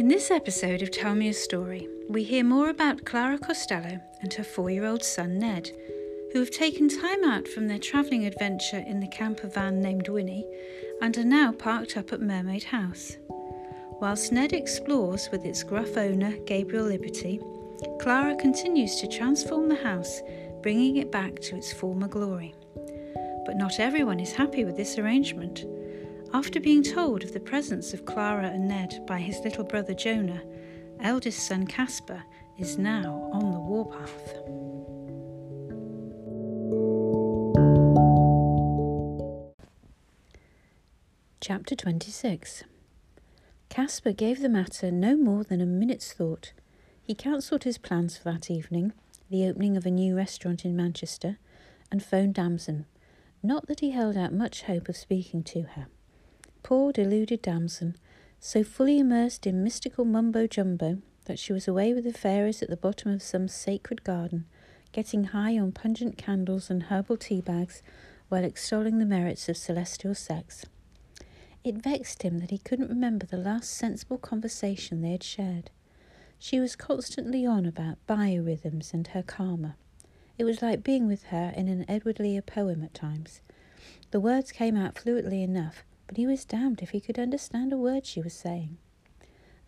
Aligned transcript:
In 0.00 0.08
this 0.08 0.30
episode 0.30 0.80
of 0.80 0.90
Tell 0.90 1.14
Me 1.14 1.28
a 1.28 1.34
Story, 1.34 1.86
we 2.08 2.24
hear 2.24 2.42
more 2.42 2.70
about 2.70 3.04
Clara 3.04 3.36
Costello 3.36 4.00
and 4.22 4.32
her 4.32 4.42
four 4.42 4.70
year 4.70 4.86
old 4.86 5.04
son 5.04 5.38
Ned, 5.38 5.70
who 6.32 6.38
have 6.38 6.50
taken 6.50 6.88
time 6.88 7.22
out 7.22 7.46
from 7.46 7.68
their 7.68 7.78
travelling 7.78 8.24
adventure 8.24 8.82
in 8.86 9.00
the 9.00 9.08
camper 9.08 9.48
van 9.48 9.82
named 9.82 10.08
Winnie 10.08 10.46
and 11.02 11.18
are 11.18 11.22
now 11.22 11.52
parked 11.52 11.98
up 11.98 12.14
at 12.14 12.22
Mermaid 12.22 12.64
House. 12.64 13.18
Whilst 14.00 14.32
Ned 14.32 14.54
explores 14.54 15.28
with 15.30 15.44
its 15.44 15.62
gruff 15.62 15.94
owner, 15.98 16.34
Gabriel 16.46 16.86
Liberty, 16.86 17.38
Clara 18.00 18.34
continues 18.36 18.96
to 19.02 19.06
transform 19.06 19.68
the 19.68 19.84
house, 19.84 20.22
bringing 20.62 20.96
it 20.96 21.12
back 21.12 21.40
to 21.40 21.56
its 21.56 21.74
former 21.74 22.08
glory. 22.08 22.54
But 23.44 23.58
not 23.58 23.78
everyone 23.78 24.18
is 24.18 24.32
happy 24.32 24.64
with 24.64 24.78
this 24.78 24.96
arrangement. 24.96 25.66
After 26.32 26.60
being 26.60 26.84
told 26.84 27.24
of 27.24 27.32
the 27.32 27.40
presence 27.40 27.92
of 27.92 28.06
Clara 28.06 28.46
and 28.46 28.68
Ned 28.68 29.04
by 29.04 29.18
his 29.18 29.40
little 29.40 29.64
brother 29.64 29.94
Jonah, 29.94 30.42
eldest 31.00 31.40
son 31.40 31.66
Caspar 31.66 32.22
is 32.56 32.78
now 32.78 33.28
on 33.32 33.50
the 33.50 33.58
warpath. 33.58 34.34
Chapter 41.40 41.74
26 41.74 42.62
Caspar 43.68 44.12
gave 44.12 44.40
the 44.40 44.48
matter 44.48 44.92
no 44.92 45.16
more 45.16 45.42
than 45.42 45.60
a 45.60 45.66
minute's 45.66 46.12
thought. 46.12 46.52
He 47.02 47.14
cancelled 47.14 47.64
his 47.64 47.76
plans 47.76 48.16
for 48.16 48.30
that 48.30 48.50
evening, 48.52 48.92
the 49.30 49.46
opening 49.46 49.76
of 49.76 49.84
a 49.84 49.90
new 49.90 50.16
restaurant 50.16 50.64
in 50.64 50.76
Manchester, 50.76 51.38
and 51.90 52.04
phoned 52.04 52.34
Damson. 52.34 52.86
Not 53.42 53.66
that 53.66 53.80
he 53.80 53.90
held 53.90 54.16
out 54.16 54.32
much 54.32 54.62
hope 54.62 54.88
of 54.88 54.96
speaking 54.96 55.42
to 55.44 55.62
her. 55.62 55.88
Poor 56.62 56.92
deluded 56.92 57.42
Damson, 57.42 57.96
so 58.38 58.62
fully 58.62 58.98
immersed 58.98 59.46
in 59.46 59.64
mystical 59.64 60.04
mumbo 60.04 60.46
jumbo 60.46 60.98
that 61.24 61.38
she 61.38 61.52
was 61.52 61.68
away 61.68 61.92
with 61.92 62.04
the 62.04 62.12
fairies 62.12 62.62
at 62.62 62.68
the 62.68 62.76
bottom 62.76 63.10
of 63.10 63.22
some 63.22 63.48
sacred 63.48 64.04
garden, 64.04 64.46
getting 64.92 65.24
high 65.24 65.58
on 65.58 65.72
pungent 65.72 66.16
candles 66.16 66.70
and 66.70 66.84
herbal 66.84 67.16
tea 67.16 67.40
bags 67.40 67.82
while 68.28 68.44
extolling 68.44 68.98
the 68.98 69.06
merits 69.06 69.48
of 69.48 69.56
celestial 69.56 70.14
sex. 70.14 70.64
It 71.62 71.76
vexed 71.76 72.22
him 72.22 72.38
that 72.38 72.50
he 72.50 72.58
couldn't 72.58 72.88
remember 72.88 73.26
the 73.26 73.36
last 73.36 73.70
sensible 73.70 74.18
conversation 74.18 75.02
they 75.02 75.12
had 75.12 75.22
shared. 75.22 75.70
She 76.38 76.58
was 76.58 76.74
constantly 76.74 77.44
on 77.44 77.66
about 77.66 77.98
biorhythms 78.08 78.94
and 78.94 79.06
her 79.08 79.22
karma. 79.22 79.76
It 80.38 80.44
was 80.44 80.62
like 80.62 80.82
being 80.82 81.06
with 81.06 81.24
her 81.24 81.52
in 81.54 81.68
an 81.68 81.84
Edward 81.86 82.18
Lear 82.18 82.40
poem 82.40 82.82
at 82.82 82.94
times. 82.94 83.42
The 84.10 84.20
words 84.20 84.52
came 84.52 84.74
out 84.74 84.98
fluently 84.98 85.42
enough, 85.42 85.84
but 86.10 86.16
he 86.16 86.26
was 86.26 86.44
damned 86.44 86.82
if 86.82 86.90
he 86.90 86.98
could 86.98 87.20
understand 87.20 87.72
a 87.72 87.76
word 87.76 88.04
she 88.04 88.20
was 88.20 88.32
saying. 88.32 88.76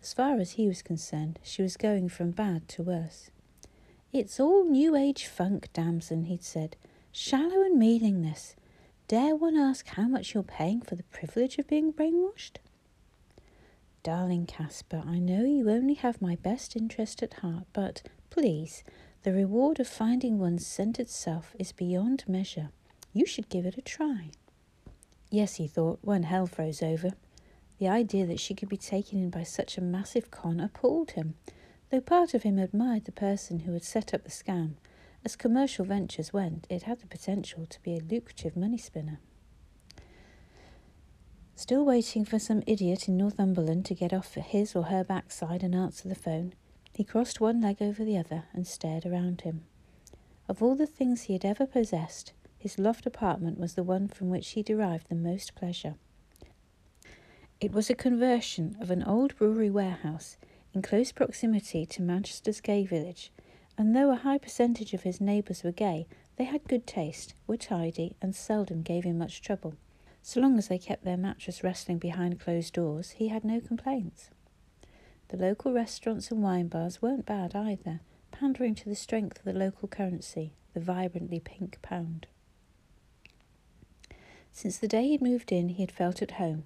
As 0.01 0.13
far 0.13 0.41
as 0.41 0.51
he 0.51 0.67
was 0.67 0.81
concerned, 0.81 1.39
she 1.41 1.61
was 1.61 1.77
going 1.77 2.09
from 2.09 2.31
bad 2.31 2.67
to 2.67 2.83
worse. 2.83 3.29
It's 4.11 4.41
all 4.41 4.65
New 4.65 4.93
Age 4.93 5.25
funk, 5.25 5.69
Damson, 5.71 6.25
he'd 6.25 6.43
said. 6.43 6.75
Shallow 7.13 7.61
and 7.61 7.79
meaningless. 7.79 8.57
Dare 9.07 9.37
one 9.37 9.55
ask 9.55 9.87
how 9.87 10.09
much 10.09 10.33
you're 10.33 10.43
paying 10.43 10.81
for 10.81 10.95
the 10.97 11.03
privilege 11.03 11.57
of 11.57 11.69
being 11.69 11.93
brainwashed? 11.93 12.57
Darling 14.03 14.45
Caspar, 14.45 15.01
I 15.07 15.19
know 15.19 15.45
you 15.45 15.69
only 15.69 15.93
have 15.93 16.21
my 16.21 16.35
best 16.35 16.75
interest 16.75 17.23
at 17.23 17.35
heart, 17.35 17.67
but 17.71 18.01
please, 18.29 18.83
the 19.21 19.31
reward 19.31 19.79
of 19.79 19.87
finding 19.87 20.39
one's 20.39 20.67
centered 20.67 21.09
self 21.09 21.55
is 21.57 21.71
beyond 21.71 22.25
measure. 22.27 22.71
You 23.13 23.25
should 23.25 23.47
give 23.47 23.65
it 23.65 23.77
a 23.77 23.81
try. 23.81 24.31
Yes, 25.33 25.55
he 25.55 25.65
thought, 25.65 25.97
when 26.03 26.21
hell 26.21 26.45
froze 26.45 26.83
over. 26.83 27.13
The 27.79 27.87
idea 27.87 28.27
that 28.27 28.39
she 28.39 28.53
could 28.53 28.69
be 28.69 28.77
taken 28.77 29.17
in 29.17 29.31
by 29.31 29.41
such 29.41 29.79
a 29.79 29.81
massive 29.81 30.29
con 30.29 30.59
appalled 30.59 31.11
him, 31.11 31.33
though 31.89 32.01
part 32.01 32.35
of 32.35 32.43
him 32.43 32.59
admired 32.59 33.05
the 33.05 33.11
person 33.11 33.61
who 33.61 33.73
had 33.73 33.83
set 33.83 34.13
up 34.13 34.23
the 34.23 34.29
scam 34.29 34.75
as 35.25 35.35
commercial 35.35 35.85
ventures 35.85 36.33
went, 36.33 36.67
it 36.69 36.83
had 36.83 36.99
the 36.99 37.07
potential 37.07 37.65
to 37.65 37.81
be 37.81 37.95
a 37.95 37.99
lucrative 37.99 38.55
money 38.55 38.77
spinner. 38.77 39.19
Still 41.55 41.83
waiting 41.83 42.25
for 42.25 42.37
some 42.37 42.61
idiot 42.67 43.07
in 43.07 43.17
Northumberland 43.17 43.85
to 43.85 43.95
get 43.95 44.13
off 44.13 44.35
his 44.35 44.75
or 44.75 44.83
her 44.83 45.03
backside 45.03 45.63
and 45.63 45.73
answer 45.73 46.07
the 46.07 46.13
phone, 46.13 46.53
he 46.93 47.03
crossed 47.03 47.41
one 47.41 47.59
leg 47.59 47.81
over 47.81 48.05
the 48.05 48.19
other 48.19 48.43
and 48.53 48.67
stared 48.67 49.03
around 49.03 49.41
him. 49.41 49.63
Of 50.47 50.61
all 50.61 50.75
the 50.75 50.85
things 50.85 51.23
he 51.23 51.33
had 51.33 51.43
ever 51.43 51.65
possessed, 51.65 52.33
his 52.63 52.79
loft 52.79 53.05
apartment 53.05 53.59
was 53.59 53.75
the 53.75 53.83
one 53.83 54.07
from 54.07 54.29
which 54.29 54.49
he 54.51 54.63
derived 54.63 55.09
the 55.09 55.15
most 55.15 55.55
pleasure. 55.55 55.95
It 57.61 57.71
was 57.71 57.89
a 57.89 57.95
conversion 57.95 58.75
of 58.81 58.91
an 58.91 59.03
old 59.03 59.35
brewery 59.37 59.69
warehouse 59.69 60.37
in 60.73 60.81
close 60.81 61.11
proximity 61.11 61.85
to 61.85 62.01
Manchester's 62.01 62.59
gay 62.59 62.85
village 62.85 63.31
and 63.77 63.95
though 63.95 64.11
a 64.11 64.15
high 64.15 64.37
percentage 64.37 64.93
of 64.93 65.03
his 65.03 65.19
neighbours 65.19 65.63
were 65.63 65.71
gay, 65.71 66.05
they 66.35 66.43
had 66.43 66.67
good 66.67 66.85
taste, 66.85 67.33
were 67.47 67.57
tidy, 67.57 68.15
and 68.21 68.35
seldom 68.35 68.81
gave 68.81 69.03
him 69.03 69.17
much 69.17 69.41
trouble. 69.41 69.75
So 70.21 70.39
long 70.39 70.57
as 70.57 70.67
they 70.67 70.77
kept 70.77 71.03
their 71.03 71.17
mattress 71.17 71.63
wrestling 71.63 71.97
behind 71.97 72.39
closed 72.39 72.73
doors, 72.73 73.11
he 73.11 73.27
had 73.27 73.43
no 73.43 73.59
complaints. 73.59 74.29
The 75.29 75.37
local 75.37 75.73
restaurants 75.73 76.31
and 76.31 76.43
wine 76.43 76.67
bars 76.67 77.01
weren't 77.01 77.25
bad 77.25 77.55
either, 77.55 78.01
pandering 78.31 78.75
to 78.75 78.89
the 78.89 78.95
strength 78.95 79.39
of 79.39 79.45
the 79.45 79.53
local 79.53 79.87
currency, 79.87 80.53
the 80.73 80.79
vibrantly 80.79 81.39
pink 81.39 81.79
pound. 81.81 82.27
Since 84.55 84.77
the 84.77 84.87
day 84.87 85.07
he'd 85.07 85.21
moved 85.21 85.51
in, 85.51 85.69
he 85.69 85.81
had 85.81 85.91
felt 85.91 86.21
at 86.21 86.31
home. 86.31 86.65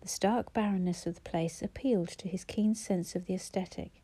The 0.00 0.08
stark 0.08 0.52
barrenness 0.52 1.06
of 1.06 1.14
the 1.14 1.20
place 1.20 1.62
appealed 1.62 2.08
to 2.08 2.28
his 2.28 2.44
keen 2.44 2.74
sense 2.74 3.14
of 3.14 3.26
the 3.26 3.34
aesthetic, 3.34 4.02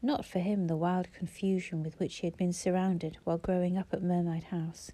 not 0.00 0.24
for 0.24 0.38
him 0.38 0.66
the 0.66 0.76
wild 0.76 1.12
confusion 1.12 1.82
with 1.82 1.98
which 2.00 2.16
he 2.16 2.26
had 2.26 2.38
been 2.38 2.54
surrounded 2.54 3.18
while 3.24 3.36
growing 3.36 3.76
up 3.76 3.92
at 3.92 4.02
Mermaid 4.02 4.44
House. 4.44 4.92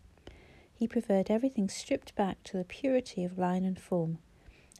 He 0.74 0.88
preferred 0.88 1.30
everything 1.30 1.68
stripped 1.68 2.14
back 2.16 2.42
to 2.44 2.56
the 2.56 2.64
purity 2.64 3.22
of 3.24 3.38
line 3.38 3.64
and 3.64 3.78
form, 3.78 4.18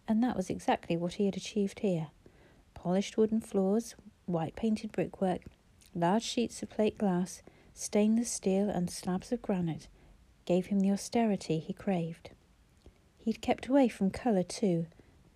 and 0.09 0.23
that 0.25 0.37
was 0.37 0.51
exactly 0.51 0.97
what 0.97 1.15
he 1.15 1.27
had 1.27 1.37
achieved 1.37 1.81
here. 1.81 2.09
Polished 2.75 3.17
wooden 3.17 3.41
floors, 3.41 3.95
white 4.27 4.57
painted 4.57 4.91
brickwork, 4.91 5.43
large 5.95 6.25
sheets 6.25 6.61
of 6.61 6.71
plate 6.71 6.99
glass, 6.99 7.43
stainless 7.73 8.33
steel, 8.33 8.69
and 8.69 8.91
slabs 8.91 9.31
of 9.31 9.41
granite 9.43 9.87
gave 10.45 10.67
him 10.67 10.81
the 10.81 10.91
austerity 10.91 11.61
he 11.61 11.73
craved. 11.73 12.31
He'd 13.31 13.41
kept 13.41 13.69
away 13.69 13.87
from 13.87 14.11
colour 14.11 14.43
too, 14.43 14.87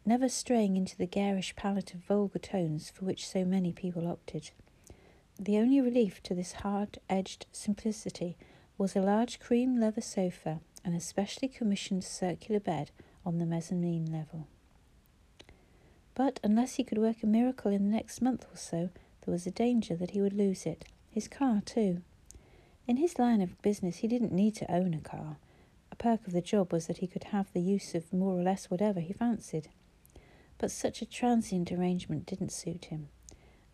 never 0.04 0.28
straying 0.28 0.76
into 0.76 0.96
the 0.96 1.06
garish 1.06 1.54
palette 1.54 1.94
of 1.94 2.00
vulgar 2.00 2.40
tones 2.40 2.90
for 2.90 3.04
which 3.04 3.24
so 3.24 3.44
many 3.44 3.70
people 3.70 4.08
opted. 4.08 4.50
The 5.38 5.58
only 5.58 5.80
relief 5.80 6.20
to 6.24 6.34
this 6.34 6.54
hard 6.54 6.98
edged 7.08 7.46
simplicity 7.52 8.36
was 8.76 8.96
a 8.96 9.00
large 9.00 9.38
cream 9.38 9.78
leather 9.78 10.00
sofa 10.00 10.58
and 10.84 10.96
a 10.96 11.00
specially 11.00 11.46
commissioned 11.46 12.02
circular 12.02 12.58
bed 12.58 12.90
on 13.24 13.38
the 13.38 13.46
mezzanine 13.46 14.10
level. 14.10 14.48
But 16.16 16.40
unless 16.42 16.74
he 16.74 16.82
could 16.82 16.98
work 16.98 17.22
a 17.22 17.28
miracle 17.28 17.70
in 17.70 17.84
the 17.84 17.96
next 17.96 18.20
month 18.20 18.44
or 18.52 18.56
so, 18.56 18.90
there 19.24 19.32
was 19.32 19.46
a 19.46 19.52
danger 19.52 19.94
that 19.94 20.10
he 20.10 20.20
would 20.20 20.32
lose 20.32 20.66
it. 20.66 20.84
His 21.10 21.28
car, 21.28 21.62
too. 21.64 22.02
In 22.88 22.96
his 22.96 23.20
line 23.20 23.40
of 23.40 23.62
business, 23.62 23.98
he 23.98 24.08
didn't 24.08 24.32
need 24.32 24.56
to 24.56 24.68
own 24.68 24.94
a 24.94 25.00
car. 25.00 25.36
A 25.94 25.96
perk 25.96 26.26
of 26.26 26.32
the 26.32 26.42
job 26.42 26.72
was 26.72 26.88
that 26.88 26.96
he 26.96 27.06
could 27.06 27.22
have 27.22 27.52
the 27.52 27.60
use 27.60 27.94
of 27.94 28.12
more 28.12 28.36
or 28.36 28.42
less 28.42 28.68
whatever 28.68 28.98
he 28.98 29.12
fancied. 29.12 29.68
But 30.58 30.72
such 30.72 31.00
a 31.00 31.06
transient 31.06 31.70
arrangement 31.70 32.26
didn't 32.26 32.50
suit 32.50 32.86
him. 32.86 33.10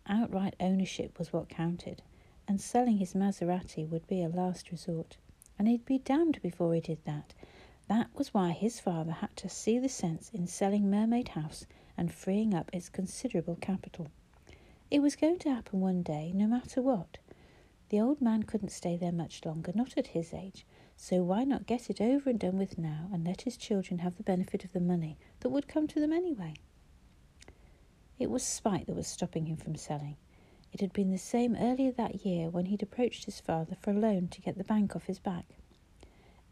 Outright 0.05 0.55
ownership 0.59 1.17
was 1.17 1.33
what 1.33 1.49
counted, 1.49 2.03
and 2.47 2.61
selling 2.61 2.99
his 2.99 3.15
Maserati 3.15 3.89
would 3.89 4.05
be 4.05 4.21
a 4.21 4.29
last 4.29 4.69
resort. 4.69 5.17
And 5.57 5.67
he'd 5.67 5.83
be 5.83 5.97
damned 5.97 6.39
before 6.43 6.75
he 6.75 6.79
did 6.79 7.03
that. 7.05 7.33
That 7.87 8.13
was 8.13 8.35
why 8.35 8.51
his 8.51 8.79
father 8.79 9.13
had 9.13 9.35
to 9.37 9.49
see 9.49 9.79
the 9.79 9.89
sense 9.89 10.29
in 10.31 10.45
selling 10.45 10.91
Mermaid 10.91 11.29
House 11.29 11.65
and 11.97 12.13
freeing 12.13 12.53
up 12.53 12.69
its 12.71 12.87
considerable 12.87 13.55
capital. 13.55 14.11
It 14.91 15.01
was 15.01 15.15
going 15.15 15.39
to 15.39 15.49
happen 15.49 15.81
one 15.81 16.03
day, 16.03 16.31
no 16.35 16.45
matter 16.45 16.83
what. 16.83 17.17
The 17.89 17.99
old 17.99 18.21
man 18.21 18.43
couldn't 18.43 18.69
stay 18.69 18.95
there 18.95 19.11
much 19.11 19.43
longer, 19.43 19.71
not 19.73 19.97
at 19.97 20.07
his 20.13 20.35
age, 20.35 20.67
so 21.01 21.23
why 21.23 21.43
not 21.43 21.65
get 21.65 21.89
it 21.89 21.99
over 21.99 22.29
and 22.29 22.37
done 22.37 22.59
with 22.59 22.77
now 22.77 23.09
and 23.11 23.25
let 23.25 23.41
his 23.41 23.57
children 23.57 23.97
have 23.97 24.17
the 24.17 24.23
benefit 24.23 24.63
of 24.63 24.71
the 24.71 24.79
money 24.79 25.17
that 25.39 25.49
would 25.49 25.67
come 25.67 25.87
to 25.87 25.99
them 25.99 26.13
anyway? 26.13 26.53
It 28.19 28.29
was 28.29 28.43
spite 28.43 28.85
that 28.85 28.95
was 28.95 29.07
stopping 29.07 29.47
him 29.47 29.57
from 29.57 29.75
selling. 29.75 30.15
It 30.71 30.79
had 30.79 30.93
been 30.93 31.09
the 31.09 31.17
same 31.17 31.55
earlier 31.59 31.91
that 31.93 32.23
year 32.23 32.51
when 32.51 32.67
he'd 32.67 32.83
approached 32.83 33.25
his 33.25 33.39
father 33.39 33.75
for 33.81 33.89
a 33.89 33.95
loan 33.95 34.27
to 34.27 34.41
get 34.41 34.59
the 34.59 34.63
bank 34.63 34.95
off 34.95 35.05
his 35.05 35.17
back. 35.17 35.45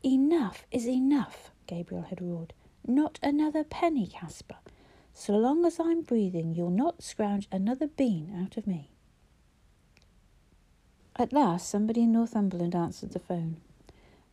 Enough 0.03 0.65
is 0.71 0.87
enough, 0.87 1.51
Gabriel 1.67 2.05
had 2.05 2.19
roared. 2.19 2.53
Not 2.87 3.19
another 3.21 3.63
penny, 3.63 4.07
Caspar. 4.07 4.57
So 5.13 5.37
long 5.37 5.63
as 5.63 5.79
I'm 5.79 6.01
breathing, 6.01 6.55
you'll 6.55 6.71
not 6.71 7.03
scrounge 7.03 7.47
another 7.51 7.85
bean 7.85 8.33
out 8.35 8.57
of 8.57 8.65
me. 8.65 8.89
At 11.17 11.33
last, 11.33 11.69
somebody 11.69 12.01
in 12.01 12.13
Northumberland 12.13 12.73
answered 12.73 13.11
the 13.11 13.19
phone. 13.19 13.57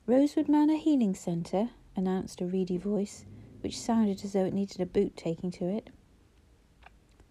Rosewood 0.08 0.48
Manor 0.48 0.76
Healing 0.76 1.16
Centre, 1.16 1.70
announced 1.96 2.40
a 2.40 2.46
reedy 2.46 2.78
voice, 2.78 3.24
which 3.60 3.76
sounded 3.76 4.22
as 4.22 4.34
though 4.34 4.44
it 4.44 4.54
needed 4.54 4.80
a 4.80 4.86
boot 4.86 5.16
taking 5.16 5.50
to 5.50 5.64
it. 5.64 5.90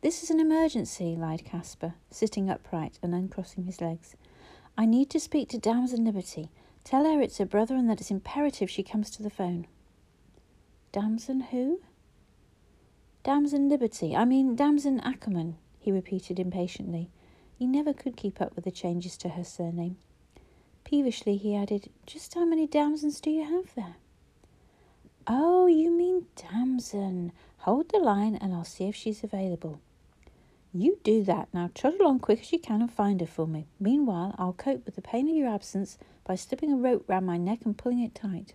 This 0.01 0.23
is 0.23 0.29
an 0.29 0.41
emergency, 0.41 1.15
lied 1.15 1.45
Caspar, 1.45 1.93
sitting 2.11 2.49
upright 2.49 2.99
and 3.01 3.15
uncrossing 3.15 3.63
his 3.63 3.79
legs. 3.79 4.17
I 4.77 4.85
need 4.85 5.09
to 5.11 5.21
speak 5.21 5.47
to 5.49 5.57
Damson 5.57 6.03
Liberty. 6.03 6.49
Tell 6.83 7.05
her 7.05 7.21
it's 7.21 7.37
her 7.37 7.45
brother 7.45 7.75
and 7.75 7.89
that 7.89 8.01
it's 8.01 8.11
imperative 8.11 8.69
she 8.69 8.83
comes 8.83 9.09
to 9.11 9.23
the 9.23 9.29
phone. 9.29 9.67
Damson 10.91 11.39
who? 11.51 11.79
Damson 13.23 13.69
Liberty. 13.69 14.17
I 14.17 14.25
mean 14.25 14.53
Damson 14.53 14.99
Ackerman, 14.99 15.55
he 15.79 15.93
repeated 15.93 16.41
impatiently. 16.41 17.09
He 17.57 17.67
never 17.67 17.93
could 17.93 18.17
keep 18.17 18.41
up 18.41 18.53
with 18.53 18.65
the 18.65 18.71
changes 18.71 19.15
to 19.19 19.29
her 19.29 19.45
surname. 19.45 19.95
Peevishly, 20.85 21.37
he 21.37 21.55
added, 21.55 21.89
Just 22.05 22.35
how 22.35 22.45
many 22.45 22.67
damsons 22.67 23.19
do 23.19 23.29
you 23.29 23.43
have 23.43 23.73
there? 23.75 23.95
Oh, 25.27 25.65
you 25.65 25.89
mean 25.91 26.27
damson. 26.35 27.31
Hold 27.59 27.89
the 27.89 27.97
line 27.97 28.35
and 28.35 28.53
I'll 28.53 28.63
see 28.63 28.87
if 28.87 28.95
she's 28.95 29.23
available. 29.23 29.81
You 30.71 30.99
do 31.03 31.23
that. 31.23 31.47
Now 31.53 31.71
trot 31.73 31.99
along 31.99 32.19
quick 32.19 32.41
as 32.41 32.51
you 32.51 32.59
can 32.59 32.81
and 32.81 32.91
find 32.91 33.19
her 33.21 33.27
for 33.27 33.47
me. 33.47 33.65
Meanwhile, 33.79 34.35
I'll 34.37 34.53
cope 34.53 34.85
with 34.85 34.95
the 34.95 35.01
pain 35.01 35.27
of 35.27 35.35
your 35.35 35.49
absence 35.49 35.97
by 36.23 36.35
slipping 36.35 36.71
a 36.71 36.77
rope 36.77 37.05
round 37.07 37.25
my 37.25 37.37
neck 37.37 37.59
and 37.65 37.77
pulling 37.77 38.01
it 38.01 38.13
tight. 38.13 38.53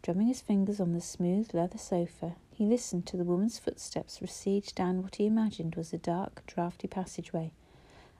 Drumming 0.00 0.28
his 0.28 0.40
fingers 0.40 0.80
on 0.80 0.92
the 0.92 1.00
smooth 1.00 1.52
leather 1.52 1.78
sofa, 1.78 2.36
he 2.50 2.64
listened 2.64 3.04
to 3.06 3.16
the 3.16 3.24
woman's 3.24 3.58
footsteps 3.58 4.22
recede 4.22 4.72
down 4.74 5.02
what 5.02 5.16
he 5.16 5.26
imagined 5.26 5.74
was 5.74 5.92
a 5.92 5.98
dark, 5.98 6.42
draughty 6.46 6.86
passageway, 6.86 7.52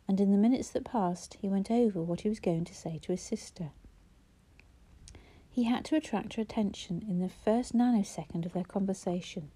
and 0.07 0.21
in 0.21 0.31
the 0.31 0.39
minutes 0.39 0.69
that 0.71 0.85
passed, 0.85 1.39
he 1.41 1.49
went 1.49 1.71
over 1.71 2.03
what 2.03 2.23
he 2.23 2.29
was 2.29 2.41
going 2.41 2.65
to 2.65 2.75
say 2.75 2.99
to 2.99 3.13
his 3.13 3.23
sister. 3.23 3.71
He 5.49 5.65
had 5.65 5.85
to 5.87 5.97
attract 5.97 6.35
her 6.35 6.43
attention 6.43 7.05
in 7.09 7.21
the 7.21 7.29
first 7.29 7.75
nanosecond 7.75 8.45
of 8.45 8.53
their 8.53 8.65
conversation. 8.65 9.51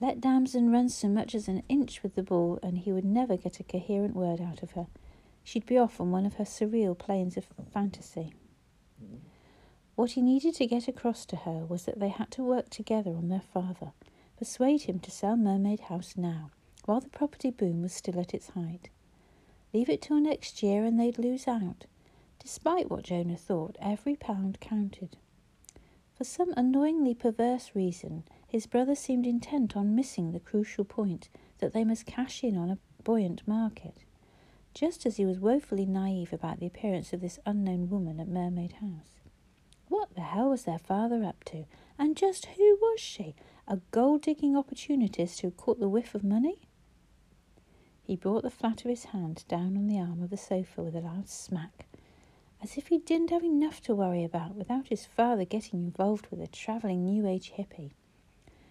Let 0.00 0.20
Damson 0.20 0.70
run 0.70 0.88
so 0.88 1.08
much 1.08 1.34
as 1.34 1.48
an 1.48 1.62
inch 1.68 2.02
with 2.02 2.16
the 2.16 2.22
ball, 2.22 2.58
and 2.62 2.78
he 2.78 2.92
would 2.92 3.04
never 3.04 3.36
get 3.36 3.60
a 3.60 3.64
coherent 3.64 4.14
word 4.14 4.40
out 4.40 4.62
of 4.62 4.72
her. 4.72 4.88
She'd 5.42 5.64
be 5.64 5.78
off 5.78 6.00
on 6.00 6.10
one 6.10 6.26
of 6.26 6.34
her 6.34 6.44
surreal 6.44 6.98
planes 6.98 7.36
of 7.36 7.46
fantasy. 7.72 8.34
What 9.94 10.10
he 10.10 10.22
needed 10.22 10.56
to 10.56 10.66
get 10.66 10.88
across 10.88 11.24
to 11.26 11.36
her 11.36 11.64
was 11.64 11.84
that 11.84 12.00
they 12.00 12.10
had 12.10 12.30
to 12.32 12.42
work 12.42 12.68
together 12.68 13.12
on 13.12 13.28
their 13.28 13.40
father, 13.40 13.92
persuade 14.36 14.82
him 14.82 14.98
to 14.98 15.10
sell 15.10 15.36
Mermaid 15.36 15.80
House 15.80 16.14
now, 16.16 16.50
while 16.84 17.00
the 17.00 17.08
property 17.08 17.50
boom 17.50 17.80
was 17.80 17.94
still 17.94 18.20
at 18.20 18.34
its 18.34 18.50
height. 18.50 18.90
Leave 19.76 19.90
it 19.90 20.00
till 20.00 20.18
next 20.18 20.62
year 20.62 20.84
and 20.84 20.98
they'd 20.98 21.18
lose 21.18 21.46
out. 21.46 21.84
Despite 22.38 22.90
what 22.90 23.02
Jonah 23.02 23.36
thought, 23.36 23.76
every 23.78 24.16
pound 24.16 24.58
counted. 24.58 25.18
For 26.14 26.24
some 26.24 26.54
annoyingly 26.56 27.12
perverse 27.12 27.72
reason, 27.74 28.24
his 28.48 28.66
brother 28.66 28.94
seemed 28.94 29.26
intent 29.26 29.76
on 29.76 29.94
missing 29.94 30.32
the 30.32 30.40
crucial 30.40 30.86
point 30.86 31.28
that 31.58 31.74
they 31.74 31.84
must 31.84 32.06
cash 32.06 32.42
in 32.42 32.56
on 32.56 32.70
a 32.70 32.78
buoyant 33.04 33.46
market, 33.46 33.98
just 34.72 35.04
as 35.04 35.18
he 35.18 35.26
was 35.26 35.40
woefully 35.40 35.84
naive 35.84 36.32
about 36.32 36.58
the 36.58 36.66
appearance 36.66 37.12
of 37.12 37.20
this 37.20 37.38
unknown 37.44 37.90
woman 37.90 38.18
at 38.18 38.28
Mermaid 38.28 38.76
House. 38.80 39.20
What 39.88 40.14
the 40.14 40.22
hell 40.22 40.48
was 40.48 40.62
their 40.62 40.78
father 40.78 41.22
up 41.22 41.44
to? 41.44 41.66
And 41.98 42.16
just 42.16 42.46
who 42.46 42.78
was 42.80 42.98
she? 42.98 43.34
A 43.68 43.80
gold 43.90 44.22
digging 44.22 44.56
opportunist 44.56 45.42
who 45.42 45.50
caught 45.50 45.80
the 45.80 45.86
whiff 45.90 46.14
of 46.14 46.24
money? 46.24 46.65
He 48.06 48.16
brought 48.16 48.42
the 48.42 48.50
flat 48.50 48.84
of 48.84 48.90
his 48.90 49.06
hand 49.06 49.44
down 49.48 49.76
on 49.76 49.88
the 49.88 49.98
arm 49.98 50.22
of 50.22 50.30
the 50.30 50.36
sofa 50.36 50.82
with 50.82 50.94
a 50.94 51.00
loud 51.00 51.28
smack 51.28 51.86
as 52.62 52.76
if 52.76 52.88
he 52.88 52.98
didn't 52.98 53.30
have 53.30 53.44
enough 53.44 53.80
to 53.82 53.94
worry 53.94 54.24
about 54.24 54.54
without 54.54 54.88
his 54.88 55.04
father 55.06 55.44
getting 55.44 55.78
involved 55.80 56.26
with 56.30 56.40
a 56.40 56.46
travelling 56.46 57.04
New 57.04 57.26
Age 57.26 57.52
hippie. 57.56 57.92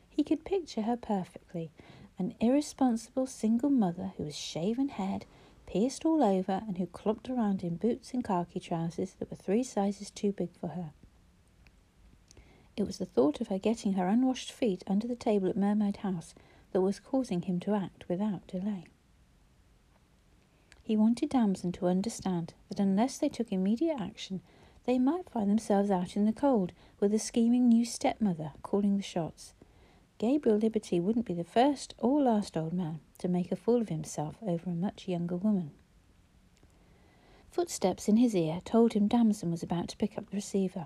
He 0.09 0.23
could 0.23 0.45
picture 0.45 0.81
her 0.83 0.97
perfectly 0.97 1.71
an 2.17 2.33
irresponsible 2.39 3.27
single 3.27 3.69
mother 3.69 4.13
who 4.15 4.23
was 4.23 4.35
shaven 4.37 4.87
haired, 4.87 5.25
pierced 5.67 6.05
all 6.05 6.23
over, 6.23 6.63
and 6.65 6.77
who 6.77 6.85
clomped 6.87 7.29
around 7.29 7.61
in 7.61 7.75
boots 7.75 8.13
and 8.13 8.23
khaki 8.23 8.59
trousers 8.59 9.13
that 9.13 9.29
were 9.29 9.35
three 9.35 9.63
sizes 9.63 10.09
too 10.11 10.31
big 10.31 10.49
for 10.59 10.69
her. 10.69 10.91
It 12.77 12.83
was 12.83 12.97
the 12.97 13.05
thought 13.05 13.41
of 13.41 13.49
her 13.49 13.59
getting 13.59 13.93
her 13.93 14.07
unwashed 14.07 14.51
feet 14.51 14.83
under 14.87 15.07
the 15.07 15.15
table 15.15 15.49
at 15.49 15.57
Mermaid 15.57 15.97
House 15.97 16.33
that 16.71 16.81
was 16.81 16.99
causing 16.99 17.41
him 17.41 17.59
to 17.61 17.73
act 17.73 18.07
without 18.07 18.47
delay. 18.47 18.85
He 20.85 20.95
wanted 20.95 21.29
Damson 21.29 21.71
to 21.73 21.87
understand 21.87 22.53
that 22.69 22.79
unless 22.79 23.17
they 23.17 23.27
took 23.27 23.51
immediate 23.51 23.99
action, 23.99 24.41
they 24.83 24.99
might 24.99 25.31
find 25.31 25.49
themselves 25.49 25.89
out 25.89 26.15
in 26.15 26.25
the 26.25 26.31
cold 26.31 26.73
with 26.99 27.11
a 27.11 27.17
scheming 27.17 27.67
new 27.67 27.83
stepmother 27.83 28.51
calling 28.61 28.95
the 28.95 29.01
shots. 29.01 29.55
Gabriel 30.19 30.59
Liberty 30.59 30.99
wouldn't 30.99 31.25
be 31.25 31.33
the 31.33 31.43
first 31.43 31.95
or 31.97 32.21
last 32.21 32.55
old 32.55 32.71
man 32.71 32.99
to 33.17 33.27
make 33.27 33.51
a 33.51 33.55
fool 33.55 33.81
of 33.81 33.89
himself 33.89 34.35
over 34.43 34.69
a 34.69 34.75
much 34.75 35.07
younger 35.07 35.35
woman. 35.35 35.71
Footsteps 37.49 38.07
in 38.07 38.17
his 38.17 38.35
ear 38.35 38.61
told 38.63 38.93
him 38.93 39.07
Damson 39.07 39.49
was 39.49 39.63
about 39.63 39.87
to 39.87 39.97
pick 39.97 40.19
up 40.19 40.29
the 40.29 40.37
receiver. 40.37 40.85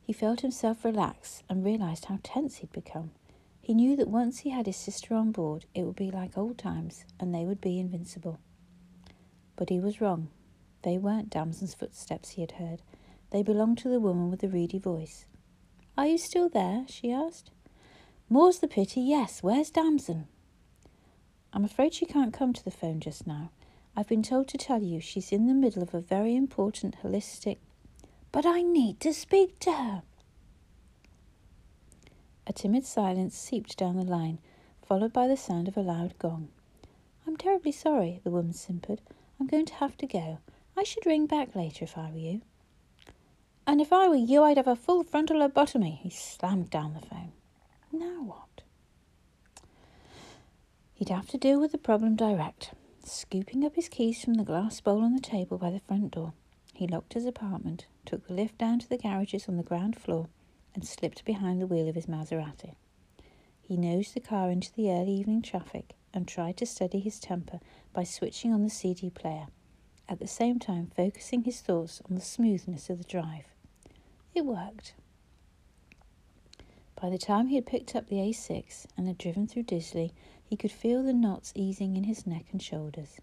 He 0.00 0.14
felt 0.14 0.40
himself 0.40 0.86
relax 0.86 1.42
and 1.50 1.62
realized 1.62 2.06
how 2.06 2.18
tense 2.22 2.56
he'd 2.56 2.72
become. 2.72 3.10
He 3.60 3.74
knew 3.74 3.94
that 3.96 4.08
once 4.08 4.38
he 4.38 4.50
had 4.50 4.64
his 4.64 4.76
sister 4.76 5.14
on 5.14 5.32
board, 5.32 5.66
it 5.74 5.82
would 5.82 5.96
be 5.96 6.10
like 6.10 6.38
old 6.38 6.56
times 6.56 7.04
and 7.20 7.34
they 7.34 7.44
would 7.44 7.60
be 7.60 7.78
invincible. 7.78 8.40
But 9.56 9.68
he 9.68 9.80
was 9.80 10.00
wrong. 10.00 10.28
They 10.82 10.98
weren't 10.98 11.30
Damson's 11.30 11.74
footsteps 11.74 12.30
he 12.30 12.40
had 12.40 12.52
heard. 12.52 12.82
They 13.30 13.42
belonged 13.42 13.78
to 13.78 13.88
the 13.88 14.00
woman 14.00 14.30
with 14.30 14.40
the 14.40 14.48
reedy 14.48 14.78
voice. 14.78 15.26
Are 15.96 16.06
you 16.06 16.18
still 16.18 16.48
there? 16.48 16.84
she 16.88 17.12
asked. 17.12 17.50
More's 18.28 18.58
the 18.58 18.68
pity, 18.68 19.00
yes. 19.00 19.42
Where's 19.42 19.70
Damson? 19.70 20.26
I'm 21.52 21.64
afraid 21.64 21.92
she 21.92 22.06
can't 22.06 22.32
come 22.32 22.52
to 22.54 22.64
the 22.64 22.70
phone 22.70 23.00
just 23.00 23.26
now. 23.26 23.50
I've 23.94 24.08
been 24.08 24.22
told 24.22 24.48
to 24.48 24.58
tell 24.58 24.82
you 24.82 25.00
she's 25.00 25.32
in 25.32 25.46
the 25.46 25.54
middle 25.54 25.82
of 25.82 25.92
a 25.92 26.00
very 26.00 26.34
important 26.34 26.96
holistic. 27.02 27.58
But 28.32 28.46
I 28.46 28.62
need 28.62 29.00
to 29.00 29.12
speak 29.12 29.58
to 29.60 29.72
her. 29.72 30.02
A 32.46 32.52
timid 32.52 32.86
silence 32.86 33.36
seeped 33.36 33.76
down 33.76 33.96
the 33.96 34.04
line, 34.04 34.38
followed 34.82 35.12
by 35.12 35.28
the 35.28 35.36
sound 35.36 35.68
of 35.68 35.76
a 35.76 35.82
loud 35.82 36.18
gong. 36.18 36.48
I'm 37.26 37.36
terribly 37.36 37.72
sorry, 37.72 38.20
the 38.24 38.30
woman 38.30 38.54
simpered. 38.54 39.02
I'm 39.42 39.48
going 39.48 39.66
to 39.66 39.74
have 39.74 39.96
to 39.96 40.06
go. 40.06 40.38
I 40.76 40.84
should 40.84 41.04
ring 41.04 41.26
back 41.26 41.56
later 41.56 41.84
if 41.84 41.98
I 41.98 42.12
were 42.12 42.16
you. 42.16 42.42
And 43.66 43.80
if 43.80 43.92
I 43.92 44.06
were 44.06 44.14
you, 44.14 44.44
I'd 44.44 44.56
have 44.56 44.68
a 44.68 44.76
full 44.76 45.02
frontal 45.02 45.40
lobotomy. 45.40 45.98
He 45.98 46.10
slammed 46.10 46.70
down 46.70 46.94
the 46.94 47.04
phone. 47.04 47.32
Now 47.90 48.22
what? 48.22 48.62
He'd 50.94 51.08
have 51.08 51.26
to 51.30 51.38
deal 51.38 51.60
with 51.60 51.72
the 51.72 51.76
problem 51.78 52.14
direct. 52.14 52.70
Scooping 53.02 53.64
up 53.64 53.74
his 53.74 53.88
keys 53.88 54.22
from 54.22 54.34
the 54.34 54.44
glass 54.44 54.80
bowl 54.80 55.02
on 55.02 55.16
the 55.16 55.20
table 55.20 55.58
by 55.58 55.72
the 55.72 55.80
front 55.80 56.12
door, 56.12 56.34
he 56.72 56.86
locked 56.86 57.14
his 57.14 57.26
apartment, 57.26 57.86
took 58.06 58.28
the 58.28 58.34
lift 58.34 58.58
down 58.58 58.78
to 58.78 58.88
the 58.88 58.96
garages 58.96 59.48
on 59.48 59.56
the 59.56 59.64
ground 59.64 59.98
floor, 59.98 60.28
and 60.72 60.86
slipped 60.86 61.24
behind 61.24 61.60
the 61.60 61.66
wheel 61.66 61.88
of 61.88 61.96
his 61.96 62.06
Maserati. 62.06 62.76
He 63.60 63.76
nosed 63.76 64.14
the 64.14 64.20
car 64.20 64.52
into 64.52 64.72
the 64.72 64.92
early 64.92 65.14
evening 65.14 65.42
traffic 65.42 65.96
and 66.14 66.26
tried 66.26 66.56
to 66.58 66.66
steady 66.66 67.00
his 67.00 67.18
temper 67.18 67.60
by 67.92 68.04
switching 68.04 68.52
on 68.52 68.62
the 68.62 68.70
CD 68.70 69.10
player, 69.10 69.46
at 70.08 70.18
the 70.18 70.26
same 70.26 70.58
time 70.58 70.90
focusing 70.96 71.44
his 71.44 71.60
thoughts 71.60 72.02
on 72.08 72.14
the 72.14 72.20
smoothness 72.20 72.90
of 72.90 72.98
the 72.98 73.04
drive. 73.04 73.46
It 74.34 74.44
worked. 74.44 74.94
By 77.00 77.10
the 77.10 77.18
time 77.18 77.48
he 77.48 77.56
had 77.56 77.66
picked 77.66 77.96
up 77.96 78.06
the 78.08 78.16
A6 78.16 78.86
and 78.96 79.06
had 79.08 79.18
driven 79.18 79.46
through 79.46 79.64
Disley, 79.64 80.12
he 80.44 80.56
could 80.56 80.70
feel 80.70 81.02
the 81.02 81.12
knots 81.12 81.52
easing 81.54 81.96
in 81.96 82.04
his 82.04 82.26
neck 82.26 82.46
and 82.52 82.62
shoulders. 82.62 83.20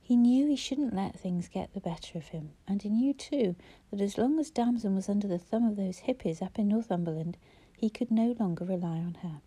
He 0.00 0.16
knew 0.16 0.46
he 0.46 0.56
shouldn't 0.56 0.94
let 0.94 1.18
things 1.18 1.48
get 1.48 1.72
the 1.72 1.80
better 1.80 2.18
of 2.18 2.28
him, 2.28 2.50
and 2.66 2.82
he 2.82 2.90
knew 2.90 3.14
too 3.14 3.54
that 3.90 4.00
as 4.00 4.18
long 4.18 4.38
as 4.38 4.50
Damson 4.50 4.94
was 4.94 5.08
under 5.08 5.26
the 5.26 5.38
thumb 5.38 5.66
of 5.66 5.76
those 5.76 6.00
hippies 6.00 6.42
up 6.42 6.58
in 6.58 6.68
Northumberland, 6.68 7.36
he 7.76 7.88
could 7.88 8.10
no 8.10 8.34
longer 8.38 8.64
rely 8.64 8.98
on 8.98 9.14
her. 9.22 9.40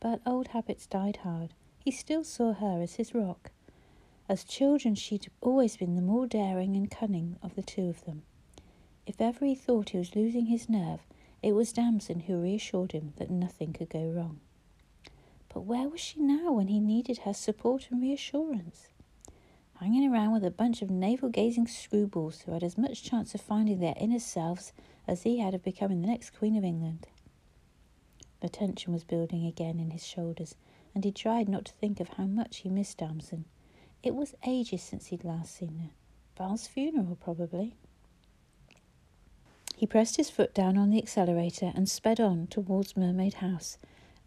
But 0.00 0.22
old 0.24 0.48
habits 0.48 0.86
died 0.86 1.16
hard, 1.16 1.52
he 1.84 1.90
still 1.90 2.24
saw 2.24 2.54
her 2.54 2.80
as 2.80 2.94
his 2.94 3.14
rock. 3.14 3.50
As 4.26 4.42
children, 4.42 4.94
she'd 4.94 5.30
always 5.42 5.76
been 5.76 5.96
the 5.96 6.02
more 6.02 6.26
daring 6.26 6.76
and 6.76 6.90
cunning 6.90 7.36
of 7.42 7.54
the 7.56 7.62
two 7.62 7.90
of 7.90 8.06
them. 8.06 8.22
If 9.06 9.20
ever 9.20 9.44
he 9.44 9.54
thought 9.54 9.90
he 9.90 9.98
was 9.98 10.16
losing 10.16 10.46
his 10.46 10.66
nerve, 10.66 11.00
it 11.42 11.52
was 11.52 11.74
Damson 11.74 12.20
who 12.20 12.40
reassured 12.40 12.92
him 12.92 13.12
that 13.16 13.28
nothing 13.28 13.74
could 13.74 13.90
go 13.90 14.08
wrong. 14.08 14.40
But 15.52 15.66
where 15.66 15.86
was 15.86 16.00
she 16.00 16.20
now 16.20 16.52
when 16.52 16.68
he 16.68 16.80
needed 16.80 17.18
her 17.18 17.34
support 17.34 17.88
and 17.90 18.00
reassurance? 18.00 18.88
Hanging 19.78 20.10
around 20.10 20.32
with 20.32 20.44
a 20.44 20.50
bunch 20.50 20.80
of 20.80 20.88
navel 20.88 21.28
gazing 21.28 21.66
screwballs 21.66 22.44
who 22.44 22.52
had 22.52 22.62
as 22.62 22.78
much 22.78 23.02
chance 23.02 23.34
of 23.34 23.42
finding 23.42 23.80
their 23.80 23.94
inner 24.00 24.20
selves 24.20 24.72
as 25.06 25.24
he 25.24 25.38
had 25.38 25.52
of 25.52 25.62
becoming 25.62 26.00
the 26.00 26.08
next 26.08 26.30
Queen 26.30 26.56
of 26.56 26.64
England. 26.64 27.08
The 28.40 28.48
tension 28.48 28.94
was 28.94 29.04
building 29.04 29.44
again 29.44 29.78
in 29.78 29.90
his 29.90 30.06
shoulders 30.06 30.56
and 30.94 31.04
he 31.04 31.12
tried 31.12 31.48
not 31.48 31.64
to 31.64 31.72
think 31.72 32.00
of 32.00 32.10
how 32.10 32.24
much 32.24 32.58
he 32.58 32.68
missed 32.68 32.98
Damson. 32.98 33.44
It 34.02 34.14
was 34.14 34.34
ages 34.46 34.82
since 34.82 35.06
he'd 35.06 35.24
last 35.24 35.54
seen 35.54 35.78
her. 35.78 35.90
Val's 36.36 36.66
funeral, 36.66 37.16
probably. 37.16 37.74
He 39.76 39.86
pressed 39.86 40.16
his 40.16 40.30
foot 40.30 40.54
down 40.54 40.78
on 40.78 40.90
the 40.90 40.98
accelerator 40.98 41.72
and 41.74 41.88
sped 41.88 42.20
on 42.20 42.46
towards 42.46 42.96
Mermaid 42.96 43.34
House, 43.34 43.78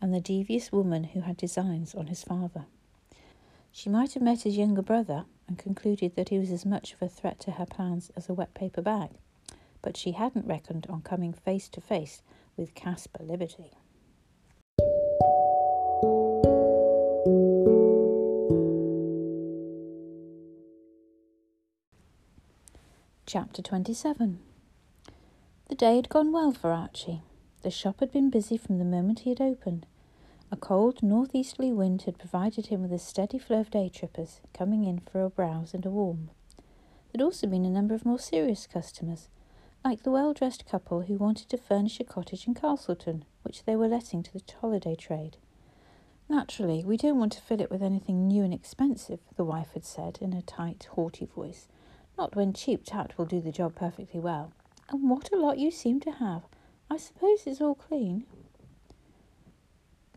and 0.01 0.13
the 0.13 0.21
devious 0.21 0.71
woman 0.71 1.05
who 1.05 1.21
had 1.21 1.37
designs 1.37 1.95
on 1.95 2.07
his 2.07 2.23
father. 2.23 2.65
She 3.71 3.89
might 3.89 4.13
have 4.13 4.23
met 4.23 4.41
his 4.41 4.57
younger 4.57 4.81
brother 4.81 5.25
and 5.47 5.57
concluded 5.57 6.15
that 6.15 6.29
he 6.29 6.39
was 6.39 6.51
as 6.51 6.65
much 6.65 6.93
of 6.93 7.01
a 7.01 7.09
threat 7.09 7.39
to 7.41 7.51
her 7.51 7.65
plans 7.65 8.11
as 8.15 8.29
a 8.29 8.33
wet 8.33 8.53
paper 8.53 8.81
bag, 8.81 9.11
but 9.81 9.97
she 9.97 10.11
hadn't 10.11 10.47
reckoned 10.47 10.87
on 10.89 11.01
coming 11.01 11.33
face 11.33 11.69
to 11.69 11.81
face 11.81 12.21
with 12.55 12.75
Caspar 12.75 13.23
Liberty. 13.23 13.71
Chapter 23.29 23.61
27 23.61 24.39
The 25.67 25.75
day 25.75 25.97
had 25.97 26.07
gone 26.07 26.31
well 26.31 26.53
for 26.53 26.71
Archie. 26.71 27.23
The 27.61 27.69
shop 27.69 27.99
had 27.99 28.13
been 28.13 28.29
busy 28.29 28.55
from 28.55 28.79
the 28.79 28.85
moment 28.85 29.19
he 29.19 29.31
had 29.31 29.41
opened. 29.41 29.85
A 30.49 30.55
cold 30.55 31.03
northeasterly 31.03 31.73
wind 31.73 32.03
had 32.03 32.17
provided 32.17 32.67
him 32.67 32.81
with 32.81 32.93
a 32.93 32.97
steady 32.97 33.37
flow 33.37 33.59
of 33.59 33.69
day 33.69 33.89
trippers 33.89 34.39
coming 34.53 34.85
in 34.85 34.99
for 34.99 35.21
a 35.21 35.29
browse 35.29 35.73
and 35.73 35.85
a 35.85 35.89
warm. 35.89 36.29
There 36.55 37.19
had 37.19 37.21
also 37.21 37.47
been 37.47 37.65
a 37.65 37.69
number 37.69 37.93
of 37.93 38.05
more 38.05 38.17
serious 38.17 38.65
customers, 38.65 39.27
like 39.83 40.03
the 40.03 40.11
well 40.11 40.31
dressed 40.31 40.65
couple 40.65 41.01
who 41.01 41.17
wanted 41.17 41.49
to 41.49 41.57
furnish 41.57 41.99
a 41.99 42.05
cottage 42.05 42.47
in 42.47 42.53
Castleton, 42.53 43.25
which 43.43 43.65
they 43.65 43.75
were 43.75 43.89
letting 43.89 44.23
to 44.23 44.31
the 44.31 44.41
holiday 44.61 44.95
trade. 44.95 45.35
Naturally, 46.29 46.85
we 46.85 46.95
don't 46.95 47.19
want 47.19 47.33
to 47.33 47.41
fill 47.41 47.59
it 47.59 47.71
with 47.71 47.83
anything 47.83 48.25
new 48.25 48.45
and 48.45 48.53
expensive, 48.53 49.19
the 49.35 49.43
wife 49.43 49.71
had 49.73 49.83
said 49.83 50.17
in 50.21 50.31
a 50.31 50.41
tight, 50.41 50.87
haughty 50.93 51.25
voice. 51.25 51.67
Not 52.17 52.35
when 52.35 52.53
cheap 52.53 52.83
tat 52.83 53.17
will 53.17 53.25
do 53.25 53.39
the 53.39 53.51
job 53.51 53.75
perfectly 53.75 54.19
well. 54.19 54.51
And 54.89 55.09
what 55.09 55.31
a 55.31 55.37
lot 55.37 55.59
you 55.59 55.69
seem 55.69 55.99
to 56.01 56.11
have. 56.11 56.43
I 56.89 56.97
suppose 56.97 57.45
it's 57.45 57.61
all 57.61 57.75
clean. 57.75 58.25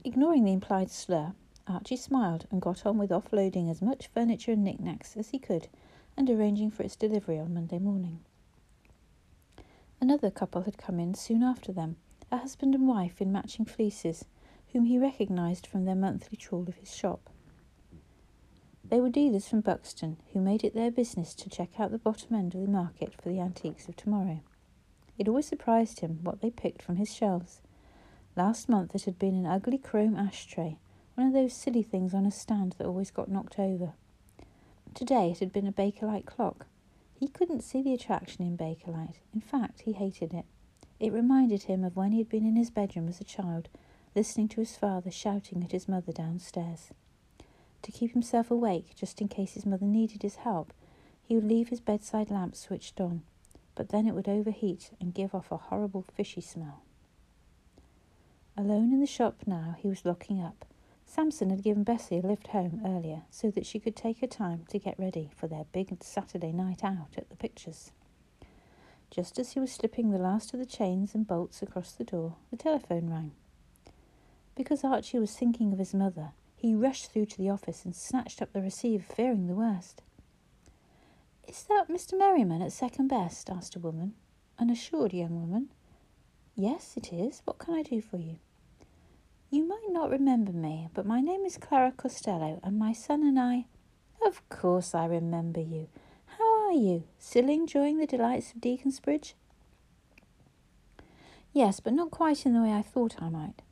Ignoring 0.05 0.45
the 0.45 0.53
implied 0.53 0.91
slur, 0.91 1.35
Archie 1.67 1.97
smiled 1.97 2.47
and 2.51 2.63
got 2.63 2.87
on 2.87 2.97
with 2.97 3.11
offloading 3.11 3.71
as 3.71 3.83
much 3.83 4.07
furniture 4.07 4.53
and 4.53 4.65
knickknacks 4.65 5.17
as 5.17 5.29
he 5.29 5.39
could 5.39 5.69
and 6.17 6.31
arranging 6.31 6.71
for 6.71 6.83
its 6.83 6.97
delivery 6.97 7.39
on 7.39 7.53
Monday 7.53 7.79
morning. 7.79 8.21
Another 10.01 10.31
couple 10.31 10.63
had 10.63 10.79
come 10.79 10.99
in 10.99 11.15
soon 11.15 11.43
after 11.43 11.73
them, 11.73 11.97
a 12.33 12.39
husband 12.39 12.75
and 12.75 12.89
wife 12.89 13.21
in 13.21 13.31
matching 13.31 13.67
fleeces, 13.67 14.25
whom 14.73 14.85
he 14.85 14.99
recognised 14.99 15.67
from 15.67 15.85
their 15.85 15.95
monthly 15.95 16.37
trawl 16.37 16.67
of 16.69 16.77
his 16.77 16.95
shop. 16.95 17.29
They 18.91 19.01
were 19.01 19.09
dealers 19.09 19.47
from 19.47 19.61
Buxton 19.61 20.17
who 20.33 20.41
made 20.41 20.65
it 20.65 20.75
their 20.75 20.91
business 20.91 21.33
to 21.37 21.49
check 21.49 21.79
out 21.79 21.93
the 21.93 21.99
bottom 21.99 22.35
end 22.35 22.57
of 22.57 22.61
the 22.61 22.67
market 22.67 23.15
for 23.15 23.29
the 23.29 23.39
antiques 23.39 23.87
of 23.89 23.95
tomorrow. 23.95 24.41
It 25.17 25.29
always 25.29 25.47
surprised 25.47 26.01
him 26.01 26.19
what 26.25 26.41
they 26.41 26.51
picked 26.51 26.83
from 26.83 26.97
his 26.97 27.15
shelves. 27.15 27.61
Last 28.35 28.69
month 28.69 28.97
it 28.97 29.05
had 29.05 29.17
been 29.17 29.37
an 29.37 29.47
ugly 29.47 29.79
chrome 29.79 30.17
ashtray, 30.17 30.77
one 31.15 31.29
of 31.29 31.33
those 31.33 31.53
silly 31.53 31.85
things 31.85 32.15
on 32.15 32.27
a 32.27 32.33
stand 32.33 32.75
that 32.79 32.87
always 32.87 33.13
got 33.13 33.31
knocked 33.31 33.61
over. 33.61 33.93
Today 34.93 35.31
it 35.31 35.39
had 35.39 35.53
been 35.53 35.69
a 35.69 35.73
Bakelite 35.73 36.27
clock. 36.27 36.67
He 37.15 37.29
couldn't 37.29 37.63
see 37.63 37.83
the 37.83 37.95
attraction 37.95 38.45
in 38.45 38.57
Bakelite. 38.57 39.21
In 39.33 39.41
fact, 39.41 39.83
he 39.83 39.93
hated 39.93 40.35
it. 40.35 40.47
It 40.99 41.13
reminded 41.13 41.65
him 41.65 41.85
of 41.85 41.95
when 41.95 42.11
he 42.11 42.19
had 42.19 42.29
been 42.29 42.45
in 42.45 42.57
his 42.57 42.71
bedroom 42.71 43.09
as 43.09 43.21
a 43.21 43.25
child, 43.25 43.69
listening 44.17 44.49
to 44.49 44.61
his 44.61 44.77
father 44.77 45.13
shouting 45.13 45.63
at 45.63 45.71
his 45.71 45.89
mother 45.89 46.11
downstairs. 46.11 46.91
To 47.83 47.93
keep 47.93 48.13
himself 48.13 48.51
awake, 48.51 48.95
just 48.95 49.21
in 49.21 49.29
case 49.29 49.55
his 49.55 49.67
mother 49.67 49.87
needed 49.87 50.23
his 50.23 50.37
help, 50.37 50.73
he 51.23 51.35
would 51.35 51.45
leave 51.45 51.69
his 51.69 51.81
bedside 51.81 52.31
lamp 52.31 52.55
switched 52.55 53.01
on, 53.01 53.23
but 53.75 53.89
then 53.89 54.07
it 54.07 54.15
would 54.15 54.29
overheat 54.29 54.91
and 55.01 55.15
give 55.15 55.35
off 55.35 55.51
a 55.51 55.57
horrible 55.57 56.05
fishy 56.15 56.41
smell. 56.41 56.83
Alone 58.57 58.93
in 58.93 59.01
the 59.01 59.07
shop 59.07 59.43
now, 59.47 59.77
he 59.79 59.89
was 59.89 60.05
locking 60.05 60.43
up. 60.43 60.67
Samson 61.07 61.51
had 61.51 61.63
given 61.63 61.83
Bessie 61.83 62.19
a 62.19 62.21
lift 62.21 62.49
home 62.49 62.83
earlier 62.85 63.23
so 63.31 63.51
that 63.51 63.67
she 63.67 63.81
could 63.81 63.97
take 63.97 64.21
her 64.21 64.27
time 64.27 64.65
to 64.69 64.79
get 64.79 64.99
ready 64.99 65.31
for 65.35 65.49
their 65.49 65.65
big 65.73 65.97
Saturday 66.03 66.53
night 66.53 66.85
out 66.85 67.15
at 67.17 67.31
the 67.31 67.37
pictures. 67.37 67.91
Just 69.11 69.39
as 69.39 69.53
he 69.53 69.61
was 69.61 69.73
slipping 69.73 70.11
the 70.11 70.19
last 70.19 70.53
of 70.53 70.61
the 70.61 70.67
chains 70.67 71.15
and 71.15 71.27
bolts 71.27 71.63
across 71.63 71.93
the 71.93 72.05
door, 72.05 72.37
the 72.51 72.57
telephone 72.57 73.11
rang. 73.11 73.33
Because 74.55 74.85
Archie 74.85 75.19
was 75.19 75.35
thinking 75.35 75.73
of 75.73 75.79
his 75.79 75.95
mother, 75.95 76.33
he 76.61 76.75
rushed 76.75 77.11
through 77.11 77.25
to 77.25 77.39
the 77.39 77.49
office 77.49 77.87
and 77.87 77.97
snatched 77.97 78.43
up 78.43 78.53
the 78.53 78.61
receiver, 78.61 79.03
fearing 79.03 79.47
the 79.47 79.55
worst. 79.55 80.03
Is 81.49 81.63
that 81.65 81.89
Mr. 81.89 82.19
Merriman 82.19 82.61
at 82.61 82.71
second 82.71 83.09
best? 83.09 83.49
asked 83.49 83.77
a 83.77 83.79
woman, 83.79 84.13
an 84.59 84.69
assured 84.69 85.15
young 85.15 85.41
woman. 85.41 85.71
Yes, 86.55 86.99
it 86.99 87.15
is. 87.15 87.41
What 87.47 87.59
can 87.59 87.73
I 87.73 87.83
do 87.83 88.03
for 88.03 88.19
you? 88.19 88.37
You 89.49 89.67
might 89.67 89.89
not 89.89 90.11
remember 90.11 90.53
me, 90.53 90.89
but 90.93 91.07
my 91.07 91.23
name 91.23 91.47
is 91.47 91.57
Clara 91.57 91.93
Costello, 91.97 92.61
and 92.63 92.79
my 92.79 92.93
son 92.93 93.23
and 93.23 93.41
I. 93.41 93.65
Of 94.25 94.47
course 94.51 94.95
I 94.95 95.07
remember 95.07 95.61
you. 95.61 95.89
How 96.27 96.67
are 96.67 96.73
you? 96.73 97.05
Still 97.19 97.49
enjoying 97.49 97.97
the 97.97 98.07
delights 98.07 98.53
of 98.53 98.61
Deaconsbridge? 98.61 99.33
Yes, 101.55 101.81
but 101.81 101.95
not 101.95 102.11
quite 102.11 102.45
in 102.45 102.53
the 102.53 102.61
way 102.61 102.73
I 102.75 102.83
thought 102.83 103.23
I 103.23 103.31
might. 103.31 103.63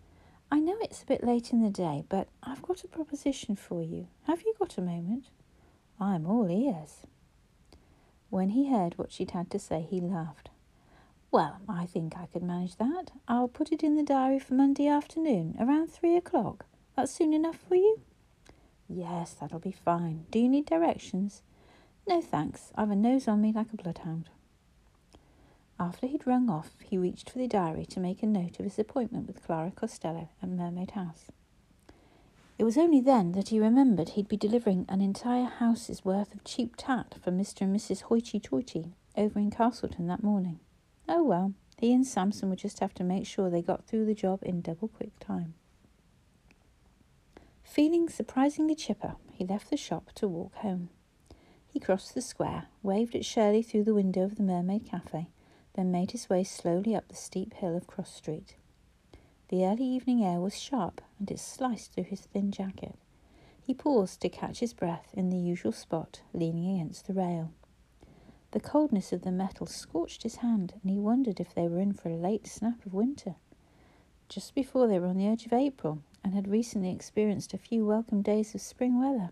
I 0.50 0.60
know 0.60 0.76
it's 0.80 1.02
a 1.02 1.06
bit 1.06 1.22
late 1.24 1.52
in 1.52 1.62
the 1.62 1.70
day, 1.70 2.04
but 2.08 2.28
I've 2.42 2.62
got 2.62 2.82
a 2.82 2.88
proposition 2.88 3.54
for 3.54 3.82
you. 3.82 4.08
Have 4.26 4.42
you 4.42 4.54
got 4.58 4.78
a 4.78 4.82
moment? 4.82 5.26
I'm 6.00 6.26
all 6.26 6.50
ears. 6.50 7.06
When 8.30 8.50
he 8.50 8.70
heard 8.70 8.96
what 8.96 9.12
she'd 9.12 9.32
had 9.32 9.50
to 9.50 9.58
say, 9.58 9.82
he 9.88 10.00
laughed. 10.00 10.50
Well, 11.30 11.58
I 11.68 11.84
think 11.84 12.16
I 12.16 12.26
could 12.26 12.42
manage 12.42 12.76
that. 12.76 13.10
I'll 13.26 13.48
put 13.48 13.72
it 13.72 13.82
in 13.82 13.96
the 13.96 14.02
diary 14.02 14.38
for 14.38 14.54
Monday 14.54 14.86
afternoon, 14.88 15.56
around 15.60 15.90
three 15.92 16.16
o'clock. 16.16 16.64
That's 16.96 17.12
soon 17.12 17.34
enough 17.34 17.58
for 17.68 17.74
you? 17.74 18.00
Yes, 18.88 19.34
that'll 19.38 19.58
be 19.58 19.72
fine. 19.72 20.24
Do 20.30 20.38
you 20.38 20.48
need 20.48 20.64
directions? 20.64 21.42
No, 22.06 22.22
thanks. 22.22 22.72
I've 22.74 22.90
a 22.90 22.96
nose 22.96 23.28
on 23.28 23.42
me 23.42 23.52
like 23.52 23.72
a 23.74 23.76
bloodhound. 23.76 24.30
After 25.80 26.06
he'd 26.06 26.26
rung 26.26 26.50
off, 26.50 26.72
he 26.82 26.98
reached 26.98 27.30
for 27.30 27.38
the 27.38 27.46
diary 27.46 27.86
to 27.86 28.00
make 28.00 28.22
a 28.22 28.26
note 28.26 28.58
of 28.58 28.64
his 28.64 28.78
appointment 28.78 29.26
with 29.28 29.42
Clara 29.42 29.70
Costello 29.70 30.28
at 30.42 30.48
Mermaid 30.48 30.92
House. 30.92 31.26
It 32.58 32.64
was 32.64 32.76
only 32.76 33.00
then 33.00 33.32
that 33.32 33.50
he 33.50 33.60
remembered 33.60 34.10
he'd 34.10 34.26
be 34.26 34.36
delivering 34.36 34.84
an 34.88 35.00
entire 35.00 35.44
house's 35.44 36.04
worth 36.04 36.34
of 36.34 36.42
cheap 36.42 36.74
tat 36.76 37.14
for 37.22 37.30
Mr. 37.30 37.60
and 37.60 37.76
Mrs. 37.76 38.02
Hoity 38.02 38.40
Toity 38.40 38.92
over 39.16 39.38
in 39.38 39.50
Castleton 39.52 40.08
that 40.08 40.24
morning. 40.24 40.58
Oh 41.08 41.22
well, 41.22 41.54
he 41.78 41.92
and 41.92 42.04
Samson 42.04 42.50
would 42.50 42.58
just 42.58 42.80
have 42.80 42.94
to 42.94 43.04
make 43.04 43.26
sure 43.26 43.48
they 43.48 43.62
got 43.62 43.86
through 43.86 44.06
the 44.06 44.14
job 44.14 44.40
in 44.42 44.60
double 44.60 44.88
quick 44.88 45.16
time. 45.20 45.54
Feeling 47.62 48.08
surprisingly 48.08 48.74
chipper, 48.74 49.14
he 49.32 49.44
left 49.44 49.70
the 49.70 49.76
shop 49.76 50.10
to 50.16 50.26
walk 50.26 50.56
home. 50.56 50.88
He 51.68 51.78
crossed 51.78 52.16
the 52.16 52.22
square, 52.22 52.66
waved 52.82 53.14
at 53.14 53.24
Shirley 53.24 53.62
through 53.62 53.84
the 53.84 53.94
window 53.94 54.24
of 54.24 54.34
the 54.34 54.42
Mermaid 54.42 54.84
Cafe, 54.84 55.28
then 55.74 55.90
made 55.90 56.10
his 56.10 56.28
way 56.28 56.44
slowly 56.44 56.94
up 56.94 57.08
the 57.08 57.14
steep 57.14 57.54
hill 57.54 57.76
of 57.76 57.86
Cross 57.86 58.14
Street. 58.14 58.56
The 59.48 59.64
early 59.64 59.84
evening 59.84 60.24
air 60.24 60.40
was 60.40 60.58
sharp, 60.58 61.00
and 61.18 61.30
it 61.30 61.38
sliced 61.38 61.92
through 61.92 62.04
his 62.04 62.22
thin 62.22 62.50
jacket. 62.50 62.94
He 63.60 63.74
paused 63.74 64.20
to 64.22 64.28
catch 64.28 64.60
his 64.60 64.72
breath 64.72 65.08
in 65.12 65.30
the 65.30 65.38
usual 65.38 65.72
spot, 65.72 66.22
leaning 66.32 66.74
against 66.74 67.06
the 67.06 67.14
rail. 67.14 67.50
The 68.52 68.60
coldness 68.60 69.12
of 69.12 69.22
the 69.22 69.30
metal 69.30 69.66
scorched 69.66 70.22
his 70.22 70.36
hand, 70.36 70.74
and 70.82 70.90
he 70.90 70.98
wondered 70.98 71.38
if 71.38 71.54
they 71.54 71.68
were 71.68 71.80
in 71.80 71.92
for 71.92 72.08
a 72.08 72.16
late 72.16 72.46
snap 72.46 72.84
of 72.86 72.94
winter. 72.94 73.36
Just 74.28 74.54
before 74.54 74.86
they 74.86 74.98
were 74.98 75.06
on 75.06 75.18
the 75.18 75.26
edge 75.26 75.44
of 75.46 75.52
April, 75.52 75.98
and 76.24 76.34
had 76.34 76.48
recently 76.48 76.90
experienced 76.90 77.52
a 77.52 77.58
few 77.58 77.84
welcome 77.84 78.22
days 78.22 78.54
of 78.54 78.60
spring 78.60 78.98
weather, 78.98 79.30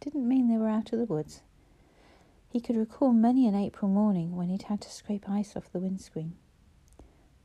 didn't 0.00 0.28
mean 0.28 0.48
they 0.48 0.56
were 0.56 0.68
out 0.68 0.92
of 0.92 0.98
the 0.98 1.04
woods. 1.04 1.42
He 2.54 2.60
could 2.60 2.76
recall 2.76 3.12
many 3.12 3.48
an 3.48 3.56
April 3.56 3.90
morning 3.90 4.36
when 4.36 4.48
he'd 4.48 4.62
had 4.62 4.80
to 4.82 4.88
scrape 4.88 5.28
ice 5.28 5.56
off 5.56 5.72
the 5.72 5.80
windscreen. 5.80 6.36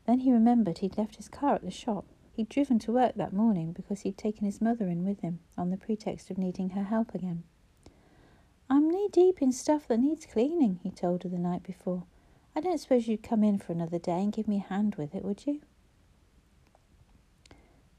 Then 0.06 0.20
he 0.20 0.32
remembered 0.32 0.78
he'd 0.78 1.00
left 1.00 1.16
his 1.16 1.28
car 1.28 1.56
at 1.56 1.64
the 1.64 1.72
shop. 1.72 2.06
He'd 2.32 2.48
driven 2.48 2.78
to 2.78 2.92
work 2.92 3.16
that 3.16 3.34
morning 3.34 3.72
because 3.74 4.02
he'd 4.02 4.20
taken 4.20 4.46
his 4.46 4.62
mother 4.62 4.88
in 4.88 5.04
with 5.04 5.22
him 5.22 5.40
on 5.58 5.72
the 5.72 5.78
pretext 5.78 6.30
of 6.30 6.38
needing 6.38 6.70
her 6.70 6.84
help 6.84 7.16
again. 7.16 7.42
I'm 8.70 8.88
knee 8.88 9.10
deep 9.12 9.42
in 9.42 9.52
stuff 9.52 9.88
that 9.88 10.00
needs 10.00 10.28
cleaning, 10.28 10.80
he 10.84 10.92
told 10.92 11.24
her 11.24 11.30
the 11.30 11.40
night 11.40 11.64
before. 11.64 12.04
I 12.56 12.62
don't 12.62 12.78
suppose 12.78 13.08
you'd 13.08 13.24
come 13.24 13.44
in 13.44 13.58
for 13.58 13.72
another 13.72 13.98
day 13.98 14.22
and 14.22 14.32
give 14.32 14.48
me 14.48 14.58
a 14.58 14.72
hand 14.72 14.94
with 14.94 15.16
it, 15.16 15.26
would 15.26 15.48
you? 15.48 15.62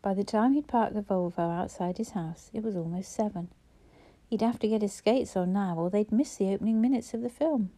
By 0.00 0.14
the 0.14 0.22
time 0.22 0.52
he'd 0.52 0.68
parked 0.68 0.94
the 0.94 1.02
Volvo 1.02 1.40
outside 1.40 1.98
his 1.98 2.10
house, 2.10 2.52
it 2.54 2.62
was 2.62 2.76
almost 2.76 3.10
seven. 3.10 3.48
He'd 4.30 4.42
have 4.42 4.60
to 4.60 4.68
get 4.68 4.82
his 4.82 4.92
skates 4.92 5.36
on 5.36 5.52
now, 5.52 5.74
or 5.76 5.90
they'd 5.90 6.12
miss 6.12 6.36
the 6.36 6.50
opening 6.54 6.80
minutes 6.80 7.14
of 7.14 7.22
the 7.22 7.28
film. 7.28 7.72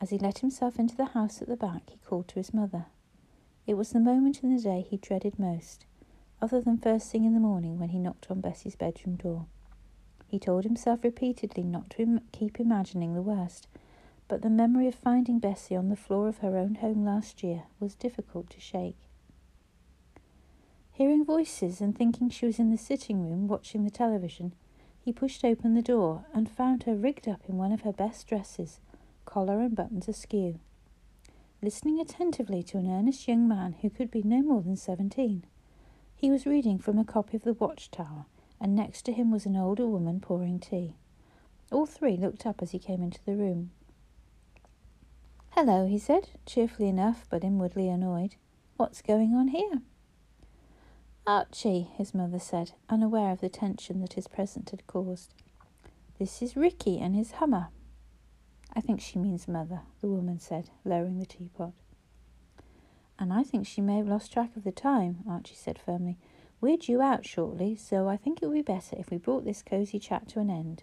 As 0.00 0.08
he 0.08 0.16
let 0.16 0.38
himself 0.38 0.78
into 0.78 0.96
the 0.96 1.04
house 1.04 1.42
at 1.42 1.48
the 1.48 1.58
back, 1.58 1.90
he 1.90 1.98
called 1.98 2.26
to 2.28 2.36
his 2.36 2.54
mother. 2.54 2.86
It 3.66 3.74
was 3.74 3.90
the 3.90 4.00
moment 4.00 4.42
in 4.42 4.56
the 4.56 4.62
day 4.62 4.80
he 4.80 4.96
dreaded 4.96 5.38
most, 5.38 5.84
other 6.40 6.62
than 6.62 6.78
first 6.78 7.12
thing 7.12 7.24
in 7.24 7.34
the 7.34 7.38
morning 7.38 7.78
when 7.78 7.90
he 7.90 7.98
knocked 7.98 8.30
on 8.30 8.40
Bessie's 8.40 8.76
bedroom 8.76 9.16
door. 9.16 9.44
He 10.26 10.38
told 10.38 10.64
himself 10.64 11.04
repeatedly 11.04 11.62
not 11.64 11.90
to 11.90 12.02
Im- 12.02 12.20
keep 12.32 12.58
imagining 12.58 13.14
the 13.14 13.20
worst, 13.20 13.68
but 14.28 14.40
the 14.40 14.48
memory 14.48 14.88
of 14.88 14.94
finding 14.94 15.38
Bessie 15.38 15.76
on 15.76 15.90
the 15.90 15.96
floor 15.96 16.28
of 16.28 16.38
her 16.38 16.56
own 16.56 16.76
home 16.76 17.04
last 17.04 17.42
year 17.42 17.64
was 17.78 17.94
difficult 17.94 18.48
to 18.48 18.58
shake. 18.60 18.96
Hearing 20.92 21.26
voices 21.26 21.82
and 21.82 21.94
thinking 21.94 22.30
she 22.30 22.46
was 22.46 22.58
in 22.58 22.70
the 22.70 22.78
sitting 22.78 23.28
room 23.28 23.46
watching 23.46 23.84
the 23.84 23.90
television, 23.90 24.54
he 25.04 25.12
pushed 25.12 25.44
open 25.44 25.74
the 25.74 25.82
door 25.82 26.24
and 26.32 26.48
found 26.48 26.84
her 26.84 26.94
rigged 26.94 27.26
up 27.26 27.42
in 27.48 27.56
one 27.56 27.72
of 27.72 27.80
her 27.82 27.92
best 27.92 28.26
dresses, 28.28 28.78
collar 29.24 29.60
and 29.60 29.74
buttons 29.74 30.08
askew, 30.08 30.60
listening 31.60 32.00
attentively 32.00 32.62
to 32.62 32.78
an 32.78 32.88
earnest 32.90 33.26
young 33.26 33.46
man 33.48 33.74
who 33.82 33.90
could 33.90 34.10
be 34.10 34.22
no 34.22 34.42
more 34.42 34.62
than 34.62 34.76
seventeen. 34.76 35.44
He 36.14 36.30
was 36.30 36.46
reading 36.46 36.78
from 36.78 36.98
a 36.98 37.04
copy 37.04 37.36
of 37.36 37.42
The 37.42 37.52
Watchtower, 37.52 38.26
and 38.60 38.76
next 38.76 39.02
to 39.02 39.12
him 39.12 39.32
was 39.32 39.44
an 39.44 39.56
older 39.56 39.86
woman 39.86 40.20
pouring 40.20 40.60
tea. 40.60 40.94
All 41.72 41.86
three 41.86 42.16
looked 42.16 42.46
up 42.46 42.62
as 42.62 42.70
he 42.70 42.78
came 42.78 43.02
into 43.02 43.18
the 43.24 43.34
room. 43.34 43.72
Hello, 45.50 45.86
he 45.86 45.98
said, 45.98 46.28
cheerfully 46.46 46.88
enough, 46.88 47.26
but 47.28 47.42
inwardly 47.42 47.88
annoyed. 47.88 48.36
What's 48.76 49.02
going 49.02 49.34
on 49.34 49.48
here? 49.48 49.82
Archie, 51.24 51.86
his 51.96 52.12
mother 52.14 52.40
said, 52.40 52.72
unaware 52.88 53.30
of 53.30 53.40
the 53.40 53.48
tension 53.48 54.00
that 54.00 54.14
his 54.14 54.26
presence 54.26 54.72
had 54.72 54.84
caused. 54.88 55.32
This 56.18 56.42
is 56.42 56.56
Ricky 56.56 56.98
and 56.98 57.14
his 57.14 57.32
Hummer. 57.32 57.68
I 58.74 58.80
think 58.80 59.00
she 59.00 59.20
means 59.20 59.46
mother, 59.46 59.82
the 60.00 60.08
woman 60.08 60.40
said, 60.40 60.70
lowering 60.84 61.20
the 61.20 61.26
teapot. 61.26 61.74
And 63.20 63.32
I 63.32 63.44
think 63.44 63.68
she 63.68 63.80
may 63.80 63.98
have 63.98 64.08
lost 64.08 64.32
track 64.32 64.56
of 64.56 64.64
the 64.64 64.72
time, 64.72 65.18
Archie 65.28 65.54
said 65.54 65.78
firmly. 65.78 66.18
We're 66.60 66.76
due 66.76 67.00
out 67.00 67.24
shortly, 67.24 67.76
so 67.76 68.08
I 68.08 68.16
think 68.16 68.42
it 68.42 68.46
would 68.46 68.54
be 68.54 68.62
better 68.62 68.96
if 68.98 69.12
we 69.12 69.18
brought 69.18 69.44
this 69.44 69.62
cosy 69.62 70.00
chat 70.00 70.26
to 70.30 70.40
an 70.40 70.50
end. 70.50 70.82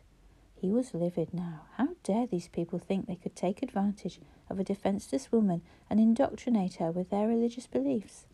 He 0.56 0.70
was 0.70 0.94
livid 0.94 1.34
now. 1.34 1.66
How 1.76 1.90
dare 2.02 2.28
these 2.28 2.48
people 2.48 2.80
think 2.80 3.08
they 3.08 3.18
could 3.18 3.36
take 3.36 3.62
advantage 3.62 4.22
of 4.50 4.58
a 4.58 4.64
defenceless 4.64 5.34
woman 5.34 5.64
and 5.90 6.00
indoctrinate 6.00 6.76
her 6.76 6.92
with 6.92 7.10
their 7.10 7.28
religious 7.28 7.68
beliefs? 7.68 8.26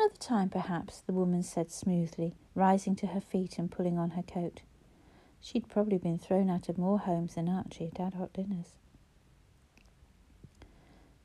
Another 0.00 0.16
time, 0.16 0.48
perhaps, 0.48 1.00
the 1.00 1.12
woman 1.12 1.42
said 1.42 1.70
smoothly, 1.70 2.34
rising 2.54 2.96
to 2.96 3.08
her 3.08 3.20
feet 3.20 3.58
and 3.58 3.70
pulling 3.70 3.98
on 3.98 4.12
her 4.12 4.22
coat. 4.22 4.62
She'd 5.42 5.68
probably 5.68 5.98
been 5.98 6.16
thrown 6.16 6.48
out 6.48 6.70
of 6.70 6.78
more 6.78 7.00
homes 7.00 7.34
than 7.34 7.50
Archie 7.50 7.84
had 7.84 7.98
had 7.98 8.14
hot 8.14 8.32
dinners. 8.32 8.76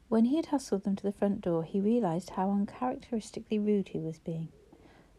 When 0.10 0.26
he 0.26 0.36
had 0.36 0.48
hustled 0.48 0.84
them 0.84 0.98
to 0.98 1.04
the 1.04 1.14
front 1.14 1.40
door, 1.40 1.64
he 1.64 1.80
realized 1.80 2.32
how 2.32 2.52
uncharacteristically 2.52 3.60
rude 3.60 3.88
he 3.88 4.00
was 4.00 4.20
being. 4.20 4.50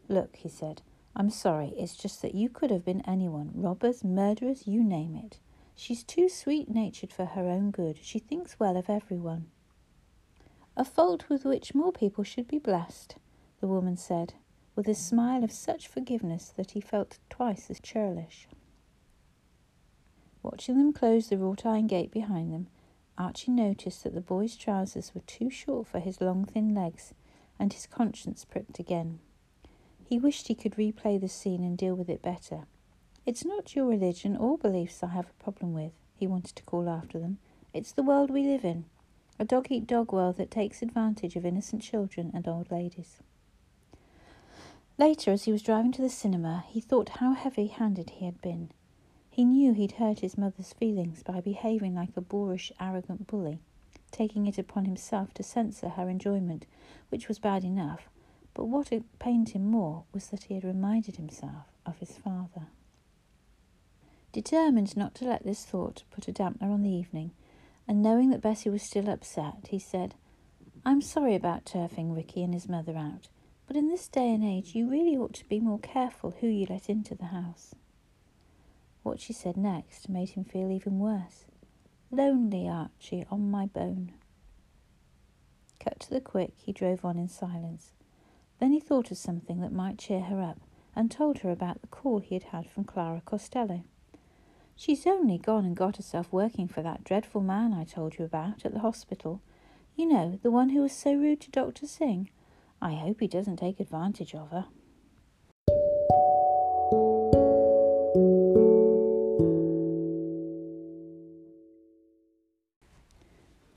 Look, 0.07 0.35
he 0.35 0.49
said, 0.49 0.83
I'm 1.15 1.31
sorry, 1.31 1.69
it's 1.69 1.95
just 1.95 2.21
that 2.21 2.35
you 2.35 2.49
could 2.49 2.69
have 2.69 2.85
been 2.85 3.01
anyone 3.07 3.49
robbers, 3.55 4.03
murderers, 4.03 4.67
you 4.67 4.83
name 4.83 5.15
it. 5.15 5.39
She's 5.73 6.03
too 6.03 6.29
sweet 6.29 6.69
natured 6.69 7.11
for 7.11 7.25
her 7.25 7.47
own 7.47 7.71
good. 7.71 7.97
She 8.03 8.19
thinks 8.19 8.59
well 8.59 8.77
of 8.77 8.87
everyone. 8.87 9.47
A 10.75 10.85
fault 10.85 11.27
with 11.27 11.43
which 11.43 11.73
more 11.73 11.91
people 11.91 12.23
should 12.23 12.47
be 12.47 12.59
blessed 12.59 13.15
the 13.59 13.67
woman 13.67 13.97
said, 13.97 14.33
with 14.75 14.87
a 14.87 14.93
smile 14.93 15.43
of 15.43 15.51
such 15.51 15.87
forgiveness 15.87 16.53
that 16.55 16.71
he 16.71 16.81
felt 16.81 17.17
twice 17.29 17.69
as 17.69 17.79
churlish. 17.79 18.47
Watching 20.43 20.77
them 20.77 20.93
close 20.93 21.29
the 21.29 21.37
wrought 21.37 21.65
iron 21.65 21.87
gate 21.87 22.11
behind 22.11 22.53
them, 22.53 22.67
Archie 23.17 23.51
noticed 23.51 24.03
that 24.03 24.13
the 24.13 24.21
boy's 24.21 24.55
trousers 24.55 25.15
were 25.15 25.21
too 25.21 25.49
short 25.49 25.87
for 25.87 25.99
his 25.99 26.21
long 26.21 26.45
thin 26.45 26.75
legs, 26.75 27.13
and 27.57 27.73
his 27.73 27.87
conscience 27.87 28.45
pricked 28.45 28.77
again. 28.77 29.19
He 30.05 30.19
wished 30.19 30.47
he 30.47 30.55
could 30.55 30.75
replay 30.75 31.19
the 31.19 31.27
scene 31.27 31.63
and 31.63 31.77
deal 31.77 31.95
with 31.95 32.09
it 32.09 32.21
better. 32.21 32.67
It's 33.25 33.43
not 33.43 33.75
your 33.75 33.87
religion 33.87 34.37
or 34.37 34.57
beliefs 34.57 35.03
I 35.03 35.07
have 35.07 35.29
a 35.29 35.43
problem 35.43 35.73
with, 35.73 35.91
he 36.15 36.27
wanted 36.27 36.55
to 36.55 36.63
call 36.63 36.87
after 36.87 37.19
them. 37.19 37.39
It's 37.73 37.91
the 37.91 38.03
world 38.03 38.29
we 38.29 38.43
live 38.43 38.63
in, 38.63 38.85
a 39.39 39.45
dog 39.45 39.67
eat 39.69 39.85
dog 39.85 40.13
world 40.13 40.37
that 40.37 40.49
takes 40.49 40.81
advantage 40.81 41.35
of 41.35 41.45
innocent 41.45 41.81
children 41.81 42.31
and 42.33 42.47
old 42.47 42.71
ladies. 42.71 43.17
Later, 44.99 45.31
as 45.31 45.43
he 45.43 45.51
was 45.51 45.61
driving 45.61 45.91
to 45.91 46.01
the 46.01 46.09
cinema, 46.09 46.65
he 46.67 46.81
thought 46.81 47.09
how 47.09 47.33
heavy 47.33 47.67
handed 47.67 48.09
he 48.09 48.25
had 48.25 48.41
been. 48.41 48.71
He 49.29 49.45
knew 49.45 49.73
he'd 49.73 49.93
hurt 49.93 50.21
his 50.21 50.37
mother's 50.37 50.73
feelings 50.73 51.21
by 51.21 51.39
behaving 51.39 51.93
like 51.93 52.17
a 52.17 52.21
boorish, 52.21 52.71
arrogant 52.79 53.27
bully, 53.27 53.59
taking 54.09 54.47
it 54.47 54.57
upon 54.57 54.85
himself 54.85 55.33
to 55.35 55.43
censor 55.43 55.89
her 55.89 56.09
enjoyment, 56.09 56.65
which 57.09 57.27
was 57.27 57.37
bad 57.37 57.63
enough, 57.63 58.09
but 58.55 58.65
what 58.65 58.91
pained 59.19 59.49
him 59.49 59.67
more 59.67 60.05
was 60.13 60.27
that 60.29 60.45
he 60.45 60.55
had 60.55 60.63
reminded 60.63 61.17
himself 61.17 61.65
of 61.85 61.99
his 61.99 62.17
father. 62.17 62.65
Determined 64.31 64.97
not 64.97 65.13
to 65.15 65.25
let 65.25 65.43
this 65.43 65.63
thought 65.63 66.03
put 66.09 66.27
a 66.27 66.33
dampener 66.33 66.71
on 66.71 66.81
the 66.81 66.89
evening, 66.89 67.31
and 67.87 68.01
knowing 68.01 68.31
that 68.31 68.41
Bessie 68.41 68.71
was 68.71 68.81
still 68.81 69.09
upset, 69.09 69.67
he 69.69 69.77
said, 69.77 70.15
I'm 70.83 71.03
sorry 71.03 71.35
about 71.35 71.65
turfing 71.65 72.15
Ricky 72.15 72.41
and 72.41 72.55
his 72.55 72.67
mother 72.67 72.97
out. 72.97 73.27
But 73.67 73.75
in 73.75 73.89
this 73.89 74.07
day 74.07 74.33
and 74.33 74.43
age, 74.43 74.73
you 74.75 74.89
really 74.89 75.17
ought 75.17 75.33
to 75.35 75.49
be 75.49 75.59
more 75.59 75.79
careful 75.79 76.31
who 76.39 76.47
you 76.47 76.65
let 76.69 76.89
into 76.89 77.15
the 77.15 77.25
house. 77.25 77.75
What 79.03 79.19
she 79.19 79.33
said 79.33 79.57
next 79.57 80.07
made 80.07 80.29
him 80.29 80.45
feel 80.45 80.71
even 80.71 80.99
worse. 80.99 81.45
Lonely, 82.09 82.67
Archie, 82.67 83.25
on 83.29 83.51
my 83.51 83.65
bone. 83.65 84.13
Cut 85.79 85.99
to 86.01 86.09
the 86.09 86.21
quick, 86.21 86.53
he 86.57 86.71
drove 86.71 87.03
on 87.03 87.17
in 87.17 87.27
silence. 87.27 87.91
Then 88.59 88.71
he 88.71 88.79
thought 88.79 89.11
of 89.11 89.17
something 89.17 89.59
that 89.61 89.71
might 89.71 89.97
cheer 89.97 90.21
her 90.21 90.41
up 90.41 90.59
and 90.95 91.11
told 91.11 91.39
her 91.39 91.51
about 91.51 91.81
the 91.81 91.87
call 91.87 92.19
he 92.19 92.35
had 92.35 92.45
had 92.45 92.69
from 92.69 92.85
Clara 92.85 93.21
Costello. 93.23 93.83
She's 94.75 95.05
only 95.05 95.37
gone 95.37 95.65
and 95.65 95.75
got 95.75 95.97
herself 95.97 96.31
working 96.31 96.67
for 96.67 96.81
that 96.81 97.03
dreadful 97.03 97.41
man 97.41 97.73
I 97.73 97.83
told 97.83 98.17
you 98.17 98.25
about 98.25 98.65
at 98.65 98.73
the 98.73 98.79
hospital. 98.79 99.41
You 99.95 100.07
know, 100.07 100.39
the 100.41 100.51
one 100.51 100.69
who 100.69 100.81
was 100.81 100.93
so 100.93 101.13
rude 101.13 101.41
to 101.41 101.51
Dr. 101.51 101.85
Singh. 101.85 102.29
I 102.81 102.93
hope 102.93 103.19
he 103.19 103.27
doesn't 103.27 103.57
take 103.57 103.79
advantage 103.79 104.35
of 104.35 104.51
her. 104.51 104.65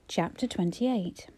Chapter 0.09 0.47
28 0.47 1.29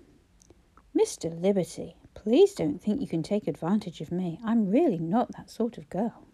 Mr. 0.99 1.41
Liberty, 1.43 1.97
please 2.15 2.55
don't 2.55 2.81
think 2.83 3.01
you 3.01 3.07
can 3.07 3.23
take 3.23 3.47
advantage 3.47 4.01
of 4.01 4.11
me. 4.11 4.41
I'm 4.45 4.71
really 4.71 4.99
not 4.99 5.33
that 5.37 5.51
sort 5.51 5.79
of 5.79 5.89
girl. 5.89 6.27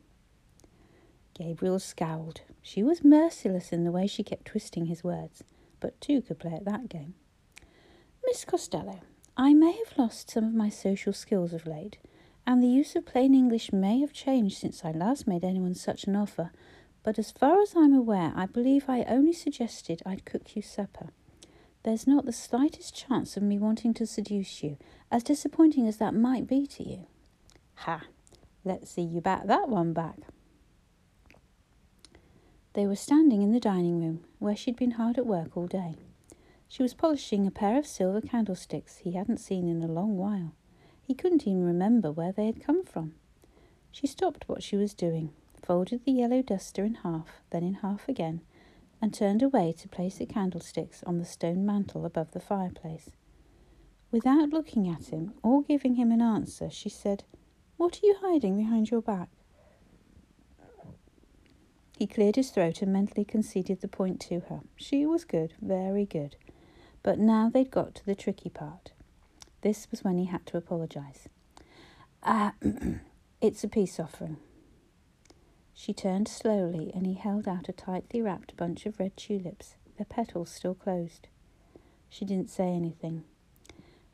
Gabriel 1.34 1.78
scowled. 1.78 2.42
She 2.62 2.82
was 2.82 3.04
merciless 3.04 3.72
in 3.72 3.84
the 3.84 3.92
way 3.92 4.06
she 4.06 4.22
kept 4.22 4.46
twisting 4.46 4.86
his 4.86 5.04
words, 5.04 5.44
but 5.80 6.00
two 6.00 6.20
could 6.20 6.38
play 6.38 6.52
at 6.52 6.64
that 6.64 6.88
game. 6.88 7.14
Miss 8.24 8.44
Costello, 8.44 9.00
I 9.40 9.54
may 9.54 9.70
have 9.70 9.96
lost 9.96 10.30
some 10.30 10.42
of 10.42 10.52
my 10.52 10.68
social 10.68 11.12
skills 11.12 11.52
of 11.52 11.64
late, 11.64 11.98
and 12.44 12.60
the 12.60 12.66
use 12.66 12.96
of 12.96 13.06
plain 13.06 13.36
English 13.36 13.72
may 13.72 14.00
have 14.00 14.12
changed 14.12 14.58
since 14.58 14.84
I 14.84 14.90
last 14.90 15.28
made 15.28 15.44
anyone 15.44 15.76
such 15.76 16.04
an 16.04 16.16
offer, 16.16 16.50
but 17.04 17.20
as 17.20 17.30
far 17.30 17.62
as 17.62 17.76
I'm 17.76 17.94
aware, 17.94 18.32
I 18.34 18.46
believe 18.46 18.86
I 18.88 19.04
only 19.04 19.32
suggested 19.32 20.02
I'd 20.04 20.24
cook 20.24 20.56
you 20.56 20.62
supper. 20.62 21.10
There's 21.84 22.04
not 22.04 22.24
the 22.24 22.32
slightest 22.32 22.96
chance 22.96 23.36
of 23.36 23.44
me 23.44 23.60
wanting 23.60 23.94
to 23.94 24.06
seduce 24.06 24.64
you, 24.64 24.76
as 25.08 25.22
disappointing 25.22 25.86
as 25.86 25.98
that 25.98 26.14
might 26.14 26.48
be 26.48 26.66
to 26.66 26.82
you. 26.82 27.06
Ha! 27.76 28.06
Let's 28.64 28.90
see 28.90 29.02
you 29.02 29.20
bat 29.20 29.46
that 29.46 29.68
one 29.68 29.92
back. 29.92 30.18
They 32.72 32.88
were 32.88 32.96
standing 32.96 33.42
in 33.42 33.52
the 33.52 33.60
dining 33.60 34.00
room, 34.00 34.24
where 34.40 34.56
she'd 34.56 34.76
been 34.76 34.92
hard 34.92 35.16
at 35.16 35.26
work 35.26 35.56
all 35.56 35.68
day. 35.68 35.94
She 36.68 36.82
was 36.82 36.94
polishing 36.94 37.46
a 37.46 37.50
pair 37.50 37.78
of 37.78 37.86
silver 37.86 38.20
candlesticks 38.20 38.98
he 38.98 39.12
hadn't 39.12 39.40
seen 39.40 39.68
in 39.68 39.82
a 39.82 39.90
long 39.90 40.18
while. 40.18 40.52
He 41.02 41.14
couldn't 41.14 41.46
even 41.46 41.64
remember 41.64 42.12
where 42.12 42.30
they 42.30 42.46
had 42.46 42.62
come 42.62 42.84
from. 42.84 43.14
She 43.90 44.06
stopped 44.06 44.48
what 44.48 44.62
she 44.62 44.76
was 44.76 44.92
doing, 44.92 45.32
folded 45.62 46.04
the 46.04 46.12
yellow 46.12 46.42
duster 46.42 46.84
in 46.84 46.96
half, 46.96 47.40
then 47.50 47.64
in 47.64 47.74
half 47.74 48.08
again, 48.08 48.42
and 49.00 49.14
turned 49.14 49.42
away 49.42 49.72
to 49.78 49.88
place 49.88 50.18
the 50.18 50.26
candlesticks 50.26 51.02
on 51.04 51.18
the 51.18 51.24
stone 51.24 51.64
mantel 51.64 52.04
above 52.04 52.32
the 52.32 52.40
fireplace. 52.40 53.10
Without 54.10 54.50
looking 54.50 54.88
at 54.88 55.06
him 55.06 55.34
or 55.42 55.62
giving 55.62 55.94
him 55.94 56.12
an 56.12 56.22
answer, 56.22 56.68
she 56.70 56.88
said, 56.88 57.24
What 57.76 57.96
are 58.02 58.06
you 58.06 58.16
hiding 58.20 58.56
behind 58.56 58.90
your 58.90 59.02
back? 59.02 59.30
He 61.98 62.06
cleared 62.06 62.36
his 62.36 62.50
throat 62.50 62.80
and 62.82 62.92
mentally 62.92 63.24
conceded 63.24 63.80
the 63.80 63.88
point 63.88 64.20
to 64.20 64.40
her. 64.48 64.60
She 64.76 65.04
was 65.04 65.24
good, 65.24 65.54
very 65.60 66.06
good. 66.06 66.36
But 67.08 67.18
now 67.18 67.48
they'd 67.48 67.70
got 67.70 67.94
to 67.94 68.04
the 68.04 68.14
tricky 68.14 68.50
part. 68.50 68.92
This 69.62 69.90
was 69.90 70.04
when 70.04 70.18
he 70.18 70.26
had 70.26 70.44
to 70.44 70.58
apologize. 70.58 71.26
Ah, 72.22 72.52
it's 73.40 73.64
a 73.64 73.68
peace 73.68 73.98
offering. 73.98 74.36
She 75.72 75.94
turned 75.94 76.28
slowly 76.28 76.92
and 76.94 77.06
he 77.06 77.14
held 77.14 77.48
out 77.48 77.70
a 77.70 77.72
tightly 77.72 78.20
wrapped 78.20 78.58
bunch 78.58 78.84
of 78.84 79.00
red 79.00 79.16
tulips, 79.16 79.76
their 79.96 80.04
petals 80.04 80.50
still 80.50 80.74
closed. 80.74 81.28
She 82.10 82.26
didn't 82.26 82.50
say 82.50 82.74
anything. 82.74 83.24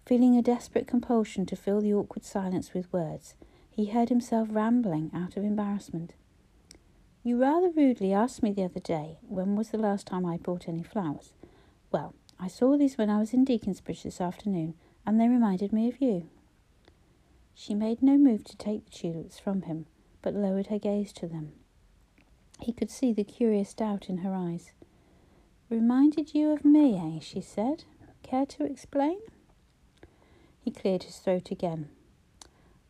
Feeling 0.07 0.37
a 0.37 0.41
desperate 0.41 0.87
compulsion 0.87 1.47
to 1.47 1.57
fill 1.57 1.81
the 1.81 1.93
awkward 1.93 2.25
silence 2.25 2.75
with 2.75 2.93
words, 2.93 3.35
he 3.73 3.87
heard 3.87 4.09
himself 4.09 4.47
rambling 4.53 5.11
out 5.13 5.37
of 5.37 5.43
embarrassment. 5.43 6.13
You 7.25 7.41
rather 7.41 7.71
rudely 7.71 8.13
asked 8.13 8.41
me 8.41 8.53
the 8.53 8.63
other 8.63 8.79
day 8.79 9.19
when 9.27 9.57
was 9.57 9.71
the 9.71 9.79
last 9.79 10.07
time 10.07 10.25
I 10.25 10.37
bought 10.37 10.69
any 10.69 10.85
flowers. 10.85 11.33
Well, 11.91 12.15
I 12.39 12.49
saw 12.49 12.77
these 12.77 12.99
when 12.99 13.11
I 13.11 13.19
was 13.19 13.33
in 13.33 13.45
Deaconsbridge 13.45 14.03
this 14.03 14.21
afternoon, 14.21 14.75
and 15.07 15.21
they 15.21 15.29
reminded 15.29 15.73
me 15.73 15.89
of 15.89 16.01
you. 16.01 16.29
She 17.55 17.75
made 17.75 18.03
no 18.03 18.19
move 18.19 18.45
to 18.45 18.57
take 18.57 18.85
the 18.85 18.91
tulips 18.91 19.39
from 19.39 19.63
him, 19.63 19.87
but 20.23 20.35
lowered 20.35 20.67
her 20.67 20.79
gaze 20.79 21.13
to 21.15 21.27
them. 21.27 21.53
He 22.61 22.73
could 22.73 22.91
see 22.91 23.13
the 23.13 23.25
curious 23.25 23.75
doubt 23.75 24.09
in 24.09 24.19
her 24.19 24.35
eyes. 24.35 24.73
Reminded 25.71 26.35
you 26.35 26.51
of 26.51 26.65
me, 26.65 26.97
eh? 26.97 27.21
she 27.21 27.41
said. 27.41 27.85
Care 28.23 28.47
to 28.47 28.65
explain? 28.65 29.19
He 30.61 30.71
cleared 30.71 31.05
his 31.05 31.19
throat 31.19 31.51
again. 31.51 31.89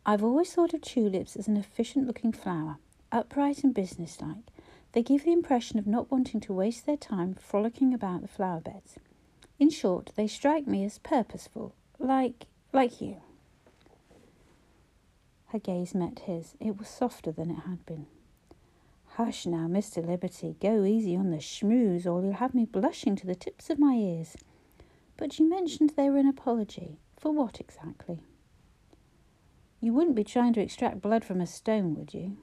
I've 0.05 0.23
always 0.23 0.53
thought 0.53 0.73
of 0.73 0.81
tulips 0.81 1.35
as 1.35 1.47
an 1.47 1.57
efficient 1.57 2.07
looking 2.07 2.31
flower, 2.31 2.77
upright 3.11 3.63
and 3.63 3.73
businesslike. 3.73 4.51
They 4.93 5.03
give 5.03 5.25
the 5.25 5.33
impression 5.33 5.77
of 5.77 5.87
not 5.87 6.09
wanting 6.09 6.39
to 6.41 6.53
waste 6.53 6.85
their 6.85 6.95
time 6.97 7.35
frolicking 7.35 7.93
about 7.93 8.21
the 8.21 8.27
flower 8.27 8.61
beds. 8.61 8.97
In 9.57 9.69
short, 9.69 10.11
they 10.15 10.27
strike 10.27 10.67
me 10.67 10.83
as 10.83 10.97
purposeful, 10.99 11.73
like 11.97 12.45
like 12.73 12.99
you. 12.99 13.21
Her 15.47 15.59
gaze 15.59 15.95
met 15.95 16.19
his. 16.25 16.55
It 16.59 16.77
was 16.77 16.89
softer 16.89 17.31
than 17.31 17.51
it 17.51 17.61
had 17.61 17.85
been. 17.85 18.07
Hush 19.15 19.45
now, 19.45 19.67
Mr. 19.67 20.05
Liberty. 20.05 20.57
Go 20.59 20.83
easy 20.83 21.15
on 21.15 21.29
the 21.31 21.37
schmooze, 21.37 22.05
or 22.05 22.21
you'll 22.21 22.33
have 22.33 22.53
me 22.53 22.65
blushing 22.65 23.15
to 23.15 23.25
the 23.25 23.35
tips 23.35 23.69
of 23.69 23.79
my 23.79 23.93
ears. 23.93 24.35
But 25.15 25.39
you 25.39 25.47
mentioned 25.49 25.91
they 25.91 26.09
were 26.09 26.17
an 26.17 26.27
apology. 26.27 26.97
For 27.15 27.31
what 27.31 27.61
exactly? 27.61 28.19
You 29.79 29.93
wouldn't 29.93 30.17
be 30.17 30.25
trying 30.25 30.51
to 30.53 30.61
extract 30.61 31.01
blood 31.01 31.23
from 31.23 31.39
a 31.39 31.47
stone, 31.47 31.95
would 31.95 32.13
you? 32.13 32.35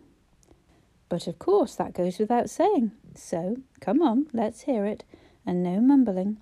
But 1.11 1.27
of 1.27 1.39
course, 1.39 1.75
that 1.75 1.93
goes 1.93 2.19
without 2.19 2.49
saying. 2.49 2.93
So, 3.15 3.57
come 3.81 4.01
on, 4.01 4.29
let's 4.33 4.63
hear 4.63 4.87
it, 4.87 5.05
and 5.45 5.63
no 5.63 5.79
mumbling. 5.79 6.39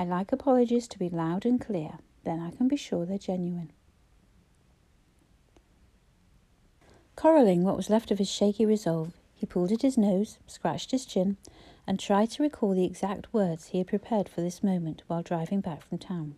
I 0.00 0.04
like 0.04 0.32
apologies 0.32 0.88
to 0.88 0.98
be 0.98 1.10
loud 1.10 1.44
and 1.44 1.60
clear. 1.60 1.98
Then 2.24 2.40
I 2.40 2.52
can 2.52 2.68
be 2.68 2.76
sure 2.76 3.04
they're 3.04 3.18
genuine. 3.18 3.70
Coralling 7.16 7.64
what 7.64 7.76
was 7.76 7.90
left 7.90 8.10
of 8.10 8.16
his 8.16 8.30
shaky 8.30 8.64
resolve, 8.64 9.12
he 9.34 9.44
pulled 9.44 9.72
at 9.72 9.82
his 9.82 9.98
nose, 9.98 10.38
scratched 10.46 10.92
his 10.92 11.04
chin, 11.04 11.36
and 11.86 12.00
tried 12.00 12.30
to 12.30 12.42
recall 12.42 12.72
the 12.72 12.86
exact 12.86 13.34
words 13.34 13.66
he 13.66 13.76
had 13.76 13.88
prepared 13.88 14.26
for 14.26 14.40
this 14.40 14.62
moment 14.62 15.02
while 15.06 15.22
driving 15.22 15.60
back 15.60 15.82
from 15.82 15.98
town. 15.98 16.36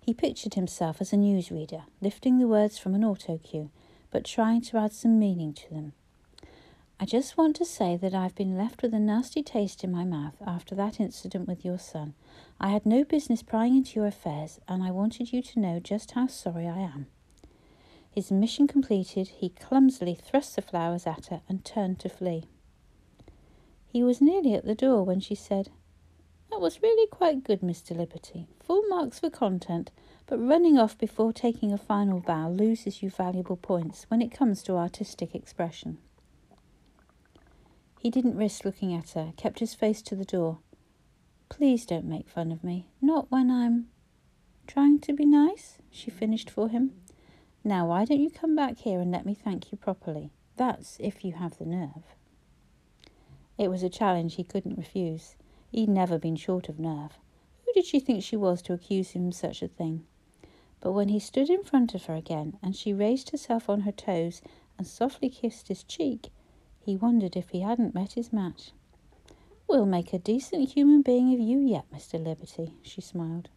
He 0.00 0.14
pictured 0.14 0.54
himself 0.54 1.02
as 1.02 1.12
a 1.12 1.16
newsreader, 1.16 1.82
lifting 2.00 2.38
the 2.38 2.48
words 2.48 2.78
from 2.78 2.94
an 2.94 3.04
auto 3.04 3.36
cue, 3.36 3.68
but 4.10 4.24
trying 4.24 4.62
to 4.62 4.78
add 4.78 4.94
some 4.94 5.18
meaning 5.18 5.52
to 5.52 5.68
them. 5.68 5.92
I 7.02 7.04
just 7.04 7.36
want 7.36 7.56
to 7.56 7.64
say 7.64 7.96
that 7.96 8.14
I've 8.14 8.36
been 8.36 8.56
left 8.56 8.80
with 8.80 8.94
a 8.94 9.00
nasty 9.00 9.42
taste 9.42 9.82
in 9.82 9.90
my 9.90 10.04
mouth 10.04 10.36
after 10.46 10.76
that 10.76 11.00
incident 11.00 11.48
with 11.48 11.64
your 11.64 11.76
son. 11.76 12.14
I 12.60 12.68
had 12.68 12.86
no 12.86 13.02
business 13.02 13.42
prying 13.42 13.74
into 13.76 13.98
your 13.98 14.06
affairs, 14.06 14.60
and 14.68 14.84
I 14.84 14.92
wanted 14.92 15.32
you 15.32 15.42
to 15.42 15.58
know 15.58 15.80
just 15.80 16.12
how 16.12 16.28
sorry 16.28 16.68
I 16.68 16.78
am. 16.78 17.08
His 18.08 18.30
mission 18.30 18.68
completed, 18.68 19.26
he 19.26 19.48
clumsily 19.48 20.14
thrust 20.14 20.54
the 20.54 20.62
flowers 20.62 21.04
at 21.04 21.26
her 21.26 21.40
and 21.48 21.64
turned 21.64 21.98
to 21.98 22.08
flee. 22.08 22.44
He 23.88 24.04
was 24.04 24.20
nearly 24.20 24.54
at 24.54 24.64
the 24.64 24.76
door 24.76 25.02
when 25.02 25.18
she 25.18 25.34
said, 25.34 25.70
That 26.52 26.60
was 26.60 26.82
really 26.82 27.08
quite 27.08 27.42
good, 27.42 27.62
Mr. 27.62 27.96
Liberty. 27.96 28.46
Full 28.60 28.82
marks 28.88 29.18
for 29.18 29.28
content, 29.28 29.90
but 30.26 30.38
running 30.38 30.78
off 30.78 30.96
before 30.96 31.32
taking 31.32 31.72
a 31.72 31.78
final 31.78 32.20
bow 32.20 32.48
loses 32.48 33.02
you 33.02 33.10
valuable 33.10 33.56
points 33.56 34.06
when 34.06 34.22
it 34.22 34.30
comes 34.30 34.62
to 34.62 34.76
artistic 34.76 35.34
expression. 35.34 35.98
He 38.02 38.10
didn't 38.10 38.36
risk 38.36 38.64
looking 38.64 38.92
at 38.92 39.10
her, 39.10 39.32
kept 39.36 39.60
his 39.60 39.74
face 39.74 40.02
to 40.02 40.16
the 40.16 40.24
door. 40.24 40.58
Please 41.48 41.86
don't 41.86 42.04
make 42.04 42.28
fun 42.28 42.50
of 42.50 42.64
me. 42.64 42.88
Not 43.00 43.30
when 43.30 43.48
I'm 43.48 43.90
trying 44.66 44.98
to 45.02 45.12
be 45.12 45.24
nice, 45.24 45.78
she 45.88 46.10
finished 46.10 46.50
for 46.50 46.68
him. 46.68 46.94
Now, 47.62 47.86
why 47.86 48.04
don't 48.04 48.18
you 48.18 48.28
come 48.28 48.56
back 48.56 48.78
here 48.78 48.98
and 48.98 49.12
let 49.12 49.24
me 49.24 49.34
thank 49.34 49.70
you 49.70 49.78
properly? 49.78 50.32
That's 50.56 50.96
if 50.98 51.24
you 51.24 51.34
have 51.34 51.58
the 51.58 51.64
nerve. 51.64 52.16
It 53.56 53.68
was 53.68 53.84
a 53.84 53.88
challenge 53.88 54.34
he 54.34 54.42
couldn't 54.42 54.78
refuse. 54.78 55.36
He'd 55.70 55.88
never 55.88 56.18
been 56.18 56.34
short 56.34 56.68
of 56.68 56.80
nerve. 56.80 57.20
Who 57.64 57.72
did 57.72 57.84
she 57.84 58.00
think 58.00 58.24
she 58.24 58.34
was 58.36 58.62
to 58.62 58.72
accuse 58.72 59.10
him 59.10 59.28
of 59.28 59.34
such 59.36 59.62
a 59.62 59.68
thing? 59.68 60.04
But 60.80 60.90
when 60.90 61.10
he 61.10 61.20
stood 61.20 61.48
in 61.48 61.62
front 61.62 61.94
of 61.94 62.06
her 62.06 62.16
again, 62.16 62.58
and 62.64 62.74
she 62.74 62.92
raised 62.92 63.30
herself 63.30 63.70
on 63.70 63.82
her 63.82 63.92
toes 63.92 64.42
and 64.76 64.88
softly 64.88 65.30
kissed 65.30 65.68
his 65.68 65.84
cheek, 65.84 66.30
he 66.84 66.96
wondered 66.96 67.36
if 67.36 67.50
he 67.50 67.60
hadn't 67.60 67.94
met 67.94 68.12
his 68.12 68.32
match. 68.32 68.72
We'll 69.68 69.86
make 69.86 70.12
a 70.12 70.18
decent 70.18 70.70
human 70.70 71.02
being 71.02 71.32
of 71.32 71.40
you 71.40 71.58
yet, 71.58 71.84
Mr. 71.92 72.22
Liberty, 72.22 72.74
she 72.82 73.00
smiled. 73.00 73.48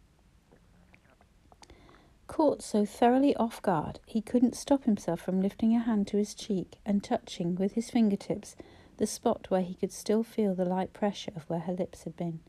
Caught 2.26 2.62
so 2.62 2.84
thoroughly 2.84 3.34
off 3.36 3.62
guard, 3.62 4.00
he 4.06 4.20
couldn't 4.20 4.56
stop 4.56 4.84
himself 4.84 5.20
from 5.20 5.40
lifting 5.40 5.74
a 5.74 5.80
hand 5.80 6.06
to 6.08 6.16
his 6.16 6.34
cheek 6.34 6.78
and 6.84 7.02
touching 7.02 7.54
with 7.54 7.72
his 7.72 7.90
fingertips 7.90 8.56
the 8.96 9.06
spot 9.06 9.46
where 9.50 9.62
he 9.62 9.74
could 9.74 9.92
still 9.92 10.22
feel 10.22 10.54
the 10.54 10.64
light 10.64 10.92
pressure 10.92 11.32
of 11.36 11.48
where 11.48 11.60
her 11.60 11.72
lips 11.72 12.04
had 12.04 12.16
been. 12.16 12.40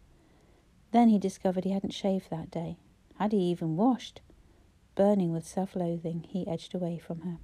Then 0.92 1.10
he 1.10 1.20
discovered 1.20 1.64
he 1.64 1.72
hadn't 1.72 1.92
shaved 1.94 2.30
that 2.30 2.52
day. 2.52 2.78
Had 3.20 3.32
he 3.32 3.40
even 3.40 3.76
washed? 3.76 4.22
Burning 4.96 5.32
with 5.32 5.46
self 5.48 5.76
loathing, 5.76 6.26
he 6.28 6.48
edged 6.48 6.74
away 6.74 6.98
from 6.98 7.22
her. 7.22 7.38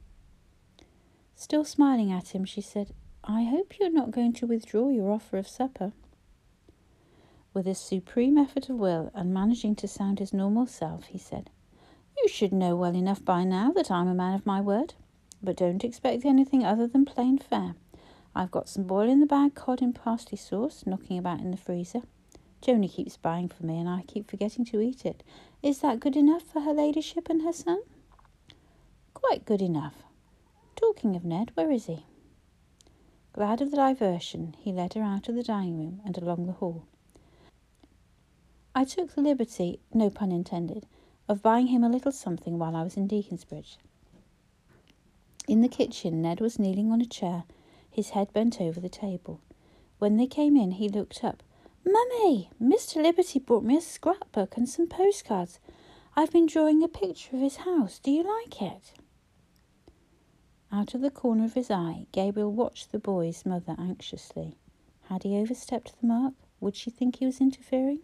Still 1.36 1.66
smiling 1.66 2.12
at 2.12 2.30
him, 2.30 2.46
she 2.46 2.62
said, 2.62 2.94
I 3.26 3.44
hope 3.44 3.80
you're 3.80 3.90
not 3.90 4.12
going 4.12 4.34
to 4.34 4.48
withdraw 4.48 4.90
your 4.90 5.10
offer 5.10 5.38
of 5.38 5.48
supper. 5.48 5.94
With 7.54 7.68
a 7.68 7.76
supreme 7.76 8.38
effort 8.38 8.68
of 8.70 8.76
will 8.76 9.12
and 9.14 9.34
managing 9.34 9.76
to 9.78 9.88
sound 9.88 10.20
his 10.20 10.34
normal 10.34 10.66
self, 10.66 11.06
he 11.06 11.18
said, 11.18 11.50
you 12.22 12.28
should 12.28 12.52
know 12.52 12.76
well 12.76 12.96
enough 12.96 13.24
by 13.24 13.46
now 13.46 13.72
that 13.72 13.90
I'm 13.90 14.10
a 14.10 14.14
man 14.14 14.34
of 14.34 14.46
my 14.46 14.60
word, 14.60 14.96
but 15.42 15.56
don't 15.56 15.86
expect 15.86 16.26
anything 16.26 16.66
other 16.66 16.86
than 16.86 17.06
plain 17.06 17.38
fare. 17.38 17.76
I've 18.36 18.52
got 18.52 18.68
some 18.68 18.84
boil 18.84 19.10
in 19.10 19.22
the 19.22 19.26
bag 19.26 19.56
cod 19.56 19.82
in 19.82 19.94
parsley 19.94 20.38
sauce 20.38 20.84
knocking 20.86 21.18
about 21.18 21.40
in 21.40 21.52
the 21.52 21.58
freezer. 21.58 22.02
Joni 22.62 22.92
keeps 22.92 23.16
buying 23.16 23.48
for 23.48 23.66
me 23.66 23.80
and 23.80 23.88
I 23.88 24.04
keep 24.06 24.30
forgetting 24.30 24.66
to 24.66 24.82
eat 24.82 25.06
it. 25.06 25.24
Is 25.62 25.80
that 25.80 26.02
good 26.02 26.18
enough 26.18 26.44
for 26.44 26.62
her 26.62 26.74
ladyship 26.74 27.30
and 27.30 27.42
her 27.44 27.54
son? 27.54 27.82
Quite 29.14 29.46
good 29.46 29.62
enough. 29.62 30.04
Talking 30.76 31.16
of 31.16 31.24
Ned, 31.24 31.52
where 31.56 31.72
is 31.72 31.86
he? 31.86 32.06
Glad 33.34 33.62
of 33.62 33.72
the 33.72 33.78
diversion, 33.78 34.56
he 34.60 34.72
led 34.72 34.94
her 34.94 35.02
out 35.02 35.28
of 35.28 35.34
the 35.34 35.42
dining 35.42 35.80
room 35.80 36.02
and 36.06 36.16
along 36.16 36.46
the 36.46 36.54
hall. 36.54 36.84
I 38.76 38.86
took 38.86 39.16
the 39.16 39.22
liberty, 39.22 39.80
no 39.92 40.12
pun 40.12 40.32
intended, 40.32 40.86
of 41.28 41.42
buying 41.42 41.68
him 41.68 41.84
a 41.84 41.90
little 41.90 42.12
something 42.12 42.60
while 42.60 42.76
I 42.76 42.84
was 42.84 42.96
in 42.96 43.08
Deaconsbridge. 43.08 43.78
In 45.48 45.62
the 45.62 45.68
kitchen, 45.68 46.22
Ned 46.22 46.42
was 46.42 46.60
kneeling 46.60 46.92
on 46.92 47.02
a 47.02 47.08
chair, 47.08 47.46
his 47.90 48.12
head 48.12 48.32
bent 48.34 48.62
over 48.62 48.80
the 48.80 48.88
table. 48.88 49.42
When 49.98 50.18
they 50.18 50.28
came 50.28 50.56
in, 50.56 50.74
he 50.74 50.88
looked 50.88 51.24
up. 51.24 51.42
Mummy, 51.84 52.52
Mr. 52.62 53.02
Liberty 53.02 53.40
brought 53.40 53.64
me 53.64 53.78
a 53.78 53.82
scrapbook 53.82 54.58
and 54.58 54.70
some 54.70 54.88
postcards. 54.88 55.60
I've 56.16 56.32
been 56.32 56.46
drawing 56.46 56.84
a 56.84 56.88
picture 56.88 57.36
of 57.36 57.42
his 57.42 57.58
house. 57.58 57.98
Do 57.98 58.12
you 58.12 58.24
like 58.24 58.62
it? 58.62 58.94
Out 60.76 60.96
of 60.96 61.02
the 61.02 61.12
corner 61.12 61.46
of 61.46 61.54
his 61.54 61.70
eye, 61.70 62.08
Gabriel 62.12 62.52
watched 62.52 62.92
the 62.92 62.98
boy's 62.98 63.46
mother 63.46 63.76
anxiously. 63.78 64.56
Had 65.04 65.22
he 65.22 65.38
overstepped 65.38 66.02
the 66.02 66.08
mark? 66.08 66.34
Would 66.60 66.76
she 66.76 66.90
think 66.90 67.18
he 67.18 67.28
was 67.28 67.40
interfering? 67.40 68.00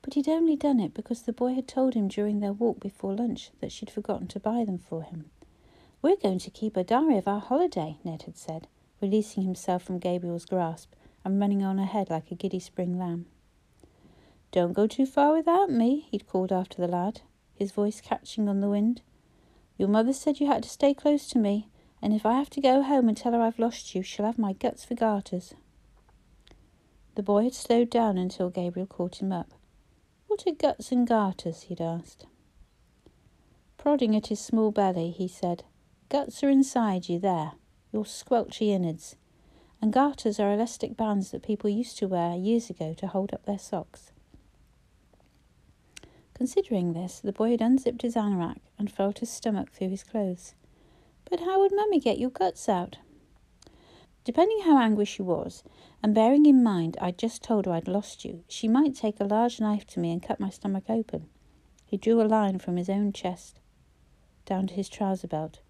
But 0.00 0.14
he'd 0.14 0.28
only 0.28 0.54
done 0.54 0.78
it 0.78 0.94
because 0.94 1.22
the 1.22 1.32
boy 1.32 1.54
had 1.54 1.66
told 1.66 1.94
him 1.94 2.06
during 2.06 2.38
their 2.38 2.52
walk 2.52 2.78
before 2.78 3.14
lunch 3.14 3.50
that 3.60 3.72
she'd 3.72 3.90
forgotten 3.90 4.28
to 4.28 4.38
buy 4.38 4.64
them 4.64 4.78
for 4.78 5.02
him. 5.02 5.30
We're 6.00 6.14
going 6.14 6.38
to 6.38 6.50
keep 6.50 6.76
a 6.76 6.84
diary 6.84 7.18
of 7.18 7.26
our 7.26 7.40
holiday, 7.40 7.98
Ned 8.04 8.22
had 8.22 8.38
said, 8.38 8.68
releasing 9.00 9.42
himself 9.42 9.82
from 9.82 9.98
Gabriel's 9.98 10.44
grasp 10.44 10.92
and 11.24 11.40
running 11.40 11.64
on 11.64 11.80
ahead 11.80 12.08
like 12.08 12.30
a 12.30 12.36
giddy 12.36 12.60
spring 12.60 13.00
lamb. 13.00 13.26
Don't 14.52 14.74
go 14.74 14.86
too 14.86 15.06
far 15.06 15.32
without 15.32 15.70
me, 15.70 16.06
he'd 16.12 16.28
called 16.28 16.52
after 16.52 16.80
the 16.80 16.86
lad, 16.86 17.22
his 17.52 17.72
voice 17.72 18.00
catching 18.00 18.48
on 18.48 18.60
the 18.60 18.70
wind. 18.70 19.02
Your 19.76 19.88
mother 19.88 20.12
said 20.12 20.38
you 20.38 20.46
had 20.46 20.62
to 20.62 20.68
stay 20.68 20.94
close 20.94 21.26
to 21.30 21.38
me, 21.38 21.66
and 22.02 22.12
if 22.12 22.24
I 22.24 22.34
have 22.34 22.50
to 22.50 22.60
go 22.60 22.82
home 22.82 23.08
and 23.08 23.16
tell 23.16 23.32
her 23.32 23.40
I've 23.40 23.58
lost 23.58 23.94
you, 23.94 24.02
she'll 24.02 24.26
have 24.26 24.38
my 24.38 24.52
guts 24.52 24.84
for 24.84 24.94
garters. 24.94 25.54
The 27.14 27.22
boy 27.22 27.44
had 27.44 27.54
slowed 27.54 27.90
down 27.90 28.16
until 28.16 28.50
Gabriel 28.50 28.86
caught 28.86 29.20
him 29.20 29.32
up. 29.32 29.52
What 30.26 30.46
are 30.46 30.52
guts 30.52 30.92
and 30.92 31.06
garters? 31.06 31.62
he'd 31.62 31.80
asked. 31.80 32.26
Prodding 33.76 34.14
at 34.14 34.28
his 34.28 34.40
small 34.40 34.70
belly, 34.70 35.10
he 35.10 35.26
said, 35.26 35.64
Guts 36.08 36.42
are 36.42 36.50
inside 36.50 37.08
you 37.08 37.18
there, 37.18 37.52
your 37.92 38.04
squelchy 38.04 38.68
innards, 38.68 39.16
and 39.82 39.92
garters 39.92 40.38
are 40.38 40.52
elastic 40.52 40.96
bands 40.96 41.30
that 41.30 41.42
people 41.42 41.68
used 41.68 41.98
to 41.98 42.08
wear 42.08 42.36
years 42.36 42.70
ago 42.70 42.94
to 42.94 43.06
hold 43.06 43.32
up 43.32 43.44
their 43.44 43.58
socks. 43.58 44.12
Considering 46.34 46.92
this, 46.92 47.20
the 47.20 47.32
boy 47.32 47.50
had 47.50 47.60
unzipped 47.60 48.02
his 48.02 48.14
anorak 48.14 48.60
and 48.78 48.90
felt 48.90 49.18
his 49.18 49.30
stomach 49.30 49.72
through 49.72 49.90
his 49.90 50.02
clothes. 50.02 50.54
But 51.30 51.40
how 51.40 51.60
would 51.60 51.72
Mummy 51.72 52.00
get 52.00 52.18
your 52.18 52.30
guts 52.30 52.68
out? 52.68 52.98
Depending 54.24 54.62
how 54.64 54.76
angry 54.78 55.04
she 55.04 55.22
was, 55.22 55.62
and 56.02 56.14
bearing 56.14 56.44
in 56.44 56.62
mind 56.62 56.96
I'd 57.00 57.18
just 57.18 57.42
told 57.42 57.66
her 57.66 57.72
I'd 57.72 57.88
lost 57.88 58.24
you, 58.24 58.44
she 58.48 58.68
might 58.68 58.96
take 58.96 59.20
a 59.20 59.24
large 59.24 59.60
knife 59.60 59.86
to 59.88 60.00
me 60.00 60.12
and 60.12 60.22
cut 60.22 60.40
my 60.40 60.50
stomach 60.50 60.84
open. 60.88 61.28
He 61.86 61.96
drew 61.96 62.20
a 62.20 62.24
line 62.24 62.58
from 62.58 62.76
his 62.76 62.90
own 62.90 63.12
chest. 63.12 63.60
down 64.44 64.66
to 64.66 64.74
his 64.74 64.88
trouser 64.88 65.28
belt. 65.28 65.60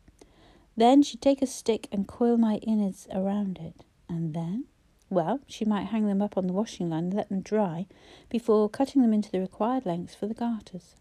Then 0.76 1.02
she'd 1.02 1.20
take 1.20 1.42
a 1.42 1.46
stick 1.46 1.88
and 1.92 2.08
coil 2.08 2.38
my 2.38 2.56
innards 2.56 3.06
around 3.12 3.58
it. 3.58 3.84
And 4.08 4.32
then? 4.34 4.64
Well, 5.10 5.40
she 5.46 5.64
might 5.64 5.88
hang 5.88 6.06
them 6.06 6.22
up 6.22 6.36
on 6.38 6.46
the 6.46 6.52
washing 6.52 6.88
line 6.88 7.04
and 7.04 7.14
let 7.14 7.28
them 7.28 7.42
dry 7.42 7.86
before 8.28 8.68
cutting 8.70 9.02
them 9.02 9.12
into 9.12 9.30
the 9.30 9.40
required 9.40 9.84
lengths 9.84 10.14
for 10.14 10.26
the 10.26 10.34
garters. 10.34 10.94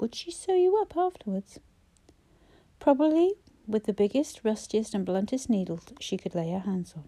Would 0.00 0.14
she 0.14 0.30
sew 0.30 0.54
you 0.54 0.76
up 0.80 0.96
afterwards? 0.96 1.60
Probably 2.80 3.34
with 3.66 3.84
the 3.84 3.92
biggest, 3.92 4.40
rustiest, 4.44 4.94
and 4.94 5.04
bluntest 5.04 5.48
needles 5.48 5.86
she 6.00 6.16
could 6.16 6.34
lay 6.34 6.50
her 6.50 6.60
hands 6.60 6.94
on. 6.96 7.04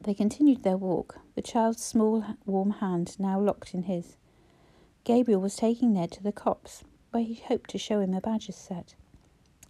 They 0.00 0.14
continued 0.14 0.62
their 0.62 0.76
walk, 0.76 1.18
the 1.34 1.42
child's 1.42 1.82
small, 1.82 2.24
warm 2.46 2.70
hand 2.70 3.18
now 3.18 3.40
locked 3.40 3.74
in 3.74 3.84
his. 3.84 4.16
Gabriel 5.04 5.40
was 5.40 5.56
taking 5.56 5.94
Ned 5.94 6.12
to 6.12 6.22
the 6.22 6.32
copse, 6.32 6.84
where 7.10 7.22
he 7.22 7.34
hoped 7.34 7.70
to 7.70 7.78
show 7.78 8.00
him 8.00 8.14
a 8.14 8.20
badger's 8.20 8.56
sett. 8.56 8.94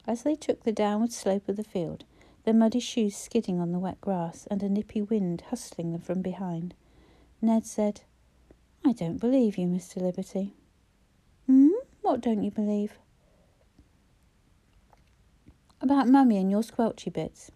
As 0.07 0.23
they 0.23 0.35
took 0.35 0.65
the 0.65 0.73
downward 0.73 1.13
slope 1.13 1.49
of 1.49 1.57
the 1.57 1.65
field, 1.65 2.05
their 2.45 2.55
muddy 2.55 2.81
shoes 2.81 3.17
skidding 3.17 3.61
on 3.61 3.73
the 3.73 3.79
wet 3.79 4.01
grass 4.01 4.47
and 4.51 4.63
a 4.63 4.69
nippy 4.69 5.03
wind 5.03 5.43
hustling 5.51 5.93
them 5.93 6.01
from 6.01 6.23
behind, 6.23 6.75
Ned 7.41 7.67
said, 7.67 8.03
I 8.85 8.93
don't 8.93 9.19
believe 9.19 9.59
you, 9.59 9.67
Mr. 9.67 10.01
Liberty. 10.01 10.55
Hmm? 11.47 11.69
What 12.03 12.21
don't 12.21 12.43
you 12.43 12.51
believe? 12.51 12.99
About 15.81 16.09
Mummy 16.09 16.39
and 16.39 16.51
your 16.51 16.63
squelchy 16.63 17.13
bits. 17.13 17.53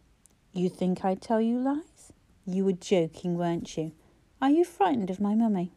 You 0.52 0.68
think 0.68 1.04
I'd 1.04 1.20
tell 1.20 1.40
you 1.40 1.58
lies? 1.58 2.12
You 2.46 2.64
were 2.64 2.72
joking, 2.72 3.36
weren't 3.36 3.76
you? 3.76 3.90
Are 4.40 4.48
you 4.48 4.64
frightened 4.64 5.10
of 5.10 5.20
my 5.20 5.34
mummy? 5.34 5.72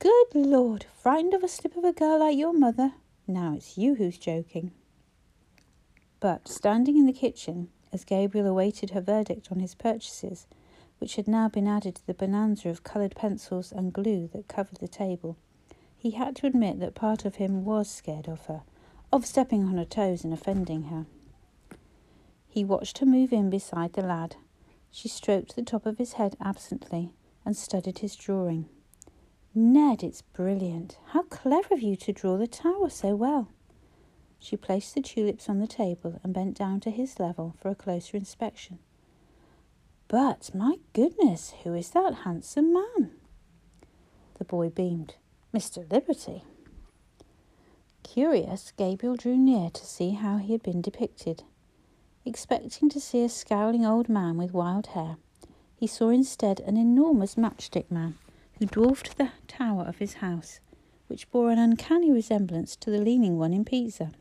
Good 0.00 0.34
Lord, 0.34 0.86
frightened 0.92 1.32
of 1.32 1.44
a 1.44 1.48
slip 1.48 1.76
of 1.76 1.84
a 1.84 1.92
girl 1.92 2.18
like 2.18 2.36
your 2.36 2.52
mother? 2.52 2.94
Now 3.28 3.54
it's 3.54 3.78
you 3.78 3.94
who's 3.94 4.18
joking. 4.18 4.72
But 6.18 6.48
standing 6.48 6.96
in 6.98 7.06
the 7.06 7.12
kitchen, 7.12 7.68
as 7.92 8.04
Gabriel 8.04 8.48
awaited 8.48 8.90
her 8.90 9.00
verdict 9.00 9.52
on 9.52 9.60
his 9.60 9.76
purchases, 9.76 10.48
which 10.98 11.14
had 11.14 11.28
now 11.28 11.48
been 11.48 11.68
added 11.68 11.94
to 11.94 12.06
the 12.08 12.14
bonanza 12.14 12.68
of 12.70 12.82
coloured 12.82 13.14
pencils 13.14 13.70
and 13.70 13.92
glue 13.92 14.28
that 14.32 14.48
covered 14.48 14.78
the 14.78 14.88
table, 14.88 15.36
he 15.96 16.10
had 16.10 16.34
to 16.36 16.48
admit 16.48 16.80
that 16.80 16.96
part 16.96 17.24
of 17.24 17.36
him 17.36 17.64
was 17.64 17.88
scared 17.88 18.26
of 18.26 18.46
her, 18.46 18.62
of 19.12 19.24
stepping 19.24 19.62
on 19.62 19.76
her 19.76 19.84
toes 19.84 20.24
and 20.24 20.34
offending 20.34 20.84
her. 20.84 21.06
He 22.50 22.64
watched 22.64 22.98
her 22.98 23.06
move 23.06 23.32
in 23.32 23.48
beside 23.48 23.94
the 23.94 24.02
lad, 24.02 24.36
she 24.90 25.08
stroked 25.08 25.54
the 25.54 25.62
top 25.62 25.86
of 25.86 25.98
his 25.98 26.14
head 26.14 26.36
absently 26.40 27.12
and 27.44 27.56
studied 27.56 28.00
his 28.00 28.16
drawing. 28.16 28.68
Ned, 29.54 30.02
it's 30.02 30.22
brilliant. 30.22 30.98
How 31.08 31.22
clever 31.22 31.74
of 31.74 31.82
you 31.82 31.96
to 31.96 32.12
draw 32.12 32.36
the 32.36 32.46
tower 32.46 32.90
so 32.90 33.14
well. 33.14 33.48
She 34.38 34.56
placed 34.56 34.94
the 34.94 35.02
tulips 35.02 35.48
on 35.48 35.58
the 35.58 35.66
table 35.66 36.18
and 36.22 36.34
bent 36.34 36.56
down 36.56 36.80
to 36.80 36.90
his 36.90 37.20
level 37.20 37.54
for 37.60 37.68
a 37.68 37.74
closer 37.74 38.16
inspection. 38.16 38.78
But, 40.08 40.52
my 40.54 40.76
goodness, 40.92 41.54
who 41.62 41.74
is 41.74 41.90
that 41.90 42.14
handsome 42.24 42.72
man? 42.72 43.12
The 44.38 44.44
boy 44.44 44.70
beamed. 44.70 45.14
Mr. 45.54 45.90
Liberty. 45.90 46.42
Curious, 48.02 48.72
Gabriel 48.76 49.16
drew 49.16 49.36
near 49.36 49.70
to 49.70 49.84
see 49.84 50.12
how 50.12 50.38
he 50.38 50.52
had 50.52 50.62
been 50.62 50.80
depicted. 50.80 51.44
Expecting 52.24 52.90
to 52.90 53.00
see 53.00 53.24
a 53.24 53.28
scowling 53.28 53.86
old 53.86 54.08
man 54.08 54.36
with 54.36 54.52
wild 54.52 54.88
hair, 54.88 55.16
he 55.74 55.86
saw 55.86 56.10
instead 56.10 56.60
an 56.60 56.76
enormous 56.76 57.36
matchstick 57.36 57.90
man 57.90 58.18
who 58.58 58.66
dwarfed 58.66 59.16
the 59.16 59.30
tower 59.48 59.84
of 59.84 59.98
his 59.98 60.14
house, 60.14 60.60
which 61.08 61.30
bore 61.30 61.50
an 61.50 61.58
uncanny 61.58 62.12
resemblance 62.12 62.76
to 62.76 62.90
the 62.90 62.98
leaning 63.00 63.38
one 63.38 63.54
in 63.54 63.64
Pisa. 63.64 64.12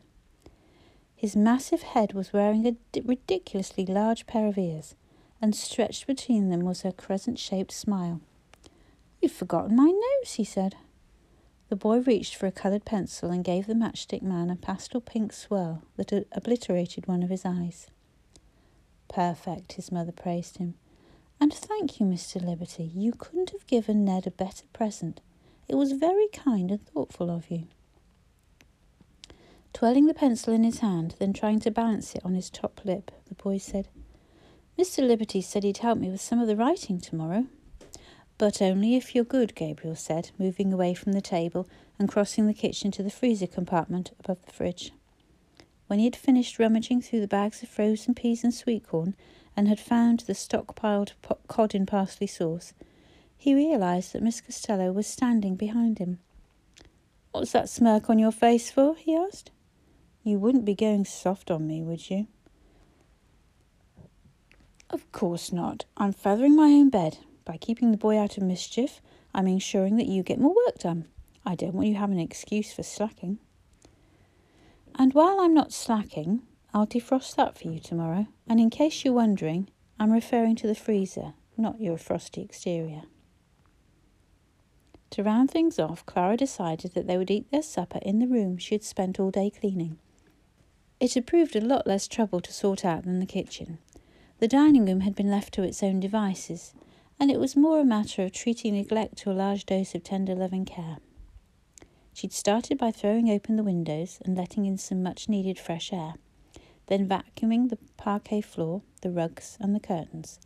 His 1.14 1.36
massive 1.36 1.82
head 1.82 2.14
was 2.14 2.32
wearing 2.32 2.66
a 2.66 2.78
ridiculously 3.02 3.86
large 3.86 4.26
pair 4.26 4.48
of 4.48 4.58
ears, 4.58 4.96
and 5.42 5.54
stretched 5.54 6.08
between 6.08 6.50
them 6.50 6.62
was 6.62 6.86
a 6.86 6.94
crescent 6.94 7.38
shaped 7.38 7.74
smile. 7.74 8.22
You've 9.22 9.34
forgotten 9.34 9.76
my 9.76 9.92
nose, 9.92 10.34
he 10.36 10.46
said. 10.46 10.78
The 11.70 11.76
boy 11.76 12.00
reached 12.00 12.36
for 12.36 12.48
a 12.48 12.52
coloured 12.52 12.84
pencil 12.84 13.30
and 13.30 13.44
gave 13.44 13.68
the 13.68 13.76
matchstick 13.76 14.24
man 14.24 14.50
a 14.50 14.56
pastel 14.56 15.02
pink 15.02 15.32
swirl 15.32 15.84
that 15.98 16.12
obliterated 16.32 17.08
one 17.08 17.22
of 17.22 17.30
his 17.30 17.46
eyes. 17.46 17.88
Perfect, 19.08 19.74
his 19.74 19.92
mother 19.92 20.12
praised 20.12 20.58
him. 20.58 20.74
And 21.40 21.54
thank 21.54 22.00
you, 22.00 22.08
Mr. 22.08 22.44
Liberty. 22.44 22.92
You 22.96 23.14
couldn't 23.14 23.52
have 23.52 23.68
given 23.68 24.04
Ned 24.04 24.26
a 24.26 24.32
better 24.32 24.66
present. 24.74 25.22
It 25.68 25.76
was 25.76 25.92
very 25.92 26.28
kind 26.34 26.72
and 26.72 26.86
thoughtful 26.88 27.30
of 27.30 27.52
you. 27.52 27.68
Twirling 29.72 30.08
the 30.08 30.16
pencil 30.16 30.54
in 30.54 30.64
his 30.64 30.80
hand, 30.80 31.16
then 31.20 31.34
trying 31.34 31.60
to 31.60 31.72
balance 31.72 32.16
it 32.16 32.26
on 32.26 32.34
his 32.34 32.50
top 32.50 32.82
lip, 32.84 33.12
the 33.28 33.36
boy 33.36 33.60
said, 33.60 33.88
Mr. 34.78 35.08
Liberty 35.08 35.42
said 35.42 35.64
he'd 35.64 35.78
help 35.78 36.00
me 36.00 36.10
with 36.10 36.20
some 36.20 36.40
of 36.40 36.48
the 36.48 36.56
writing 36.56 37.00
tomorrow. 37.00 37.46
But 38.40 38.62
only 38.62 38.96
if 38.96 39.14
you're 39.14 39.26
good, 39.26 39.54
Gabriel 39.54 39.98
said, 39.98 40.32
moving 40.40 40.72
away 40.72 40.94
from 40.94 41.12
the 41.12 41.22
table 41.22 41.68
and 42.00 42.08
crossing 42.08 42.48
the 42.48 42.54
kitchen 42.54 42.90
to 42.92 43.04
the 43.04 43.12
freezer 43.12 43.48
compartment 43.48 44.14
above 44.18 44.42
the 44.46 44.54
fridge. 44.54 44.94
When 45.88 46.00
he 46.00 46.06
had 46.06 46.16
finished 46.16 46.58
rummaging 46.58 47.02
through 47.02 47.20
the 47.20 47.28
bags 47.28 47.62
of 47.62 47.68
frozen 47.68 48.16
peas 48.16 48.46
and 48.46 48.54
sweet 48.54 48.88
corn 48.88 49.18
and 49.58 49.68
had 49.68 49.80
found 49.80 50.22
the 50.22 50.34
stockpiled 50.34 51.12
cod 51.50 51.76
in 51.76 51.86
parsley 51.86 52.28
sauce, 52.28 52.74
he 53.36 53.54
realized 53.54 54.14
that 54.14 54.24
Miss 54.24 54.40
Costello 54.40 54.94
was 54.94 55.06
standing 55.06 55.56
behind 55.56 56.00
him. 56.00 56.20
What's 57.32 57.52
that 57.52 57.68
smirk 57.68 58.10
on 58.10 58.20
your 58.20 58.32
face 58.32 58.72
for? 58.72 58.96
he 58.96 59.18
asked. 59.18 59.52
You 60.24 60.40
wouldn't 60.40 60.64
be 60.64 60.76
going 60.76 61.04
soft 61.04 61.52
on 61.52 61.68
me, 61.68 61.84
would 61.84 62.10
you? 62.10 62.28
Of 64.90 65.12
course 65.12 65.52
not. 65.52 65.84
I'm 65.98 66.14
feathering 66.14 66.56
my 66.56 66.68
own 66.68 66.90
bed. 66.90 67.18
By 67.50 67.58
keeping 67.58 67.90
the 67.90 67.98
boy 67.98 68.16
out 68.16 68.38
of 68.38 68.44
mischief, 68.44 69.02
I'm 69.34 69.48
ensuring 69.48 69.98
that 69.98 70.06
you 70.06 70.22
get 70.22 70.40
more 70.40 70.54
work 70.68 70.78
done. 70.78 71.08
I 71.44 71.56
don't 71.56 71.74
want 71.74 71.88
you 71.88 71.96
having 71.96 72.20
an 72.20 72.24
excuse 72.24 72.72
for 72.72 72.84
slacking. 72.84 73.40
And 74.94 75.16
while 75.16 75.40
I'm 75.40 75.56
not 75.56 75.74
slacking, 75.74 76.44
I'll 76.76 76.86
defrost 76.86 77.36
that 77.38 77.58
for 77.58 77.68
you 77.68 77.80
tomorrow. 77.80 78.28
And 78.48 78.60
in 78.60 78.70
case 78.70 79.04
you're 79.04 79.16
wondering, 79.16 79.68
I'm 80.00 80.12
referring 80.12 80.58
to 80.58 80.68
the 80.68 80.76
freezer, 80.76 81.34
not 81.58 81.82
your 81.82 81.98
frosty 81.98 82.44
exterior. 82.44 83.02
To 85.10 85.24
round 85.24 85.50
things 85.50 85.80
off, 85.80 86.06
Clara 86.06 86.38
decided 86.38 86.94
that 86.94 87.08
they 87.08 87.18
would 87.18 87.32
eat 87.32 87.50
their 87.50 87.64
supper 87.64 87.98
in 88.04 88.20
the 88.20 88.28
room 88.28 88.60
she 88.60 88.76
had 88.76 88.84
spent 88.84 89.20
all 89.20 89.32
day 89.32 89.50
cleaning. 89.50 89.98
It 91.00 91.16
had 91.16 91.26
proved 91.26 91.56
a 91.56 91.62
lot 91.62 91.88
less 91.88 92.08
trouble 92.08 92.42
to 92.42 92.54
sort 92.54 92.86
out 92.86 93.06
than 93.06 93.20
the 93.20 93.26
kitchen. 93.26 93.80
The 94.38 94.48
dining 94.48 94.86
room 94.86 95.00
had 95.00 95.16
been 95.16 95.32
left 95.32 95.56
to 95.56 95.64
its 95.64 95.82
own 95.82 96.00
devices, 96.00 96.76
and 97.20 97.30
it 97.30 97.40
was 97.40 97.56
more 97.56 97.82
a 97.82 97.86
matter 97.86 98.24
of 98.24 98.32
treating 98.32 98.74
neglect 98.74 99.18
to 99.18 99.32
a 99.32 99.34
large 99.34 99.66
dose 99.66 99.94
of 99.94 100.04
tender 100.04 100.34
loving 100.34 100.64
care. 100.64 100.98
She'd 102.14 102.32
started 102.32 102.78
by 102.78 102.92
throwing 102.92 103.30
open 103.30 103.58
the 103.58 103.64
windows 103.64 104.20
and 104.24 104.38
letting 104.38 104.66
in 104.66 104.78
some 104.78 105.04
much 105.04 105.28
needed 105.28 105.60
fresh 105.60 105.92
air, 105.92 106.14
then 106.88 107.08
vacuuming 107.08 107.70
the 107.70 107.78
parquet 107.98 108.42
floor, 108.42 108.82
the 109.02 109.12
rugs, 109.12 109.58
and 109.60 109.76
the 109.76 109.80
curtains. 109.80 110.40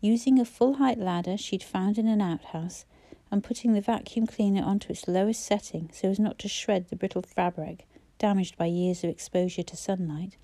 Using 0.00 0.38
a 0.38 0.44
full 0.44 0.74
height 0.74 0.98
ladder 0.98 1.36
she'd 1.36 1.62
found 1.62 1.98
in 1.98 2.06
an 2.08 2.20
outhouse 2.20 2.84
and 3.30 3.44
putting 3.44 3.72
the 3.72 3.80
vacuum 3.80 4.26
cleaner 4.26 4.62
onto 4.62 4.90
its 4.90 5.08
lowest 5.08 5.44
setting 5.44 5.90
so 5.92 6.08
as 6.08 6.18
not 6.18 6.38
to 6.40 6.48
shred 6.48 6.88
the 6.88 6.96
brittle 6.96 7.22
fabric 7.22 7.86
damaged 8.18 8.56
by 8.56 8.66
years 8.66 9.04
of 9.04 9.10
exposure 9.10 9.62
to 9.62 9.76
sunlight, 9.76 10.36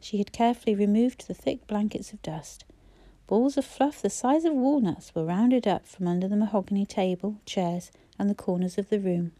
she 0.00 0.18
had 0.18 0.32
carefully 0.32 0.74
removed 0.74 1.26
the 1.26 1.34
thick 1.34 1.66
blankets 1.66 2.12
of 2.12 2.22
dust 2.22 2.64
Balls 3.28 3.58
of 3.58 3.66
fluff 3.66 4.00
the 4.00 4.08
size 4.08 4.46
of 4.46 4.54
walnuts 4.54 5.14
were 5.14 5.22
rounded 5.26 5.68
up 5.68 5.86
from 5.86 6.08
under 6.08 6.26
the 6.26 6.34
mahogany 6.34 6.86
table, 6.86 7.36
chairs, 7.44 7.92
and 8.18 8.30
the 8.30 8.34
corners 8.34 8.78
of 8.78 8.88
the 8.88 8.98
room, 8.98 9.32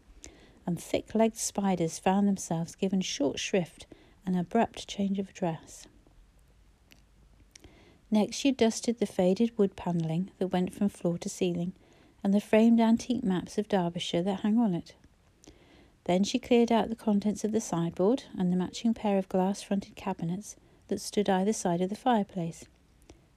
and 0.67 0.79
thick 0.79 1.15
legged 1.15 1.37
spiders 1.37 1.97
found 1.97 2.27
themselves 2.27 2.75
given 2.75 3.01
short 3.01 3.39
shrift 3.39 3.87
and 4.27 4.37
abrupt 4.37 4.87
change 4.87 5.17
of 5.17 5.27
address. 5.27 5.87
Next, 8.11 8.35
she 8.35 8.51
dusted 8.51 8.99
the 8.99 9.07
faded 9.07 9.57
wood 9.57 9.75
panelling 9.75 10.29
that 10.37 10.49
went 10.49 10.75
from 10.75 10.89
floor 10.89 11.17
to 11.17 11.27
ceiling 11.27 11.73
and 12.23 12.31
the 12.31 12.39
framed 12.39 12.79
antique 12.79 13.23
maps 13.23 13.57
of 13.57 13.67
Derbyshire 13.67 14.21
that 14.21 14.41
hung 14.41 14.59
on 14.59 14.75
it. 14.75 14.93
Then 16.03 16.23
she 16.23 16.37
cleared 16.37 16.71
out 16.71 16.89
the 16.89 16.95
contents 16.95 17.43
of 17.43 17.53
the 17.53 17.61
sideboard 17.61 18.25
and 18.37 18.53
the 18.53 18.57
matching 18.57 18.93
pair 18.93 19.17
of 19.17 19.29
glass 19.29 19.63
fronted 19.63 19.95
cabinets 19.95 20.55
that 20.89 21.01
stood 21.01 21.27
either 21.27 21.53
side 21.53 21.81
of 21.81 21.89
the 21.89 21.95
fireplace 21.95 22.65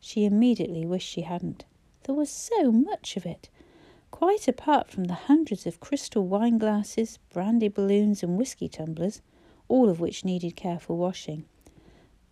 she 0.02 0.26
immediately 0.26 0.84
wished 0.84 1.08
she 1.08 1.22
hadn't. 1.22 1.64
There 2.02 2.14
was 2.14 2.28
so 2.28 2.70
much 2.70 3.16
of 3.16 3.24
it. 3.24 3.48
Quite 4.10 4.46
apart 4.46 4.90
from 4.90 5.04
the 5.04 5.14
hundreds 5.14 5.66
of 5.66 5.80
crystal 5.80 6.26
wine 6.26 6.58
glasses, 6.58 7.18
brandy 7.32 7.68
balloons, 7.68 8.22
and 8.22 8.36
whisky 8.36 8.68
tumblers, 8.68 9.22
all 9.68 9.88
of 9.88 10.00
which 10.00 10.26
needed 10.26 10.56
careful 10.56 10.98
washing, 10.98 11.46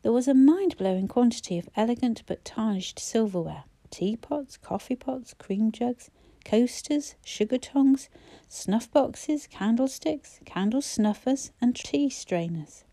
there 0.02 0.12
was 0.12 0.28
a 0.28 0.34
mind 0.34 0.76
blowing 0.78 1.08
quantity 1.08 1.58
of 1.58 1.68
elegant 1.76 2.22
but 2.26 2.44
tarnished 2.44 2.98
silverware 2.98 3.64
teapots, 3.90 4.56
coffee 4.56 4.96
pots, 4.96 5.34
cream 5.34 5.70
jugs, 5.70 6.10
coasters, 6.44 7.16
sugar 7.24 7.58
tongs, 7.58 8.08
snuff 8.48 8.90
boxes, 8.90 9.46
candlesticks, 9.46 10.40
candle 10.44 10.80
snuffers, 10.80 11.50
and 11.60 11.76
tea 11.76 12.08
strainers. 12.08 12.84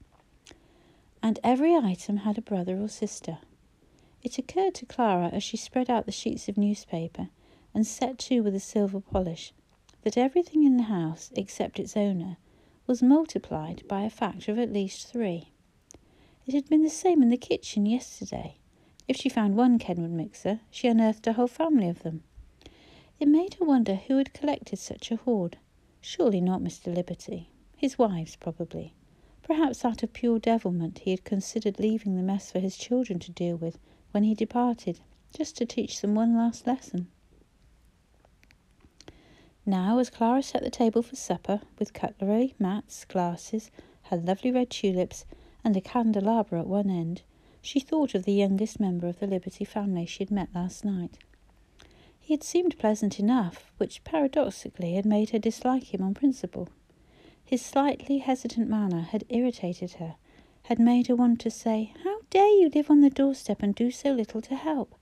And 1.24 1.40
every 1.44 1.76
item 1.76 2.18
had 2.18 2.38
a 2.38 2.42
brother 2.42 2.80
or 2.80 2.90
sister. 2.90 3.40
It 4.24 4.38
occurred 4.38 4.74
to 4.76 4.86
Clara 4.86 5.30
as 5.30 5.44
she 5.44 5.56
spread 5.56 5.90
out 5.90 6.06
the 6.06 6.12
sheets 6.12 6.50
of 6.50 6.58
newspaper 6.58 7.30
and 7.74 7.88
set 7.88 8.18
to 8.20 8.42
with 8.42 8.56
a 8.56 8.60
silver 8.60 9.00
polish 9.00 9.54
that 10.02 10.18
everything 10.18 10.64
in 10.64 10.76
the 10.76 10.84
house, 10.84 11.32
except 11.36 11.80
its 11.80 11.96
owner, 11.96 12.38
was 12.88 13.04
multiplied 13.04 13.88
by 13.88 14.02
a 14.02 14.10
factor 14.10 14.52
of 14.52 14.60
at 14.60 14.74
least 14.74 15.08
three. 15.08 15.52
It 16.46 16.54
had 16.54 16.68
been 16.68 16.84
the 16.84 16.90
same 16.90 17.22
in 17.22 17.30
the 17.30 17.38
kitchen 17.38 17.86
yesterday. 17.86 18.58
If 19.08 19.16
she 19.16 19.30
found 19.30 19.56
one 19.56 19.80
Kenwood 19.80 20.12
mixer, 20.12 20.62
she 20.72 20.88
unearthed 20.88 21.28
a 21.28 21.34
whole 21.34 21.48
family 21.48 21.88
of 21.88 22.04
them. 22.04 22.24
It 23.20 23.28
made 23.28 23.54
her 23.56 23.66
wonder 23.66 23.96
who 23.96 24.18
had 24.18 24.34
collected 24.34 24.80
such 24.80 25.12
a 25.12 25.18
hoard. 25.18 25.58
Surely 26.02 26.42
not 26.42 26.62
Mr. 26.62 26.94
Liberty. 26.94 27.50
His 27.76 27.98
wives, 27.98 28.36
probably. 28.36 28.94
Perhaps 29.44 29.86
out 29.86 30.04
of 30.04 30.12
pure 30.12 30.40
devilment 30.40 31.00
he 31.00 31.12
had 31.12 31.24
considered 31.24 31.80
leaving 31.80 32.18
the 32.18 32.24
mess 32.24 32.52
for 32.52 32.60
his 32.60 32.76
children 32.76 33.20
to 33.20 33.32
deal 33.32 33.56
with 33.56 33.78
when 34.12 34.24
he 34.24 34.34
departed, 34.34 35.00
just 35.36 35.58
to 35.58 35.66
teach 35.66 36.02
them 36.02 36.16
one 36.16 36.36
last 36.36 36.66
lesson. 36.66 37.08
Now, 39.66 40.00
as 40.00 40.10
Clara 40.10 40.42
set 40.42 40.64
the 40.64 40.70
table 40.70 41.02
for 41.02 41.18
supper, 41.18 41.62
with 41.78 41.94
cutlery, 41.94 42.56
mats, 42.58 43.04
glasses, 43.04 43.70
her 44.04 44.18
lovely 44.18 44.52
red 44.52 44.70
tulips, 44.70 45.26
and 45.64 45.76
a 45.76 45.82
candelabra 45.82 46.62
at 46.62 46.68
one 46.68 46.90
end, 46.90 47.24
she 47.62 47.82
thought 47.82 48.16
of 48.16 48.24
the 48.24 48.32
youngest 48.32 48.80
member 48.80 49.08
of 49.08 49.20
the 49.20 49.28
Liberty 49.28 49.66
family 49.66 50.06
she 50.06 50.20
had 50.20 50.32
met 50.32 50.56
last 50.56 50.86
night. 50.86 51.18
He 52.18 52.34
had 52.34 52.44
seemed 52.44 52.80
pleasant 52.80 53.20
enough, 53.20 53.72
which 53.78 54.04
paradoxically 54.06 54.94
had 54.94 55.06
made 55.06 55.32
her 55.32 55.40
dislike 55.40 55.94
him 55.94 56.02
on 56.02 56.14
principle. 56.14 56.70
His 57.44 57.62
slightly 57.62 58.20
hesitant 58.20 58.70
manner 58.70 59.02
had 59.02 59.26
irritated 59.30 59.94
her, 59.94 60.16
had 60.64 60.80
made 60.80 61.08
her 61.08 61.16
want 61.16 61.42
to 61.42 61.52
say, 61.52 61.94
How 62.04 62.17
dare 62.30 62.60
you 62.60 62.70
live 62.74 62.90
on 62.90 63.02
the 63.02 63.10
doorstep 63.10 63.62
and 63.62 63.74
do 63.76 63.92
so 63.92 64.12
little 64.12 64.42
to 64.42 64.56
help? 64.56 64.96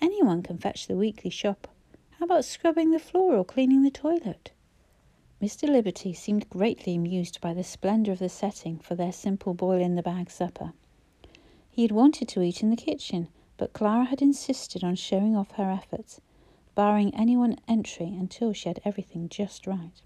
Anyone 0.00 0.42
can 0.42 0.58
fetch 0.58 0.86
the 0.86 0.96
weekly 0.96 1.30
shop 1.30 1.68
how 2.20 2.24
about 2.24 2.44
scrubbing 2.44 2.90
the 2.90 2.98
floor 2.98 3.34
or 3.34 3.46
cleaning 3.46 3.82
the 3.82 3.90
toilet? 3.90 4.52
Mr. 5.40 5.66
Liberty 5.66 6.12
seemed 6.12 6.50
greatly 6.50 6.94
amused 6.94 7.40
by 7.40 7.54
the 7.54 7.64
splendour 7.64 8.12
of 8.12 8.18
the 8.18 8.28
setting 8.28 8.78
for 8.78 8.94
their 8.94 9.10
simple 9.10 9.54
boil 9.54 9.80
in 9.80 9.94
the 9.94 10.02
bag 10.02 10.30
supper. 10.30 10.74
He 11.70 11.80
had 11.80 11.92
wanted 11.92 12.28
to 12.28 12.42
eat 12.42 12.62
in 12.62 12.68
the 12.68 12.76
kitchen, 12.76 13.28
but 13.56 13.72
Clara 13.72 14.04
had 14.04 14.20
insisted 14.20 14.84
on 14.84 14.96
showing 14.96 15.34
off 15.34 15.52
her 15.52 15.70
efforts, 15.70 16.20
barring 16.74 17.14
anyone 17.14 17.56
entry 17.66 18.08
until 18.08 18.52
she 18.52 18.68
had 18.68 18.82
everything 18.84 19.30
just 19.30 19.66
right. 19.66 20.02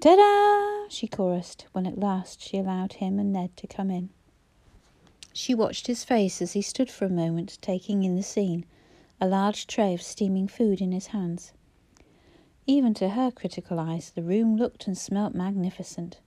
Ta 0.00 0.16
da! 0.16 0.86
she 0.90 1.08
chorused 1.08 1.64
when 1.72 1.86
at 1.86 1.98
last 1.98 2.42
she 2.42 2.58
allowed 2.58 2.92
him 2.92 3.18
and 3.18 3.32
Ned 3.32 3.56
to 3.56 3.66
come 3.66 3.90
in. 3.90 4.10
She 5.38 5.54
watched 5.54 5.86
his 5.86 6.02
face 6.02 6.40
as 6.40 6.54
he 6.54 6.62
stood 6.62 6.90
for 6.90 7.04
a 7.04 7.10
moment 7.10 7.58
taking 7.60 8.04
in 8.04 8.16
the 8.16 8.22
scene 8.22 8.64
a 9.20 9.28
large 9.28 9.66
tray 9.66 9.92
of 9.92 10.00
steaming 10.00 10.48
food 10.48 10.80
in 10.80 10.92
his 10.92 11.08
hands. 11.08 11.52
Even 12.66 12.94
to 12.94 13.10
her 13.10 13.30
critical 13.30 13.78
eyes, 13.78 14.10
the 14.10 14.22
room 14.22 14.56
looked 14.56 14.86
and 14.86 14.96
smelt 14.96 15.34
magnificent. 15.34 16.20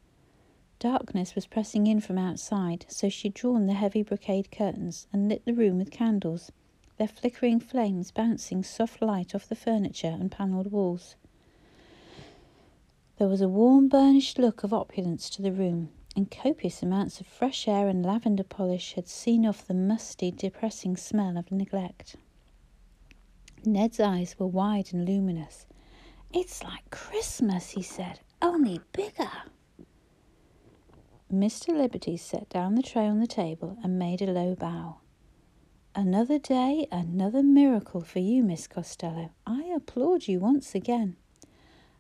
Darkness 0.78 1.34
was 1.34 1.48
pressing 1.48 1.88
in 1.88 2.02
from 2.02 2.20
outside, 2.20 2.86
so 2.88 3.10
she 3.10 3.30
had 3.30 3.34
drawn 3.34 3.66
the 3.66 3.74
heavy 3.74 4.04
brocade 4.04 4.52
curtains 4.52 5.08
and 5.12 5.28
lit 5.28 5.44
the 5.44 5.56
room 5.56 5.80
with 5.80 5.90
candles, 5.90 6.52
their 6.98 7.08
flickering 7.08 7.60
flames 7.60 8.12
bouncing 8.12 8.64
soft 8.64 9.02
light 9.02 9.34
off 9.34 9.50
the 9.50 9.56
furniture 9.56 10.16
and 10.20 10.30
panelled 10.30 10.72
walls. 10.72 11.16
There 13.18 13.28
was 13.28 13.42
a 13.42 13.50
warm, 13.50 13.88
burnished 13.88 14.38
look 14.38 14.64
of 14.64 14.72
opulence 14.72 15.32
to 15.32 15.42
the 15.42 15.52
room, 15.52 15.90
and 16.16 16.32
copious 16.32 16.82
amounts 16.82 17.22
of 17.22 17.28
fresh 17.28 17.68
air 17.68 17.88
and 17.88 18.06
lavender 18.06 18.44
polish 18.44 18.94
had 18.94 19.08
seen 19.08 19.46
off 19.46 19.66
the 19.66 19.74
musty, 19.74 20.32
depressing 20.32 20.98
smell 20.98 21.38
of 21.38 21.52
neglect. 21.52 22.16
Ned's 23.66 24.00
eyes 24.00 24.38
were 24.40 24.48
wide 24.48 24.90
and 24.94 25.08
luminous. 25.08 25.66
It's 26.34 26.64
like 26.64 26.90
Christmas, 26.90 27.72
he 27.72 27.82
said, 27.82 28.22
only 28.42 28.80
bigger. 28.94 29.32
Mr. 31.32 31.78
Liberty 31.78 32.18
set 32.18 32.50
down 32.50 32.76
the 32.76 32.82
tray 32.84 33.08
on 33.08 33.20
the 33.20 33.28
table 33.28 33.78
and 33.84 34.00
made 34.00 34.22
a 34.22 34.32
low 34.32 34.56
bow. 34.56 34.98
Another 35.96 36.40
day, 36.40 36.88
another 36.92 37.44
miracle 37.44 38.02
for 38.02 38.20
you, 38.20 38.44
Miss 38.44 38.68
Costello. 38.68 39.32
I 39.46 39.64
applaud 39.76 40.28
you 40.28 40.40
once 40.40 40.74
again. 40.74 41.18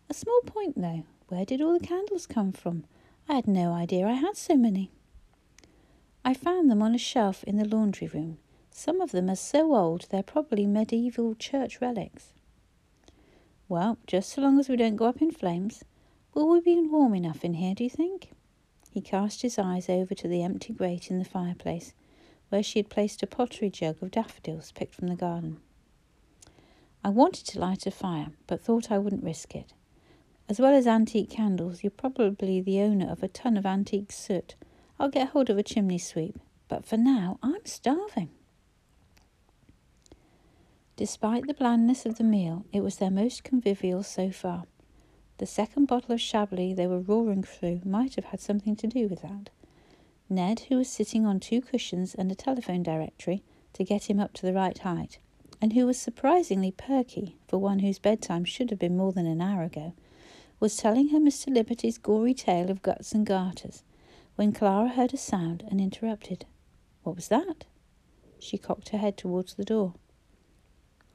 A 0.10 0.14
small 0.14 0.42
point, 0.46 0.80
though. 0.80 1.04
Where 1.28 1.46
did 1.46 1.62
all 1.62 1.78
the 1.78 1.86
candles 1.86 2.26
come 2.26 2.52
from? 2.52 2.86
I 3.30 3.36
had 3.36 3.48
no 3.48 3.74
idea 3.74 4.08
I 4.08 4.14
had 4.14 4.36
so 4.36 4.58
many. 4.58 4.90
I 6.26 6.34
found 6.34 6.72
them 6.72 6.82
on 6.82 6.96
a 6.96 6.98
shelf 6.98 7.44
in 7.44 7.58
the 7.58 7.68
laundry 7.68 8.08
room. 8.08 8.40
Some 8.72 9.02
of 9.02 9.12
them 9.12 9.30
are 9.30 9.36
so 9.36 9.76
old 9.76 10.08
they're 10.10 10.24
probably 10.24 10.66
medieval 10.66 11.36
church 11.36 11.80
relics. 11.80 12.34
Well, 13.68 14.00
just 14.08 14.32
so 14.32 14.42
long 14.42 14.60
as 14.60 14.68
we 14.68 14.78
don't 14.78 14.96
go 14.96 15.06
up 15.06 15.22
in 15.22 15.30
flames. 15.30 15.84
Will 16.34 16.50
we 16.50 16.60
be 16.60 16.82
warm 16.82 17.14
enough 17.14 17.46
in 17.46 17.54
here, 17.54 17.76
do 17.76 17.84
you 17.84 17.90
think? 17.92 18.32
He 18.90 19.00
cast 19.00 19.44
his 19.44 19.60
eyes 19.60 19.90
over 19.90 20.16
to 20.16 20.28
the 20.28 20.42
empty 20.42 20.74
grate 20.74 21.12
in 21.12 21.20
the 21.20 21.26
fireplace, 21.26 21.94
where 22.50 22.64
she 22.64 22.80
had 22.80 22.90
placed 22.90 23.22
a 23.22 23.28
pottery 23.28 23.70
jug 23.70 24.02
of 24.02 24.10
daffodils 24.10 24.72
picked 24.72 24.96
from 24.96 25.08
the 25.08 25.16
garden. 25.16 25.60
I 27.04 27.10
wanted 27.10 27.46
to 27.46 27.60
light 27.60 27.86
a 27.86 27.92
fire, 27.92 28.30
but 28.48 28.60
thought 28.60 28.90
I 28.90 28.98
wouldn't 28.98 29.24
risk 29.24 29.54
it. 29.54 29.74
As 30.50 30.60
well 30.60 30.74
as 30.74 30.88
antique 30.88 31.30
candles, 31.30 31.84
you're 31.84 31.92
probably 31.92 32.60
the 32.60 32.82
owner 32.82 33.08
of 33.12 33.22
a 33.22 33.28
ton 33.28 33.56
of 33.56 33.68
antique 33.68 34.12
soot. 34.12 34.56
I'll 35.00 35.08
get 35.08 35.30
hold 35.30 35.52
of 35.52 35.60
a 35.60 35.64
chimney 35.64 36.00
sweep, 36.00 36.40
but 36.68 36.84
for 36.84 36.98
now 36.98 37.38
I'm 37.44 37.64
starving. 37.66 38.32
Despite 40.96 41.46
the 41.46 41.54
blandness 41.54 42.04
of 42.08 42.18
the 42.18 42.24
meal, 42.24 42.66
it 42.74 42.82
was 42.82 42.96
their 42.96 43.12
most 43.12 43.44
convivial 43.44 44.02
so 44.02 44.32
far. 44.32 44.64
The 45.38 45.46
second 45.46 45.86
bottle 45.86 46.16
of 46.16 46.20
Chablis 46.20 46.76
they 46.76 46.88
were 46.88 47.00
roaring 47.00 47.44
through 47.44 47.82
might 47.86 48.16
have 48.16 48.26
had 48.26 48.42
something 48.42 48.76
to 48.78 48.88
do 48.88 49.08
with 49.08 49.22
that. 49.22 49.52
Ned, 50.30 50.62
who 50.62 50.78
was 50.78 50.90
sitting 50.90 51.28
on 51.28 51.40
two 51.40 51.62
cushions 51.62 52.16
and 52.16 52.32
a 52.32 52.36
telephone 52.36 52.82
directory 52.82 53.44
to 53.74 53.84
get 53.84 54.10
him 54.10 54.20
up 54.20 54.34
to 54.34 54.48
the 54.48 54.54
right 54.54 54.80
height, 54.80 55.20
and 55.62 55.74
who 55.74 55.86
was 55.86 56.00
surprisingly 56.00 56.72
perky 56.72 57.38
for 57.48 57.60
one 57.60 57.80
whose 57.80 58.00
bedtime 58.00 58.46
should 58.46 58.72
have 58.72 58.80
been 58.80 58.98
more 58.98 59.12
than 59.12 59.28
an 59.28 59.42
hour 59.42 59.62
ago, 59.62 59.94
was 60.60 60.78
telling 60.78 61.10
her 61.10 61.20
Mr. 61.20 61.54
Liberty's 61.54 61.98
gory 61.98 62.34
tale 62.34 62.70
of 62.70 62.82
guts 62.82 63.14
and 63.14 63.26
garters 63.26 63.84
when 64.36 64.52
Clara 64.52 64.90
heard 64.90 65.14
a 65.14 65.18
sound 65.18 65.64
and 65.70 65.82
interrupted. 65.82 66.46
What 67.04 67.16
was 67.16 67.28
that? 67.30 67.66
She 68.40 68.58
cocked 68.58 68.90
her 68.90 68.98
head 68.98 69.18
towards 69.18 69.54
the 69.56 69.66
door. 69.66 69.94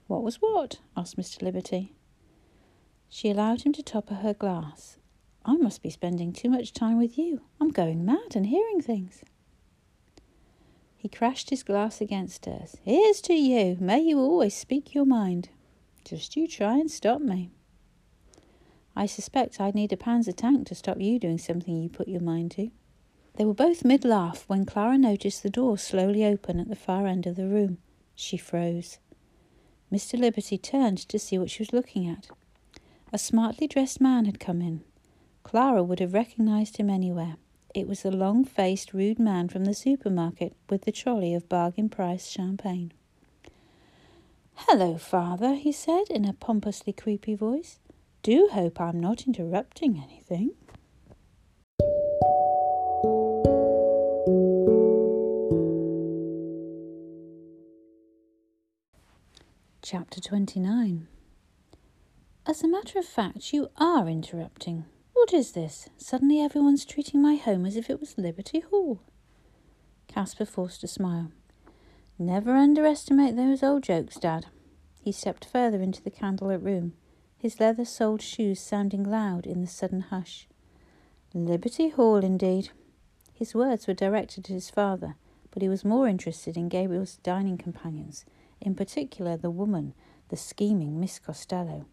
What 0.07 0.23
was 0.23 0.37
what? 0.37 0.79
asked 0.97 1.17
Mr. 1.17 1.43
Liberty. 1.43 1.95
She 3.09 3.31
allowed 3.31 3.63
him 3.63 3.73
to 3.75 3.83
topper 3.83 4.17
her 4.17 4.35
glass. 4.35 4.99
I 5.45 5.57
must 5.57 5.83
be 5.83 5.91
spending 5.91 6.33
too 6.33 6.51
much 6.51 6.73
time 6.73 6.99
with 6.99 7.17
you. 7.17 7.43
I'm 7.61 7.71
going 7.71 8.05
mad 8.05 8.35
and 8.35 8.47
hearing 8.47 8.81
things. 8.81 9.23
He 10.97 11.09
crashed 11.09 11.51
his 11.51 11.63
glass 11.63 12.01
against 12.01 12.47
hers. 12.47 12.77
Here's 12.83 13.21
to 13.23 13.35
you. 13.35 13.77
May 13.79 14.01
you 14.01 14.19
always 14.19 14.55
speak 14.55 14.95
your 14.95 15.05
mind. 15.05 15.51
Just 16.05 16.35
you 16.35 16.47
try 16.49 16.79
and 16.79 16.91
stop 16.91 17.21
me. 17.21 17.51
I 18.97 19.07
suspect 19.07 19.61
I'd 19.61 19.75
need 19.75 19.93
a 19.93 19.97
Panzer 19.97 20.35
tank 20.35 20.67
to 20.69 20.75
stop 20.75 21.01
you 21.01 21.19
doing 21.19 21.39
something 21.39 21.83
you 21.83 21.89
put 21.89 22.09
your 22.09 22.21
mind 22.21 22.53
to. 22.53 22.71
They 23.37 23.45
were 23.45 23.55
both 23.55 23.85
mid 23.85 24.05
laugh 24.05 24.45
when 24.47 24.65
Clara 24.65 24.97
noticed 24.97 25.43
the 25.43 25.51
door 25.51 25.77
slowly 25.77 26.25
open 26.25 26.61
at 26.61 26.69
the 26.69 26.77
far 26.77 27.07
end 27.07 27.27
of 27.27 27.35
the 27.35 27.49
room. 27.49 27.79
She 28.15 28.37
froze. 28.37 28.99
Mr. 29.93 30.19
Liberty 30.19 30.57
turned 30.57 30.99
to 30.99 31.19
see 31.19 31.39
what 31.39 31.51
she 31.51 31.63
was 31.63 31.73
looking 31.73 32.09
at. 32.09 32.29
A 33.13 33.19
smartly 33.19 33.67
dressed 33.67 34.01
man 34.01 34.25
had 34.25 34.39
come 34.39 34.61
in. 34.61 34.83
Clara 35.43 35.83
would 35.83 36.01
have 36.01 36.15
recognized 36.15 36.77
him 36.77 36.89
anywhere. 36.89 37.37
It 37.75 37.89
was 37.89 38.03
the 38.03 38.13
long 38.13 38.45
faced, 38.45 38.95
rude 38.95 39.19
man 39.19 39.49
from 39.49 39.65
the 39.65 39.75
supermarket 39.75 40.55
with 40.71 40.83
the 40.83 40.93
trolley 40.93 41.35
of 41.35 41.49
bargain 41.49 41.89
price 41.89 42.29
champagne. 42.29 42.93
Hello, 44.55 44.97
father, 44.97 45.55
he 45.55 45.73
said 45.73 46.05
in 46.09 46.25
a 46.25 46.33
pompously 46.33 46.93
creepy 46.93 47.35
voice. 47.35 47.81
Do 48.25 48.49
hope 48.51 48.81
I'm 48.81 48.99
not 49.01 49.27
interrupting 49.27 50.03
anything. 50.03 50.53
Chapter 59.83 60.23
29 60.23 61.07
As 62.47 62.63
a 62.65 62.67
matter 62.67 62.99
of 62.99 63.05
fact, 63.05 63.53
you 63.53 63.69
are 63.77 64.09
interrupting. 64.09 64.87
What 65.13 65.35
is 65.35 65.53
this? 65.53 65.91
Suddenly 65.99 66.41
everyone's 66.41 66.87
treating 66.87 67.21
my 67.21 67.35
home 67.35 67.67
as 67.67 67.77
if 67.77 67.91
it 67.91 68.01
was 68.01 68.17
Liberty 68.17 68.61
Hall. 68.61 69.03
Caspar 70.09 70.47
forced 70.47 70.83
a 70.83 70.89
smile. 70.89 71.31
Never 72.19 72.57
underestimate 72.57 73.37
those 73.37 73.63
old 73.63 73.83
jokes, 73.83 74.17
Dad. 74.17 74.47
He 75.03 75.13
stepped 75.13 75.45
further 75.45 75.83
into 75.83 76.03
the 76.03 76.11
candlelit 76.11 76.65
room, 76.65 76.95
his 77.45 77.61
leather 77.61 77.85
soled 77.85 78.23
shoes 78.23 78.59
sounding 78.59 79.05
loud 79.05 79.47
in 79.47 79.61
the 79.61 79.67
sudden 79.67 80.01
hush. 80.01 80.49
Liberty 81.35 81.91
Hall, 81.91 82.25
indeed. 82.25 82.71
His 83.35 83.55
words 83.55 83.87
were 83.87 83.93
directed 83.93 84.47
at 84.47 84.55
his 84.55 84.71
father, 84.71 85.17
but 85.51 85.61
he 85.61 85.69
was 85.69 85.85
more 85.85 86.09
interested 86.09 86.57
in 86.57 86.71
Gabriel's 86.71 87.19
dining 87.19 87.59
companions, 87.59 88.25
in 88.63 88.75
particular 88.75 89.37
the 89.37 89.51
woman, 89.51 89.93
the 90.31 90.39
scheming 90.39 90.99
Miss 90.99 91.19
Costello. 91.19 91.85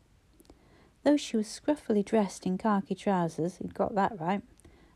Though 1.03 1.17
she 1.17 1.35
was 1.35 1.47
scruffily 1.47 2.05
dressed 2.05 2.45
in 2.45 2.57
khaki 2.57 2.95
trousers, 2.95 3.57
he'd 3.57 3.73
got 3.73 3.93
that 3.93 4.17
right, 4.17 4.43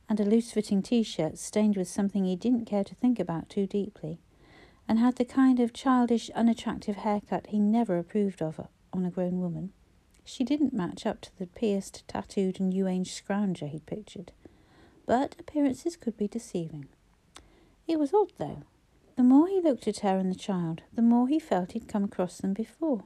and 0.08 0.22
a 0.22 0.24
loose 0.24 0.53
fitting 0.53 0.82
t 0.82 1.03
shirt 1.03 1.38
stained 1.38 1.76
with 1.76 1.89
something 1.89 2.24
he 2.24 2.38
didn't 2.38 2.64
care 2.64 2.86
to 2.86 2.95
think 2.95 3.20
about 3.20 3.49
too 3.49 3.68
deeply, 3.68 4.22
and 4.88 4.99
had 4.99 5.18
the 5.18 5.26
kind 5.26 5.60
of 5.60 5.74
childish, 5.74 6.30
unattractive 6.30 6.95
haircut 6.95 7.47
he 7.47 7.60
never 7.60 7.97
approved 7.97 8.41
of 8.41 8.62
on 8.93 9.03
a 9.03 9.12
grown 9.12 9.41
woman. 9.41 9.74
She 10.26 10.43
didn't 10.43 10.73
match 10.73 11.05
up 11.05 11.21
to 11.21 11.38
the 11.38 11.45
pierced, 11.45 12.05
tattooed, 12.07 12.59
and 12.59 12.69
new 12.69 12.88
age 12.88 13.13
scrounger 13.13 13.67
he'd 13.67 13.86
pictured. 13.86 14.32
But 15.05 15.36
appearances 15.39 15.95
could 15.95 16.17
be 16.17 16.28
deceiving. 16.28 16.88
It 17.88 17.99
was 17.99 18.13
odd, 18.13 18.34
though. 18.39 18.63
The 19.15 19.23
more 19.23 19.47
he 19.47 19.61
looked 19.61 19.88
at 19.88 19.99
her 19.99 20.17
and 20.17 20.32
the 20.32 20.36
child, 20.36 20.82
the 20.93 21.03
more 21.03 21.28
he 21.28 21.39
felt 21.39 21.71
he'd 21.71 21.88
come 21.88 22.03
across 22.03 22.39
them 22.39 22.53
before. 22.53 23.03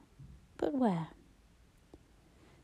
But 0.57 0.73
where? 0.73 1.09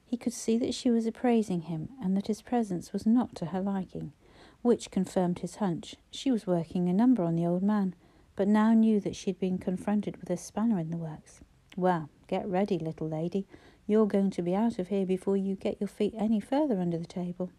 He 0.06 0.18
could 0.18 0.34
see 0.34 0.58
that 0.58 0.74
she 0.74 0.90
was 0.90 1.06
appraising 1.06 1.62
him 1.64 1.90
and 2.02 2.16
that 2.16 2.28
his 2.28 2.42
presence 2.42 2.94
was 2.94 3.06
not 3.06 3.36
to 3.36 3.48
her 3.48 3.62
liking, 3.62 4.14
which 4.62 4.90
confirmed 4.90 5.40
his 5.40 5.58
hunch. 5.58 5.96
She 6.10 6.32
was 6.32 6.48
working 6.48 6.88
a 6.88 6.94
number 6.94 7.24
on 7.24 7.36
the 7.36 7.46
old 7.46 7.62
man, 7.62 7.94
but 8.36 8.48
now 8.48 8.74
knew 8.74 9.00
that 9.02 9.16
she 9.16 9.32
had 9.32 9.40
been 9.40 9.58
confronted 9.58 10.18
with 10.18 10.30
a 10.30 10.38
spanner 10.38 10.80
in 10.80 10.92
the 10.92 10.98
works. 10.98 11.42
Well, 11.76 12.10
get 12.28 12.48
ready, 12.48 12.80
little 12.80 13.10
lady. 13.10 13.46
You're 13.88 14.08
going 14.08 14.32
to 14.32 14.42
be 14.42 14.56
out 14.56 14.80
of 14.80 14.88
here 14.88 15.06
before 15.06 15.38
you 15.38 15.56
get 15.56 15.80
your 15.80 15.88
feet 15.88 16.16
any 16.18 16.40
further 16.40 16.80
under 16.80 16.98
the 16.98 17.06
table. 17.06 17.52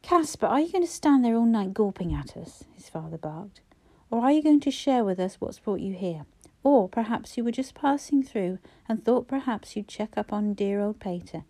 Caspar, 0.00 0.46
are 0.46 0.60
you 0.60 0.70
going 0.70 0.84
to 0.84 0.90
stand 0.90 1.24
there 1.24 1.34
all 1.34 1.44
night 1.44 1.74
gawping 1.74 2.12
at 2.12 2.36
us? 2.36 2.64
his 2.74 2.88
father 2.88 3.18
barked. 3.18 3.60
Or 4.10 4.20
are 4.20 4.32
you 4.32 4.42
going 4.42 4.60
to 4.60 4.70
share 4.70 5.04
with 5.04 5.18
us 5.18 5.36
what's 5.40 5.58
brought 5.58 5.80
you 5.80 5.94
here? 5.94 6.26
Or 6.62 6.88
perhaps 6.88 7.36
you 7.36 7.42
were 7.42 7.50
just 7.50 7.74
passing 7.74 8.22
through 8.22 8.58
and 8.88 9.04
thought 9.04 9.26
perhaps 9.26 9.74
you'd 9.74 9.88
check 9.88 10.16
up 10.16 10.32
on 10.32 10.54
dear 10.54 10.80
old 10.80 11.00
Pater, 11.00 11.44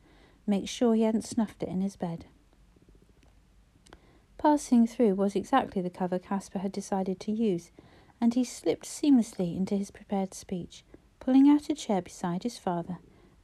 make 0.47 0.69
sure 0.69 0.95
he 0.95 1.03
hadn't 1.03 1.25
snuffed 1.25 1.63
it 1.63 1.69
in 1.69 1.83
his 1.83 1.97
bed. 1.97 2.25
Passing 4.39 4.87
through 4.87 5.15
was 5.15 5.37
exactly 5.37 5.83
the 5.83 5.91
cover 5.91 6.19
Caspar 6.19 6.61
had 6.61 6.73
decided 6.73 7.21
to 7.21 7.33
use, 7.33 7.71
and 8.21 8.33
he 8.33 8.45
slipped 8.45 8.87
seamlessly 8.87 9.57
into 9.57 9.77
his 9.77 9.91
prepared 9.91 10.33
speech, 10.33 10.85
pulling 11.21 11.49
out 11.49 11.69
a 11.69 11.75
chair 11.75 12.01
beside 12.01 12.43
his 12.45 12.59
father 12.59 12.99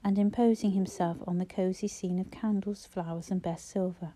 and 0.08 0.18
imposing 0.18 0.70
himself 0.70 1.18
on 1.26 1.36
the 1.36 1.44
cosy 1.44 1.86
scene 1.86 2.18
of 2.18 2.30
candles, 2.30 2.86
flowers, 2.86 3.30
and 3.30 3.42
best 3.42 3.68
silver. 3.68 4.14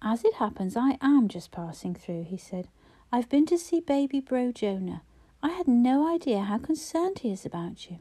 As 0.00 0.24
it 0.24 0.36
happens, 0.36 0.78
I 0.78 0.96
am 1.02 1.28
just 1.28 1.50
passing 1.50 1.94
through, 1.94 2.24
he 2.24 2.38
said. 2.38 2.68
I've 3.12 3.28
been 3.28 3.44
to 3.46 3.58
see 3.58 3.80
baby 3.80 4.18
bro 4.18 4.50
Jonah. 4.50 5.02
I 5.42 5.50
had 5.50 5.68
no 5.68 6.08
idea 6.08 6.40
how 6.40 6.56
concerned 6.56 7.18
he 7.18 7.30
is 7.30 7.44
about 7.44 7.90
you. 7.90 7.98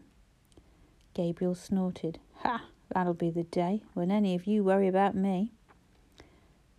Gabriel 1.14 1.56
snorted. 1.56 2.20
Ha! 2.44 2.64
That'll 2.88 3.14
be 3.16 3.32
the 3.32 3.44
day 3.44 3.82
when 3.94 4.10
any 4.10 4.34
of 4.34 4.48
you 4.48 4.64
worry 4.64 4.88
about 4.88 5.14
me. 5.14 5.52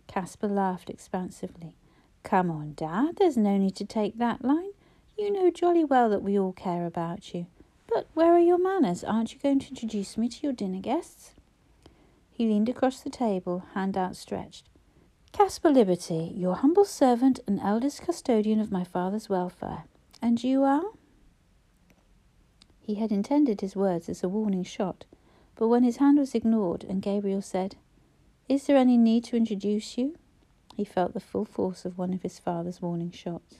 Caspar 0.07 0.47
laughed 0.47 0.89
expansively. 0.89 1.75
Come 2.23 2.49
on, 2.49 2.73
Dad, 2.75 3.17
there's 3.17 3.37
no 3.37 3.57
need 3.57 3.75
to 3.75 3.85
take 3.85 4.17
that 4.17 4.43
line. 4.43 4.71
You 5.19 5.31
know 5.31 5.51
jolly 5.51 5.83
well 5.83 6.09
that 6.09 6.23
we 6.23 6.39
all 6.39 6.51
care 6.51 6.87
about 6.87 7.35
you. 7.35 7.45
But 7.93 8.07
where 8.15 8.33
are 8.33 8.39
your 8.39 8.57
manners? 8.57 9.03
Aren't 9.03 9.33
you 9.33 9.39
going 9.39 9.59
to 9.59 9.69
introduce 9.69 10.17
me 10.17 10.27
to 10.27 10.39
your 10.41 10.51
dinner 10.51 10.79
guests? 10.79 11.33
He 12.31 12.47
leaned 12.47 12.67
across 12.67 13.01
the 13.01 13.11
table, 13.11 13.65
hand 13.75 13.95
outstretched. 13.95 14.67
Caspar 15.31 15.69
Liberty, 15.69 16.33
your 16.35 16.55
humble 16.55 16.85
servant 16.85 17.39
and 17.45 17.59
eldest 17.59 18.01
custodian 18.01 18.59
of 18.59 18.71
my 18.71 18.83
father's 18.83 19.29
welfare. 19.29 19.83
And 20.23 20.43
you 20.43 20.63
are? 20.63 20.85
He 22.79 22.95
had 22.95 23.11
intended 23.11 23.61
his 23.61 23.75
words 23.75 24.09
as 24.09 24.23
a 24.23 24.29
warning 24.29 24.63
shot, 24.63 25.05
but 25.55 25.67
when 25.67 25.83
his 25.83 25.97
hand 25.97 26.17
was 26.17 26.33
ignored 26.33 26.83
and 26.83 26.99
Gabriel 26.99 27.43
said, 27.43 27.75
Is 28.49 28.65
there 28.65 28.77
any 28.77 28.97
need 28.97 29.23
to 29.25 29.37
introduce 29.37 29.99
you? 29.99 30.17
he 30.75 30.83
felt 30.83 31.13
the 31.13 31.19
full 31.19 31.45
force 31.45 31.85
of 31.85 31.99
one 31.99 32.11
of 32.11 32.23
his 32.23 32.39
father's 32.39 32.81
warning 32.81 33.11
shots. 33.11 33.57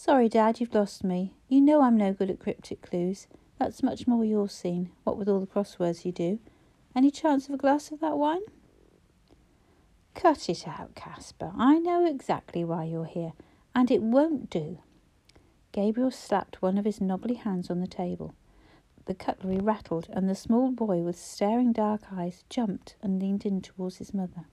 Sorry, 0.00 0.28
Dad, 0.28 0.60
you've 0.60 0.76
lost 0.76 1.02
me. 1.02 1.34
You 1.48 1.60
know 1.60 1.82
I'm 1.82 1.96
no 1.96 2.12
good 2.12 2.30
at 2.30 2.38
cryptic 2.38 2.82
clues. 2.82 3.26
That's 3.58 3.82
much 3.82 4.06
more 4.06 4.24
your 4.24 4.48
scene, 4.48 4.92
what 5.02 5.16
with 5.16 5.28
all 5.28 5.40
the 5.40 5.46
crosswords 5.48 6.04
you 6.04 6.12
do. 6.12 6.38
Any 6.94 7.10
chance 7.10 7.48
of 7.48 7.54
a 7.54 7.58
glass 7.58 7.90
of 7.90 7.98
that 7.98 8.16
wine? 8.16 8.42
Cut 10.14 10.48
it 10.48 10.68
out, 10.68 10.94
Caspar. 10.94 11.50
I 11.58 11.80
know 11.80 12.06
exactly 12.06 12.62
why 12.62 12.84
you're 12.84 13.06
here, 13.06 13.32
and 13.74 13.90
it 13.90 14.00
won't 14.00 14.48
do. 14.48 14.78
Gabriel 15.72 16.12
slapped 16.12 16.62
one 16.62 16.78
of 16.78 16.84
his 16.84 17.00
knobbly 17.00 17.34
hands 17.34 17.68
on 17.68 17.80
the 17.80 17.88
table. 17.88 18.36
The 19.06 19.14
cutlery 19.14 19.58
rattled, 19.58 20.06
and 20.12 20.28
the 20.28 20.36
small 20.36 20.70
boy 20.70 20.98
with 20.98 21.18
staring 21.18 21.72
dark 21.72 22.02
eyes 22.12 22.44
jumped 22.48 22.94
and 23.02 23.20
leaned 23.20 23.44
in 23.44 23.62
towards 23.62 23.96
his 23.96 24.14
mother. 24.14 24.44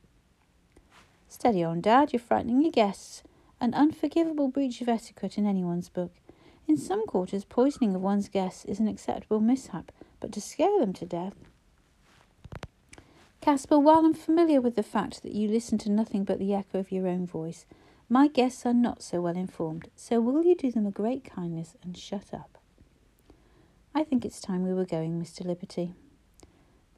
Steady 1.28 1.64
on, 1.64 1.82
Dad, 1.82 2.14
you're 2.14 2.20
frightening 2.20 2.64
your 2.64 2.72
guests 2.72 3.22
an 3.66 3.74
unforgivable 3.74 4.48
breach 4.48 4.80
of 4.80 4.88
etiquette 4.88 5.40
in 5.40 5.48
anyone's 5.48 5.90
book. 5.90 6.12
In 6.68 6.78
some 6.78 7.08
quarters, 7.08 7.46
poisoning 7.46 7.96
of 7.96 8.02
one's 8.02 8.30
guests 8.30 8.64
is 8.66 8.80
an 8.80 8.88
acceptable 8.88 9.40
mishap, 9.40 9.92
but 10.20 10.32
to 10.34 10.40
scare 10.40 10.80
them 10.80 10.94
to 10.94 11.06
death. 11.06 11.34
Caspar, 13.42 13.80
while 13.80 14.06
I'm 14.06 14.14
familiar 14.14 14.62
with 14.62 14.76
the 14.76 14.84
fact 14.84 15.24
that 15.24 15.32
you 15.32 15.48
listen 15.48 15.80
to 15.80 15.90
nothing 15.90 16.24
but 16.24 16.38
the 16.38 16.54
echo 16.54 16.78
of 16.78 16.92
your 16.92 17.08
own 17.08 17.26
voice, 17.26 17.66
my 18.08 18.28
guests 18.28 18.68
are 18.68 18.74
not 18.74 19.02
so 19.02 19.20
well 19.20 19.36
informed, 19.36 19.90
so 19.96 20.22
will 20.22 20.44
you 20.44 20.56
do 20.56 20.72
them 20.72 20.86
a 20.86 20.92
great 20.92 21.24
kindness 21.24 21.76
and 21.82 21.98
shut 21.98 22.36
up? 22.36 22.60
I 23.96 24.04
think 24.04 24.24
it's 24.24 24.40
time 24.40 24.62
we 24.62 24.76
were 24.76 24.86
going, 24.86 25.20
Mr. 25.20 25.44
Liberty. 25.44 25.96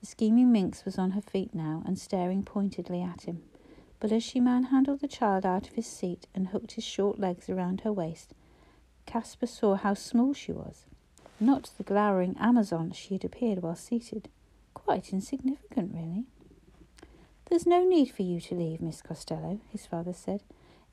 The 0.01 0.05
scheming 0.05 0.51
minx 0.51 0.83
was 0.83 0.97
on 0.97 1.11
her 1.11 1.21
feet 1.21 1.55
now 1.55 1.81
and 1.85 1.97
staring 1.97 2.43
pointedly 2.43 3.01
at 3.01 3.21
him 3.21 3.43
but 3.99 4.11
as 4.11 4.23
she 4.23 4.39
manhandled 4.39 4.99
the 4.99 5.07
child 5.07 5.45
out 5.45 5.67
of 5.67 5.73
his 5.73 5.87
seat 5.87 6.27
and 6.35 6.47
hooked 6.47 6.73
his 6.73 6.83
short 6.83 7.19
legs 7.19 7.49
around 7.49 7.81
her 7.81 7.91
waist, 7.91 8.33
Caspar 9.05 9.47
saw 9.47 9.75
how 9.75 9.93
small 9.93 10.33
she 10.33 10.51
was. 10.51 10.85
Not 11.39 11.71
the 11.77 11.83
glowering 11.83 12.35
Amazon 12.39 12.91
she 12.91 13.13
had 13.15 13.23
appeared 13.23 13.61
while 13.61 13.75
seated. 13.75 14.29
Quite 14.73 15.13
insignificant, 15.13 15.93
really. 15.93 16.25
There's 17.49 17.65
no 17.65 17.83
need 17.83 18.11
for 18.11 18.23
you 18.23 18.41
to 18.41 18.55
leave, 18.55 18.81
Miss 18.81 19.01
Costello, 19.01 19.59
his 19.69 19.85
father 19.85 20.13
said. 20.13 20.43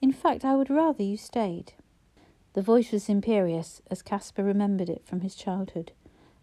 In 0.00 0.12
fact, 0.12 0.44
I 0.44 0.54
would 0.54 0.70
rather 0.70 1.02
you 1.02 1.16
stayed. 1.16 1.72
The 2.52 2.62
voice 2.62 2.92
was 2.92 3.08
imperious, 3.08 3.82
as 3.90 4.02
Caspar 4.02 4.44
remembered 4.44 4.88
it 4.88 5.02
from 5.04 5.22
his 5.22 5.34
childhood. 5.34 5.92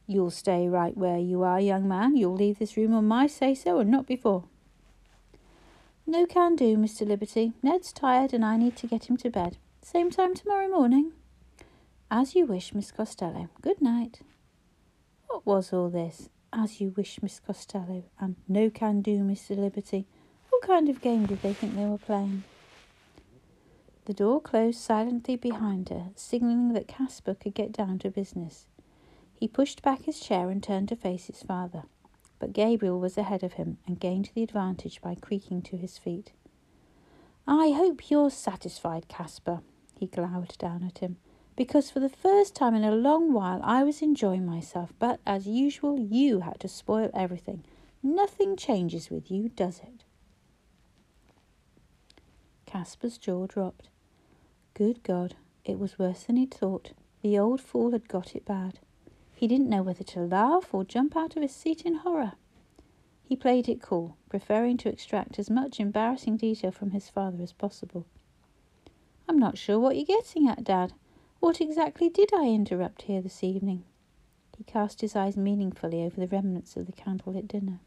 You'll 0.07 0.31
stay 0.31 0.67
right 0.67 0.97
where 0.97 1.19
you 1.19 1.43
are, 1.43 1.61
young 1.61 1.87
man. 1.87 2.17
You'll 2.17 2.33
leave 2.35 2.59
this 2.59 2.75
room 2.75 2.93
on 2.93 3.07
my 3.07 3.27
say 3.27 3.55
so 3.55 3.79
and 3.79 3.89
not 3.89 4.05
before. 4.05 4.43
No 6.11 6.25
can 6.25 6.57
do, 6.57 6.75
Mr. 6.75 7.07
Liberty. 7.07 7.53
Ned's 7.63 7.93
tired 7.93 8.33
and 8.33 8.43
I 8.43 8.57
need 8.57 8.75
to 8.75 8.85
get 8.85 9.09
him 9.09 9.15
to 9.15 9.29
bed. 9.29 9.55
Same 9.81 10.11
time 10.11 10.35
tomorrow 10.35 10.67
morning. 10.67 11.13
As 12.11 12.35
you 12.35 12.45
wish, 12.45 12.75
Miss 12.75 12.91
Costello. 12.91 13.47
Good 13.61 13.81
night. 13.81 14.19
What 15.27 15.45
was 15.45 15.71
all 15.71 15.89
this? 15.89 16.27
As 16.51 16.81
you 16.81 16.93
wish, 16.97 17.23
Miss 17.23 17.39
Costello, 17.39 18.03
and 18.19 18.35
no 18.49 18.69
can 18.69 18.99
do, 18.99 19.19
Mr. 19.19 19.55
Liberty. 19.55 20.05
What 20.49 20.63
kind 20.63 20.89
of 20.89 20.99
game 20.99 21.27
did 21.27 21.41
they 21.41 21.53
think 21.53 21.77
they 21.77 21.85
were 21.85 21.97
playing? 21.97 22.43
The 24.03 24.13
door 24.13 24.41
closed 24.41 24.81
silently 24.81 25.37
behind 25.37 25.87
her, 25.87 26.09
signalling 26.17 26.73
that 26.73 26.89
Caspar 26.89 27.35
could 27.35 27.53
get 27.53 27.71
down 27.71 27.99
to 27.99 28.09
business. 28.09 28.67
He 29.33 29.47
pushed 29.47 29.81
back 29.81 30.01
his 30.01 30.19
chair 30.19 30.49
and 30.49 30.61
turned 30.61 30.89
to 30.89 30.97
face 30.97 31.27
his 31.27 31.41
father 31.41 31.83
but 32.41 32.53
Gabriel 32.53 32.99
was 32.99 33.19
ahead 33.19 33.43
of 33.43 33.53
him 33.53 33.77
and 33.85 33.99
gained 33.99 34.31
the 34.33 34.41
advantage 34.41 34.99
by 34.99 35.13
creaking 35.13 35.61
to 35.61 35.77
his 35.77 35.99
feet. 35.99 36.33
I 37.47 37.69
hope 37.69 38.09
you're 38.09 38.31
satisfied, 38.31 39.07
Caspar, 39.07 39.61
he 39.99 40.07
glowered 40.07 40.55
down 40.57 40.83
at 40.83 40.97
him, 40.97 41.17
because 41.55 41.91
for 41.91 41.99
the 41.99 42.09
first 42.09 42.55
time 42.55 42.73
in 42.73 42.83
a 42.83 42.95
long 42.95 43.31
while 43.31 43.61
I 43.63 43.83
was 43.83 44.01
enjoying 44.01 44.43
myself, 44.43 44.91
but 44.97 45.19
as 45.23 45.45
usual 45.45 45.99
you 45.99 46.39
had 46.39 46.59
to 46.61 46.67
spoil 46.67 47.11
everything. 47.13 47.63
Nothing 48.01 48.55
changes 48.55 49.11
with 49.11 49.29
you, 49.29 49.49
does 49.49 49.79
it? 49.79 50.03
Caspar's 52.65 53.19
jaw 53.19 53.45
dropped. 53.45 53.89
Good 54.73 55.03
God, 55.03 55.35
it 55.63 55.77
was 55.77 55.99
worse 55.99 56.23
than 56.23 56.37
he'd 56.37 56.55
thought. 56.55 56.93
The 57.21 57.37
old 57.37 57.61
fool 57.61 57.91
had 57.91 58.07
got 58.07 58.35
it 58.35 58.45
bad. 58.45 58.79
He 59.41 59.47
didn't 59.47 59.71
know 59.71 59.81
whether 59.81 60.03
to 60.03 60.19
laugh 60.19 60.71
or 60.71 60.83
jump 60.83 61.17
out 61.17 61.35
of 61.35 61.41
his 61.41 61.51
seat 61.51 61.81
in 61.81 61.95
horror. 61.95 62.33
He 63.23 63.35
played 63.35 63.67
it 63.67 63.81
cool, 63.81 64.15
preferring 64.29 64.77
to 64.77 64.89
extract 64.89 65.39
as 65.39 65.49
much 65.49 65.79
embarrassing 65.79 66.37
detail 66.37 66.69
from 66.69 66.91
his 66.91 67.09
father 67.09 67.41
as 67.41 67.51
possible. 67.51 68.05
I'm 69.27 69.39
not 69.39 69.57
sure 69.57 69.79
what 69.79 69.95
you're 69.95 70.05
getting 70.05 70.47
at, 70.47 70.63
Dad. 70.63 70.93
What 71.39 71.59
exactly 71.59 72.07
did 72.07 72.29
I 72.35 72.49
interrupt 72.49 73.01
here 73.01 73.19
this 73.19 73.43
evening? 73.43 73.83
he 74.59 74.63
cast 74.63 75.01
his 75.01 75.15
eyes 75.15 75.35
meaningfully 75.35 76.03
over 76.03 76.21
the 76.21 76.27
remnants 76.27 76.77
of 76.77 76.85
the 76.85 76.91
candlelit 76.91 77.47
dinner. 77.47 77.79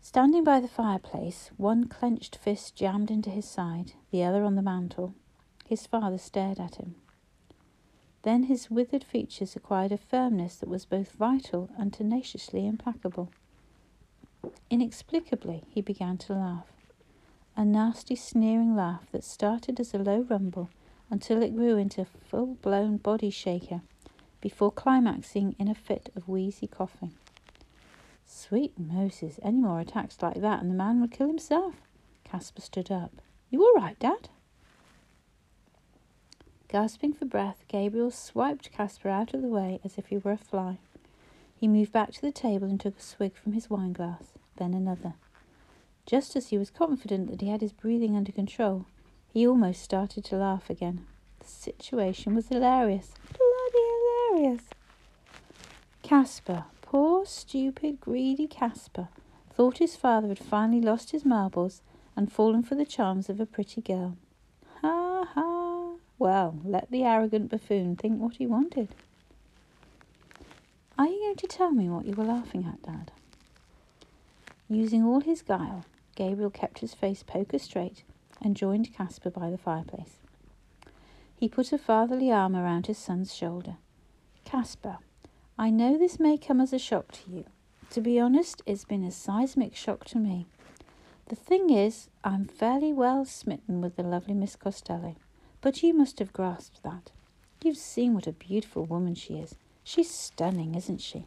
Standing 0.00 0.42
by 0.42 0.58
the 0.58 0.66
fireplace, 0.66 1.52
one 1.56 1.84
clenched 1.84 2.34
fist 2.34 2.74
jammed 2.74 3.08
into 3.08 3.30
his 3.30 3.48
side, 3.48 3.92
the 4.10 4.24
other 4.24 4.42
on 4.42 4.56
the 4.56 4.62
mantel, 4.62 5.14
his 5.64 5.86
father 5.86 6.18
stared 6.18 6.58
at 6.58 6.74
him. 6.74 6.96
Then 8.22 8.44
his 8.44 8.70
withered 8.70 9.04
features 9.04 9.56
acquired 9.56 9.92
a 9.92 9.98
firmness 9.98 10.56
that 10.56 10.68
was 10.68 10.84
both 10.84 11.12
vital 11.12 11.70
and 11.78 11.92
tenaciously 11.92 12.66
implacable. 12.66 13.30
Inexplicably, 14.70 15.64
he 15.68 15.80
began 15.80 16.18
to 16.18 16.34
laugh. 16.34 16.66
A 17.56 17.64
nasty, 17.64 18.16
sneering 18.16 18.76
laugh 18.76 19.10
that 19.12 19.24
started 19.24 19.80
as 19.80 19.94
a 19.94 19.98
low 19.98 20.20
rumble 20.20 20.70
until 21.10 21.42
it 21.42 21.56
grew 21.56 21.76
into 21.76 22.02
a 22.02 22.04
full 22.04 22.56
blown 22.62 22.98
body 22.98 23.30
shaker 23.30 23.82
before 24.40 24.70
climaxing 24.70 25.56
in 25.58 25.68
a 25.68 25.74
fit 25.74 26.10
of 26.14 26.28
wheezy 26.28 26.66
coughing. 26.66 27.14
Sweet 28.24 28.78
Moses, 28.78 29.40
any 29.42 29.58
more 29.58 29.80
attacks 29.80 30.22
like 30.22 30.40
that 30.40 30.60
and 30.60 30.70
the 30.70 30.74
man 30.74 31.00
would 31.00 31.10
kill 31.10 31.28
himself. 31.28 31.74
Caspar 32.24 32.60
stood 32.60 32.90
up. 32.90 33.22
You 33.50 33.64
all 33.64 33.74
right, 33.74 33.98
Dad? 33.98 34.28
Gasping 36.68 37.14
for 37.14 37.24
breath, 37.24 37.64
Gabriel 37.66 38.10
swiped 38.10 38.70
Caspar 38.70 39.08
out 39.08 39.32
of 39.32 39.40
the 39.40 39.48
way 39.48 39.80
as 39.84 39.96
if 39.96 40.08
he 40.08 40.18
were 40.18 40.32
a 40.32 40.36
fly. 40.36 40.76
He 41.56 41.66
moved 41.66 41.92
back 41.92 42.12
to 42.12 42.20
the 42.20 42.30
table 42.30 42.68
and 42.68 42.78
took 42.78 42.98
a 42.98 43.02
swig 43.02 43.34
from 43.34 43.54
his 43.54 43.70
wine 43.70 43.94
glass, 43.94 44.34
then 44.56 44.74
another. 44.74 45.14
Just 46.04 46.36
as 46.36 46.48
he 46.48 46.58
was 46.58 46.70
confident 46.70 47.30
that 47.30 47.40
he 47.40 47.48
had 47.48 47.62
his 47.62 47.72
breathing 47.72 48.14
under 48.14 48.32
control, 48.32 48.84
he 49.32 49.46
almost 49.46 49.82
started 49.82 50.24
to 50.24 50.36
laugh 50.36 50.68
again. 50.68 51.06
The 51.40 51.46
situation 51.46 52.34
was 52.34 52.48
hilarious. 52.48 53.14
Bloody 53.32 53.84
hilarious. 54.34 54.64
Caspar, 56.02 56.66
poor, 56.82 57.24
stupid, 57.24 57.98
greedy 57.98 58.46
Caspar, 58.46 59.08
thought 59.50 59.78
his 59.78 59.96
father 59.96 60.28
had 60.28 60.38
finally 60.38 60.82
lost 60.82 61.12
his 61.12 61.24
marbles 61.24 61.80
and 62.14 62.30
fallen 62.30 62.62
for 62.62 62.74
the 62.74 62.84
charms 62.84 63.30
of 63.30 63.40
a 63.40 63.46
pretty 63.46 63.80
girl. 63.80 64.16
Well, 66.18 66.58
let 66.64 66.90
the 66.90 67.04
arrogant 67.04 67.50
buffoon 67.50 67.94
think 67.96 68.20
what 68.20 68.36
he 68.36 68.46
wanted. 68.46 68.88
Are 70.98 71.06
you 71.06 71.20
going 71.20 71.36
to 71.36 71.46
tell 71.46 71.70
me 71.70 71.88
what 71.88 72.06
you 72.06 72.14
were 72.14 72.24
laughing 72.24 72.66
at, 72.66 72.82
Dad? 72.82 73.12
Using 74.68 75.04
all 75.04 75.20
his 75.20 75.42
guile, 75.42 75.84
Gabriel 76.16 76.50
kept 76.50 76.80
his 76.80 76.92
face 76.92 77.22
poker 77.22 77.58
straight 77.58 78.02
and 78.42 78.56
joined 78.56 78.92
Caspar 78.92 79.30
by 79.30 79.48
the 79.48 79.58
fireplace. 79.58 80.16
He 81.36 81.48
put 81.48 81.72
a 81.72 81.78
fatherly 81.78 82.32
arm 82.32 82.56
around 82.56 82.86
his 82.86 82.98
son's 82.98 83.32
shoulder. 83.32 83.76
Caspar, 84.44 84.98
I 85.56 85.70
know 85.70 85.96
this 85.96 86.18
may 86.18 86.36
come 86.36 86.60
as 86.60 86.72
a 86.72 86.78
shock 86.80 87.12
to 87.12 87.30
you. 87.30 87.44
To 87.90 88.00
be 88.00 88.18
honest, 88.18 88.60
it's 88.66 88.84
been 88.84 89.04
a 89.04 89.12
seismic 89.12 89.76
shock 89.76 90.04
to 90.06 90.18
me. 90.18 90.46
The 91.28 91.36
thing 91.36 91.70
is, 91.70 92.08
I'm 92.24 92.44
fairly 92.44 92.92
well 92.92 93.24
smitten 93.24 93.80
with 93.80 93.94
the 93.94 94.02
lovely 94.02 94.34
Miss 94.34 94.56
Costello. 94.56 95.14
But 95.60 95.82
you 95.82 95.92
must 95.92 96.18
have 96.20 96.32
grasped 96.32 96.82
that. 96.82 97.10
You've 97.62 97.76
seen 97.76 98.14
what 98.14 98.26
a 98.26 98.32
beautiful 98.32 98.84
woman 98.84 99.14
she 99.14 99.34
is. 99.34 99.56
She's 99.82 100.10
stunning, 100.10 100.74
isn't 100.74 101.00
she? 101.00 101.24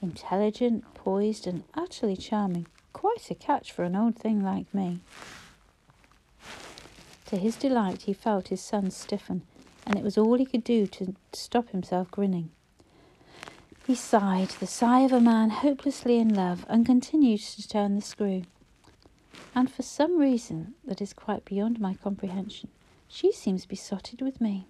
Intelligent, 0.00 0.84
poised, 0.94 1.46
and 1.46 1.64
utterly 1.74 2.16
charming. 2.16 2.66
Quite 2.92 3.30
a 3.30 3.34
catch 3.34 3.72
for 3.72 3.84
an 3.84 3.94
old 3.94 4.16
thing 4.16 4.42
like 4.42 4.72
me. 4.72 5.00
To 7.26 7.36
his 7.36 7.56
delight, 7.56 8.02
he 8.02 8.12
felt 8.12 8.48
his 8.48 8.60
son 8.60 8.90
stiffen, 8.90 9.42
and 9.84 9.96
it 9.96 10.04
was 10.04 10.16
all 10.16 10.38
he 10.38 10.46
could 10.46 10.64
do 10.64 10.86
to 10.86 11.14
stop 11.32 11.70
himself 11.70 12.10
grinning. 12.10 12.50
He 13.86 13.94
sighed, 13.94 14.48
the 14.48 14.66
sigh 14.66 15.00
of 15.00 15.12
a 15.12 15.20
man 15.20 15.50
hopelessly 15.50 16.18
in 16.18 16.34
love, 16.34 16.64
and 16.68 16.86
continued 16.86 17.40
to 17.40 17.68
turn 17.68 17.96
the 17.96 18.02
screw. 18.02 18.42
And 19.54 19.70
for 19.70 19.82
some 19.82 20.18
reason 20.18 20.74
that 20.84 21.00
is 21.00 21.12
quite 21.12 21.44
beyond 21.44 21.80
my 21.80 21.94
comprehension, 21.94 22.70
she 23.08 23.32
seems 23.32 23.66
besotted 23.66 24.20
with 24.20 24.40
me. 24.40 24.66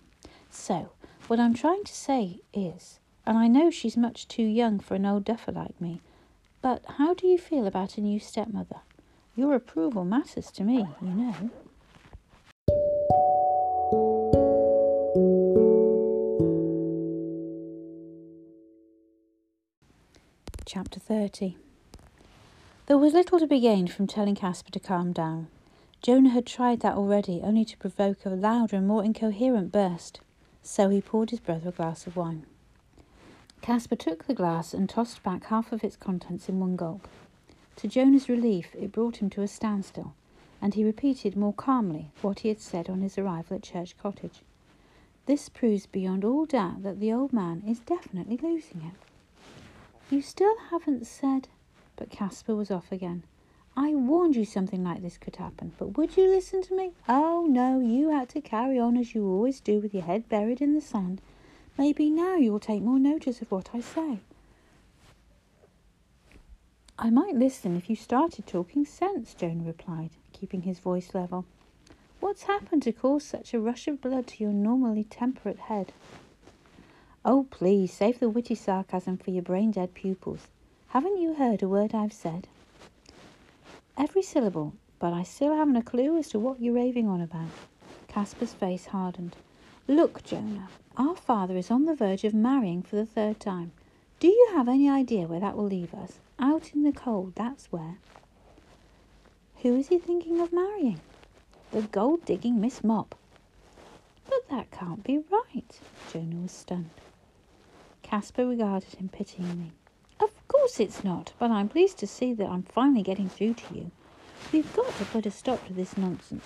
So, 0.51 0.91
what 1.26 1.41
I'm 1.41 1.55
trying 1.55 1.84
to 1.84 1.95
say 1.95 2.41
is, 2.53 2.99
and 3.26 3.37
I 3.37 3.49
know 3.49 3.70
she's 3.70 3.97
much 3.97 4.28
too 4.28 4.45
young 4.45 4.78
for 4.78 4.95
an 4.95 5.07
old 5.07 5.24
duffer 5.24 5.53
like 5.53 5.80
me, 5.80 6.01
but 6.62 6.84
how 6.99 7.14
do 7.14 7.26
you 7.26 7.39
feel 7.39 7.66
about 7.66 7.99
a 7.99 8.01
new 8.01 8.20
stepmother? 8.20 8.80
Your 9.34 9.55
approval 9.55 10.05
matters 10.05 10.51
to 10.53 10.64
me, 10.64 10.87
you 11.03 11.09
know. 11.09 11.51
Chapter 20.64 20.99
30 20.99 21.57
There 22.87 22.99
was 22.99 23.12
little 23.12 23.39
to 23.39 23.47
be 23.47 23.61
gained 23.61 23.93
from 23.93 24.07
telling 24.07 24.34
Caspar 24.34 24.70
to 24.72 24.80
calm 24.80 25.12
down. 25.12 25.49
Jonah 26.07 26.30
had 26.30 26.46
tried 26.46 26.78
that 26.82 26.94
already, 26.94 27.40
only 27.42 27.64
to 27.64 27.76
provoke 27.78 28.24
a 28.24 28.28
louder 28.28 28.76
and 28.76 28.86
more 28.86 29.02
incoherent 29.02 29.72
burst. 29.72 30.20
So 30.62 30.88
he 30.88 31.00
poured 31.00 31.30
his 31.30 31.40
brother 31.40 31.70
a 31.70 31.72
glass 31.72 32.07
of 32.07 32.14
wine. 32.14 32.46
Caspar 33.61 33.96
took 33.96 34.24
the 34.24 34.32
glass 34.32 34.72
and 34.72 34.88
tossed 34.88 35.24
back 35.24 35.46
half 35.46 35.72
of 35.72 35.82
its 35.82 35.96
contents 35.96 36.48
in 36.48 36.61
one 36.61 36.76
gulp. 36.76 37.09
To 37.74 37.88
Jonah's 37.88 38.28
relief, 38.28 38.68
it 38.78 38.92
brought 38.92 39.16
him 39.16 39.28
to 39.30 39.42
a 39.42 39.48
standstill, 39.48 40.14
and 40.62 40.74
he 40.74 40.84
repeated 40.84 41.36
more 41.36 41.52
calmly 41.52 42.12
what 42.22 42.38
he 42.38 42.50
had 42.50 42.61
said 42.61 42.88
on 42.88 43.00
his 43.00 43.18
arrival 43.18 43.57
at 43.57 43.64
Church 43.64 43.98
Cottage. 43.98 44.42
This 45.26 45.48
proves 45.48 45.86
beyond 45.86 46.24
all 46.24 46.46
doubt 46.46 46.84
that 46.84 47.00
the 47.00 47.12
old 47.12 47.32
man 47.32 47.64
is 47.66 47.80
definitely 47.80 48.36
losing 48.40 48.80
it. 48.82 50.14
You 50.14 50.22
still 50.22 50.54
haven't 50.70 51.04
said. 51.09 51.48
But 51.96 52.11
Caspar 52.11 52.54
was 52.54 52.70
off 52.70 52.92
again. 52.92 53.24
I 53.78 53.94
warned 53.94 54.36
you 54.36 54.46
something 54.46 54.82
like 54.82 55.02
this 55.02 55.18
could 55.18 55.36
happen, 55.36 55.72
but 55.76 55.98
would 55.98 56.16
you 56.16 56.28
listen 56.28 56.62
to 56.62 56.74
me? 56.74 56.92
Oh, 57.08 57.46
no, 57.46 57.78
you 57.78 58.08
had 58.08 58.30
to 58.30 58.40
carry 58.40 58.78
on 58.78 58.96
as 58.96 59.14
you 59.14 59.26
always 59.28 59.60
do 59.60 59.80
with 59.80 59.92
your 59.92 60.04
head 60.04 60.30
buried 60.30 60.62
in 60.62 60.74
the 60.74 60.80
sand. 60.80 61.20
Maybe 61.76 62.08
now 62.08 62.36
you'll 62.36 62.58
take 62.58 62.82
more 62.82 62.98
notice 62.98 63.42
of 63.42 63.50
what 63.50 63.68
I 63.74 63.80
say. 63.80 64.20
I 66.98 67.10
might 67.10 67.34
listen 67.34 67.76
if 67.76 67.90
you 67.90 67.96
started 67.96 68.46
talking 68.46 68.86
sense, 68.86 69.34
Jonah 69.34 69.64
replied, 69.64 70.10
keeping 70.32 70.62
his 70.62 70.78
voice 70.78 71.14
level. 71.14 71.44
What's 72.18 72.44
happened 72.44 72.82
to 72.84 72.92
cause 72.92 73.24
such 73.24 73.52
a 73.52 73.60
rush 73.60 73.86
of 73.88 74.00
blood 74.00 74.26
to 74.28 74.42
your 74.42 74.54
normally 74.54 75.04
temperate 75.04 75.58
head? 75.58 75.92
Oh, 77.26 77.46
please, 77.50 77.92
save 77.92 78.20
the 78.20 78.30
witty 78.30 78.54
sarcasm 78.54 79.18
for 79.18 79.32
your 79.32 79.42
brain 79.42 79.70
dead 79.70 79.92
pupils. 79.92 80.48
Haven't 80.88 81.20
you 81.20 81.34
heard 81.34 81.62
a 81.62 81.68
word 81.68 81.94
I've 81.94 82.14
said? 82.14 82.48
Every 83.99 84.22
syllable, 84.22 84.74
but 84.99 85.12
I 85.12 85.22
still 85.22 85.55
haven't 85.57 85.76
a 85.76 85.82
clue 85.82 86.18
as 86.18 86.28
to 86.28 86.38
what 86.38 86.61
you're 86.61 86.74
raving 86.74 87.09
on 87.09 87.20
about. 87.20 87.49
Caspar's 88.09 88.53
face 88.53 88.86
hardened. 88.86 89.36
Look, 89.88 90.22
Jonah, 90.22 90.68
our 90.97 91.16
father 91.16 91.57
is 91.57 91.70
on 91.70 91.86
the 91.86 91.94
verge 91.94 92.24
of 92.24 92.34
marrying 92.34 92.82
for 92.82 92.97
the 92.97 93.07
third 93.07 93.40
time. 93.40 93.72
Do 94.20 94.28
you 94.28 94.49
have 94.55 94.68
any 94.68 94.88
idea 94.88 95.26
where 95.26 95.40
that 95.40 95.57
will 95.57 95.64
leave 95.64 95.94
us? 95.94 96.18
Out 96.38 96.72
in 96.74 96.82
the 96.82 96.92
cold, 96.92 97.34
that's 97.36 97.72
where. 97.72 97.97
Who 99.62 99.76
is 99.76 99.88
he 99.88 99.99
thinking 99.99 100.40
of 100.40 100.53
marrying? 100.53 101.01
The 101.72 101.82
gold 101.82 102.24
digging 102.24 102.61
Miss 102.61 102.84
Mop. 102.84 103.14
But 104.28 104.49
that 104.51 104.70
can't 104.70 105.05
be 105.05 105.18
right. 105.30 105.80
Jonah 106.12 106.42
was 106.42 106.53
stunned. 106.53 106.90
Caspar 108.03 108.47
regarded 108.47 108.94
him 108.94 109.09
pityingly. 109.09 109.72
Of 110.18 110.30
course 110.48 110.80
it's 110.80 111.04
not, 111.04 111.32
but 111.38 111.50
I'm 111.50 111.68
pleased 111.68 111.98
to 111.98 112.06
see 112.06 112.32
that 112.34 112.48
I'm 112.48 112.62
finally 112.62 113.02
getting 113.02 113.28
through 113.28 113.54
to 113.54 113.74
you. 113.74 113.90
We've 114.52 114.74
got 114.74 114.96
to 114.96 115.04
put 115.04 115.26
a 115.26 115.30
stop 115.30 115.66
to 115.66 115.72
this 115.72 115.96
nonsense. 115.96 116.44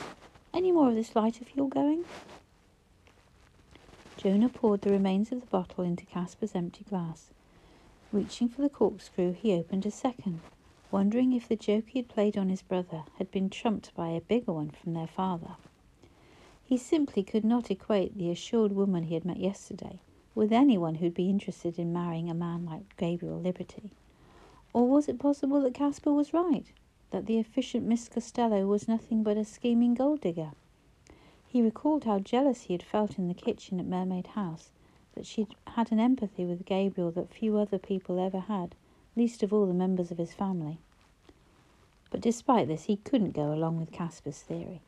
Any 0.53 0.73
more 0.73 0.89
of 0.89 0.95
this 0.95 1.15
lighter 1.15 1.45
fuel 1.45 1.69
going? 1.69 2.05
Jonah 4.17 4.49
poured 4.49 4.83
the 4.83 4.91
remains 4.91 5.31
of 5.33 5.41
the 5.41 5.47
bottle 5.47 5.85
into 5.85 6.05
Caspar's 6.05 6.55
empty 6.55 6.85
glass. 6.85 7.31
Reaching 8.13 8.49
for 8.49 8.63
the 8.63 8.69
corkscrew, 8.69 9.33
he 9.33 9.55
opened 9.55 9.87
a 9.87 9.91
second, 9.91 10.41
wondering 10.91 11.33
if 11.33 11.47
the 11.47 11.57
joke 11.57 11.85
he 11.89 12.01
had 12.01 12.09
played 12.09 12.37
on 12.37 12.49
his 12.49 12.63
brother 12.63 13.05
had 13.19 13.31
been 13.31 13.49
trumped 13.49 13.95
by 13.95 14.09
a 14.09 14.21
bigger 14.21 14.53
one 14.53 14.71
from 14.71 14.95
their 14.95 15.07
father. 15.07 15.57
He 16.65 16.77
simply 16.77 17.23
could 17.23 17.45
not 17.45 17.71
equate 17.71 18.19
the 18.19 18.31
assured 18.31 18.73
woman 18.73 19.05
he 19.05 19.15
had 19.15 19.25
met 19.25 19.39
yesterday 19.39 20.01
with 20.35 20.53
anyone 20.53 20.97
who'd 20.97 21.15
be 21.15 21.29
interested 21.29 21.79
in 21.79 21.93
marrying 21.93 22.31
a 22.31 22.35
man 22.35 22.65
like 22.65 22.97
Gabriel 22.97 23.41
Liberty. 23.41 23.91
Or 24.73 24.87
was 24.87 25.09
it 25.09 25.19
possible 25.19 25.61
that 25.63 25.75
Caspar 25.75 26.13
was 26.13 26.33
right, 26.33 26.71
that 27.11 27.27
the 27.27 27.39
efficient 27.39 27.87
Miss 27.87 28.09
Costello 28.09 28.67
was 28.67 28.87
nothing 28.87 29.23
but 29.23 29.37
a 29.37 29.45
scheming 29.45 29.95
gold 29.95 30.21
digger? 30.21 30.53
He 31.47 31.61
recalled 31.61 32.05
how 32.05 32.21
jealous 32.21 32.63
he 32.63 32.75
had 32.75 32.83
felt 32.83 33.19
in 33.19 33.27
the 33.27 33.35
kitchen 33.35 33.81
at 33.81 33.87
Mermaid 33.87 34.29
House, 34.29 34.71
that 35.15 35.27
she'd 35.27 35.57
had 35.67 35.91
an 35.91 35.99
empathy 35.99 36.45
with 36.45 36.65
Gabriel 36.65 37.11
that 37.11 37.35
few 37.35 37.57
other 37.57 37.79
people 37.79 38.21
ever 38.21 38.41
had, 38.41 38.77
least 39.17 39.43
of 39.43 39.53
all 39.53 39.67
the 39.67 39.75
members 39.75 40.13
of 40.13 40.19
his 40.19 40.33
family. 40.33 40.79
But 42.11 42.21
despite 42.21 42.69
this, 42.69 42.85
he 42.85 42.97
couldn't 42.97 43.33
go 43.33 43.53
along 43.53 43.79
with 43.81 43.91
Caspar's 43.91 44.43
theory. 44.43 44.81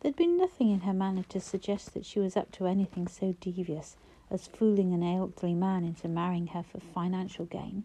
There'd 0.00 0.16
been 0.16 0.36
nothing 0.36 0.70
in 0.70 0.80
her 0.80 0.92
manner 0.92 1.22
to 1.30 1.40
suggest 1.40 1.94
that 1.94 2.04
she 2.04 2.18
was 2.18 2.36
up 2.36 2.50
to 2.52 2.66
anything 2.66 3.08
so 3.08 3.34
devious 3.40 3.96
as 4.32 4.48
fooling 4.48 4.94
an 4.94 5.02
elderly 5.02 5.54
man 5.54 5.84
into 5.84 6.08
marrying 6.08 6.48
her 6.48 6.62
for 6.62 6.80
financial 6.80 7.44
gain. 7.44 7.84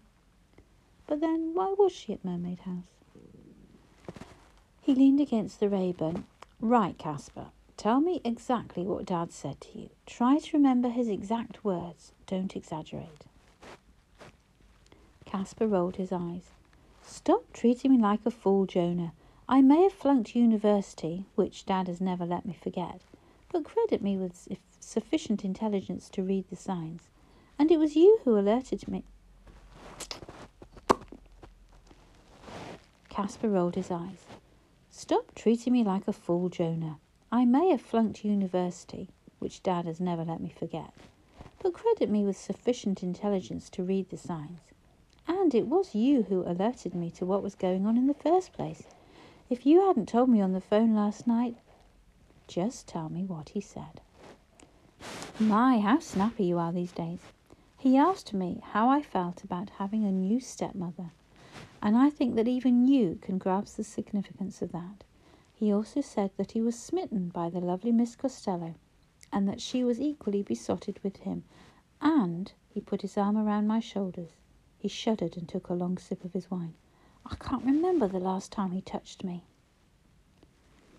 But 1.06 1.20
then, 1.20 1.54
why 1.54 1.76
was 1.78 1.92
she 1.92 2.14
at 2.14 2.24
Mermaid 2.24 2.62
House? 2.62 3.04
He 4.82 4.96
leaned 4.96 5.20
against 5.20 5.60
the 5.60 5.70
Rayburn. 5.70 6.24
Right, 6.62 6.98
Caspar. 6.98 7.48
Tell 7.76 8.00
me 8.00 8.22
exactly 8.24 8.84
what 8.84 9.06
Dad 9.06 9.32
said 9.32 9.60
to 9.62 9.78
you. 9.78 9.90
Try 10.06 10.40
to 10.40 10.58
remember 10.58 10.90
his 10.90 11.10
exact 11.10 11.64
words. 11.64 12.14
Don't 12.26 12.56
exaggerate. 12.56 13.26
Caspar 15.26 15.68
rolled 15.68 15.98
his 15.98 16.12
eyes. 16.12 16.52
Stop 17.06 17.44
treating 17.54 17.92
me 17.92 17.98
like 17.98 18.26
a 18.26 18.32
fool, 18.32 18.66
Jonah. 18.66 19.14
I 19.50 19.62
may 19.62 19.84
have 19.84 19.94
flunked 19.94 20.36
university, 20.36 21.26
which 21.36 21.66
Dad 21.66 21.88
has 21.88 22.02
never 22.02 22.26
let 22.26 22.46
me 22.46 22.54
forget, 22.54 23.02
but 23.52 23.64
credit 23.64 24.02
me 24.02 24.18
with 24.18 24.36
sufficient 24.88 25.44
intelligence 25.44 26.10
to 26.10 26.24
read 26.24 26.46
the 26.50 26.56
signs. 26.56 27.10
And 27.60 27.70
it 27.72 27.78
was 27.78 27.98
you 27.98 28.20
who 28.24 28.38
alerted 28.38 28.88
me. 28.88 29.04
Caspar 33.10 33.50
rolled 33.50 33.76
his 33.76 33.92
eyes. 33.92 34.26
Stop 34.90 35.36
treating 35.36 35.74
me 35.74 35.84
like 35.84 36.08
a 36.08 36.14
fool, 36.14 36.48
Jonah. 36.48 37.00
I 37.30 37.44
may 37.44 37.70
have 37.72 37.82
flunked 37.82 38.24
university, 38.24 39.10
which 39.40 39.62
Dad 39.62 39.86
has 39.86 40.00
never 40.00 40.24
let 40.24 40.40
me 40.40 40.50
forget, 40.50 40.94
but 41.62 41.74
credit 41.74 42.10
me 42.10 42.24
with 42.24 42.38
sufficient 42.38 43.04
intelligence 43.04 43.70
to 43.72 43.84
read 43.84 44.10
the 44.10 44.18
signs. 44.18 44.62
And 45.28 45.54
it 45.54 45.68
was 45.68 45.96
you 45.96 46.24
who 46.24 46.44
alerted 46.44 46.96
me 46.96 47.12
to 47.12 47.26
what 47.26 47.44
was 47.44 47.56
going 47.56 47.86
on 47.86 47.98
in 47.98 48.08
the 48.08 48.14
first 48.14 48.54
place. 48.54 48.84
If 49.50 49.66
you 49.66 49.86
hadn't 49.86 50.08
told 50.08 50.30
me 50.30 50.40
on 50.40 50.54
the 50.54 50.62
phone 50.62 50.96
last 50.96 51.28
night, 51.28 51.58
just 52.48 52.88
tell 52.88 53.10
me 53.10 53.26
what 53.26 53.50
he 53.50 53.60
said. 53.60 54.00
My, 55.40 55.80
how 55.80 56.00
snappy 56.00 56.46
you 56.46 56.58
are 56.58 56.72
these 56.72 56.92
days. 56.92 57.20
He 57.78 57.96
asked 57.96 58.34
me 58.34 58.60
how 58.72 58.90
I 58.90 59.04
felt 59.04 59.44
about 59.44 59.70
having 59.78 60.04
a 60.04 60.12
new 60.12 60.40
stepmother, 60.40 61.12
and 61.82 61.96
I 61.96 62.10
think 62.10 62.36
that 62.36 62.48
even 62.48 62.88
you 62.88 63.20
can 63.22 63.38
grasp 63.38 63.78
the 63.78 63.84
significance 63.84 64.62
of 64.64 64.72
that. 64.72 65.04
He 65.54 65.72
also 65.72 66.02
said 66.02 66.32
that 66.38 66.52
he 66.52 66.62
was 66.62 66.78
smitten 66.78 67.30
by 67.30 67.50
the 67.50 67.60
lovely 67.60 67.92
Miss 67.92 68.16
Costello, 68.16 68.76
and 69.32 69.48
that 69.48 69.62
she 69.62 69.84
was 69.84 70.02
equally 70.02 70.42
besotted 70.42 71.00
with 71.04 71.18
him, 71.18 71.44
and 72.02 72.52
he 72.70 72.82
put 72.82 73.02
his 73.04 73.18
arm 73.18 73.38
around 73.38 73.68
my 73.68 73.80
shoulders. 73.80 74.32
He 74.80 74.88
shuddered 74.88 75.38
and 75.38 75.48
took 75.48 75.70
a 75.70 75.74
long 75.74 75.98
sip 75.98 76.24
of 76.24 76.34
his 76.34 76.50
wine. 76.50 76.74
I 77.26 77.36
can't 77.36 77.64
remember 77.64 78.08
the 78.08 78.20
last 78.20 78.52
time 78.52 78.72
he 78.72 78.82
touched 78.82 79.24
me. 79.24 79.44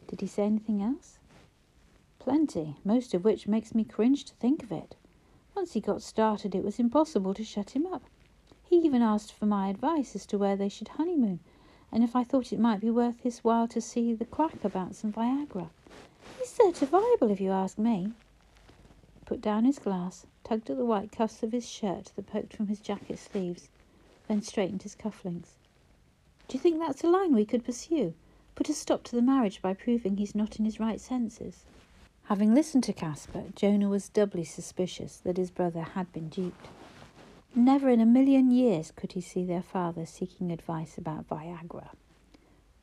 Did 0.07 0.21
he 0.21 0.27
say 0.27 0.45
anything 0.45 0.83
else? 0.83 1.18
Plenty, 2.29 2.77
most 2.85 3.15
of 3.15 3.25
which 3.25 3.49
makes 3.49 3.75
me 3.75 3.85
cringe 3.85 4.23
to 4.27 4.35
think 4.35 4.63
of 4.63 4.71
it. 4.71 4.97
Once 5.57 5.73
he 5.73 5.81
got 5.81 6.03
started, 6.03 6.55
it 6.55 6.63
was 6.63 6.79
impossible 6.79 7.33
to 7.33 7.43
shut 7.43 7.71
him 7.71 7.87
up. 7.87 8.03
He 8.65 8.77
even 8.77 9.01
asked 9.01 9.33
for 9.33 9.47
my 9.47 9.71
advice 9.71 10.15
as 10.15 10.27
to 10.27 10.37
where 10.37 10.55
they 10.55 10.69
should 10.69 10.89
honeymoon, 10.89 11.41
and 11.91 12.05
if 12.05 12.15
I 12.15 12.25
thought 12.25 12.53
it 12.53 12.61
might 12.61 12.83
be 12.83 12.91
worth 12.91 13.19
his 13.21 13.39
while 13.39 13.67
to 13.69 13.81
see 13.81 14.13
the 14.13 14.27
quack 14.27 14.63
about 14.63 14.95
some 14.95 15.11
Viagra. 15.11 15.71
He's 16.39 16.51
certifiable, 16.51 17.31
if 17.31 17.41
you 17.41 17.51
ask 17.51 17.79
me. 17.79 18.13
He 19.19 19.25
put 19.25 19.41
down 19.41 19.65
his 19.65 19.79
glass, 19.79 20.27
tugged 20.45 20.69
at 20.69 20.77
the 20.77 20.85
white 20.85 21.11
cuffs 21.11 21.43
of 21.43 21.53
his 21.53 21.67
shirt 21.67 22.13
that 22.15 22.27
poked 22.27 22.53
from 22.53 22.67
his 22.67 22.81
jacket 22.81 23.19
sleeves, 23.19 23.71
then 24.27 24.43
straightened 24.43 24.83
his 24.83 24.95
cufflinks. 24.95 25.57
Do 26.47 26.59
you 26.59 26.61
think 26.61 26.79
that's 26.79 27.03
a 27.03 27.09
line 27.09 27.35
we 27.35 27.47
could 27.47 27.65
pursue? 27.65 28.13
Put 28.55 28.69
a 28.69 28.75
stop 28.75 29.03
to 29.05 29.17
the 29.17 29.23
marriage 29.23 29.63
by 29.63 29.73
proving 29.73 30.19
he's 30.19 30.35
not 30.35 30.59
in 30.59 30.67
his 30.67 30.79
right 30.79 31.01
senses? 31.01 31.65
Having 32.29 32.55
listened 32.55 32.85
to 32.85 32.93
Caspar, 32.93 33.45
Jonah 33.55 33.89
was 33.89 34.11
doubly 34.11 34.45
suspicious 34.45 35.17
that 35.17 35.39
his 35.39 35.51
brother 35.51 35.81
had 35.81 36.13
been 36.13 36.29
duped. 36.29 36.69
Never 37.55 37.89
in 37.89 38.01
a 38.01 38.05
million 38.05 38.51
years 38.51 38.91
could 38.91 39.13
he 39.13 39.23
see 39.23 39.47
their 39.47 39.63
father 39.63 40.05
seeking 40.05 40.53
advice 40.53 40.99
about 40.99 41.27
Viagra. 41.27 41.89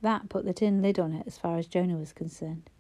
That 0.01 0.29
put 0.29 0.45
the 0.45 0.53
tin 0.53 0.81
lid 0.81 0.97
on 0.97 1.13
it 1.13 1.27
as 1.27 1.37
far 1.37 1.59
as 1.59 1.67
Jonah 1.67 1.95
was 1.95 2.11
concerned. 2.11 2.71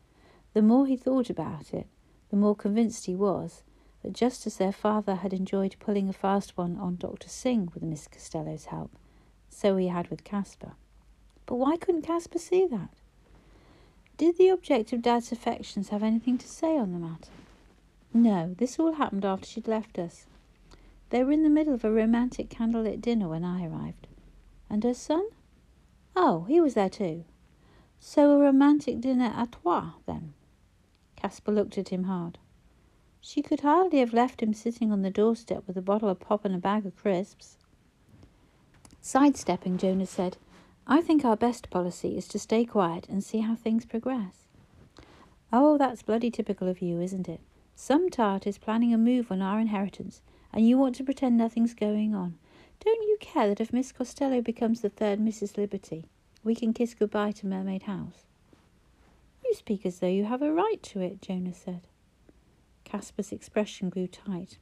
The 0.55 0.63
more 0.63 0.87
he 0.87 0.97
thought 0.97 1.29
about 1.29 1.71
it, 1.71 1.85
the 2.31 2.35
more 2.35 2.55
convinced 2.55 3.05
he 3.05 3.13
was 3.13 3.61
that 4.01 4.13
just 4.13 4.47
as 4.47 4.57
their 4.57 4.71
father 4.71 5.17
had 5.17 5.33
enjoyed 5.33 5.75
pulling 5.79 6.09
a 6.09 6.13
fast 6.13 6.57
one 6.57 6.77
on 6.77 6.95
Dr. 6.95 7.29
Singh 7.29 7.69
with 7.75 7.83
Miss 7.83 8.07
Costello's 8.07 8.65
help, 8.65 8.89
so 9.51 9.77
he 9.77 9.89
had 9.89 10.07
with 10.07 10.23
Caspar. 10.23 10.71
But 11.45 11.57
why 11.57 11.77
couldn't 11.77 12.07
Caspar 12.07 12.39
see 12.39 12.65
that? 12.65 12.89
Did 14.17 14.37
the 14.37 14.49
object 14.49 14.93
of 14.93 15.01
Dad's 15.01 15.33
affections 15.33 15.89
have 15.89 16.01
anything 16.01 16.37
to 16.37 16.47
say 16.47 16.77
on 16.77 16.93
the 16.93 16.99
matter? 16.99 17.31
No, 18.13 18.55
this 18.57 18.79
all 18.79 18.93
happened 18.93 19.25
after 19.25 19.45
she'd 19.45 19.67
left 19.67 19.99
us. 19.99 20.25
They 21.09 21.21
were 21.21 21.33
in 21.33 21.43
the 21.43 21.49
middle 21.49 21.73
of 21.73 21.83
a 21.83 21.91
romantic 21.91 22.49
candlelit 22.49 23.01
dinner 23.01 23.27
when 23.27 23.43
I 23.43 23.67
arrived. 23.67 24.07
And 24.69 24.83
her 24.85 24.93
son? 24.93 25.27
Oh, 26.15 26.43
he 26.43 26.61
was 26.61 26.75
there 26.75 26.89
too. 26.89 27.25
So 27.99 28.31
a 28.31 28.39
romantic 28.39 29.01
dinner 29.01 29.33
à 29.35 29.51
trois, 29.51 29.95
then? 30.05 30.33
Caspar 31.17 31.51
looked 31.51 31.77
at 31.77 31.89
him 31.89 32.05
hard. 32.05 32.37
She 33.19 33.41
could 33.41 33.61
hardly 33.61 33.99
have 33.99 34.13
left 34.13 34.41
him 34.41 34.53
sitting 34.53 34.93
on 34.93 35.01
the 35.01 35.09
doorstep 35.09 35.63
with 35.67 35.75
a 35.75 35.81
bottle 35.81 36.07
of 36.07 36.21
pop 36.21 36.45
and 36.45 36.55
a 36.55 36.59
bag 36.59 36.85
of 36.85 36.95
crisps. 36.95 37.57
Sidestepping, 39.01 39.77
Jonah 39.77 40.05
said, 40.05 40.37
I 40.87 41.01
think 41.01 41.25
our 41.25 41.35
best 41.35 41.71
policy 41.71 42.15
is 42.15 42.27
to 42.27 42.37
stay 42.37 42.63
quiet 42.63 43.07
and 43.09 43.23
see 43.23 43.39
how 43.39 43.55
things 43.55 43.85
progress. 43.85 44.45
Oh, 45.51 45.79
that's 45.79 46.03
bloody 46.03 46.29
typical 46.29 46.67
of 46.67 46.81
you, 46.81 47.01
isn't 47.01 47.27
it? 47.27 47.39
Some 47.75 48.09
tart 48.09 48.45
is 48.45 48.59
planning 48.59 48.93
a 48.93 48.97
move 48.97 49.31
on 49.31 49.41
our 49.41 49.59
inheritance, 49.59 50.21
and 50.53 50.67
you 50.67 50.77
want 50.77 50.95
to 50.95 51.03
pretend 51.03 51.37
nothing's 51.37 51.73
going 51.73 52.13
on. 52.13 52.37
Don't 52.79 53.01
you 53.01 53.17
care 53.19 53.47
that 53.47 53.59
if 53.59 53.73
Miss 53.73 53.91
Costello 53.91 54.41
becomes 54.41 54.81
the 54.81 54.89
third 54.89 55.19
Mrs. 55.19 55.57
Liberty, 55.57 56.05
we 56.43 56.53
can 56.53 56.71
kiss 56.71 56.93
goodbye 56.93 57.31
to 57.31 57.47
Mermaid 57.47 57.83
House? 57.83 58.25
You 59.43 59.55
speak 59.55 59.87
as 59.87 59.99
though 59.99 60.07
you 60.07 60.25
have 60.25 60.43
a 60.43 60.53
right 60.53 60.81
to 60.83 61.01
it, 61.01 61.21
Jonah 61.21 61.53
said. 61.53 61.81
Caspar's 62.83 63.31
expression 63.31 63.89
grew 63.89 64.07
tight, 64.07 64.59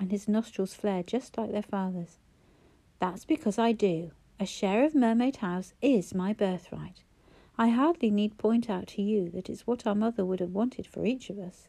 and 0.00 0.10
his 0.10 0.26
nostrils 0.26 0.72
flared 0.72 1.06
just 1.06 1.36
like 1.36 1.52
their 1.52 1.62
father's. 1.62 2.16
That's 2.98 3.26
because 3.26 3.58
I 3.58 3.72
do, 3.72 4.12
a 4.38 4.44
share 4.44 4.84
of 4.84 4.94
Mermaid 4.94 5.36
House 5.36 5.72
is 5.80 6.14
my 6.14 6.34
birthright. 6.34 7.02
I 7.56 7.68
hardly 7.68 8.10
need 8.10 8.36
point 8.36 8.68
out 8.68 8.86
to 8.88 9.02
you 9.02 9.30
that 9.30 9.48
it's 9.48 9.66
what 9.66 9.86
our 9.86 9.94
mother 9.94 10.26
would 10.26 10.40
have 10.40 10.52
wanted 10.52 10.86
for 10.86 11.06
each 11.06 11.30
of 11.30 11.38
us. 11.38 11.68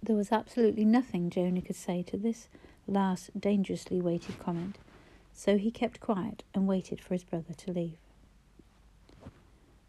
There 0.00 0.14
was 0.14 0.30
absolutely 0.30 0.84
nothing 0.84 1.28
Jonah 1.28 1.62
could 1.62 1.76
say 1.76 2.04
to 2.04 2.16
this 2.16 2.48
last 2.86 3.38
dangerously 3.38 4.00
weighted 4.00 4.38
comment, 4.38 4.78
so 5.32 5.58
he 5.58 5.72
kept 5.72 5.98
quiet 5.98 6.44
and 6.54 6.68
waited 6.68 7.00
for 7.00 7.14
his 7.14 7.24
brother 7.24 7.54
to 7.54 7.72
leave. 7.72 7.98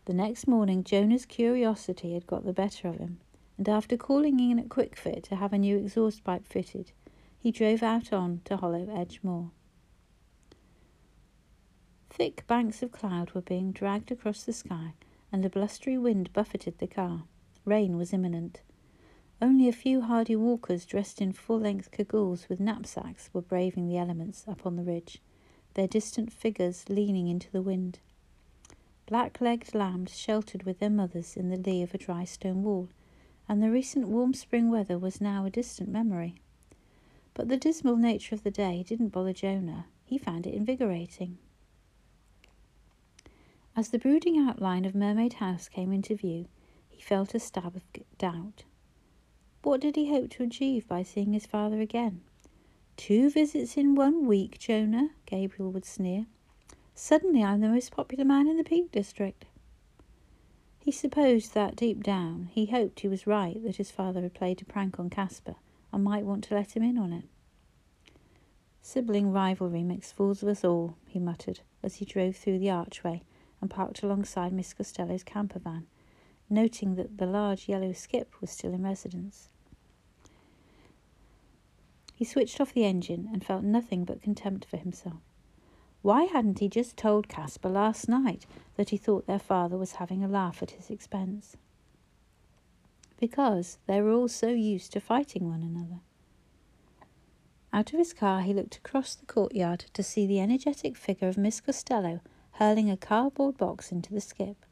The 0.05 0.13
next 0.13 0.47
morning, 0.47 0.83
Jonah's 0.83 1.27
curiosity 1.27 2.15
had 2.15 2.25
got 2.25 2.45
the 2.45 2.53
better 2.53 2.87
of 2.87 2.97
him, 2.97 3.19
and 3.59 3.69
after 3.69 3.95
calling 3.95 4.39
in 4.39 4.57
at 4.57 4.69
Kwik-Fit 4.69 5.23
to 5.25 5.35
have 5.35 5.53
a 5.53 5.59
new 5.59 5.77
exhaust 5.77 6.23
pipe 6.23 6.47
fitted, 6.47 6.91
he 7.37 7.51
drove 7.51 7.83
out 7.83 8.11
on 8.11 8.41
to 8.45 8.57
Hollow 8.57 8.89
Edge 8.91 9.19
Moor. 9.21 9.51
Thick 12.13 12.45
banks 12.45 12.83
of 12.83 12.91
cloud 12.91 13.31
were 13.31 13.41
being 13.41 13.71
dragged 13.71 14.11
across 14.11 14.43
the 14.43 14.51
sky, 14.51 14.95
and 15.31 15.45
a 15.45 15.49
blustery 15.49 15.97
wind 15.97 16.31
buffeted 16.33 16.77
the 16.77 16.85
car. 16.85 17.23
Rain 17.63 17.95
was 17.95 18.11
imminent. 18.11 18.59
Only 19.41 19.69
a 19.69 19.73
few 19.73 20.01
hardy 20.01 20.35
walkers 20.35 20.85
dressed 20.85 21.21
in 21.21 21.31
full 21.31 21.61
length 21.61 21.89
cagoules 21.89 22.49
with 22.49 22.59
knapsacks 22.59 23.29
were 23.31 23.41
braving 23.41 23.87
the 23.87 23.97
elements 23.97 24.45
up 24.45 24.65
on 24.65 24.75
the 24.75 24.83
ridge, 24.83 25.21
their 25.73 25.87
distant 25.87 26.33
figures 26.33 26.83
leaning 26.89 27.29
into 27.29 27.49
the 27.49 27.61
wind. 27.61 27.99
Black 29.05 29.39
legged 29.39 29.73
lambs 29.73 30.17
sheltered 30.17 30.63
with 30.63 30.79
their 30.79 30.89
mothers 30.89 31.37
in 31.37 31.47
the 31.47 31.57
lee 31.57 31.81
of 31.81 31.93
a 31.93 31.97
dry 31.97 32.25
stone 32.25 32.61
wall, 32.61 32.89
and 33.47 33.63
the 33.63 33.71
recent 33.71 34.09
warm 34.09 34.33
spring 34.33 34.69
weather 34.69 34.99
was 34.99 35.21
now 35.21 35.45
a 35.45 35.49
distant 35.49 35.87
memory. 35.87 36.35
But 37.33 37.47
the 37.47 37.57
dismal 37.57 37.95
nature 37.95 38.35
of 38.35 38.43
the 38.43 38.51
day 38.51 38.83
didn't 38.83 39.13
bother 39.13 39.33
Jonah. 39.33 39.85
He 40.03 40.17
found 40.17 40.45
it 40.45 40.53
invigorating. 40.53 41.37
As 43.73 43.87
the 43.87 43.99
brooding 43.99 44.37
outline 44.37 44.83
of 44.83 44.93
Mermaid 44.93 45.33
House 45.33 45.69
came 45.69 45.93
into 45.93 46.13
view, 46.13 46.47
he 46.89 47.01
felt 47.01 47.33
a 47.33 47.39
stab 47.39 47.77
of 47.77 47.83
doubt. 48.17 48.65
What 49.63 49.79
did 49.79 49.95
he 49.95 50.09
hope 50.09 50.29
to 50.31 50.43
achieve 50.43 50.85
by 50.89 51.03
seeing 51.03 51.31
his 51.31 51.45
father 51.45 51.79
again? 51.79 52.21
Two 52.97 53.29
visits 53.29 53.77
in 53.77 53.95
one 53.95 54.27
week, 54.27 54.59
Jonah, 54.59 55.11
Gabriel 55.25 55.71
would 55.71 55.85
sneer. 55.85 56.25
Suddenly 56.93 57.45
I'm 57.45 57.61
the 57.61 57.69
most 57.69 57.91
popular 57.91 58.25
man 58.25 58.45
in 58.49 58.57
the 58.57 58.65
Peak 58.65 58.91
District. 58.91 59.45
He 60.79 60.91
supposed 60.91 61.53
that 61.53 61.77
deep 61.77 62.03
down 62.03 62.49
he 62.51 62.65
hoped 62.65 62.99
he 62.99 63.07
was 63.07 63.25
right 63.25 63.63
that 63.63 63.77
his 63.77 63.89
father 63.89 64.21
had 64.21 64.33
played 64.33 64.61
a 64.61 64.65
prank 64.65 64.99
on 64.99 65.09
Caspar 65.09 65.55
and 65.93 66.03
might 66.03 66.25
want 66.25 66.43
to 66.45 66.55
let 66.55 66.75
him 66.75 66.83
in 66.83 66.97
on 66.97 67.13
it. 67.13 67.25
Sibling 68.81 69.31
rivalry 69.31 69.83
makes 69.83 70.11
fools 70.11 70.43
of 70.43 70.49
us 70.49 70.65
all, 70.65 70.97
he 71.07 71.19
muttered 71.19 71.61
as 71.81 71.95
he 71.95 72.05
drove 72.05 72.35
through 72.35 72.59
the 72.59 72.69
archway 72.69 73.23
and 73.61 73.69
parked 73.69 74.03
alongside 74.03 74.51
Miss 74.51 74.73
Costello's 74.73 75.23
camper 75.23 75.59
van, 75.59 75.87
noting 76.49 76.95
that 76.95 77.17
the 77.17 77.25
large 77.25 77.69
yellow 77.69 77.93
skip 77.93 78.41
was 78.41 78.49
still 78.49 78.73
in 78.73 78.83
residence. 78.83 79.49
He 82.15 82.25
switched 82.25 82.59
off 82.59 82.73
the 82.73 82.85
engine 82.85 83.29
and 83.31 83.43
felt 83.43 83.63
nothing 83.63 84.03
but 84.03 84.21
contempt 84.21 84.65
for 84.65 84.77
himself. 84.77 85.21
Why 86.01 86.23
hadn't 86.23 86.59
he 86.59 86.67
just 86.67 86.97
told 86.97 87.29
Caspar 87.29 87.69
last 87.69 88.09
night 88.09 88.45
that 88.75 88.89
he 88.89 88.97
thought 88.97 89.27
their 89.27 89.39
father 89.39 89.77
was 89.77 89.93
having 89.93 90.23
a 90.23 90.27
laugh 90.27 90.63
at 90.63 90.71
his 90.71 90.89
expense? 90.89 91.55
Because 93.19 93.77
they 93.85 94.01
were 94.01 94.11
all 94.11 94.27
so 94.27 94.49
used 94.49 94.91
to 94.93 94.99
fighting 94.99 95.47
one 95.47 95.61
another. 95.61 96.01
Out 97.73 97.93
of 97.93 97.99
his 97.99 98.13
car, 98.13 98.41
he 98.41 98.53
looked 98.53 98.77
across 98.77 99.15
the 99.15 99.25
courtyard 99.27 99.85
to 99.93 100.03
see 100.03 100.25
the 100.25 100.39
energetic 100.39 100.97
figure 100.97 101.27
of 101.27 101.37
Miss 101.37 101.61
Costello 101.61 102.19
hurling 102.53 102.89
a 102.89 102.97
cardboard 102.97 103.57
box 103.57 103.91
into 103.91 104.13
the 104.13 104.21
skip. 104.21 104.65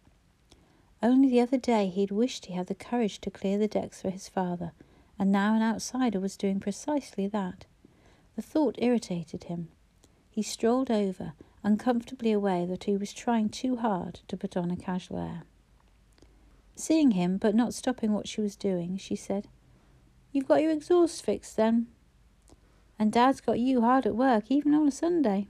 Only 1.02 1.30
the 1.30 1.42
other 1.42 1.58
day 1.58 1.88
he 1.88 2.02
had 2.02 2.12
wished 2.12 2.46
he 2.46 2.54
had 2.54 2.68
the 2.68 2.76
courage 2.76 3.20
to 3.22 3.32
clear 3.32 3.58
the 3.58 3.68
decks 3.68 4.02
for 4.02 4.10
his 4.10 4.28
father, 4.28 4.74
and 5.18 5.32
now 5.32 5.56
an 5.56 5.62
outsider 5.62 6.20
was 6.20 6.38
doing 6.38 6.60
precisely 6.60 7.28
that. 7.28 7.66
The 8.36 8.42
thought 8.42 8.76
irritated 8.80 9.46
him. 9.46 9.70
He 10.30 10.44
strolled 10.44 10.92
over, 10.92 11.34
uncomfortably 11.64 12.32
aware 12.32 12.66
that 12.66 12.86
he 12.86 12.96
was 12.98 13.14
trying 13.14 13.50
too 13.50 13.78
hard 13.78 14.22
to 14.28 14.38
put 14.38 14.56
on 14.56 14.72
a 14.72 14.78
casual 14.78 15.20
air. 15.20 15.44
Seeing 16.76 17.12
him, 17.12 17.38
but 17.38 17.56
not 17.56 17.74
stopping 17.74 18.14
what 18.14 18.28
she 18.28 18.40
was 18.40 18.56
doing, 18.56 18.98
she 18.98 19.16
said, 19.16 19.48
You've 20.32 20.48
got 20.48 20.62
your 20.62 20.72
exhaust 20.72 21.26
fixed 21.26 21.58
then? 21.58 21.88
And 22.98 23.12
Dad's 23.12 23.42
got 23.42 23.60
you 23.60 23.82
hard 23.82 24.06
at 24.06 24.16
work, 24.16 24.46
even 24.50 24.74
on 24.74 24.88
a 24.88 24.92
Sunday. 24.92 25.48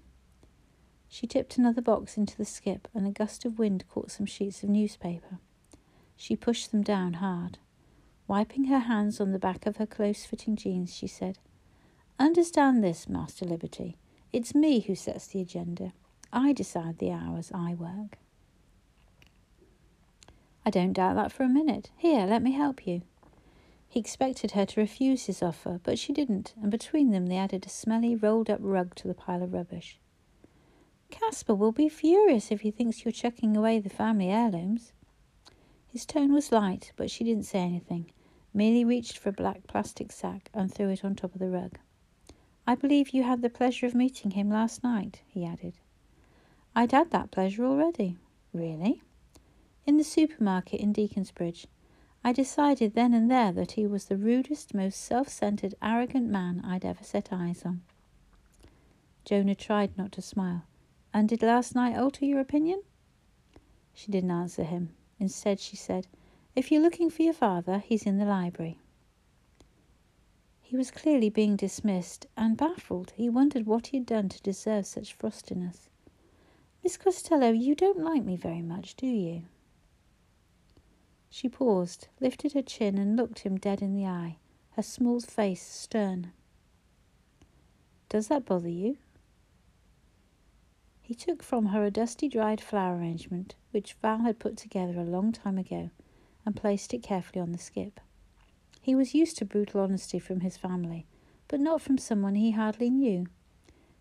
She 1.12 1.26
tipped 1.26 1.58
another 1.58 1.82
box 1.82 2.18
into 2.18 2.38
the 2.38 2.46
skip, 2.46 2.88
and 2.94 3.08
a 3.08 3.12
gust 3.12 3.44
of 3.44 3.58
wind 3.58 3.84
caught 3.90 4.12
some 4.12 4.28
sheets 4.28 4.62
of 4.64 4.70
newspaper. 4.70 5.40
She 6.16 6.36
pushed 6.36 6.72
them 6.72 6.84
down 6.84 7.14
hard. 7.14 7.58
Wiping 8.28 8.66
her 8.66 8.80
hands 8.80 9.20
on 9.20 9.32
the 9.32 9.40
back 9.40 9.66
of 9.66 9.78
her 9.78 9.88
close 9.88 10.24
fitting 10.24 10.56
jeans, 10.56 10.94
she 10.94 11.08
said, 11.08 11.40
Understand 12.20 12.84
this, 12.84 13.10
Master 13.10 13.44
Liberty. 13.44 13.98
It's 14.32 14.54
me 14.54 14.82
who 14.82 14.94
sets 14.94 15.26
the 15.28 15.42
agenda. 15.42 15.94
I 16.32 16.54
decide 16.54 17.00
the 17.00 17.12
hours 17.12 17.52
I 17.56 17.74
work. 17.74 18.20
I 20.64 20.70
don't 20.70 20.94
doubt 20.94 21.16
that 21.16 21.32
for 21.32 21.42
a 21.42 21.50
minute. 21.50 21.90
Here, 21.98 22.28
let 22.28 22.44
me 22.44 22.52
help 22.52 22.86
you. 22.86 23.02
He 23.88 24.00
expected 24.00 24.52
her 24.52 24.68
to 24.68 24.80
refuse 24.80 25.26
his 25.26 25.42
offer, 25.42 25.80
but 25.84 25.98
she 25.98 26.14
didn't, 26.14 26.54
and 26.62 26.70
between 26.70 27.10
them 27.10 27.26
they 27.26 27.38
added 27.38 27.66
a 27.66 27.70
smelly, 27.70 28.16
rolled 28.16 28.52
up 28.52 28.60
rug 28.62 28.94
to 28.96 29.08
the 29.08 29.16
pile 29.16 29.42
of 29.42 29.54
rubbish. 29.54 30.00
Caspar 31.10 31.56
will 31.56 31.72
be 31.72 31.90
furious 31.90 32.52
if 32.52 32.62
he 32.62 32.72
thinks 32.72 33.04
you're 33.04 33.12
chucking 33.12 33.56
away 33.58 33.80
the 33.80 33.90
family 33.90 34.30
heirlooms. 34.30 34.94
His 35.88 36.06
tone 36.06 36.32
was 36.34 36.52
light, 36.52 36.92
but 36.96 37.10
she 37.10 37.24
didn't 37.24 37.46
say 37.46 37.60
anything, 37.60 38.12
merely 38.54 38.86
reached 38.86 39.18
for 39.18 39.30
a 39.30 39.34
black 39.34 39.66
plastic 39.68 40.12
sack 40.12 40.50
and 40.54 40.74
threw 40.74 40.90
it 40.90 41.04
on 41.04 41.16
top 41.16 41.34
of 41.34 41.40
the 41.40 41.50
rug. 41.50 41.80
I 42.68 42.76
believe 42.76 43.10
you 43.10 43.24
had 43.24 43.42
the 43.42 43.50
pleasure 43.50 43.88
of 43.88 43.96
meeting 43.96 44.32
him 44.32 44.50
last 44.50 44.84
night, 44.84 45.22
he 45.28 45.44
added. 45.44 45.74
I'd 46.76 46.92
had 46.92 47.10
that 47.12 47.32
pleasure 47.32 47.66
already. 47.66 48.18
Really? 48.54 49.02
In 49.86 49.98
the 49.98 50.04
supermarket 50.04 50.80
in 50.80 50.94
Deaconsbridge. 50.94 51.66
I 52.24 52.32
decided 52.34 52.94
then 52.94 53.14
and 53.14 53.32
there 53.32 53.52
that 53.54 53.72
he 53.72 53.88
was 53.88 54.06
the 54.06 54.18
rudest, 54.18 54.74
most 54.74 55.02
self 55.02 55.30
centered, 55.30 55.74
arrogant 55.82 56.30
man 56.30 56.62
I'd 56.64 56.86
ever 56.86 57.04
set 57.04 57.30
eyes 57.32 57.64
on. 57.66 57.82
Jonah 59.26 59.56
tried 59.56 59.98
not 59.98 60.12
to 60.14 60.22
smile. 60.22 60.64
And 61.14 61.28
did 61.28 61.42
last 61.42 61.76
night 61.76 61.98
alter 61.98 62.26
your 62.26 62.40
opinion? 62.40 62.84
She 63.94 64.12
didn't 64.12 64.32
answer 64.32 64.64
him. 64.64 64.90
Instead, 65.20 65.60
she 65.60 65.76
said, 65.76 66.08
If 66.56 66.72
you're 66.72 66.82
looking 66.82 67.10
for 67.10 67.24
your 67.24 67.34
father, 67.34 67.80
he's 67.80 68.04
in 68.06 68.18
the 68.18 68.26
library. 68.26 68.80
He 70.62 70.78
was 70.78 70.92
clearly 70.92 71.30
being 71.30 71.56
dismissed 71.56 72.28
and 72.38 72.56
baffled. 72.56 73.14
He 73.16 73.28
wondered 73.28 73.66
what 73.66 73.88
he 73.88 73.98
had 73.98 74.06
done 74.06 74.30
to 74.30 74.42
deserve 74.42 74.86
such 74.86 75.16
frostiness. 75.18 75.90
Miss 76.84 76.96
Costello, 76.96 77.50
you 77.50 77.74
don't 77.76 78.00
like 78.00 78.24
me 78.24 78.36
very 78.36 78.62
much, 78.62 78.96
do 78.96 79.08
you? 79.08 79.44
She 81.30 81.50
paused, 81.50 82.08
lifted 82.20 82.54
her 82.54 82.62
chin, 82.62 82.98
and 82.98 83.16
looked 83.16 83.40
him 83.40 83.58
dead 83.58 83.82
in 83.82 83.94
the 83.94 84.06
eye, 84.06 84.38
her 84.72 84.84
small 84.84 85.20
face 85.20 85.62
stern. 85.62 86.32
Does 88.08 88.28
that 88.28 88.46
bother 88.46 88.70
you? 88.70 88.98
He 91.10 91.16
took 91.16 91.42
from 91.42 91.66
her 91.66 91.84
a 91.84 91.90
dusty 91.90 92.30
dried 92.30 92.62
flower 92.62 92.98
arrangement, 92.98 93.56
which 93.72 93.96
Val 93.96 94.20
had 94.20 94.38
put 94.38 94.58
together 94.58 95.00
a 95.00 95.04
long 95.04 95.32
time 95.32 95.58
ago, 95.58 95.90
and 96.46 96.56
placed 96.56 96.94
it 96.94 97.02
carefully 97.02 97.42
on 97.42 97.52
the 97.52 97.58
skip. 97.58 98.00
He 98.80 98.94
was 98.94 99.16
used 99.16 99.36
to 99.38 99.46
brutal 99.46 99.82
honesty 99.82 100.20
from 100.20 100.42
his 100.42 100.56
family, 100.56 101.08
but 101.48 101.60
not 101.60 101.82
from 101.82 101.98
someone 101.98 102.36
he 102.36 102.52
hardly 102.52 102.92
knew. 102.92 103.26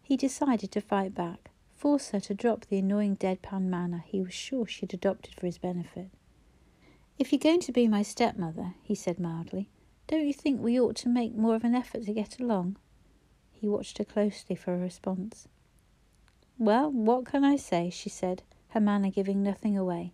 He 0.03 0.19
decided 0.19 0.71
to 0.73 0.83
fight 0.83 1.15
back, 1.15 1.51
force 1.75 2.11
her 2.11 2.21
to 2.21 2.35
drop 2.35 2.67
the 2.67 2.77
annoying 2.77 3.17
deadpan 3.17 3.71
manner 3.71 4.05
he 4.07 4.21
was 4.21 4.35
sure 4.35 4.67
she 4.67 4.83
had 4.83 4.93
adopted 4.93 5.35
for 5.35 5.47
his 5.47 5.57
benefit. 5.57 6.11
If 7.19 7.33
you're 7.33 7.39
going 7.39 7.61
to 7.61 7.73
be 7.73 7.89
my 7.89 8.03
stepmother, 8.03 8.75
he 8.83 8.95
said 8.95 9.19
mildly, 9.19 9.71
don't 10.09 10.27
you 10.27 10.35
think 10.35 10.61
we 10.61 10.79
ought 10.79 10.97
to 10.97 11.09
make 11.09 11.35
more 11.35 11.55
of 11.55 11.65
an 11.65 11.75
effort 11.75 12.05
to 12.05 12.13
get 12.13 12.39
along? 12.39 12.77
He 13.51 13.67
watched 13.67 13.97
her 13.97 14.05
closely 14.05 14.55
for 14.55 14.75
a 14.75 14.79
response. 14.79 15.49
Well, 16.59 16.91
what 16.91 17.25
can 17.25 17.45
I 17.45 17.55
say? 17.55 17.89
she 17.89 18.09
said, 18.09 18.43
her 18.71 18.81
manner 18.81 19.11
giving 19.11 19.43
nothing 19.43 19.79
away. 19.79 20.13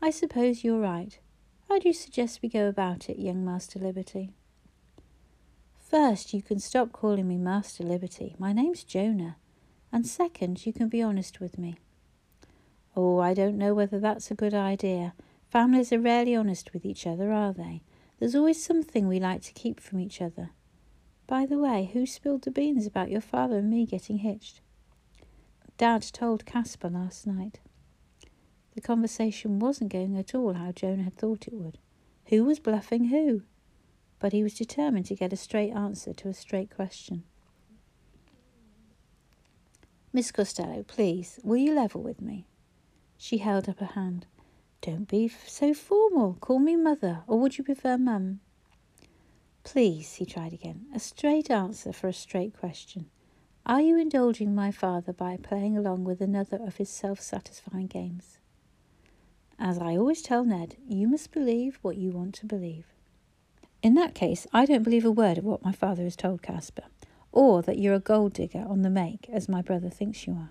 I 0.00 0.10
suppose 0.10 0.62
you're 0.62 0.80
right. 0.80 1.18
How 1.68 1.80
do 1.80 1.88
you 1.88 1.92
suggest 1.92 2.40
we 2.40 2.48
go 2.48 2.68
about 2.68 3.10
it, 3.10 3.18
young 3.18 3.44
Master 3.44 3.80
Liberty? 3.80 4.30
First, 5.80 6.32
you 6.32 6.40
can 6.40 6.60
stop 6.60 6.92
calling 6.92 7.26
me 7.26 7.36
Master 7.36 7.82
Liberty. 7.82 8.36
My 8.38 8.52
name's 8.52 8.84
Jonah. 8.84 9.36
And 9.90 10.06
second, 10.06 10.64
you 10.66 10.72
can 10.72 10.88
be 10.88 11.02
honest 11.02 11.40
with 11.40 11.58
me. 11.58 11.76
Oh, 12.94 13.18
I 13.18 13.34
don't 13.34 13.58
know 13.58 13.74
whether 13.74 13.98
that's 13.98 14.30
a 14.30 14.34
good 14.36 14.54
idea. 14.54 15.14
Families 15.50 15.92
are 15.92 15.98
rarely 15.98 16.36
honest 16.36 16.72
with 16.72 16.84
each 16.84 17.06
other, 17.06 17.32
are 17.32 17.52
they? 17.52 17.82
There's 18.18 18.34
always 18.34 18.64
something 18.64 19.08
we 19.08 19.18
like 19.18 19.42
to 19.42 19.52
keep 19.52 19.80
from 19.80 19.98
each 19.98 20.22
other. 20.22 20.50
By 21.26 21.44
the 21.44 21.58
way, 21.58 21.90
who 21.92 22.06
spilled 22.06 22.42
the 22.42 22.50
beans 22.50 22.86
about 22.86 23.10
your 23.10 23.20
father 23.20 23.58
and 23.58 23.70
me 23.70 23.84
getting 23.84 24.18
hitched? 24.18 24.60
Dad 25.78 26.02
told 26.02 26.46
Caspar 26.46 26.88
last 26.88 27.26
night. 27.26 27.60
The 28.74 28.80
conversation 28.80 29.58
wasn't 29.58 29.92
going 29.92 30.16
at 30.16 30.34
all 30.34 30.54
how 30.54 30.72
Jonah 30.72 31.02
had 31.02 31.16
thought 31.16 31.46
it 31.46 31.52
would. 31.52 31.78
Who 32.26 32.44
was 32.44 32.58
bluffing 32.58 33.06
who? 33.06 33.42
But 34.18 34.32
he 34.32 34.42
was 34.42 34.54
determined 34.54 35.06
to 35.06 35.14
get 35.14 35.32
a 35.32 35.36
straight 35.36 35.72
answer 35.72 36.14
to 36.14 36.28
a 36.28 36.34
straight 36.34 36.74
question. 36.74 37.24
Miss 40.12 40.32
Costello, 40.32 40.82
please, 40.82 41.38
will 41.42 41.58
you 41.58 41.74
level 41.74 42.02
with 42.02 42.22
me? 42.22 42.46
She 43.18 43.38
held 43.38 43.68
up 43.68 43.82
a 43.82 43.86
hand. 43.86 44.26
Don't 44.80 45.06
be 45.06 45.28
so 45.28 45.74
formal. 45.74 46.38
Call 46.40 46.58
me 46.58 46.76
mother, 46.76 47.22
or 47.26 47.38
would 47.38 47.58
you 47.58 47.64
prefer 47.64 47.98
mum? 47.98 48.40
Please, 49.62 50.14
he 50.14 50.24
tried 50.24 50.54
again. 50.54 50.86
A 50.94 50.98
straight 50.98 51.50
answer 51.50 51.92
for 51.92 52.08
a 52.08 52.14
straight 52.14 52.56
question. 52.56 53.10
Are 53.68 53.80
you 53.80 53.98
indulging 53.98 54.54
my 54.54 54.70
father 54.70 55.12
by 55.12 55.36
playing 55.38 55.76
along 55.76 56.04
with 56.04 56.20
another 56.20 56.56
of 56.58 56.76
his 56.76 56.88
self 56.88 57.20
satisfying 57.20 57.88
games? 57.88 58.38
As 59.58 59.76
I 59.78 59.96
always 59.96 60.22
tell 60.22 60.44
Ned, 60.44 60.76
you 60.86 61.08
must 61.08 61.32
believe 61.32 61.80
what 61.82 61.96
you 61.96 62.12
want 62.12 62.36
to 62.36 62.46
believe. 62.46 62.84
In 63.82 63.94
that 63.94 64.14
case, 64.14 64.46
I 64.52 64.66
don't 64.66 64.84
believe 64.84 65.04
a 65.04 65.10
word 65.10 65.36
of 65.36 65.44
what 65.44 65.64
my 65.64 65.72
father 65.72 66.04
has 66.04 66.14
told 66.14 66.42
Caspar, 66.42 66.84
or 67.32 67.60
that 67.62 67.76
you're 67.76 67.94
a 67.94 67.98
gold 67.98 68.34
digger 68.34 68.64
on 68.68 68.82
the 68.82 68.88
make, 68.88 69.28
as 69.30 69.48
my 69.48 69.62
brother 69.62 69.90
thinks 69.90 70.28
you 70.28 70.34
are. 70.34 70.50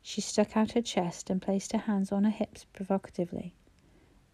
She 0.00 0.22
stuck 0.22 0.56
out 0.56 0.72
her 0.72 0.80
chest 0.80 1.28
and 1.28 1.42
placed 1.42 1.72
her 1.72 1.78
hands 1.80 2.10
on 2.10 2.24
her 2.24 2.30
hips 2.30 2.64
provocatively. 2.72 3.54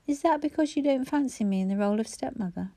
Is 0.07 0.23
that 0.23 0.41
because 0.41 0.77
you 0.77 0.83
don't 0.85 1.07
fancy 1.07 1.43
me 1.43 1.61
in 1.61 1.67
the 1.67 1.77
role 1.77 1.99
of 1.99 2.07
stepmother? 2.07 2.71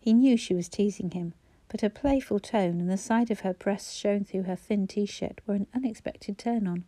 He 0.00 0.14
knew 0.14 0.38
she 0.38 0.54
was 0.54 0.70
teasing 0.70 1.10
him, 1.10 1.34
but 1.68 1.80
her 1.80 1.88
playful 1.88 2.38
tone 2.38 2.80
and 2.80 2.90
the 2.90 2.96
sight 2.96 3.30
of 3.30 3.40
her 3.40 3.54
breasts 3.54 3.94
showing 3.94 4.24
through 4.24 4.44
her 4.44 4.56
thin 4.56 4.86
t 4.86 5.06
shirt 5.06 5.40
were 5.46 5.54
an 5.54 5.66
unexpected 5.74 6.38
turn 6.38 6.66
on. 6.66 6.84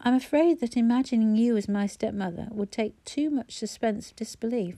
I'm 0.00 0.14
afraid 0.14 0.60
that 0.60 0.76
imagining 0.76 1.36
you 1.36 1.56
as 1.56 1.68
my 1.68 1.86
stepmother 1.86 2.48
would 2.50 2.72
take 2.72 3.04
too 3.04 3.30
much 3.30 3.56
suspense 3.56 4.10
of 4.10 4.16
disbelief. 4.16 4.76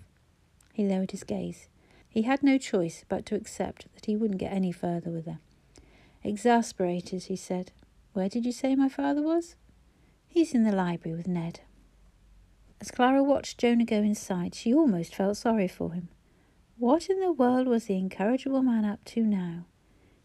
He 0.72 0.86
lowered 0.86 1.12
his 1.12 1.24
gaze. 1.24 1.68
He 2.08 2.22
had 2.22 2.42
no 2.42 2.58
choice 2.58 3.04
but 3.08 3.24
to 3.26 3.36
accept 3.36 3.86
that 3.94 4.06
he 4.06 4.16
wouldn't 4.16 4.40
get 4.40 4.52
any 4.52 4.72
further 4.72 5.10
with 5.10 5.26
her. 5.26 5.38
Exasperated, 6.24 7.24
he 7.24 7.36
said, 7.36 7.72
where 8.12 8.28
did 8.28 8.44
you 8.44 8.52
say 8.52 8.74
my 8.74 8.88
father 8.88 9.22
was? 9.22 9.56
He's 10.28 10.54
in 10.54 10.64
the 10.64 10.72
library 10.72 11.16
with 11.16 11.26
Ned. 11.26 11.60
As 12.80 12.90
Clara 12.90 13.22
watched 13.22 13.58
Jonah 13.58 13.84
go 13.84 13.96
inside, 13.96 14.54
she 14.54 14.74
almost 14.74 15.14
felt 15.14 15.36
sorry 15.36 15.68
for 15.68 15.92
him. 15.92 16.08
What 16.78 17.08
in 17.10 17.20
the 17.20 17.32
world 17.32 17.68
was 17.68 17.84
the 17.84 17.96
incorrigible 17.96 18.62
man 18.62 18.84
up 18.84 19.04
to 19.06 19.22
now? 19.22 19.66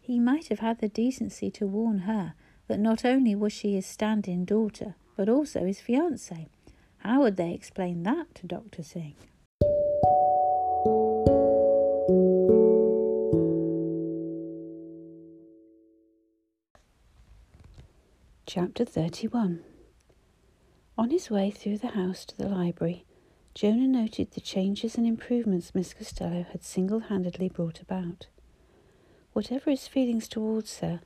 He 0.00 0.18
might 0.18 0.48
have 0.48 0.60
had 0.60 0.80
the 0.80 0.88
decency 0.88 1.50
to 1.52 1.66
warn 1.66 2.00
her 2.00 2.34
that 2.66 2.80
not 2.80 3.04
only 3.04 3.34
was 3.34 3.52
she 3.52 3.74
his 3.74 3.86
standing 3.86 4.44
daughter, 4.44 4.96
but 5.16 5.28
also 5.28 5.64
his 5.64 5.80
fiance. 5.80 6.48
How 6.98 7.20
would 7.20 7.36
they 7.36 7.52
explain 7.52 8.02
that 8.04 8.34
to 8.36 8.46
Dr. 8.46 8.82
Singh? 8.82 9.14
Chapter 18.46 18.86
31 18.86 19.62
On 20.96 21.10
his 21.10 21.30
way 21.30 21.50
through 21.50 21.78
the 21.78 21.88
house 21.88 22.24
to 22.24 22.36
the 22.36 22.48
library, 22.48 23.04
Jonah 23.54 23.88
noted 23.88 24.30
the 24.30 24.40
changes 24.40 24.96
and 24.96 25.06
improvements 25.06 25.74
Miss 25.74 25.94
Costello 25.94 26.44
had 26.52 26.62
single 26.62 27.00
handedly 27.00 27.48
brought 27.48 27.80
about. 27.80 28.26
Whatever 29.32 29.70
his 29.70 29.88
feelings 29.88 30.28
towards 30.28 30.78
her, 30.80 31.00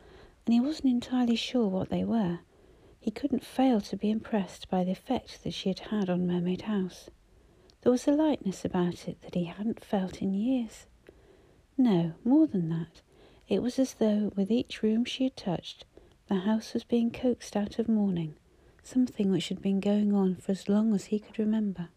and 0.47 0.53
he 0.53 0.61
wasn't 0.61 0.90
entirely 0.93 1.36
sure 1.36 1.68
what 1.68 1.88
they 1.88 2.05
were, 2.05 2.40
he 3.01 3.11
couldn't 3.11 3.45
fail 3.45 3.80
to 3.80 3.97
be 3.97 4.11
impressed 4.11 4.68
by 4.68 4.84
the 4.84 4.93
effect 4.93 5.43
that 5.45 5.55
she 5.55 5.68
had 5.70 5.78
had 5.78 6.09
on 6.09 6.26
Mermaid 6.26 6.62
House. 6.62 7.11
There 7.80 7.90
was 7.90 8.07
a 8.07 8.12
lightness 8.12 8.64
about 8.64 9.09
it 9.09 9.20
that 9.22 9.34
he 9.34 9.45
hadn't 9.45 9.84
felt 9.84 10.22
in 10.22 10.34
years. 10.34 10.86
No, 11.76 12.12
more 12.24 12.47
than 12.47 12.68
that. 12.68 13.01
It 13.49 13.61
was 13.62 13.78
as 13.78 13.95
though, 13.95 14.32
with 14.36 14.51
each 14.51 14.82
room 14.82 15.05
she 15.05 15.24
had 15.24 15.36
touched, 15.36 15.84
the 16.28 16.36
house 16.36 16.74
was 16.74 16.84
being 16.84 17.11
coaxed 17.11 17.57
out 17.57 17.78
of 17.78 17.88
mourning, 17.88 18.36
something 18.82 19.30
which 19.30 19.49
had 19.49 19.61
been 19.61 19.80
going 19.80 20.14
on 20.14 20.36
for 20.36 20.53
as 20.53 20.68
long 20.68 20.95
as 20.95 21.07
he 21.07 21.18
could 21.18 21.38
remember. 21.38 21.88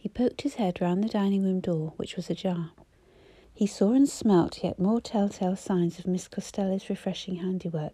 He 0.00 0.08
poked 0.08 0.40
his 0.40 0.54
head 0.54 0.80
round 0.80 1.04
the 1.04 1.10
dining 1.10 1.42
room 1.42 1.60
door, 1.60 1.92
which 1.98 2.16
was 2.16 2.30
ajar. 2.30 2.72
He 3.52 3.66
saw 3.66 3.92
and 3.92 4.08
smelt 4.08 4.64
yet 4.64 4.78
more 4.78 4.98
telltale 4.98 5.56
signs 5.56 5.98
of 5.98 6.06
Miss 6.06 6.26
Costello's 6.26 6.88
refreshing 6.88 7.36
handiwork. 7.36 7.92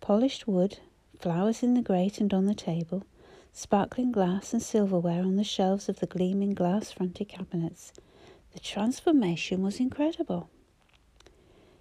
Polished 0.00 0.48
wood, 0.48 0.78
flowers 1.18 1.62
in 1.62 1.74
the 1.74 1.82
grate 1.82 2.18
and 2.18 2.32
on 2.32 2.46
the 2.46 2.54
table, 2.54 3.04
sparkling 3.52 4.10
glass 4.10 4.54
and 4.54 4.62
silverware 4.62 5.22
on 5.22 5.36
the 5.36 5.44
shelves 5.44 5.90
of 5.90 6.00
the 6.00 6.06
gleaming 6.06 6.54
glass-fronted 6.54 7.28
cabinets. 7.28 7.92
The 8.54 8.60
transformation 8.60 9.60
was 9.60 9.80
incredible. 9.80 10.48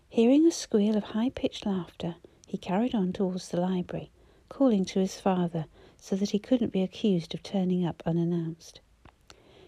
Hearing 0.10 0.46
a 0.46 0.52
squeal 0.52 0.98
of 0.98 1.04
high 1.04 1.30
pitched 1.30 1.66
laughter, 1.66 2.16
he 2.46 2.58
carried 2.58 2.94
on 2.94 3.14
towards 3.14 3.48
the 3.48 3.62
library, 3.62 4.12
calling 4.50 4.84
to 4.84 5.00
his 5.00 5.22
father 5.22 5.68
so 5.96 6.18
that 6.18 6.32
he 6.32 6.40
couldn't 6.40 6.74
be 6.74 6.84
accused 6.84 7.34
of 7.34 7.44
turning 7.44 7.86
up 7.86 8.04
unannounced. 8.06 8.82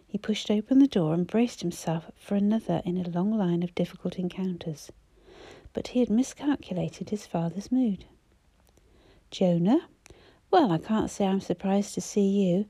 He 0.10 0.18
pushed 0.18 0.50
open 0.50 0.80
the 0.80 0.88
door 0.88 1.14
and 1.14 1.28
braced 1.28 1.62
himself 1.62 2.10
for 2.16 2.34
another 2.34 2.82
in 2.84 2.98
a 2.98 3.08
long 3.08 3.32
line 3.32 3.62
of 3.62 3.76
difficult 3.76 4.18
encounters. 4.18 4.92
But 5.72 5.90
he 5.90 6.00
had 6.00 6.10
miscalculated 6.10 7.12
his 7.12 7.28
father's 7.28 7.72
mood. 7.72 8.06
Jonah? 9.30 9.88
Well, 10.50 10.72
I 10.72 10.80
can't 10.80 11.12
say 11.12 11.28
I'm 11.28 11.42
surprised 11.42 11.94
to 11.94 12.02
see 12.02 12.28
you. 12.28 12.66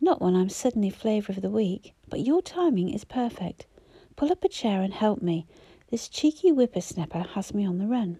Not 0.00 0.22
when 0.22 0.36
I'm 0.36 0.48
suddenly 0.48 0.90
flavour 0.90 1.32
of 1.32 1.42
the 1.42 1.50
week, 1.50 1.92
but 2.08 2.20
your 2.20 2.40
timing 2.40 2.90
is 2.90 3.04
perfect. 3.04 3.66
Pull 4.14 4.30
up 4.30 4.44
a 4.44 4.48
chair 4.48 4.80
and 4.80 4.94
help 4.94 5.20
me. 5.20 5.44
This 5.90 6.08
cheeky 6.08 6.50
whippersnapper 6.50 7.22
has 7.34 7.52
me 7.52 7.66
on 7.66 7.78
the 7.78 7.88
run. 7.88 8.18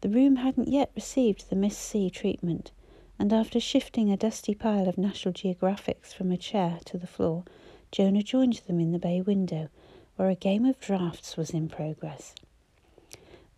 The 0.00 0.08
room 0.08 0.36
hadn't 0.36 0.66
yet 0.66 0.90
received 0.96 1.50
the 1.50 1.56
Miss 1.56 1.78
C 1.78 2.10
treatment, 2.10 2.72
and 3.20 3.34
after 3.34 3.60
shifting 3.60 4.10
a 4.10 4.16
dusty 4.16 4.54
pile 4.54 4.88
of 4.88 4.96
National 4.96 5.34
Geographics 5.34 6.06
from 6.14 6.32
a 6.32 6.38
chair 6.38 6.78
to 6.86 6.96
the 6.96 7.06
floor, 7.06 7.44
Jonah 7.92 8.22
joined 8.22 8.62
them 8.66 8.80
in 8.80 8.92
the 8.92 8.98
bay 8.98 9.20
window, 9.20 9.68
where 10.16 10.30
a 10.30 10.34
game 10.34 10.64
of 10.64 10.80
draughts 10.80 11.36
was 11.36 11.50
in 11.50 11.68
progress. 11.68 12.34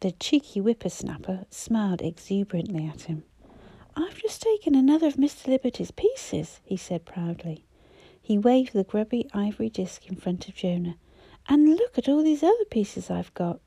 The 0.01 0.11
cheeky 0.11 0.59
whippersnapper 0.59 1.47
smiled 1.49 2.03
exuberantly 2.03 2.89
at 2.89 3.03
him. 3.03 3.23
I've 3.95 4.19
just 4.19 4.43
taken 4.43 4.75
another 4.75 5.07
of 5.07 5.15
Mr. 5.15 5.47
Liberty's 5.47 5.93
pieces, 5.93 6.59
he 6.65 6.77
said 6.77 7.05
proudly. 7.05 7.65
He 8.21 8.39
waved 8.39 8.73
the 8.73 8.83
grubby 8.83 9.29
ivory 9.33 9.71
disc 9.71 10.09
in 10.09 10.17
front 10.17 10.49
of 10.49 10.57
Jonah. 10.57 10.97
And 11.49 11.69
look 11.69 11.97
at 11.97 12.09
all 12.09 12.25
these 12.25 12.43
other 12.43 12.65
pieces 12.69 13.13
I've 13.13 13.33
got. 13.35 13.61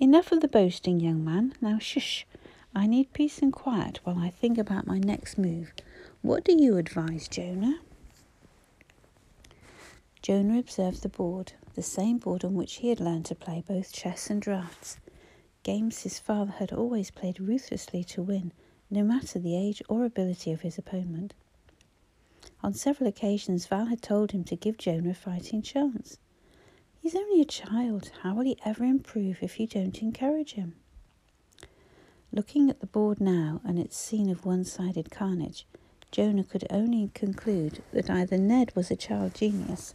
Enough 0.00 0.32
of 0.32 0.40
the 0.40 0.48
boasting, 0.48 1.00
young 1.00 1.22
man. 1.22 1.52
Now 1.60 1.78
shush. 1.78 2.26
I 2.76 2.88
need 2.88 3.12
peace 3.12 3.38
and 3.38 3.52
quiet 3.52 4.00
while 4.02 4.18
I 4.18 4.30
think 4.30 4.58
about 4.58 4.86
my 4.86 4.98
next 4.98 5.38
move. 5.38 5.72
What 6.22 6.44
do 6.44 6.60
you 6.60 6.76
advise, 6.76 7.28
Jonah? 7.28 7.78
Jonah 10.22 10.58
observed 10.58 11.02
the 11.02 11.08
board, 11.08 11.52
the 11.74 11.82
same 11.82 12.18
board 12.18 12.44
on 12.44 12.54
which 12.54 12.74
he 12.76 12.88
had 12.88 12.98
learned 12.98 13.26
to 13.26 13.36
play 13.36 13.62
both 13.66 13.92
chess 13.92 14.28
and 14.28 14.42
draughts. 14.42 14.96
Games 15.62 16.02
his 16.02 16.18
father 16.18 16.50
had 16.52 16.72
always 16.72 17.12
played 17.12 17.38
ruthlessly 17.38 18.02
to 18.04 18.22
win, 18.22 18.50
no 18.90 19.04
matter 19.04 19.38
the 19.38 19.56
age 19.56 19.80
or 19.88 20.04
ability 20.04 20.50
of 20.50 20.62
his 20.62 20.76
opponent. 20.76 21.32
On 22.62 22.74
several 22.74 23.08
occasions, 23.08 23.66
Val 23.66 23.86
had 23.86 24.02
told 24.02 24.32
him 24.32 24.42
to 24.44 24.56
give 24.56 24.78
Jonah 24.78 25.10
a 25.10 25.14
fighting 25.14 25.62
chance. 25.62 26.18
He's 27.00 27.14
only 27.14 27.40
a 27.40 27.44
child. 27.44 28.10
How 28.22 28.34
will 28.34 28.44
he 28.44 28.58
ever 28.64 28.82
improve 28.84 29.42
if 29.42 29.60
you 29.60 29.66
don't 29.68 30.02
encourage 30.02 30.54
him? 30.54 30.74
Looking 32.34 32.68
at 32.68 32.80
the 32.80 32.88
board 32.88 33.20
now 33.20 33.60
and 33.62 33.78
its 33.78 33.96
scene 33.96 34.28
of 34.28 34.44
one 34.44 34.64
sided 34.64 35.08
carnage, 35.08 35.68
Jonah 36.10 36.42
could 36.42 36.66
only 36.68 37.12
conclude 37.14 37.80
that 37.92 38.10
either 38.10 38.36
Ned 38.36 38.74
was 38.74 38.90
a 38.90 38.96
child 38.96 39.34
genius 39.34 39.94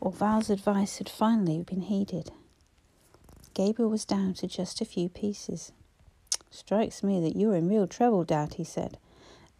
or 0.00 0.12
Val's 0.12 0.50
advice 0.50 0.98
had 0.98 1.08
finally 1.08 1.64
been 1.64 1.80
heeded. 1.80 2.30
Gabriel 3.54 3.90
was 3.90 4.04
down 4.04 4.34
to 4.34 4.46
just 4.46 4.80
a 4.80 4.84
few 4.84 5.08
pieces. 5.08 5.72
Strikes 6.48 7.02
me 7.02 7.20
that 7.22 7.34
you're 7.34 7.56
in 7.56 7.68
real 7.68 7.88
trouble, 7.88 8.22
Dad, 8.22 8.54
he 8.54 8.62
said. 8.62 8.96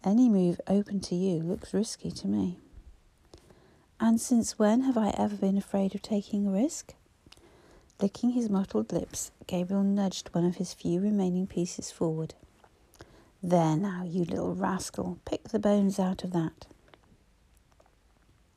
Any 0.01 0.29
move 0.29 0.61
open 0.67 1.01
to 1.01 1.15
you 1.15 1.39
looks 1.39 1.73
risky 1.73 2.11
to 2.11 2.27
me. 2.29 2.59
And 3.99 4.21
since 4.21 4.57
when 4.57 4.83
have 4.83 4.97
I 4.97 5.09
ever 5.17 5.35
been 5.35 5.57
afraid 5.57 5.95
of 5.95 6.01
taking 6.01 6.47
a 6.47 6.51
risk? 6.51 6.95
Licking 8.01 8.31
his 8.31 8.49
mottled 8.49 8.91
lips, 8.91 9.29
Gabriel 9.45 9.83
nudged 9.83 10.29
one 10.33 10.43
of 10.43 10.55
his 10.55 10.73
few 10.73 10.99
remaining 10.99 11.45
pieces 11.45 11.91
forward. 11.91 12.33
There 13.43 13.77
now, 13.77 14.03
you 14.03 14.25
little 14.25 14.55
rascal, 14.55 15.19
pick 15.23 15.49
the 15.49 15.59
bones 15.59 15.99
out 15.99 16.23
of 16.23 16.31
that. 16.33 16.65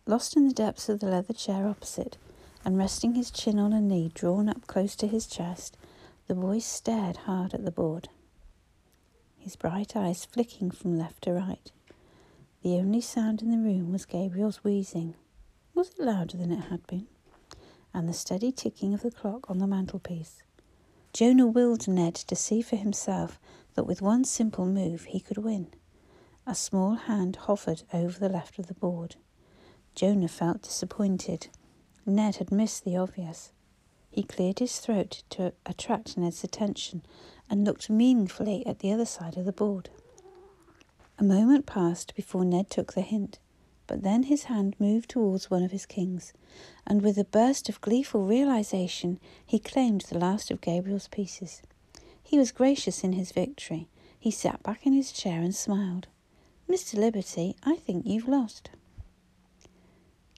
Lost 0.07 0.34
in 0.34 0.49
the 0.49 0.55
depths 0.55 0.88
of 0.88 1.01
the 1.01 1.09
leather 1.09 1.34
chair 1.34 1.68
opposite, 1.68 2.16
and 2.64 2.78
resting 2.78 3.14
his 3.14 3.30
chin 3.30 3.59
on 3.59 3.74
a 3.74 3.82
knee 3.82 4.11
drawn 4.14 4.49
up 4.49 4.66
close 4.66 4.97
to 4.97 5.07
his 5.07 5.26
chest, 5.26 5.76
the 6.26 6.34
boy 6.34 6.59
stared 6.59 7.18
hard 7.18 7.53
at 7.53 7.66
the 7.66 7.70
board, 7.70 8.09
his 9.36 9.57
bright 9.57 9.95
eyes 9.95 10.24
flicking 10.24 10.70
from 10.70 10.97
left 10.97 11.24
to 11.24 11.32
right. 11.32 11.70
The 12.62 12.76
only 12.76 13.03
sound 13.03 13.42
in 13.42 13.51
the 13.51 13.59
room 13.59 13.92
was 13.92 14.07
Gabriel's 14.07 14.64
wheezing. 14.64 15.16
Was 15.74 15.90
it 15.90 16.01
louder 16.01 16.38
than 16.38 16.51
it 16.51 16.70
had 16.70 16.86
been? 16.86 17.09
And 17.95 18.09
the 18.09 18.12
steady 18.12 18.51
ticking 18.51 18.92
of 18.92 19.03
the 19.03 19.11
clock 19.11 19.49
on 19.49 19.59
the 19.59 19.66
mantelpiece. 19.66 20.42
Jonah 21.12 21.47
willed 21.47 21.86
Ned 21.86 22.16
to 22.16 22.34
see 22.34 22.61
for 22.61 22.74
himself 22.74 23.38
that 23.74 23.86
with 23.86 24.03
one 24.03 24.24
simple 24.24 24.66
move 24.66 25.05
he 25.05 25.20
could 25.20 25.38
win. 25.38 25.68
A 26.45 26.57
small 26.57 26.95
hand 26.95 27.36
hovered 27.36 27.84
over 27.92 28.18
the 28.18 28.28
left 28.28 28.59
of 28.59 28.66
the 28.66 28.74
board. 28.74 29.14
Jonah 29.95 30.28
felt 30.28 30.62
disappointed. 30.62 31.47
Ned 32.05 32.36
had 32.36 32.51
missed 32.51 32.84
the 32.84 32.97
obvious. 32.97 33.53
He 34.11 34.24
cleared 34.24 34.59
his 34.59 34.78
throat 34.78 35.22
to 35.30 35.53
attract 35.64 36.18
Ned's 36.18 36.45
attention 36.45 37.03
and 37.49 37.64
looked 37.64 37.88
meaningfully 37.88 38.66
at 38.66 38.80
the 38.80 38.92
other 38.92 39.07
side 39.07 39.36
of 39.36 39.45
the 39.45 39.53
board. 39.53 39.88
A 41.16 41.22
moment 41.22 41.64
passed 41.64 42.14
before 42.16 42.45
Ned 42.45 42.70
took 42.70 42.92
the 42.92 43.03
hint. 43.03 43.38
But 43.87 44.03
then 44.03 44.24
his 44.24 44.45
hand 44.45 44.76
moved 44.78 45.11
towards 45.11 45.51
one 45.51 45.62
of 45.62 45.70
his 45.70 45.85
kings, 45.85 46.32
and 46.87 47.03
with 47.03 47.18
a 47.18 47.24
burst 47.24 47.68
of 47.68 47.80
gleeful 47.80 48.24
realization, 48.24 49.20
he 49.45 49.59
claimed 49.59 50.03
the 50.03 50.18
last 50.18 50.51
of 50.51 50.61
Gabriel's 50.61 51.09
pieces. 51.09 51.61
He 52.22 52.39
was 52.39 52.53
gracious 52.53 53.05
in 53.05 53.12
his 53.12 53.32
victory. 53.32 53.89
He 54.18 54.30
sat 54.30 54.62
back 54.62 54.87
in 54.87 54.95
his 54.95 55.12
chair 55.12 55.43
and 55.43 55.55
smiled. 55.55 56.09
Mr. 56.68 56.95
Liberty, 56.95 57.55
I 57.62 57.76
think 57.76 58.07
you've 58.07 58.26
lost. 58.28 58.70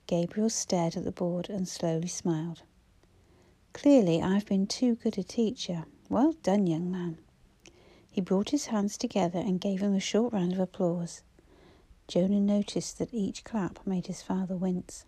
Gabriel 0.07 0.49
stared 0.49 0.97
at 0.97 1.05
the 1.05 1.11
board 1.11 1.49
and 1.49 1.67
slowly 1.67 2.07
smiled. 2.07 2.63
Clearly, 3.71 4.21
I've 4.21 4.45
been 4.45 4.67
too 4.67 4.95
good 4.95 5.17
a 5.17 5.23
teacher. 5.23 5.85
Well 6.09 6.33
done, 6.43 6.67
young 6.67 6.91
man. 6.91 7.17
He 8.09 8.21
brought 8.21 8.49
his 8.49 8.67
hands 8.67 8.97
together 8.97 9.39
and 9.39 9.61
gave 9.61 9.81
him 9.81 9.93
a 9.93 9.99
short 9.99 10.33
round 10.33 10.53
of 10.53 10.59
applause. 10.59 11.21
Jonah 12.07 12.39
noticed 12.39 12.97
that 12.99 13.13
each 13.13 13.43
clap 13.43 13.85
made 13.85 14.07
his 14.07 14.21
father 14.21 14.55
wince. 14.55 15.05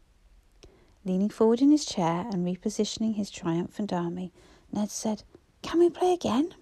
Leaning 1.05 1.29
forward 1.29 1.61
in 1.61 1.71
his 1.71 1.85
chair 1.85 2.27
and 2.29 2.45
repositioning 2.45 3.15
his 3.15 3.31
triumphant 3.31 3.93
army, 3.93 4.33
Ned 4.71 4.91
said, 4.91 5.23
Can 5.61 5.79
we 5.79 5.89
play 5.89 6.13
again? 6.13 6.53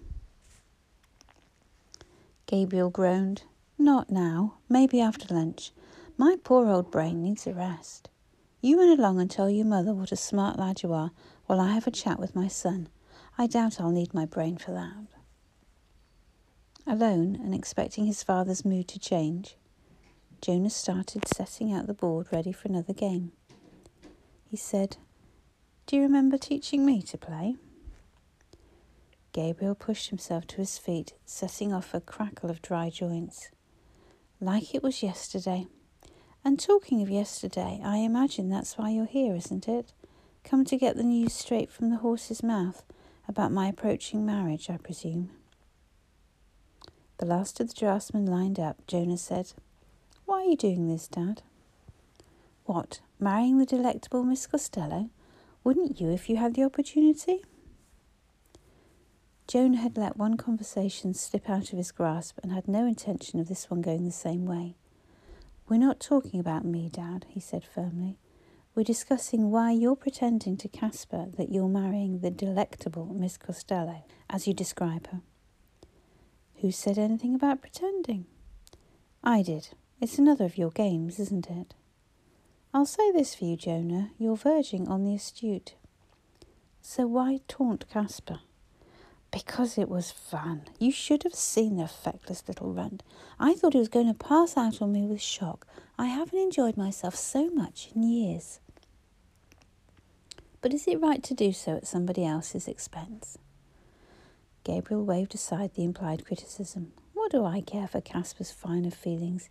Gabriel 2.46 2.88
groaned. 2.88 3.42
Not 3.76 4.10
now. 4.10 4.54
Maybe 4.68 5.00
after 5.00 5.32
lunch. 5.34 5.72
My 6.16 6.36
poor 6.42 6.68
old 6.68 6.90
brain 6.90 7.22
needs 7.22 7.46
a 7.46 7.52
rest. 7.52 8.08
You 8.60 8.78
run 8.78 8.98
along 8.98 9.20
and 9.20 9.30
tell 9.30 9.50
your 9.50 9.66
mother 9.66 9.92
what 9.92 10.12
a 10.12 10.16
smart 10.16 10.58
lad 10.58 10.82
you 10.82 10.92
are 10.92 11.10
while 11.46 11.60
I 11.60 11.72
have 11.72 11.86
a 11.86 11.92
chat 11.92 12.18
with 12.18 12.34
my 12.34 12.48
son. 12.48 12.88
I 13.36 13.46
doubt 13.46 13.80
I'll 13.80 13.90
need 13.90 14.14
my 14.14 14.24
brain 14.24 14.56
for 14.56 14.72
that. 14.72 15.06
Alone 16.86 17.36
and 17.36 17.54
expecting 17.54 18.06
his 18.06 18.22
father's 18.22 18.64
mood 18.64 18.88
to 18.88 18.98
change, 18.98 19.56
Jonah 20.40 20.70
started 20.70 21.26
setting 21.26 21.72
out 21.72 21.86
the 21.86 21.94
board 21.94 22.28
ready 22.32 22.52
for 22.52 22.68
another 22.68 22.92
game. 22.92 23.32
He 24.48 24.56
said, 24.56 24.96
Do 25.86 25.96
you 25.96 26.02
remember 26.02 26.38
teaching 26.38 26.86
me 26.86 27.02
to 27.02 27.18
play? 27.18 27.56
Gabriel 29.32 29.74
pushed 29.74 30.08
himself 30.08 30.46
to 30.48 30.56
his 30.56 30.78
feet, 30.78 31.12
setting 31.26 31.72
off 31.72 31.92
a 31.92 32.00
crackle 32.00 32.50
of 32.50 32.62
dry 32.62 32.88
joints. 32.88 33.50
Like 34.40 34.74
it 34.74 34.82
was 34.82 35.02
yesterday. 35.02 35.66
And 36.44 36.58
talking 36.58 37.02
of 37.02 37.10
yesterday, 37.10 37.80
I 37.84 37.98
imagine 37.98 38.48
that's 38.48 38.78
why 38.78 38.90
you're 38.90 39.06
here, 39.06 39.34
isn't 39.34 39.68
it? 39.68 39.92
Come 40.44 40.64
to 40.66 40.78
get 40.78 40.96
the 40.96 41.02
news 41.02 41.32
straight 41.32 41.70
from 41.70 41.90
the 41.90 41.96
horse's 41.96 42.42
mouth 42.42 42.84
about 43.26 43.52
my 43.52 43.68
approaching 43.68 44.24
marriage, 44.24 44.70
I 44.70 44.78
presume. 44.78 45.30
The 47.18 47.26
last 47.26 47.60
of 47.60 47.68
the 47.68 47.74
draftsmen 47.74 48.26
lined 48.26 48.60
up. 48.60 48.86
Jonah 48.86 49.18
said, 49.18 49.52
Why 50.28 50.42
are 50.42 50.50
you 50.50 50.56
doing 50.56 50.88
this, 50.88 51.08
Dad? 51.08 51.40
What, 52.66 53.00
marrying 53.18 53.56
the 53.56 53.64
delectable 53.64 54.24
Miss 54.24 54.46
Costello? 54.46 55.08
Wouldn't 55.64 56.02
you 56.02 56.10
if 56.10 56.28
you 56.28 56.36
had 56.36 56.52
the 56.52 56.64
opportunity? 56.64 57.42
Jonah 59.46 59.78
had 59.78 59.96
let 59.96 60.18
one 60.18 60.36
conversation 60.36 61.14
slip 61.14 61.48
out 61.48 61.72
of 61.72 61.78
his 61.78 61.90
grasp 61.92 62.38
and 62.42 62.52
had 62.52 62.68
no 62.68 62.84
intention 62.84 63.40
of 63.40 63.48
this 63.48 63.70
one 63.70 63.80
going 63.80 64.04
the 64.04 64.10
same 64.10 64.44
way. 64.44 64.74
We're 65.66 65.78
not 65.78 65.98
talking 65.98 66.40
about 66.40 66.62
me, 66.62 66.90
Dad, 66.90 67.24
he 67.30 67.40
said 67.40 67.64
firmly. 67.64 68.18
We're 68.74 68.84
discussing 68.84 69.50
why 69.50 69.70
you're 69.70 69.96
pretending 69.96 70.58
to 70.58 70.68
Caspar 70.68 71.28
that 71.38 71.50
you're 71.50 71.70
marrying 71.70 72.18
the 72.18 72.30
delectable 72.30 73.06
Miss 73.06 73.38
Costello, 73.38 74.04
as 74.28 74.46
you 74.46 74.52
describe 74.52 75.06
her. 75.06 75.22
Who 76.56 76.70
said 76.70 76.98
anything 76.98 77.34
about 77.34 77.62
pretending? 77.62 78.26
I 79.24 79.40
did. 79.40 79.70
It's 80.00 80.16
another 80.16 80.44
of 80.44 80.56
your 80.56 80.70
games, 80.70 81.18
isn't 81.18 81.50
it? 81.50 81.74
I'll 82.72 82.86
say 82.86 83.10
this 83.10 83.34
for 83.34 83.46
you, 83.46 83.56
Jonah. 83.56 84.10
You're 84.16 84.36
verging 84.36 84.86
on 84.86 85.02
the 85.02 85.14
astute. 85.14 85.74
So 86.80 87.06
why 87.08 87.40
taunt 87.48 87.88
Caspar? 87.90 88.38
Because 89.32 89.76
it 89.76 89.88
was 89.88 90.12
fun. 90.12 90.62
You 90.78 90.92
should 90.92 91.24
have 91.24 91.34
seen 91.34 91.76
the 91.76 91.88
feckless 91.88 92.44
little 92.46 92.72
runt. 92.72 93.02
I 93.40 93.54
thought 93.54 93.72
he 93.72 93.80
was 93.80 93.88
going 93.88 94.06
to 94.06 94.14
pass 94.14 94.56
out 94.56 94.80
on 94.80 94.92
me 94.92 95.02
with 95.02 95.20
shock. 95.20 95.66
I 95.98 96.06
haven't 96.06 96.38
enjoyed 96.38 96.76
myself 96.76 97.16
so 97.16 97.50
much 97.50 97.90
in 97.92 98.04
years. 98.04 98.60
But 100.60 100.72
is 100.72 100.86
it 100.86 101.00
right 101.00 101.24
to 101.24 101.34
do 101.34 101.52
so 101.52 101.76
at 101.76 101.88
somebody 101.88 102.24
else's 102.24 102.68
expense? 102.68 103.36
Gabriel 104.62 105.04
waved 105.04 105.34
aside 105.34 105.74
the 105.74 105.84
implied 105.84 106.24
criticism. 106.24 106.92
What 107.14 107.32
do 107.32 107.44
I 107.44 107.62
care 107.62 107.88
for 107.88 108.00
Caspar's 108.00 108.52
finer 108.52 108.90
feelings? 108.92 109.50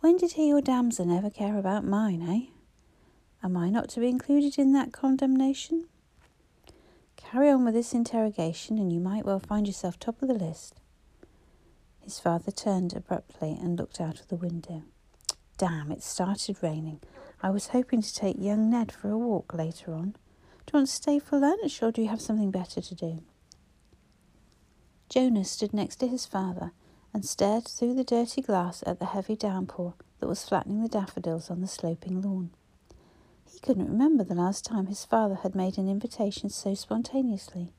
When 0.00 0.16
did 0.16 0.32
he 0.32 0.52
or 0.52 0.60
Damson 0.60 1.10
ever 1.10 1.30
care 1.30 1.58
about 1.58 1.84
mine, 1.84 2.22
eh? 2.22 2.52
Am 3.42 3.56
I 3.56 3.70
not 3.70 3.88
to 3.90 4.00
be 4.00 4.08
included 4.08 4.58
in 4.58 4.72
that 4.72 4.92
condemnation? 4.92 5.86
Carry 7.16 7.50
on 7.50 7.64
with 7.64 7.74
this 7.74 7.92
interrogation, 7.92 8.78
and 8.78 8.92
you 8.92 9.00
might 9.00 9.24
well 9.24 9.40
find 9.40 9.66
yourself 9.66 9.98
top 9.98 10.22
of 10.22 10.28
the 10.28 10.34
list. 10.34 10.80
His 12.00 12.20
father 12.20 12.52
turned 12.52 12.94
abruptly 12.94 13.58
and 13.60 13.76
looked 13.76 14.00
out 14.00 14.20
of 14.20 14.28
the 14.28 14.36
window. 14.36 14.84
Damn, 15.58 15.90
it 15.90 16.02
started 16.02 16.62
raining. 16.62 17.00
I 17.42 17.50
was 17.50 17.68
hoping 17.68 18.02
to 18.02 18.14
take 18.14 18.36
young 18.38 18.70
Ned 18.70 18.92
for 18.92 19.10
a 19.10 19.18
walk 19.18 19.54
later 19.54 19.92
on. 19.92 20.10
Do 20.66 20.72
you 20.72 20.78
want 20.78 20.88
to 20.88 20.92
stay 20.92 21.18
for 21.18 21.38
lunch, 21.38 21.82
or 21.82 21.90
do 21.90 22.02
you 22.02 22.08
have 22.08 22.20
something 22.20 22.50
better 22.50 22.80
to 22.80 22.94
do? 22.94 23.22
Jonah 25.08 25.44
stood 25.44 25.72
next 25.72 25.96
to 25.96 26.06
his 26.06 26.26
father 26.26 26.72
and 27.16 27.24
stared 27.24 27.66
through 27.66 27.94
the 27.94 28.04
dirty 28.04 28.42
glass 28.42 28.84
at 28.86 28.98
the 28.98 29.06
heavy 29.06 29.34
downpour 29.34 29.94
that 30.20 30.28
was 30.28 30.44
flattening 30.44 30.82
the 30.82 30.88
daffodils 30.88 31.50
on 31.50 31.62
the 31.62 31.66
sloping 31.66 32.20
lawn. 32.20 32.50
He 33.50 33.58
couldn't 33.58 33.88
remember 33.88 34.22
the 34.22 34.34
last 34.34 34.66
time 34.66 34.84
his 34.84 35.06
father 35.06 35.36
had 35.36 35.54
made 35.54 35.78
an 35.78 35.88
invitation 35.88 36.50
so 36.50 36.74
spontaneously. 36.74 37.72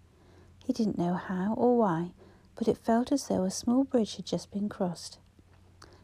He 0.65 0.73
didn't 0.73 0.97
know 0.97 1.13
how 1.13 1.53
or 1.53 1.77
why, 1.77 2.13
but 2.55 2.67
it 2.67 2.79
felt 2.79 3.11
as 3.11 3.27
though 3.27 3.43
a 3.43 3.51
small 3.51 3.83
bridge 3.83 4.15
had 4.15 4.25
just 4.25 4.49
been 4.49 4.69
crossed. 4.69 5.19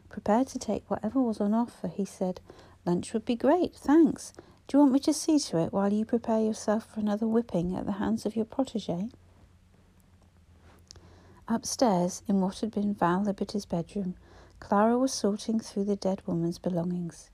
Prepared 0.08 0.46
to 0.46 0.58
take 0.60 0.88
whatever 0.88 1.20
was 1.20 1.40
on 1.40 1.54
offer, 1.54 1.88
he 1.88 2.04
said, 2.04 2.40
Lunch 2.86 3.12
would 3.12 3.24
be 3.24 3.34
great, 3.34 3.74
thanks. 3.74 4.32
Do 4.68 4.76
you 4.76 4.82
want 4.82 4.92
me 4.92 5.00
to 5.00 5.12
see 5.12 5.40
to 5.40 5.58
it 5.58 5.72
while 5.72 5.92
you 5.92 6.04
prepare 6.04 6.40
yourself 6.40 6.86
for 6.86 7.00
another 7.00 7.26
whipping 7.26 7.74
at 7.74 7.84
the 7.84 7.98
hands 7.98 8.26
of 8.26 8.36
your 8.36 8.44
protege? 8.44 9.08
Upstairs, 11.46 12.22
in 12.26 12.40
what 12.40 12.60
had 12.60 12.70
been 12.70 12.94
Val 12.94 13.20
Liberty's 13.20 13.66
bedroom, 13.66 14.14
Clara 14.60 14.96
was 14.96 15.12
sorting 15.12 15.60
through 15.60 15.84
the 15.84 15.94
dead 15.94 16.26
woman's 16.26 16.58
belongings. 16.58 17.28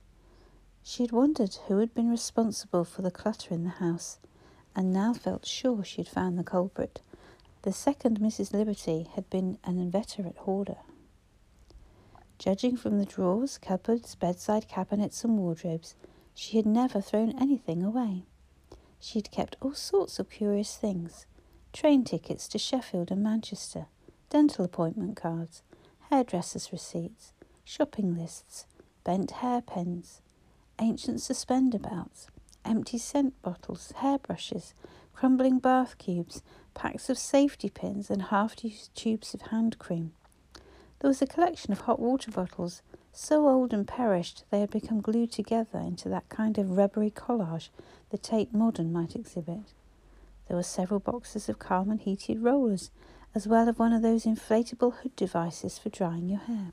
She 0.82 1.04
had 1.04 1.12
wondered 1.12 1.54
who 1.54 1.78
had 1.78 1.94
been 1.94 2.10
responsible 2.10 2.84
for 2.84 3.02
the 3.02 3.12
clutter 3.12 3.54
in 3.54 3.62
the 3.62 3.70
house, 3.70 4.18
and 4.74 4.92
now 4.92 5.14
felt 5.14 5.46
sure 5.46 5.84
she 5.84 5.98
had 5.98 6.08
found 6.08 6.36
the 6.36 6.42
culprit. 6.42 7.00
The 7.62 7.72
second 7.72 8.18
Mrs. 8.18 8.52
Liberty 8.52 9.04
had 9.14 9.30
been 9.30 9.58
an 9.62 9.78
inveterate 9.78 10.38
hoarder. 10.38 10.78
Judging 12.36 12.76
from 12.76 12.98
the 12.98 13.06
drawers, 13.06 13.58
cupboards, 13.58 14.16
bedside 14.16 14.66
cabinets, 14.66 15.22
and 15.22 15.38
wardrobes, 15.38 15.94
she 16.34 16.56
had 16.56 16.66
never 16.66 17.00
thrown 17.00 17.30
anything 17.38 17.84
away. 17.84 18.24
She 18.98 19.20
had 19.20 19.30
kept 19.30 19.56
all 19.60 19.74
sorts 19.74 20.18
of 20.18 20.30
curious 20.30 20.76
things 20.76 21.26
train 21.72 22.02
tickets 22.02 22.48
to 22.48 22.58
Sheffield 22.58 23.12
and 23.12 23.22
Manchester, 23.22 23.86
dental 24.30 24.64
appointment 24.64 25.16
cards, 25.16 25.62
hairdressers' 26.08 26.72
receipts, 26.72 27.32
shopping 27.64 28.16
lists, 28.16 28.64
bent 29.02 29.32
hairpins, 29.32 30.22
ancient 30.80 31.20
suspender 31.20 31.80
belts, 31.80 32.28
empty 32.64 32.96
scent 32.96 33.34
bottles, 33.42 33.92
hairbrushes, 33.96 34.72
crumbling 35.12 35.58
bath 35.58 35.98
cubes, 35.98 36.42
packs 36.74 37.10
of 37.10 37.18
safety 37.18 37.68
pins, 37.68 38.08
and 38.08 38.22
half 38.22 38.64
used 38.64 38.94
tubes 38.94 39.34
of 39.34 39.42
hand 39.42 39.78
cream. 39.78 40.12
There 41.00 41.08
was 41.08 41.20
a 41.20 41.26
collection 41.26 41.72
of 41.72 41.80
hot 41.80 41.98
water 41.98 42.30
bottles, 42.30 42.82
so 43.12 43.48
old 43.48 43.74
and 43.74 43.86
perished 43.86 44.44
they 44.50 44.60
had 44.60 44.70
become 44.70 45.00
glued 45.00 45.32
together 45.32 45.80
into 45.80 46.08
that 46.08 46.28
kind 46.28 46.56
of 46.56 46.76
rubbery 46.76 47.10
collage 47.10 47.70
the 48.10 48.18
Tate 48.18 48.54
Modern 48.54 48.92
might 48.92 49.16
exhibit. 49.16 49.74
There 50.46 50.56
were 50.56 50.62
several 50.62 51.00
boxes 51.00 51.48
of 51.48 51.58
Carmen 51.58 51.98
heated 51.98 52.42
rollers, 52.42 52.90
as 53.34 53.46
well 53.46 53.68
as 53.68 53.78
one 53.78 53.92
of 53.92 54.02
those 54.02 54.24
inflatable 54.24 54.94
hood 54.96 55.14
devices 55.16 55.78
for 55.78 55.88
drying 55.88 56.28
your 56.28 56.40
hair. 56.40 56.72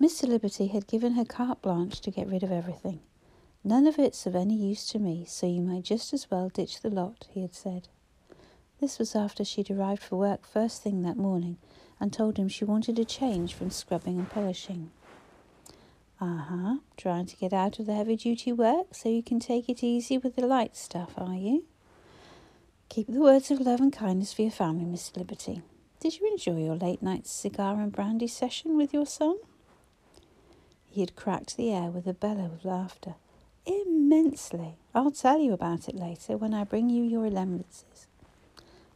Mr. 0.00 0.26
Liberty 0.26 0.66
had 0.66 0.88
given 0.88 1.14
her 1.14 1.24
carte 1.24 1.62
blanche 1.62 2.00
to 2.00 2.10
get 2.10 2.28
rid 2.28 2.42
of 2.42 2.50
everything. 2.50 3.00
None 3.62 3.86
of 3.86 3.98
it's 3.98 4.26
of 4.26 4.34
any 4.34 4.56
use 4.56 4.86
to 4.88 4.98
me, 4.98 5.24
so 5.28 5.46
you 5.46 5.60
might 5.60 5.84
just 5.84 6.12
as 6.12 6.28
well 6.28 6.48
ditch 6.48 6.80
the 6.80 6.90
lot, 6.90 7.28
he 7.30 7.42
had 7.42 7.54
said. 7.54 7.86
This 8.80 8.98
was 8.98 9.14
after 9.14 9.44
she'd 9.44 9.70
arrived 9.70 10.02
for 10.02 10.16
work 10.16 10.44
first 10.44 10.82
thing 10.82 11.02
that 11.02 11.16
morning 11.16 11.58
and 12.00 12.12
told 12.12 12.36
him 12.36 12.48
she 12.48 12.64
wanted 12.64 12.98
a 12.98 13.04
change 13.04 13.54
from 13.54 13.70
scrubbing 13.70 14.18
and 14.18 14.28
polishing. 14.28 14.90
Uh 16.20 16.38
huh, 16.38 16.76
trying 16.96 17.26
to 17.26 17.36
get 17.36 17.52
out 17.52 17.78
of 17.78 17.86
the 17.86 17.94
heavy 17.94 18.16
duty 18.16 18.52
work 18.52 18.94
so 18.94 19.08
you 19.08 19.22
can 19.22 19.38
take 19.38 19.68
it 19.68 19.84
easy 19.84 20.18
with 20.18 20.34
the 20.34 20.46
light 20.46 20.76
stuff, 20.76 21.12
are 21.16 21.36
you? 21.36 21.64
Keep 22.92 23.06
the 23.06 23.20
words 23.20 23.50
of 23.50 23.58
love 23.58 23.80
and 23.80 23.90
kindness 23.90 24.34
for 24.34 24.42
your 24.42 24.50
family, 24.50 24.84
Miss 24.84 25.16
Liberty. 25.16 25.62
Did 25.98 26.20
you 26.20 26.30
enjoy 26.30 26.62
your 26.62 26.76
late 26.76 27.02
night 27.02 27.26
cigar 27.26 27.80
and 27.80 27.90
brandy 27.90 28.26
session 28.26 28.76
with 28.76 28.92
your 28.92 29.06
son? 29.06 29.38
He 30.90 31.00
had 31.00 31.16
cracked 31.16 31.56
the 31.56 31.72
air 31.72 31.90
with 31.90 32.06
a 32.06 32.12
bellow 32.12 32.44
of 32.52 32.66
laughter. 32.66 33.14
Immensely. 33.64 34.76
I'll 34.94 35.10
tell 35.10 35.40
you 35.40 35.54
about 35.54 35.88
it 35.88 35.94
later 35.94 36.36
when 36.36 36.52
I 36.52 36.64
bring 36.64 36.90
you 36.90 37.02
your 37.02 37.22
remembrances. 37.22 38.08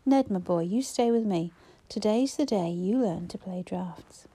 Ned, 0.05 0.31
my 0.31 0.41
boy, 0.41 0.65
you 0.65 0.83
stay 0.83 1.11
with 1.11 1.25
me. 1.25 1.53
Today's 1.89 2.37
the 2.37 2.45
day 2.45 2.69
you 2.69 2.99
learn 2.99 3.29
to 3.29 3.39
play 3.39 3.63
draughts. 3.65 4.29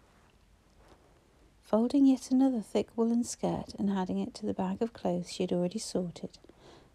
Folding 1.62 2.08
yet 2.08 2.32
another 2.32 2.62
thick 2.62 2.88
woolen 2.96 3.24
skirt 3.24 3.76
and 3.78 3.92
adding 3.92 4.18
it 4.18 4.34
to 4.34 4.48
the 4.48 4.56
bag 4.56 4.82
of 4.82 4.94
clothes 4.94 5.32
she 5.32 5.44
had 5.44 5.54
already 5.54 5.78
sorted, 5.78 6.40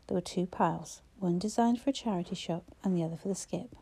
there 0.08 0.16
were 0.16 0.20
two 0.20 0.46
piles, 0.46 1.00
one 1.18 1.38
designed 1.38 1.80
for 1.80 1.90
a 1.90 1.92
charity 1.92 2.34
shop 2.34 2.64
and 2.82 2.96
the 2.96 3.02
other 3.02 3.16
for 3.16 3.28
the 3.28 3.34
skip. 3.34 3.74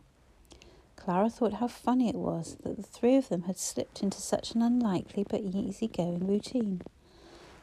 Clara 0.96 1.28
thought 1.28 1.54
how 1.54 1.68
funny 1.68 2.08
it 2.08 2.14
was 2.14 2.56
that 2.62 2.76
the 2.76 2.82
three 2.82 3.16
of 3.16 3.28
them 3.28 3.42
had 3.42 3.58
slipped 3.58 4.02
into 4.02 4.20
such 4.20 4.52
an 4.52 4.62
unlikely 4.62 5.24
but 5.28 5.40
easy-going 5.40 6.26
routine. 6.26 6.80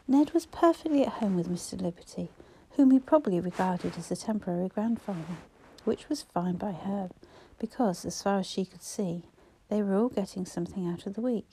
Ned 0.07 0.31
was 0.31 0.45
perfectly 0.45 1.03
at 1.03 1.13
home 1.13 1.35
with 1.35 1.49
Mr. 1.49 1.81
Liberty, 1.81 2.29
whom 2.71 2.91
he 2.91 2.99
probably 2.99 3.39
regarded 3.39 3.97
as 3.97 4.11
a 4.11 4.15
temporary 4.15 4.67
grandfather, 4.69 5.37
which 5.85 6.09
was 6.09 6.21
fine 6.21 6.55
by 6.55 6.71
her, 6.71 7.09
because, 7.57 8.05
as 8.05 8.21
far 8.21 8.39
as 8.39 8.45
she 8.45 8.65
could 8.65 8.83
see, 8.83 9.23
they 9.69 9.81
were 9.81 9.95
all 9.95 10.09
getting 10.09 10.45
something 10.45 10.87
out 10.87 11.05
of 11.05 11.15
the 11.15 11.21
week. 11.21 11.47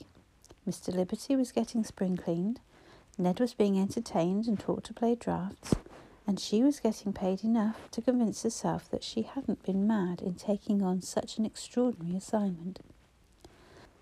Mr. 0.67 0.93
Liberty 0.93 1.35
was 1.35 1.51
getting 1.51 1.83
spring 1.83 2.17
cleaned, 2.17 2.59
Ned 3.17 3.39
was 3.39 3.53
being 3.53 3.79
entertained 3.79 4.47
and 4.47 4.59
taught 4.59 4.83
to 4.85 4.93
play 4.93 5.15
draughts, 5.15 5.75
and 6.29 6.39
she 6.39 6.61
was 6.61 6.79
getting 6.79 7.11
paid 7.11 7.43
enough 7.43 7.89
to 7.89 8.03
convince 8.03 8.43
herself 8.43 8.87
that 8.91 9.03
she 9.03 9.23
hadn't 9.23 9.63
been 9.63 9.87
mad 9.87 10.21
in 10.21 10.35
taking 10.35 10.83
on 10.83 11.01
such 11.01 11.39
an 11.39 11.43
extraordinary 11.43 12.15
assignment. 12.15 12.79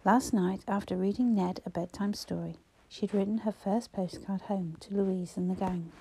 Last 0.04 0.34
night, 0.34 0.60
after 0.68 0.98
reading 0.98 1.34
Ned 1.34 1.62
a 1.66 1.70
bedtime 1.70 2.14
story, 2.14 2.58
she'd 2.90 3.14
written 3.14 3.38
her 3.40 3.54
first 3.54 3.94
postcard 3.94 4.42
home 4.42 4.76
to 4.82 4.94
Louise 4.94 5.38
and 5.38 5.50
the 5.50 5.56
gang. 5.56 5.94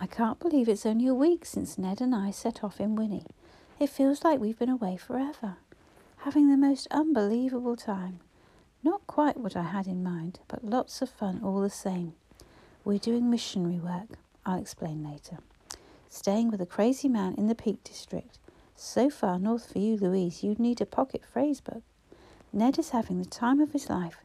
I 0.00 0.08
can't 0.08 0.40
believe 0.40 0.68
it's 0.68 0.84
only 0.84 1.06
a 1.06 1.14
week 1.14 1.46
since 1.46 1.78
Ned 1.78 2.00
and 2.00 2.12
I 2.12 2.32
set 2.32 2.64
off 2.64 2.80
in 2.80 2.96
Winnie. 2.96 3.26
It 3.78 3.88
feels 3.88 4.24
like 4.24 4.40
we've 4.40 4.58
been 4.58 4.68
away 4.68 4.96
forever, 4.96 5.58
having 6.24 6.50
the 6.50 6.56
most 6.56 6.88
unbelievable 6.90 7.76
time. 7.76 8.18
Not 8.82 9.06
quite 9.06 9.36
what 9.36 9.54
I 9.54 9.62
had 9.62 9.86
in 9.86 10.02
mind, 10.02 10.40
but 10.48 10.64
lots 10.64 11.02
of 11.02 11.08
fun 11.08 11.40
all 11.44 11.60
the 11.60 11.70
same. 11.70 12.14
We're 12.84 12.98
doing 12.98 13.30
missionary 13.30 13.78
work. 13.78 14.18
I'll 14.44 14.58
explain 14.58 15.04
later. 15.04 15.38
Staying 16.08 16.50
with 16.50 16.60
a 16.60 16.66
crazy 16.66 17.08
man 17.08 17.34
in 17.38 17.46
the 17.46 17.54
Peak 17.54 17.84
District. 17.84 18.38
So 18.74 19.08
far 19.08 19.38
north 19.38 19.72
for 19.72 19.78
you, 19.78 19.96
Louise, 19.96 20.42
you'd 20.42 20.58
need 20.58 20.80
a 20.80 20.86
pocket 20.86 21.22
phrase 21.24 21.60
book. 21.60 21.82
Ned 22.52 22.80
is 22.80 22.90
having 22.90 23.20
the 23.20 23.24
time 23.24 23.60
of 23.60 23.72
his 23.72 23.88
life. 23.88 24.16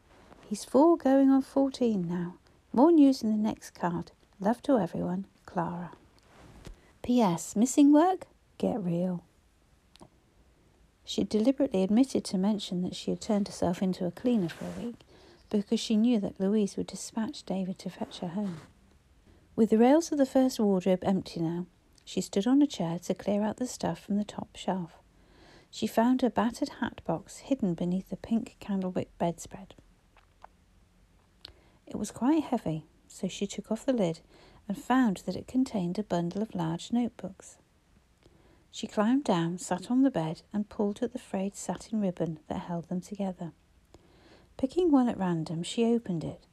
He's 0.49 0.65
four 0.65 0.97
going 0.97 1.29
on 1.29 1.43
fourteen 1.43 2.07
now. 2.07 2.35
More 2.73 2.91
news 2.91 3.21
in 3.21 3.29
the 3.29 3.37
next 3.37 3.71
card. 3.71 4.11
Love 4.39 4.63
to 4.63 4.79
everyone, 4.79 5.25
Clara. 5.45 5.91
P.S. 7.03 7.55
Missing 7.55 7.93
work? 7.93 8.25
Get 8.57 8.83
real. 8.83 9.23
She 11.05 11.23
deliberately 11.23 11.83
admitted 11.83 12.25
to 12.25 12.37
mention 12.37 12.81
that 12.81 12.95
she 12.95 13.11
had 13.11 13.21
turned 13.21 13.47
herself 13.47 13.81
into 13.83 14.05
a 14.05 14.11
cleaner 14.11 14.49
for 14.49 14.65
a 14.65 14.83
week 14.83 14.95
because 15.49 15.79
she 15.79 15.95
knew 15.95 16.19
that 16.19 16.39
Louise 16.39 16.77
would 16.77 16.87
dispatch 16.87 17.43
David 17.43 17.79
to 17.79 17.89
fetch 17.89 18.19
her 18.19 18.29
home. 18.29 18.61
With 19.55 19.69
the 19.69 19.77
rails 19.77 20.11
of 20.11 20.17
the 20.17 20.25
first 20.25 20.59
wardrobe 20.59 21.03
empty 21.03 21.39
now, 21.39 21.65
she 22.05 22.21
stood 22.21 22.47
on 22.47 22.61
a 22.61 22.67
chair 22.67 22.99
to 22.99 23.13
clear 23.13 23.41
out 23.43 23.57
the 23.57 23.67
stuff 23.67 23.99
from 23.99 24.17
the 24.17 24.23
top 24.23 24.55
shelf. 24.55 24.93
She 25.69 25.87
found 25.87 26.23
a 26.23 26.29
battered 26.29 26.69
hat 26.79 27.01
box 27.05 27.37
hidden 27.37 27.73
beneath 27.73 28.11
a 28.11 28.15
pink 28.15 28.55
candlewick 28.59 29.09
bedspread. 29.17 29.75
It 31.85 31.97
was 31.97 32.11
quite 32.11 32.43
heavy, 32.43 32.85
so 33.07 33.27
she 33.27 33.47
took 33.47 33.71
off 33.71 33.85
the 33.85 33.93
lid 33.93 34.19
and 34.67 34.77
found 34.77 35.23
that 35.25 35.35
it 35.35 35.47
contained 35.47 35.97
a 35.97 36.03
bundle 36.03 36.41
of 36.41 36.55
large 36.55 36.91
notebooks. 36.91 37.57
She 38.71 38.87
climbed 38.87 39.23
down, 39.23 39.57
sat 39.57 39.89
on 39.89 40.03
the 40.03 40.11
bed, 40.11 40.43
and 40.53 40.69
pulled 40.69 41.01
at 41.01 41.13
the 41.13 41.19
frayed 41.19 41.55
satin 41.55 41.99
ribbon 41.99 42.39
that 42.47 42.59
held 42.59 42.89
them 42.89 43.01
together. 43.01 43.53
Picking 44.57 44.89
one 44.89 45.07
at 45.07 45.19
random, 45.19 45.61
she 45.61 45.85
opened 45.85 46.23
it, 46.23 46.47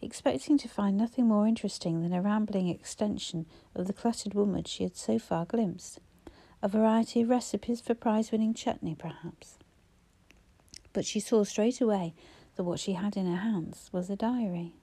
expecting 0.00 0.56
to 0.56 0.68
find 0.68 0.96
nothing 0.96 1.26
more 1.26 1.46
interesting 1.46 2.00
than 2.00 2.14
a 2.14 2.22
rambling 2.22 2.68
extension 2.68 3.44
of 3.74 3.86
the 3.86 3.92
cluttered 3.92 4.32
woman 4.32 4.64
she 4.64 4.82
had 4.82 4.96
so 4.96 5.18
far 5.18 5.44
glimpsed. 5.44 6.00
A 6.62 6.68
variety 6.68 7.20
of 7.20 7.28
recipes 7.28 7.82
for 7.82 7.94
prize 7.94 8.32
winning 8.32 8.54
chutney, 8.54 8.94
perhaps. 8.94 9.58
But 10.94 11.04
she 11.04 11.20
saw 11.20 11.44
straight 11.44 11.82
away 11.82 12.14
that 12.56 12.64
what 12.64 12.80
she 12.80 12.94
had 12.94 13.16
in 13.16 13.26
her 13.26 13.42
hands 13.42 13.90
was 13.92 14.08
a 14.08 14.16
diary. 14.16 14.74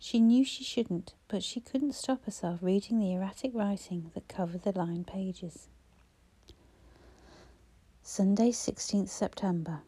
She 0.00 0.20
knew 0.20 0.44
she 0.44 0.64
shouldn't, 0.64 1.14
but 1.28 1.42
she 1.42 1.60
couldn't 1.60 1.94
stop 1.94 2.24
herself 2.24 2.58
reading 2.60 2.98
the 2.98 3.12
erratic 3.12 3.52
writing 3.54 4.10
that 4.14 4.28
covered 4.28 4.62
the 4.62 4.72
lined 4.72 5.06
pages. 5.06 5.68
Sunday, 8.02 8.50
16th 8.50 9.08
September. 9.08 9.82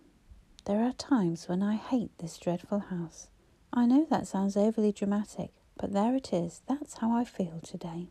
There 0.71 0.85
are 0.85 0.93
times 0.93 1.49
when 1.49 1.65
I 1.65 1.75
hate 1.75 2.17
this 2.19 2.39
dreadful 2.39 2.79
house. 2.79 3.27
I 3.73 3.87
know 3.87 4.07
that 4.09 4.29
sounds 4.29 4.57
overly 4.57 4.93
dramatic, 4.93 5.51
but 5.77 5.93
there 5.93 6.15
it 6.15 6.33
is. 6.33 6.63
That's 6.69 6.99
how 6.99 7.11
I 7.11 7.25
feel 7.25 7.59
today. 7.65 8.07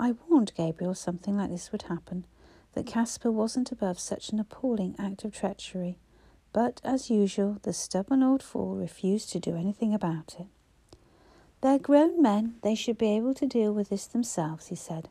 I 0.00 0.16
warned 0.26 0.50
Gabriel 0.56 0.96
something 0.96 1.36
like 1.36 1.50
this 1.50 1.70
would 1.70 1.82
happen, 1.82 2.24
that 2.72 2.88
Caspar 2.88 3.30
wasn't 3.30 3.70
above 3.70 4.00
such 4.00 4.30
an 4.30 4.40
appalling 4.40 4.96
act 4.98 5.24
of 5.24 5.32
treachery, 5.32 5.96
but 6.52 6.80
as 6.82 7.08
usual, 7.08 7.58
the 7.62 7.72
stubborn 7.72 8.24
old 8.24 8.42
fool 8.42 8.74
refused 8.74 9.30
to 9.30 9.38
do 9.38 9.54
anything 9.54 9.94
about 9.94 10.34
it. 10.40 10.48
They're 11.60 11.78
grown 11.78 12.20
men, 12.20 12.56
they 12.62 12.74
should 12.74 12.98
be 12.98 13.12
able 13.12 13.34
to 13.34 13.46
deal 13.46 13.72
with 13.72 13.90
this 13.90 14.06
themselves, 14.06 14.66
he 14.66 14.74
said, 14.74 15.08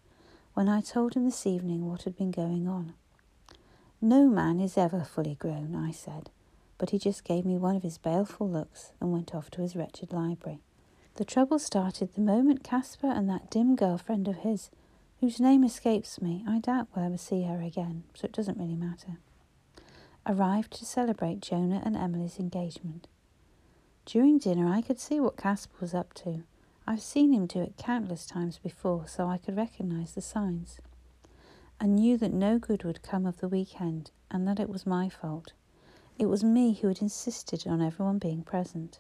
when 0.56 0.68
I 0.68 0.82
told 0.82 1.14
him 1.14 1.24
this 1.24 1.48
evening 1.48 1.90
what 1.90 2.04
had 2.04 2.18
been 2.18 2.32
going 2.32 2.68
on. 2.68 2.96
No 4.02 4.28
man 4.28 4.60
is 4.60 4.78
ever 4.78 5.04
fully 5.04 5.36
grown, 5.36 5.76
I 5.76 5.90
said, 5.92 6.30
but 6.78 6.92
he 6.92 7.00
just 7.00 7.24
gave 7.24 7.46
me 7.46 7.58
one 7.58 7.76
of 7.76 7.82
his 7.82 7.98
baleful 7.98 8.48
looks 8.48 8.92
and 9.02 9.12
went 9.12 9.34
off 9.34 9.50
to 9.52 9.62
his 9.62 9.76
wretched 9.76 10.14
library. 10.14 10.60
The 11.16 11.26
trouble 11.26 11.58
started 11.58 12.14
the 12.14 12.22
moment 12.22 12.64
Caspar 12.64 13.08
and 13.08 13.28
that 13.28 13.50
dim 13.50 13.76
girlfriend 13.76 14.28
of 14.28 14.38
his, 14.38 14.70
whose 15.20 15.40
name 15.40 15.64
escapes 15.64 16.22
me, 16.22 16.44
I 16.48 16.60
doubt 16.60 16.90
we'll 16.96 17.06
ever 17.06 17.18
see 17.18 17.44
her 17.44 17.60
again, 17.60 18.04
so 18.14 18.26
it 18.26 18.34
doesn't 18.34 18.60
really 18.60 18.76
matter, 18.76 19.18
arrived 20.28 20.74
to 20.74 20.86
celebrate 20.86 21.42
Jonah 21.42 21.82
and 21.84 21.98
Emily's 21.98 22.38
engagement. 22.38 23.08
During 24.06 24.38
dinner, 24.38 24.68
I 24.72 24.84
could 24.84 25.00
see 25.00 25.20
what 25.20 25.38
Caspar 25.38 25.76
was 25.82 25.96
up 25.96 26.14
to. 26.16 26.44
I've 26.86 27.02
seen 27.02 27.34
him 27.34 27.48
do 27.48 27.62
it 27.62 27.78
countless 27.78 28.28
times 28.28 28.60
before, 28.60 29.08
so 29.08 29.26
I 29.26 29.40
could 29.40 29.58
recognize 29.58 30.14
the 30.14 30.22
signs. 30.22 30.80
I 31.80 31.86
knew 31.86 32.18
that 32.18 32.34
no 32.34 32.58
good 32.58 32.84
would 32.84 33.04
come 33.04 33.26
of 33.26 33.38
the 33.38 33.48
weekend 33.48 34.12
and 34.32 34.48
that 34.48 34.60
it 34.60 34.70
was 34.70 34.86
my 34.86 35.10
fault. 35.10 35.54
It 36.18 36.26
was 36.26 36.44
me 36.44 36.74
who 36.74 36.88
had 36.88 37.02
insisted 37.02 37.68
on 37.68 37.82
everyone 37.82 38.18
being 38.18 38.42
present. 38.42 39.00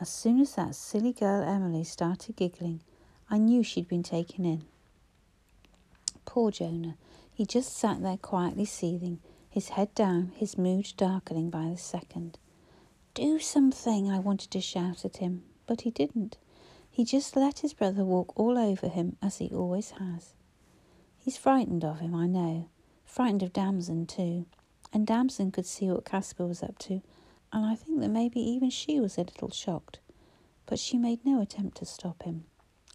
As 0.00 0.08
soon 0.08 0.40
as 0.40 0.54
that 0.54 0.76
silly 0.76 1.12
girl 1.12 1.42
Emily 1.42 1.82
started 1.82 2.36
giggling, 2.36 2.80
I 3.28 3.38
knew 3.38 3.62
she'd 3.62 3.88
been 3.88 4.02
taken 4.04 4.44
in. 4.44 4.64
Poor 6.24 6.50
Jonah. 6.50 6.96
He 7.32 7.44
just 7.44 7.76
sat 7.76 8.02
there 8.02 8.16
quietly 8.16 8.64
seething, 8.64 9.18
his 9.50 9.70
head 9.70 9.92
down, 9.94 10.32
his 10.36 10.56
mood 10.56 10.92
darkening 10.96 11.50
by 11.50 11.68
the 11.68 11.76
second. 11.76 12.38
Do 13.14 13.40
something, 13.40 14.10
I 14.10 14.20
wanted 14.20 14.50
to 14.52 14.60
shout 14.60 15.04
at 15.04 15.16
him, 15.16 15.42
but 15.66 15.80
he 15.80 15.90
didn't. 15.90 16.36
He 16.88 17.04
just 17.04 17.34
let 17.34 17.60
his 17.60 17.72
brother 17.72 18.04
walk 18.04 18.38
all 18.38 18.56
over 18.56 18.88
him 18.88 19.16
as 19.20 19.38
he 19.38 19.48
always 19.50 19.90
has. 19.92 20.34
He's 21.24 21.36
frightened 21.38 21.84
of 21.84 22.00
him, 22.00 22.14
I 22.14 22.26
know. 22.26 22.68
Frightened 23.04 23.42
of 23.42 23.52
Damson, 23.52 24.06
too. 24.06 24.46
And 24.92 25.06
Damson 25.06 25.50
could 25.50 25.66
see 25.66 25.90
what 25.90 26.04
Caspar 26.04 26.46
was 26.46 26.62
up 26.62 26.78
to 26.80 27.02
and 27.54 27.64
I 27.64 27.76
think 27.76 28.00
that 28.00 28.08
maybe 28.08 28.40
even 28.40 28.68
she 28.68 28.98
was 28.98 29.16
a 29.16 29.22
little 29.22 29.50
shocked. 29.50 30.00
But 30.66 30.80
she 30.80 30.98
made 30.98 31.24
no 31.24 31.40
attempt 31.40 31.76
to 31.78 31.86
stop 31.86 32.24
him. 32.24 32.44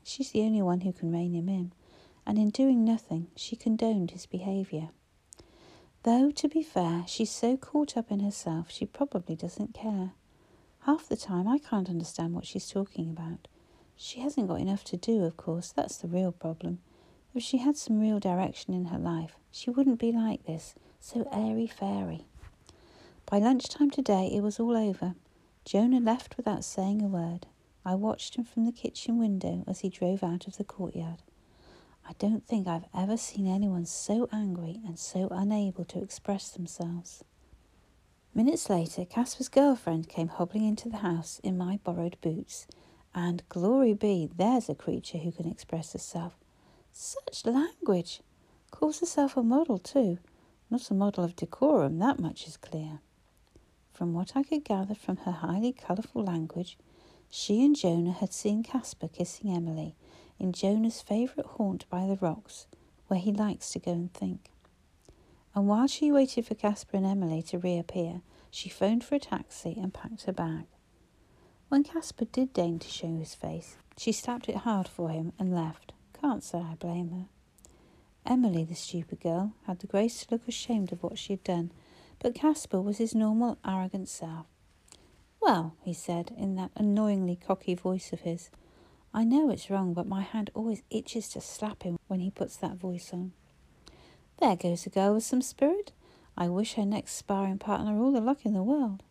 She's 0.03 0.32
the 0.32 0.41
only 0.41 0.61
one 0.61 0.82
who 0.82 0.91
can 0.91 1.13
rein 1.13 1.34
him 1.34 1.47
in, 1.47 1.71
and 2.27 2.38
in 2.38 2.49
doing 2.49 2.84
nothing, 2.84 3.27
she 3.38 3.55
condoned 3.55 4.11
his 4.11 4.25
behaviour. 4.25 4.89
Though, 6.03 6.30
to 6.32 6.49
be 6.49 6.61
fair, 6.61 7.05
she's 7.07 7.32
so 7.32 7.55
caught 7.55 7.95
up 7.95 8.11
in 8.11 8.19
herself 8.19 8.69
she 8.69 8.86
probably 8.86 9.36
doesn't 9.36 9.73
care. 9.73 10.11
Half 10.82 11.07
the 11.07 11.17
time 11.17 11.47
I 11.47 11.57
can't 11.57 11.89
understand 11.89 12.34
what 12.34 12.45
she's 12.45 12.69
talking 12.69 13.10
about. 13.10 13.47
She 13.95 14.19
hasn't 14.19 14.47
got 14.47 14.60
enough 14.60 14.84
to 14.85 14.97
do, 14.97 15.23
of 15.23 15.38
course, 15.38 15.72
that's 15.72 15.97
the 15.97 16.07
real 16.07 16.31
problem. 16.34 16.80
If 17.35 17.43
she 17.43 17.57
had 17.57 17.77
some 17.77 17.99
real 17.99 18.19
direction 18.19 18.73
in 18.73 18.85
her 18.85 18.97
life, 18.97 19.38
she 19.51 19.69
wouldn't 19.69 19.99
be 19.99 20.11
like 20.11 20.45
this, 20.45 20.73
so 20.99 21.27
airy 21.31 21.68
fairy. 21.68 22.26
By 23.26 23.38
lunchtime 23.38 23.91
today, 23.91 24.31
it 24.34 24.41
was 24.41 24.60
all 24.60 24.76
over. 24.76 25.14
Jonah 25.64 25.99
left 25.99 26.38
without 26.38 26.64
saying 26.64 27.01
a 27.03 27.07
word. 27.07 27.45
I 27.85 27.93
watched 27.93 28.35
him 28.35 28.43
from 28.43 28.65
the 28.65 28.72
kitchen 28.72 29.19
window 29.19 29.64
as 29.68 29.81
he 29.81 29.89
drove 29.89 30.23
out 30.23 30.47
of 30.47 30.57
the 30.57 30.64
courtyard. 30.64 31.22
I 32.07 32.14
don't 32.18 32.45
think 32.47 32.68
I've 32.68 32.88
ever 32.97 33.18
seen 33.18 33.45
anyone 33.45 33.85
so 33.85 34.27
angry 34.31 34.81
and 34.84 34.97
so 34.97 35.27
unable 35.30 35.85
to 35.85 36.01
express 36.01 36.49
themselves. 36.49 37.23
Minutes 38.34 38.69
later, 38.69 39.06
Caspar's 39.06 39.49
girlfriend 39.49 40.10
came 40.10 40.30
hobbling 40.30 40.65
into 40.65 40.89
the 40.89 40.97
house 40.97 41.39
in 41.43 41.57
my 41.57 41.80
borrowed 41.84 42.18
boots, 42.22 42.65
and 43.14 43.43
glory 43.49 43.93
be, 43.93 44.27
there's 44.35 44.69
a 44.69 44.76
creature 44.76 45.19
who 45.19 45.31
can 45.31 45.47
express 45.47 45.93
herself. 45.93 46.34
Such 47.01 47.45
language! 47.45 48.19
Calls 48.71 48.99
herself 48.99 49.38
a 49.38 49.41
model, 49.41 49.77
too. 49.77 50.17
Not 50.69 50.91
a 50.91 50.93
model 50.93 51.23
of 51.23 51.34
decorum, 51.34 51.97
that 51.99 52.19
much 52.19 52.45
is 52.45 52.57
clear. 52.57 52.99
From 53.93 54.13
what 54.13 54.35
I 54.35 54.43
could 54.43 54.65
gather 54.65 54.95
from 54.95 55.15
her 55.15 55.31
highly 55.31 55.71
colourful 55.71 56.21
language, 56.21 56.77
she 57.30 57.63
and 57.63 57.73
Jonah 57.73 58.11
had 58.11 58.34
seen 58.34 58.63
Caspar 58.63 59.07
kissing 59.07 59.49
Emily 59.49 59.95
in 60.39 60.51
Jonah's 60.51 60.99
favourite 60.99 61.51
haunt 61.51 61.89
by 61.89 62.05
the 62.05 62.17
rocks, 62.17 62.67
where 63.07 63.21
he 63.21 63.31
likes 63.31 63.71
to 63.71 63.80
go 63.80 63.93
and 63.93 64.13
think. 64.13 64.51
And 65.55 65.69
while 65.69 65.88
she 65.88 66.11
waited 66.11 66.47
for 66.47 66.55
Caspar 66.55 66.97
and 66.97 67.05
Emily 67.05 67.41
to 67.43 67.59
reappear, 67.59 68.23
she 68.51 68.67
phoned 68.67 69.05
for 69.05 69.15
a 69.15 69.19
taxi 69.19 69.73
and 69.81 69.93
packed 69.93 70.23
her 70.23 70.34
bag. 70.34 70.65
When 71.69 71.85
Caspar 71.85 72.26
did 72.26 72.51
deign 72.51 72.77
to 72.80 72.89
show 72.89 73.15
his 73.15 73.35
face, 73.35 73.77
she 73.95 74.11
slapped 74.11 74.49
it 74.49 74.57
hard 74.57 74.89
for 74.89 75.07
him 75.07 75.31
and 75.39 75.55
left. 75.55 75.93
Can't 76.21 76.43
say 76.43 76.59
I 76.59 76.75
blame 76.75 77.11
her. 77.11 77.25
Emily, 78.25 78.63
the 78.63 78.75
stupid 78.75 79.21
girl, 79.21 79.53
had 79.65 79.79
the 79.79 79.87
grace 79.87 80.23
to 80.23 80.35
look 80.35 80.47
ashamed 80.47 80.91
of 80.91 81.01
what 81.01 81.17
she 81.17 81.33
had 81.33 81.43
done 81.43 81.71
but 82.19 82.35
Caspar 82.35 82.81
was 82.81 82.97
his 82.97 83.15
normal, 83.15 83.57
arrogant 83.65 84.09
self. 84.09 84.45
Well, 85.41 85.75
he 85.81 85.93
said 85.93 86.33
in 86.37 86.55
that 86.55 86.71
annoyingly 86.75 87.37
cocky 87.37 87.75
voice 87.75 88.11
of 88.11 88.21
his, 88.21 88.49
I 89.13 89.23
know 89.23 89.49
it's 89.49 89.69
wrong, 89.69 89.93
but 89.93 90.05
my 90.05 90.21
hand 90.21 90.51
always 90.53 90.83
itches 90.89 91.29
to 91.29 91.41
slap 91.41 91.83
him 91.83 91.97
when 92.07 92.19
he 92.19 92.29
puts 92.29 92.57
that 92.57 92.75
voice 92.75 93.11
on. 93.13 93.31
There 94.39 94.55
goes 94.55 94.85
a 94.85 94.89
girl 94.89 95.15
with 95.15 95.23
some 95.23 95.41
spirit. 95.41 95.91
I 96.37 96.47
wish 96.49 96.73
her 96.73 96.85
next 96.85 97.13
sparring 97.13 97.57
partner 97.57 97.99
all 97.99 98.11
the 98.11 98.21
luck 98.21 98.45
in 98.45 98.53
the 98.53 98.63
world. 98.63 99.01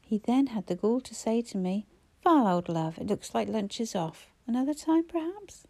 He 0.00 0.18
then 0.18 0.48
had 0.48 0.68
the 0.68 0.76
gall 0.76 1.00
to 1.00 1.14
say 1.14 1.42
to 1.42 1.58
me, 1.58 1.86
Well, 2.24 2.46
old 2.46 2.68
love, 2.68 2.98
it 2.98 3.08
looks 3.08 3.34
like 3.34 3.48
lunch 3.48 3.80
is 3.80 3.94
off. 3.94 4.28
Another 4.46 4.74
time, 4.74 5.04
perhaps? 5.04 5.66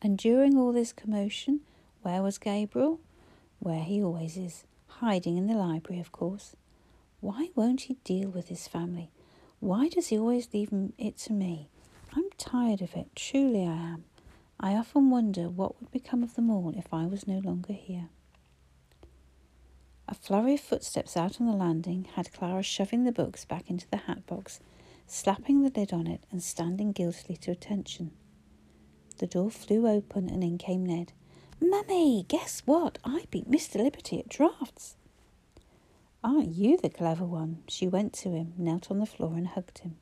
And 0.00 0.16
during 0.16 0.56
all 0.56 0.72
this 0.72 0.92
commotion, 0.92 1.60
Where 2.02 2.22
was 2.22 2.38
Gabriel? 2.38 3.00
Where 3.58 3.82
he 3.82 4.02
always 4.02 4.36
is, 4.36 4.64
hiding 4.86 5.36
in 5.36 5.46
the 5.46 5.54
library, 5.54 6.00
of 6.00 6.12
course. 6.12 6.54
Why 7.20 7.50
won't 7.56 7.82
he 7.82 7.94
deal 8.04 8.28
with 8.28 8.48
his 8.48 8.68
family? 8.68 9.10
Why 9.58 9.88
does 9.88 10.08
he 10.08 10.18
always 10.18 10.48
leave 10.54 10.70
it 10.98 11.18
to 11.18 11.32
me? 11.32 11.68
I'm 12.12 12.30
tired 12.38 12.80
of 12.80 12.94
it, 12.94 13.14
truly 13.16 13.62
I 13.62 13.74
am. 13.74 14.04
I 14.60 14.74
often 14.74 15.10
wonder 15.10 15.48
what 15.48 15.80
would 15.80 15.90
become 15.90 16.22
of 16.22 16.34
them 16.34 16.50
all 16.50 16.72
if 16.76 16.94
I 16.94 17.06
was 17.06 17.26
no 17.26 17.38
longer 17.38 17.72
here. 17.72 18.08
A 20.08 20.14
flurry 20.14 20.54
of 20.54 20.60
footsteps 20.60 21.16
out 21.16 21.40
on 21.40 21.46
the 21.46 21.52
landing 21.52 22.06
had 22.14 22.32
Clara 22.32 22.62
shoving 22.62 23.04
the 23.04 23.12
books 23.12 23.44
back 23.44 23.68
into 23.68 23.88
the 23.90 23.98
hat 23.98 24.26
box, 24.26 24.60
slapping 25.06 25.62
the 25.62 25.70
lid 25.70 25.92
on 25.92 26.06
it, 26.06 26.22
and 26.30 26.42
standing 26.42 26.92
guiltily 26.92 27.36
to 27.38 27.50
attention. 27.50 28.12
The 29.18 29.26
door 29.26 29.50
flew 29.50 29.88
open 29.88 30.28
and 30.28 30.44
in 30.44 30.58
came 30.58 30.86
Ned. 30.86 31.12
Mummy, 31.60 32.24
guess 32.28 32.62
what? 32.66 32.98
I 33.04 33.24
beat 33.32 33.50
Mr. 33.50 33.82
Liberty 33.82 34.20
at 34.20 34.28
draughts. 34.28 34.94
Aren't 36.22 36.54
you 36.54 36.76
the 36.76 36.88
clever 36.88 37.24
one? 37.24 37.64
She 37.68 37.88
went 37.88 38.12
to 38.14 38.30
him, 38.30 38.52
knelt 38.56 38.92
on 38.92 39.00
the 39.00 39.06
floor, 39.06 39.34
and 39.34 39.48
hugged 39.48 39.78
him. 39.78 39.96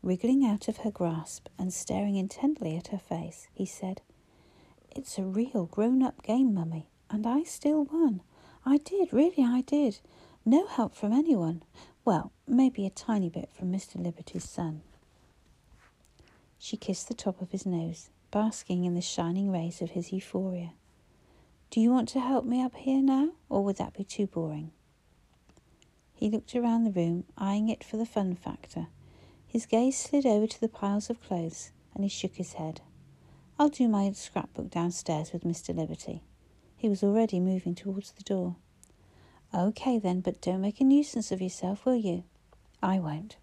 Wriggling 0.00 0.44
out 0.44 0.68
of 0.68 0.78
her 0.78 0.92
grasp 0.92 1.48
and 1.58 1.72
staring 1.72 2.14
intently 2.14 2.76
at 2.76 2.88
her 2.88 2.98
face, 2.98 3.48
he 3.52 3.66
said, 3.66 4.00
It's 4.94 5.18
a 5.18 5.24
real 5.24 5.66
grown 5.66 6.02
up 6.02 6.22
game, 6.22 6.54
Mummy, 6.54 6.86
and 7.10 7.26
I 7.26 7.42
still 7.42 7.84
won. 7.84 8.20
I 8.64 8.76
did, 8.78 9.12
really, 9.12 9.42
I 9.42 9.62
did. 9.62 9.98
No 10.44 10.66
help 10.68 10.94
from 10.94 11.12
anyone. 11.12 11.64
Well, 12.04 12.30
maybe 12.46 12.86
a 12.86 12.90
tiny 12.90 13.28
bit 13.28 13.50
from 13.52 13.72
Mr. 13.72 13.96
Liberty's 13.96 14.48
son. 14.48 14.82
She 16.58 16.76
kissed 16.76 17.08
the 17.08 17.14
top 17.14 17.40
of 17.40 17.50
his 17.50 17.66
nose, 17.66 18.10
basking 18.30 18.84
in 18.84 18.94
the 18.94 19.00
shining 19.00 19.50
rays 19.50 19.82
of 19.82 19.90
his 19.90 20.12
euphoria. 20.12 20.72
Do 21.70 21.80
you 21.80 21.90
want 21.90 22.08
to 22.10 22.20
help 22.20 22.44
me 22.44 22.62
up 22.62 22.74
here 22.74 23.02
now, 23.02 23.30
or 23.48 23.64
would 23.64 23.76
that 23.76 23.94
be 23.94 24.04
too 24.04 24.26
boring? 24.26 24.70
He 26.14 26.30
looked 26.30 26.54
around 26.54 26.84
the 26.84 26.90
room, 26.90 27.24
eyeing 27.36 27.68
it 27.68 27.82
for 27.82 27.96
the 27.96 28.06
fun 28.06 28.34
factor. 28.34 28.86
His 29.46 29.66
gaze 29.66 29.98
slid 29.98 30.24
over 30.24 30.46
to 30.46 30.60
the 30.60 30.68
piles 30.68 31.10
of 31.10 31.22
clothes, 31.22 31.70
and 31.94 32.02
he 32.02 32.08
shook 32.08 32.36
his 32.36 32.54
head. 32.54 32.80
I'll 33.58 33.68
do 33.68 33.88
my 33.88 34.10
scrapbook 34.12 34.70
downstairs 34.70 35.32
with 35.32 35.44
Mr. 35.44 35.74
Liberty. 35.74 36.22
He 36.76 36.88
was 36.88 37.02
already 37.02 37.40
moving 37.40 37.74
towards 37.74 38.12
the 38.12 38.22
door. 38.22 38.56
Okay 39.54 39.98
then, 39.98 40.20
but 40.20 40.40
don't 40.40 40.60
make 40.60 40.80
a 40.80 40.84
nuisance 40.84 41.30
of 41.30 41.40
yourself, 41.40 41.84
will 41.84 41.94
you? 41.94 42.24
I 42.82 42.98
won't. 42.98 43.36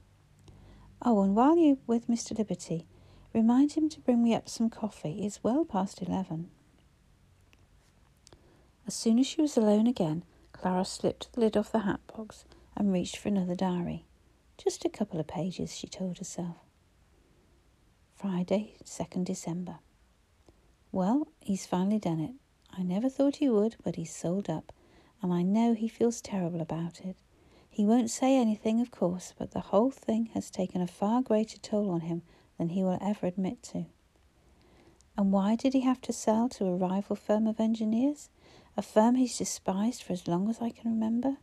Oh, 1.02 1.22
and 1.22 1.36
while 1.36 1.58
you're 1.58 1.78
with 1.88 2.08
Mr. 2.08 2.38
Liberty, 2.38 2.86
remind 3.34 3.74
him 3.74 3.90
to 3.90 4.00
bring 4.00 4.24
me 4.24 4.34
up 4.34 4.50
some 4.50 4.70
coffee. 4.70 5.26
It's 5.26 5.44
well 5.44 5.66
past 5.66 6.02
eleven. 6.02 6.50
As 8.88 8.94
soon 8.94 9.20
as 9.20 9.28
she 9.28 9.42
was 9.42 9.56
alone 9.58 9.88
again, 9.88 10.24
Clara 10.52 10.86
slipped 10.86 11.32
the 11.34 11.40
lid 11.40 11.56
off 11.56 11.72
the 11.72 11.80
hat 11.80 12.02
box 12.16 12.46
and 12.76 12.92
reached 12.92 13.18
for 13.18 13.30
another 13.30 13.56
diary. 13.56 14.06
Just 14.58 14.86
a 14.86 14.90
couple 14.90 15.20
of 15.20 15.28
pages, 15.28 15.76
she 15.76 15.88
told 15.88 16.18
herself. 16.18 16.58
Friday, 18.16 18.76
2nd 18.84 19.26
December. 19.26 19.80
Well, 20.92 21.28
he's 21.40 21.66
finally 21.66 22.00
done 22.00 22.20
it. 22.20 22.34
I 22.78 22.84
never 22.84 23.10
thought 23.10 23.38
he 23.38 23.50
would, 23.50 23.76
but 23.84 23.96
he's 23.96 24.14
sold 24.16 24.50
up, 24.50 24.72
and 25.22 25.34
I 25.34 25.42
know 25.42 25.74
he 25.74 25.88
feels 25.88 26.22
terrible 26.22 26.62
about 26.62 27.02
it. 27.02 27.16
He 27.70 27.86
won't 27.86 28.12
say 28.12 28.36
anything, 28.36 28.82
of 28.82 28.92
course, 28.92 29.34
but 29.38 29.52
the 29.52 29.62
whole 29.62 29.92
thing 29.92 30.28
has 30.34 30.52
taken 30.52 30.82
a 30.82 30.88
far 30.88 31.22
greater 31.22 31.58
toll 31.58 31.90
on 31.90 32.02
him 32.02 32.22
than 32.62 32.70
he 32.70 32.84
will 32.84 33.00
ever 33.02 33.26
admit 33.26 33.64
to. 33.64 33.86
And 35.18 35.32
why 35.32 35.56
did 35.56 35.74
he 35.74 35.80
have 35.80 36.00
to 36.02 36.14
sell 36.14 36.48
to 36.50 36.68
a 36.68 36.76
rival 36.76 37.16
firm 37.16 37.48
of 37.48 37.60
engineers? 37.60 38.30
A 38.78 38.84
firm 38.84 39.16
he's 39.16 39.40
despised 39.40 40.04
for 40.04 40.14
as 40.14 40.28
long 40.28 40.48
as 40.48 40.62
I 40.62 40.70
can 40.70 40.92
remember? 40.92 41.38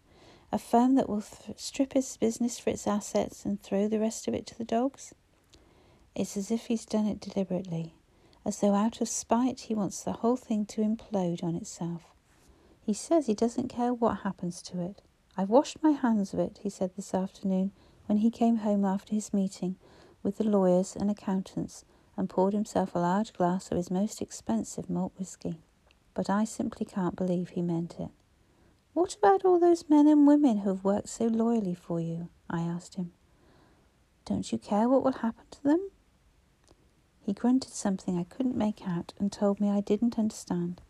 A 0.53 0.61
firm 0.61 0.95
that 0.95 1.09
will 1.09 1.23
th- 1.23 1.59
strip 1.59 1.95
his 1.95 2.16
business 2.16 2.61
for 2.61 2.70
its 2.70 2.86
assets 2.86 3.45
and 3.45 3.61
throw 3.61 3.89
the 3.89 3.99
rest 3.99 4.28
of 4.28 4.35
it 4.35 4.47
to 4.47 4.57
the 4.57 4.65
dogs? 4.65 5.12
It's 6.15 6.36
as 6.36 6.53
if 6.53 6.66
he's 6.66 6.86
done 6.86 7.07
it 7.09 7.19
deliberately, 7.19 7.95
as 8.45 8.61
though 8.61 8.74
out 8.74 9.01
of 9.01 9.09
spite 9.09 9.62
he 9.62 9.74
wants 9.74 10.05
the 10.05 10.12
whole 10.12 10.36
thing 10.36 10.66
to 10.66 10.82
implode 10.82 11.43
on 11.43 11.57
itself. 11.57 12.15
He 12.81 12.95
says 12.95 13.27
he 13.27 13.35
doesn't 13.35 13.66
care 13.66 13.93
what 13.93 14.20
happens 14.20 14.62
to 14.62 14.81
it. 14.81 15.03
I've 15.36 15.51
washed 15.51 15.82
my 15.82 15.90
hands 15.90 16.32
of 16.32 16.39
it, 16.39 16.61
he 16.62 16.70
said 16.70 16.93
this 16.95 17.12
afternoon 17.12 17.73
when 18.07 18.19
he 18.19 18.31
came 18.31 18.59
home 18.59 18.85
after 18.85 19.16
his 19.16 19.35
meeting 19.35 19.74
with 20.28 20.36
the 20.36 20.44
lawyers 20.44 20.94
and 20.94 21.10
accountants 21.10 21.86
and 22.14 22.28
poured 22.28 22.52
himself 22.52 22.94
a 22.94 22.98
large 22.98 23.32
glass 23.32 23.70
of 23.70 23.78
his 23.78 23.90
most 23.90 24.20
expensive 24.20 24.90
malt 24.90 25.10
whisky. 25.18 25.59
But 26.12 26.28
I 26.28 26.44
simply 26.44 26.84
can't 26.84 27.16
believe 27.16 27.48
he 27.48 27.62
meant 27.62 27.96
it. 27.98 28.10
What 28.92 29.14
about 29.14 29.42
all 29.46 29.59
those 29.59 29.88
men 29.88 30.06
and 30.06 30.26
women 30.26 30.59
who 30.59 30.68
have 30.68 30.84
worked 30.84 31.09
so 31.09 31.28
loyally 31.28 31.74
for 31.74 31.98
you? 31.98 32.28
I 32.50 32.60
asked 32.60 32.96
him. 32.96 33.12
Don't 34.26 34.52
you 34.52 34.59
care 34.59 34.86
what 34.86 35.02
will 35.02 35.12
happen 35.12 35.46
to 35.50 35.62
them? 35.62 35.90
He 37.22 37.32
grunted 37.32 37.72
something 37.72 38.18
I 38.18 38.24
couldn't 38.24 38.55
make 38.55 38.86
out 38.86 39.14
and 39.18 39.32
told 39.32 39.60
me 39.60 39.70
I 39.70 39.80
didn't 39.80 40.18
understand. 40.18 40.82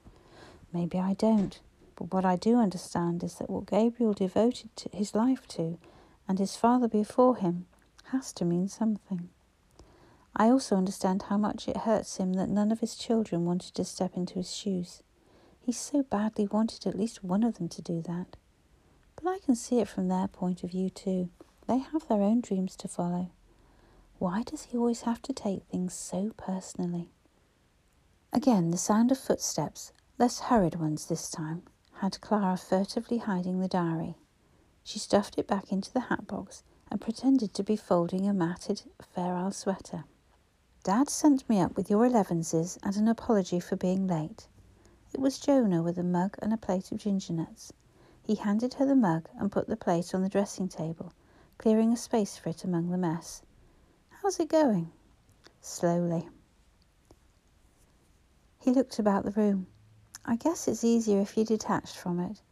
Maybe 0.72 0.98
I 0.98 1.14
don't, 1.14 1.60
but 1.94 2.12
what 2.12 2.24
I 2.24 2.34
do 2.34 2.56
understand 2.56 3.22
is 3.22 3.36
that 3.36 3.48
what 3.48 3.66
Gabriel 3.66 4.14
devoted 4.14 4.70
his 4.92 5.14
life 5.14 5.46
to, 5.48 5.78
and 6.26 6.40
his 6.40 6.56
father 6.56 6.88
before 6.88 7.36
him, 7.36 7.66
has 8.12 8.32
to 8.34 8.44
mean 8.44 8.68
something. 8.68 9.28
I 10.34 10.50
also 10.50 10.76
understand 10.76 11.22
how 11.22 11.36
much 11.36 11.68
it 11.68 11.78
hurts 11.78 12.18
him 12.18 12.34
that 12.34 12.48
none 12.48 12.70
of 12.70 12.80
his 12.80 12.94
children 12.94 13.44
wanted 13.44 13.74
to 13.74 13.84
step 13.84 14.16
into 14.16 14.34
his 14.34 14.54
shoes. 14.54 15.02
He 15.60 15.72
so 15.72 16.02
badly 16.02 16.46
wanted 16.46 16.86
at 16.86 16.96
least 16.96 17.24
one 17.24 17.42
of 17.42 17.58
them 17.58 17.68
to 17.70 17.82
do 17.82 18.00
that. 18.02 18.36
But 19.16 19.28
I 19.28 19.38
can 19.40 19.54
see 19.56 19.80
it 19.80 19.88
from 19.88 20.08
their 20.08 20.28
point 20.28 20.62
of 20.62 20.70
view 20.70 20.90
too. 20.90 21.28
They 21.66 21.78
have 21.78 22.06
their 22.08 22.22
own 22.22 22.40
dreams 22.40 22.76
to 22.76 22.88
follow. 22.88 23.30
Why 24.18 24.42
does 24.42 24.64
he 24.64 24.78
always 24.78 25.02
have 25.02 25.20
to 25.22 25.32
take 25.32 25.64
things 25.64 25.92
so 25.92 26.32
personally? 26.36 27.10
Again, 28.32 28.70
the 28.70 28.78
sound 28.78 29.10
of 29.10 29.18
footsteps, 29.18 29.92
less 30.18 30.40
hurried 30.40 30.76
ones 30.76 31.06
this 31.06 31.30
time, 31.30 31.62
had 31.94 32.20
Clara 32.20 32.56
furtively 32.56 33.18
hiding 33.18 33.60
the 33.60 33.68
diary. 33.68 34.16
She 34.84 34.98
stuffed 34.98 35.38
it 35.38 35.46
back 35.46 35.72
into 35.72 35.92
the 35.92 36.00
hat 36.00 36.26
box 36.26 36.62
and 36.90 37.00
pretended 37.00 37.54
to 37.54 37.62
be 37.62 37.76
folding 37.76 38.26
a 38.26 38.32
matted 38.32 38.82
Fair 39.14 39.50
sweater. 39.52 40.04
Dad 40.82 41.10
sent 41.10 41.48
me 41.48 41.60
up 41.60 41.76
with 41.76 41.90
your 41.90 42.06
elevenses 42.06 42.78
and 42.82 42.96
an 42.96 43.08
apology 43.08 43.60
for 43.60 43.76
being 43.76 44.06
late. 44.06 44.48
It 45.12 45.20
was 45.20 45.38
Jonah 45.38 45.82
with 45.82 45.98
a 45.98 46.02
mug 46.02 46.36
and 46.40 46.52
a 46.52 46.56
plate 46.56 46.92
of 46.92 46.98
ginger 46.98 47.32
nuts. 47.32 47.72
He 48.22 48.34
handed 48.34 48.74
her 48.74 48.86
the 48.86 48.94
mug 48.94 49.28
and 49.38 49.50
put 49.50 49.68
the 49.68 49.76
plate 49.76 50.14
on 50.14 50.22
the 50.22 50.28
dressing 50.28 50.68
table, 50.68 51.12
clearing 51.56 51.92
a 51.92 51.96
space 51.96 52.36
for 52.36 52.50
it 52.50 52.64
among 52.64 52.90
the 52.90 52.98
mess. 52.98 53.42
How's 54.10 54.38
it 54.38 54.48
going? 54.48 54.92
Slowly. 55.60 56.28
He 58.60 58.70
looked 58.70 58.98
about 58.98 59.24
the 59.24 59.30
room. 59.30 59.66
I 60.24 60.36
guess 60.36 60.68
it's 60.68 60.84
easier 60.84 61.20
if 61.20 61.36
you're 61.36 61.46
detached 61.46 61.96
from 61.96 62.20
it. 62.20 62.42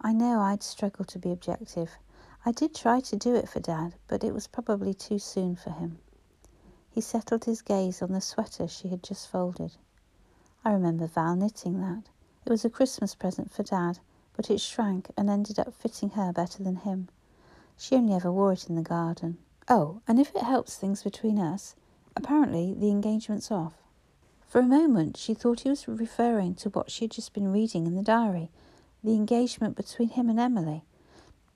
I 0.00 0.12
know 0.12 0.40
I'd 0.40 0.62
struggle 0.62 1.04
to 1.04 1.18
be 1.18 1.30
objective. 1.30 1.90
I 2.44 2.52
did 2.52 2.74
try 2.74 3.00
to 3.00 3.16
do 3.16 3.34
it 3.34 3.48
for 3.48 3.60
Dad, 3.60 3.96
but 4.08 4.24
it 4.24 4.32
was 4.32 4.46
probably 4.46 4.94
too 4.94 5.18
soon 5.18 5.56
for 5.56 5.70
him. 5.70 5.98
He 6.88 7.00
settled 7.00 7.44
his 7.44 7.60
gaze 7.60 8.00
on 8.00 8.12
the 8.12 8.20
sweater 8.20 8.66
she 8.66 8.88
had 8.88 9.02
just 9.02 9.28
folded. 9.28 9.76
I 10.64 10.72
remember 10.72 11.06
Val 11.06 11.36
knitting 11.36 11.80
that. 11.80 12.08
It 12.46 12.50
was 12.50 12.64
a 12.64 12.70
Christmas 12.70 13.14
present 13.14 13.52
for 13.52 13.62
Dad, 13.62 13.98
but 14.34 14.50
it 14.50 14.60
shrank 14.60 15.10
and 15.16 15.28
ended 15.28 15.58
up 15.58 15.74
fitting 15.74 16.10
her 16.10 16.32
better 16.32 16.62
than 16.62 16.76
him. 16.76 17.08
She 17.76 17.94
only 17.94 18.14
ever 18.14 18.32
wore 18.32 18.52
it 18.52 18.68
in 18.68 18.74
the 18.74 18.82
garden. 18.82 19.38
Oh, 19.68 20.00
and 20.08 20.18
if 20.18 20.34
it 20.34 20.42
helps 20.42 20.76
things 20.76 21.02
between 21.02 21.38
us, 21.38 21.76
apparently 22.16 22.72
the 22.72 22.90
engagement's 22.90 23.50
off. 23.50 23.82
For 24.48 24.60
a 24.60 24.66
moment, 24.66 25.16
she 25.16 25.34
thought 25.34 25.60
he 25.60 25.68
was 25.68 25.86
referring 25.86 26.54
to 26.56 26.70
what 26.70 26.90
she 26.90 27.04
had 27.04 27.12
just 27.12 27.34
been 27.34 27.52
reading 27.52 27.86
in 27.86 27.94
the 27.94 28.02
diary, 28.02 28.50
the 29.04 29.14
engagement 29.14 29.76
between 29.76 30.08
him 30.08 30.28
and 30.28 30.40
Emily. 30.40 30.84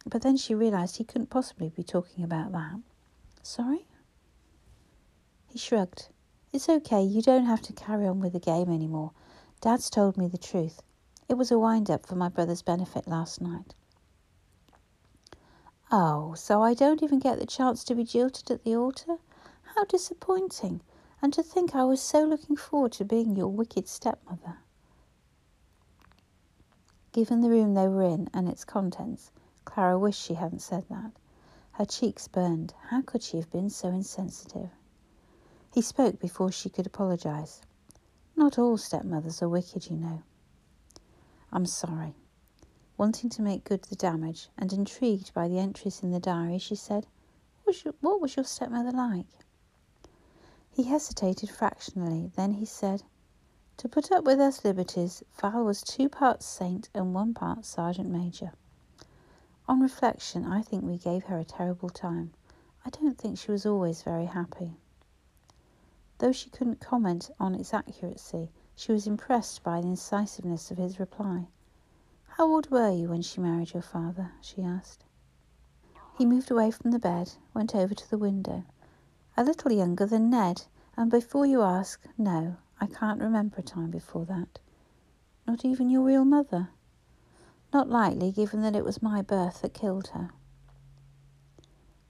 But 0.06 0.22
then 0.22 0.36
she 0.36 0.54
realized 0.54 0.96
he 0.96 1.04
couldn't 1.04 1.30
possibly 1.30 1.70
be 1.70 1.82
talking 1.82 2.24
about 2.24 2.52
that. 2.52 2.80
Sorry? 3.42 3.86
He 5.48 5.58
shrugged. 5.58 6.08
It's 6.52 6.68
okay, 6.68 7.02
you 7.02 7.22
don't 7.22 7.46
have 7.46 7.62
to 7.62 7.72
carry 7.72 8.06
on 8.06 8.20
with 8.20 8.32
the 8.32 8.40
game 8.40 8.70
anymore. 8.70 9.12
Dad's 9.60 9.88
told 9.90 10.16
me 10.16 10.28
the 10.28 10.38
truth. 10.38 10.82
It 11.28 11.34
was 11.34 11.50
a 11.50 11.58
wind 11.58 11.90
up 11.90 12.06
for 12.06 12.16
my 12.16 12.28
brother's 12.28 12.62
benefit 12.62 13.08
last 13.08 13.40
night. 13.40 13.74
Oh, 15.90 16.34
so 16.34 16.62
I 16.62 16.74
don't 16.74 17.02
even 17.02 17.18
get 17.18 17.38
the 17.38 17.46
chance 17.46 17.82
to 17.84 17.94
be 17.94 18.04
jilted 18.04 18.50
at 18.50 18.64
the 18.64 18.76
altar? 18.76 19.18
How 19.74 19.84
disappointing! 19.84 20.80
And 21.22 21.32
to 21.32 21.42
think 21.42 21.74
I 21.74 21.84
was 21.84 22.02
so 22.02 22.24
looking 22.24 22.56
forward 22.56 22.92
to 22.92 23.04
being 23.04 23.36
your 23.36 23.48
wicked 23.48 23.88
stepmother. 23.88 24.58
Given 27.12 27.40
the 27.40 27.48
room 27.48 27.74
they 27.74 27.88
were 27.88 28.02
in 28.02 28.28
and 28.34 28.48
its 28.48 28.64
contents, 28.64 29.30
Clara 29.64 29.98
wished 29.98 30.20
she 30.20 30.34
hadn't 30.34 30.62
said 30.62 30.84
that. 30.88 31.12
Her 31.72 31.84
cheeks 31.84 32.28
burned. 32.28 32.74
How 32.88 33.02
could 33.02 33.22
she 33.22 33.38
have 33.38 33.50
been 33.50 33.70
so 33.70 33.88
insensitive? 33.88 34.70
He 35.72 35.82
spoke 35.82 36.20
before 36.20 36.52
she 36.52 36.68
could 36.68 36.86
apologize. 36.86 37.62
Not 38.36 38.58
all 38.58 38.76
stepmothers 38.76 39.42
are 39.42 39.48
wicked, 39.48 39.90
you 39.90 39.96
know. 39.96 40.22
I'm 41.52 41.66
sorry. 41.66 42.14
Wanting 42.96 43.30
to 43.30 43.42
make 43.42 43.64
good 43.64 43.82
the 43.82 43.96
damage 43.96 44.50
and 44.56 44.72
intrigued 44.72 45.34
by 45.34 45.48
the 45.48 45.58
entries 45.58 46.02
in 46.02 46.12
the 46.12 46.20
diary, 46.20 46.58
she 46.58 46.76
said, 46.76 47.06
What 47.62 47.66
was 47.66 47.84
your, 47.84 47.94
what 48.00 48.20
was 48.20 48.36
your 48.36 48.44
stepmother 48.44 48.92
like? 48.92 49.26
He 50.70 50.84
hesitated 50.84 51.50
fractionally, 51.50 52.30
then 52.36 52.54
he 52.54 52.64
said, 52.64 53.02
To 53.78 53.88
put 53.88 54.12
up 54.12 54.24
with 54.24 54.40
us 54.40 54.64
liberties, 54.64 55.22
Val 55.40 55.64
was 55.64 55.82
two 55.82 56.08
parts 56.08 56.46
saint 56.46 56.88
and 56.94 57.14
one 57.14 57.34
part 57.34 57.64
sergeant 57.64 58.10
major. 58.10 58.52
On 59.66 59.80
reflection, 59.80 60.44
I 60.44 60.60
think 60.60 60.84
we 60.84 60.98
gave 60.98 61.24
her 61.24 61.38
a 61.38 61.44
terrible 61.44 61.88
time. 61.88 62.32
I 62.84 62.90
don't 62.90 63.16
think 63.16 63.38
she 63.38 63.50
was 63.50 63.64
always 63.64 64.02
very 64.02 64.26
happy. 64.26 64.76
Though 66.18 66.32
she 66.32 66.50
couldn't 66.50 66.80
comment 66.80 67.30
on 67.40 67.54
its 67.54 67.72
accuracy, 67.72 68.50
she 68.76 68.92
was 68.92 69.06
impressed 69.06 69.62
by 69.62 69.80
the 69.80 69.88
incisiveness 69.88 70.70
of 70.70 70.76
his 70.76 71.00
reply. 71.00 71.48
How 72.36 72.46
old 72.46 72.70
were 72.70 72.90
you 72.90 73.08
when 73.08 73.22
she 73.22 73.40
married 73.40 73.72
your 73.72 73.82
father? 73.82 74.32
she 74.42 74.62
asked. 74.62 75.04
He 76.18 76.26
moved 76.26 76.50
away 76.50 76.70
from 76.70 76.90
the 76.90 76.98
bed, 76.98 77.32
went 77.54 77.74
over 77.74 77.94
to 77.94 78.10
the 78.10 78.18
window. 78.18 78.64
A 79.36 79.44
little 79.44 79.72
younger 79.72 80.04
than 80.04 80.28
Ned, 80.28 80.64
and 80.96 81.10
before 81.10 81.46
you 81.46 81.62
ask, 81.62 82.00
no, 82.18 82.56
I 82.80 82.86
can't 82.86 83.20
remember 83.20 83.56
a 83.58 83.62
time 83.62 83.90
before 83.90 84.26
that. 84.26 84.58
Not 85.46 85.64
even 85.64 85.88
your 85.88 86.02
real 86.02 86.24
mother? 86.24 86.68
Not 87.74 87.90
likely, 87.90 88.30
given 88.30 88.62
that 88.62 88.76
it 88.76 88.84
was 88.84 89.02
my 89.02 89.20
birth 89.20 89.62
that 89.62 89.74
killed 89.74 90.06
her. 90.14 90.30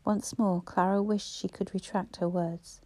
Once 0.05 0.39
more, 0.39 0.61
Clara 0.61 1.03
wished 1.03 1.35
she 1.35 1.49
could 1.49 1.73
retract 1.73 2.17
her 2.17 2.29
words. 2.29 2.83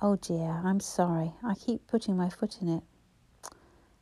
Oh 0.00 0.16
dear, 0.16 0.62
I'm 0.64 0.80
sorry. 0.80 1.34
I 1.42 1.54
keep 1.54 1.86
putting 1.86 2.16
my 2.16 2.30
foot 2.30 2.62
in 2.62 2.70
it. 2.70 2.84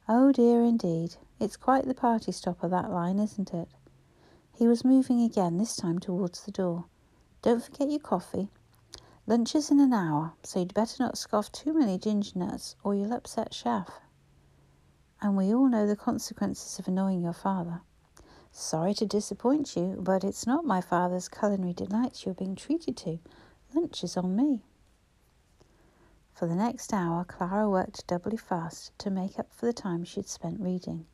Oh 0.08 0.30
dear, 0.30 0.62
indeed. 0.62 1.16
It's 1.40 1.56
quite 1.56 1.86
the 1.86 1.92
party 1.92 2.30
stopper, 2.30 2.68
that 2.68 2.92
line, 2.92 3.18
isn't 3.18 3.52
it? 3.52 3.68
He 4.52 4.68
was 4.68 4.84
moving 4.84 5.20
again, 5.20 5.58
this 5.58 5.74
time 5.74 5.98
towards 5.98 6.44
the 6.44 6.52
door. 6.52 6.84
Don't 7.42 7.64
forget 7.64 7.90
your 7.90 7.98
coffee. 7.98 8.48
Lunch 9.26 9.56
is 9.56 9.72
in 9.72 9.80
an 9.80 9.92
hour, 9.92 10.34
so 10.44 10.60
you'd 10.60 10.72
better 10.72 11.02
not 11.02 11.18
scoff 11.18 11.50
too 11.50 11.72
many 11.72 11.98
ginger 11.98 12.38
nuts 12.38 12.76
or 12.84 12.94
you'll 12.94 13.12
upset 13.12 13.52
Chef. 13.52 13.88
And 15.22 15.36
we 15.36 15.54
all 15.54 15.68
know 15.68 15.86
the 15.86 15.94
consequences 15.94 16.80
of 16.80 16.88
annoying 16.88 17.22
your 17.22 17.32
father. 17.32 17.82
Sorry 18.50 18.92
to 18.94 19.06
disappoint 19.06 19.76
you, 19.76 19.96
but 20.00 20.24
it's 20.24 20.48
not 20.48 20.64
my 20.64 20.80
father's 20.80 21.28
culinary 21.28 21.74
delights 21.74 22.26
you're 22.26 22.34
being 22.34 22.56
treated 22.56 22.96
to. 22.98 23.20
Lunch 23.72 24.02
is 24.02 24.16
on 24.16 24.34
me. 24.34 24.64
For 26.32 26.46
the 26.48 26.56
next 26.56 26.92
hour, 26.92 27.24
Clara 27.24 27.70
worked 27.70 28.04
doubly 28.08 28.36
fast 28.36 28.98
to 28.98 29.10
make 29.10 29.38
up 29.38 29.52
for 29.52 29.66
the 29.66 29.72
time 29.72 30.02
she 30.02 30.16
had 30.16 30.28
spent 30.28 30.58
reading. 30.58 31.06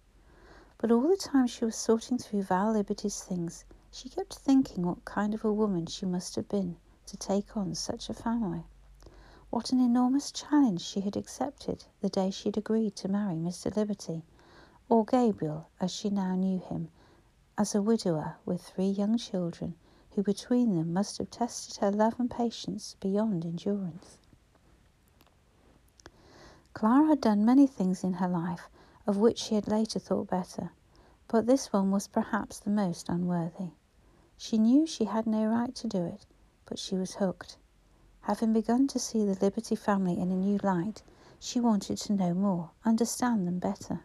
But 0.79 0.91
all 0.91 1.07
the 1.07 1.17
time 1.19 1.47
she 1.47 1.67
was 1.67 1.77
sorting 1.77 2.17
through 2.17 2.45
Val 2.45 2.73
Liberty's 2.73 3.23
things, 3.23 3.67
she 3.91 4.09
kept 4.09 4.35
thinking 4.35 4.87
what 4.87 5.05
kind 5.05 5.35
of 5.35 5.45
a 5.45 5.53
woman 5.53 5.85
she 5.85 6.07
must 6.07 6.35
have 6.37 6.49
been 6.49 6.79
to 7.05 7.19
take 7.19 7.59
on 7.59 7.75
such 7.75 8.09
a 8.09 8.15
family. 8.15 8.65
What 9.51 9.73
an 9.73 9.81
enormous 9.81 10.31
challenge 10.31 10.83
she 10.83 11.01
had 11.01 11.17
accepted 11.17 11.87
the 12.01 12.11
day 12.11 12.31
she 12.31 12.49
had 12.49 12.59
agreed 12.59 12.95
to 12.97 13.09
marry 13.09 13.37
Mr. 13.37 13.75
Liberty, 13.75 14.23
or 14.91 15.07
Gabriel, 15.07 15.69
as 15.81 15.91
she 15.91 16.11
now 16.11 16.35
knew 16.35 16.59
him, 16.59 16.91
as 17.57 17.75
a 17.75 17.81
widower 17.81 18.37
with 18.45 18.61
three 18.61 18.91
young 18.91 19.17
children, 19.17 19.75
who 20.13 20.23
between 20.23 20.77
them 20.77 20.93
must 20.93 21.17
have 21.17 21.31
tested 21.31 21.79
her 21.79 21.91
love 21.91 22.21
and 22.21 22.31
patience 22.31 22.97
beyond 23.01 23.45
endurance. 23.45 24.19
Clara 26.75 27.07
had 27.07 27.21
done 27.21 27.45
many 27.45 27.67
things 27.67 28.05
in 28.05 28.15
her 28.15 28.29
life 28.29 28.69
of 29.07 29.17
which 29.17 29.39
she 29.39 29.55
had 29.55 29.67
later 29.67 29.99
thought 29.99 30.29
better, 30.29 30.73
but 31.27 31.47
this 31.47 31.73
one 31.73 31.91
was 31.91 32.07
perhaps 32.07 32.59
the 32.59 32.71
most 32.71 33.09
unworthy. 33.09 33.71
She 34.37 34.59
knew 34.59 34.87
she 34.87 35.07
had 35.07 35.27
no 35.27 35.47
right 35.47 35.75
to 35.77 35.89
do 35.89 36.05
it, 36.05 36.27
but 36.67 36.79
she 36.79 36.97
was 36.97 37.15
hooked. 37.15 37.57
Having 38.29 38.53
begun 38.53 38.87
to 38.89 38.99
see 38.99 39.25
the 39.25 39.43
Liberty 39.43 39.75
family 39.75 40.19
in 40.19 40.31
a 40.31 40.37
new 40.37 40.59
light, 40.63 41.03
she 41.41 41.61
wanted 41.61 41.97
to 41.97 42.13
know 42.13 42.35
more, 42.35 42.73
understand 42.85 43.47
them 43.47 43.59
better. 43.59 44.01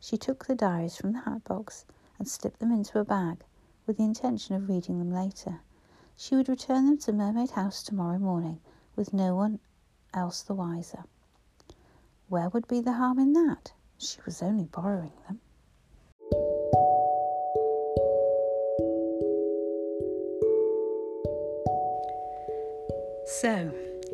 She 0.00 0.16
took 0.16 0.46
the 0.46 0.56
diaries 0.56 0.96
from 0.96 1.12
the 1.12 1.20
hat 1.20 1.44
box 1.44 1.84
and 2.18 2.26
slipped 2.26 2.58
them 2.58 2.72
into 2.72 2.98
a 2.98 3.04
bag, 3.04 3.44
with 3.86 3.96
the 3.96 4.02
intention 4.02 4.56
of 4.56 4.68
reading 4.68 4.98
them 4.98 5.12
later. 5.12 5.60
She 6.16 6.34
would 6.34 6.48
return 6.48 6.86
them 6.86 6.98
to 6.98 7.12
Mermaid 7.12 7.50
House 7.50 7.84
tomorrow 7.84 8.18
morning, 8.18 8.58
with 8.96 9.14
no 9.14 9.36
one 9.36 9.60
else 10.12 10.42
the 10.42 10.54
wiser. 10.54 11.04
Where 12.28 12.48
would 12.48 12.66
be 12.66 12.80
the 12.80 12.94
harm 12.94 13.20
in 13.20 13.34
that? 13.34 13.72
She 13.98 14.18
was 14.26 14.42
only 14.42 14.64
borrowing 14.64 15.12
them. 15.28 15.40
So, 23.44 23.70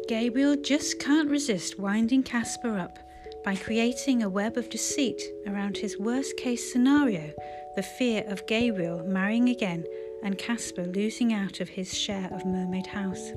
Gabriel 0.08 0.56
just 0.56 0.98
can't 0.98 1.30
resist 1.30 1.78
winding 1.78 2.24
Caspar 2.24 2.76
up 2.76 2.98
by 3.44 3.54
creating 3.54 4.24
a 4.24 4.28
web 4.28 4.56
of 4.56 4.68
deceit 4.68 5.22
around 5.46 5.76
his 5.76 5.96
worst 5.96 6.36
case 6.36 6.72
scenario 6.72 7.32
the 7.76 7.82
fear 7.84 8.24
of 8.26 8.44
Gabriel 8.48 9.04
marrying 9.04 9.48
again 9.50 9.84
and 10.24 10.36
Caspar 10.36 10.82
losing 10.82 11.32
out 11.32 11.60
of 11.60 11.68
his 11.68 11.96
share 11.96 12.28
of 12.32 12.44
Mermaid 12.44 12.88
House. 12.88 13.30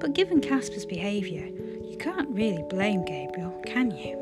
But 0.00 0.14
given 0.14 0.40
Caspar's 0.40 0.86
behaviour, 0.86 1.44
you 1.44 1.98
can't 2.00 2.30
really 2.30 2.64
blame 2.70 3.04
Gabriel, 3.04 3.60
can 3.66 3.90
you? 3.90 4.16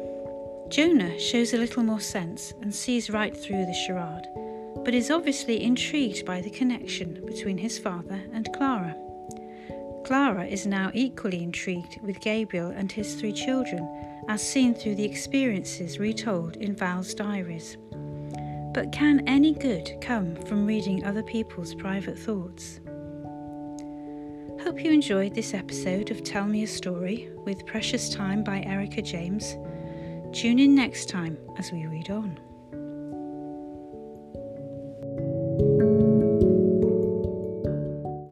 Jonah 0.68 1.16
shows 1.20 1.55
a 1.55 1.59
little 1.59 1.84
more 1.84 2.01
sense 2.01 2.55
and 2.60 2.74
sees 2.74 3.09
right 3.09 3.36
through 3.36 3.66
the 3.66 3.84
charade, 3.86 4.26
but 4.84 4.94
is 4.94 5.12
obviously 5.12 5.62
intrigued 5.62 6.26
by 6.26 6.40
the 6.40 6.51
connection 6.51 7.24
between 7.24 7.56
his 7.56 7.78
father 7.78 8.20
and 8.32 8.52
Clara. 8.52 8.97
Clara 10.06 10.46
is 10.46 10.68
now 10.68 10.92
equally 10.94 11.42
intrigued 11.42 12.00
with 12.00 12.20
Gabriel 12.20 12.70
and 12.70 12.92
his 12.92 13.16
three 13.16 13.32
children, 13.32 13.88
as 14.28 14.40
seen 14.40 14.72
through 14.72 14.94
the 14.94 15.04
experiences 15.04 15.98
retold 15.98 16.54
in 16.58 16.76
Val's 16.76 17.12
diaries. 17.12 17.76
But 18.72 18.92
can 18.92 19.26
any 19.26 19.52
good 19.52 19.98
come 20.00 20.36
from 20.36 20.64
reading 20.64 21.04
other 21.04 21.24
people's 21.24 21.74
private 21.74 22.16
thoughts? 22.16 22.78
Hope 24.62 24.84
you 24.84 24.92
enjoyed 24.92 25.34
this 25.34 25.54
episode 25.54 26.12
of 26.12 26.22
Tell 26.22 26.46
Me 26.46 26.62
a 26.62 26.68
Story 26.68 27.28
with 27.44 27.66
Precious 27.66 28.08
Time 28.08 28.44
by 28.44 28.60
Erica 28.60 29.02
James. 29.02 29.56
Tune 30.32 30.60
in 30.60 30.72
next 30.72 31.08
time 31.08 31.36
as 31.58 31.72
we 31.72 31.84
read 31.86 32.10
on. 32.10 32.38